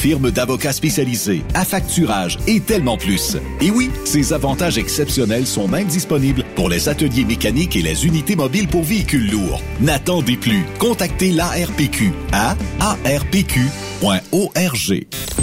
firme 0.00 0.30
d'avocats 0.30 0.72
spécialisés, 0.72 1.42
affacturage 1.52 2.38
et 2.46 2.60
tellement 2.60 2.96
plus. 2.96 3.36
Et 3.60 3.70
oui, 3.70 3.90
ces 4.06 4.32
avantages 4.32 4.78
exceptionnels 4.78 5.46
sont 5.46 5.68
même 5.68 5.86
disponibles 5.86 6.44
pour 6.54 6.70
les 6.70 6.88
ateliers 6.88 7.26
mécaniques 7.26 7.76
et 7.76 7.82
les 7.82 8.06
unités 8.06 8.34
mobiles 8.34 8.66
pour 8.66 8.82
véhicules 8.82 9.30
lourds. 9.30 9.60
N'attendez 9.80 10.38
plus. 10.38 10.64
Contactez 10.78 11.32
l'ARPQ 11.32 12.12
à 12.32 12.56
arpq.org. 12.80 13.89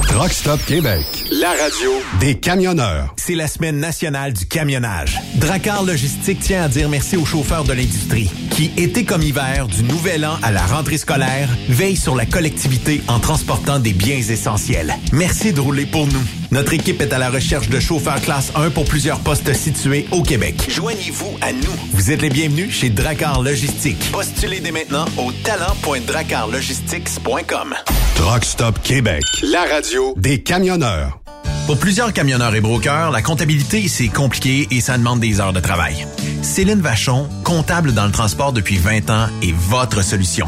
Truck 0.07 0.31
Stop 0.31 0.59
Québec. 0.65 1.05
La 1.31 1.49
radio 1.49 1.91
Des 2.19 2.39
camionneurs. 2.39 3.13
C'est 3.15 3.35
la 3.35 3.47
semaine 3.47 3.77
nationale 3.77 4.33
du 4.33 4.47
camionnage. 4.47 5.19
Dracar 5.35 5.83
Logistique 5.83 6.39
tient 6.39 6.63
à 6.63 6.67
dire 6.67 6.89
merci 6.89 7.17
aux 7.17 7.25
chauffeurs 7.25 7.65
de 7.65 7.73
l'industrie 7.73 8.31
qui, 8.49 8.71
été 8.75 9.05
comme 9.05 9.21
hiver, 9.21 9.67
du 9.67 9.83
nouvel 9.83 10.25
an 10.25 10.39
à 10.41 10.51
la 10.51 10.65
rentrée 10.65 10.97
scolaire, 10.97 11.49
veillent 11.69 11.95
sur 11.95 12.15
la 12.15 12.25
collectivité 12.25 13.03
en 13.07 13.19
transportant 13.19 13.77
des 13.77 13.93
biens 13.93 14.17
essentiels. 14.17 14.95
Merci 15.13 15.53
de 15.53 15.59
rouler 15.59 15.85
pour 15.85 16.07
nous. 16.07 16.23
Notre 16.51 16.73
équipe 16.73 17.01
est 17.01 17.11
à 17.13 17.17
la 17.17 17.29
recherche 17.29 17.69
de 17.69 17.79
chauffeurs 17.79 18.19
classe 18.21 18.51
1 18.55 18.69
pour 18.69 18.85
plusieurs 18.85 19.19
postes 19.19 19.53
situés 19.53 20.07
au 20.11 20.23
Québec. 20.23 20.55
Joignez-vous 20.69 21.37
à 21.41 21.51
nous. 21.51 21.73
Vous 21.91 22.11
êtes 22.11 22.21
les 22.21 22.29
bienvenus 22.29 22.73
chez 22.73 22.89
Dracar 22.89 23.43
Logistique. 23.43 24.09
Postulez 24.11 24.61
dès 24.61 24.71
maintenant 24.71 25.05
au 25.17 25.31
talent.dracarlogistics.com. 25.43 27.75
Truck 28.15 28.45
Stop 28.45 28.79
Québec. 28.81 29.23
La 29.43 29.65
radio 29.65 30.13
Des 30.17 30.41
camionneurs. 30.41 31.19
Pour 31.65 31.77
plusieurs 31.77 32.13
camionneurs 32.13 32.55
et 32.55 32.61
brokers, 32.61 33.11
la 33.11 33.21
comptabilité, 33.21 33.89
c'est 33.89 34.07
compliqué 34.07 34.69
et 34.71 34.79
ça 34.79 34.97
demande 34.97 35.19
des 35.19 35.41
heures 35.41 35.51
de 35.51 35.59
travail. 35.59 36.07
Céline 36.41 36.79
Vachon, 36.79 37.27
comptable 37.43 37.93
dans 37.93 38.05
le 38.05 38.11
transport 38.11 38.53
depuis 38.53 38.77
20 38.77 39.09
ans, 39.09 39.27
est 39.43 39.53
votre 39.53 40.01
solution. 40.01 40.47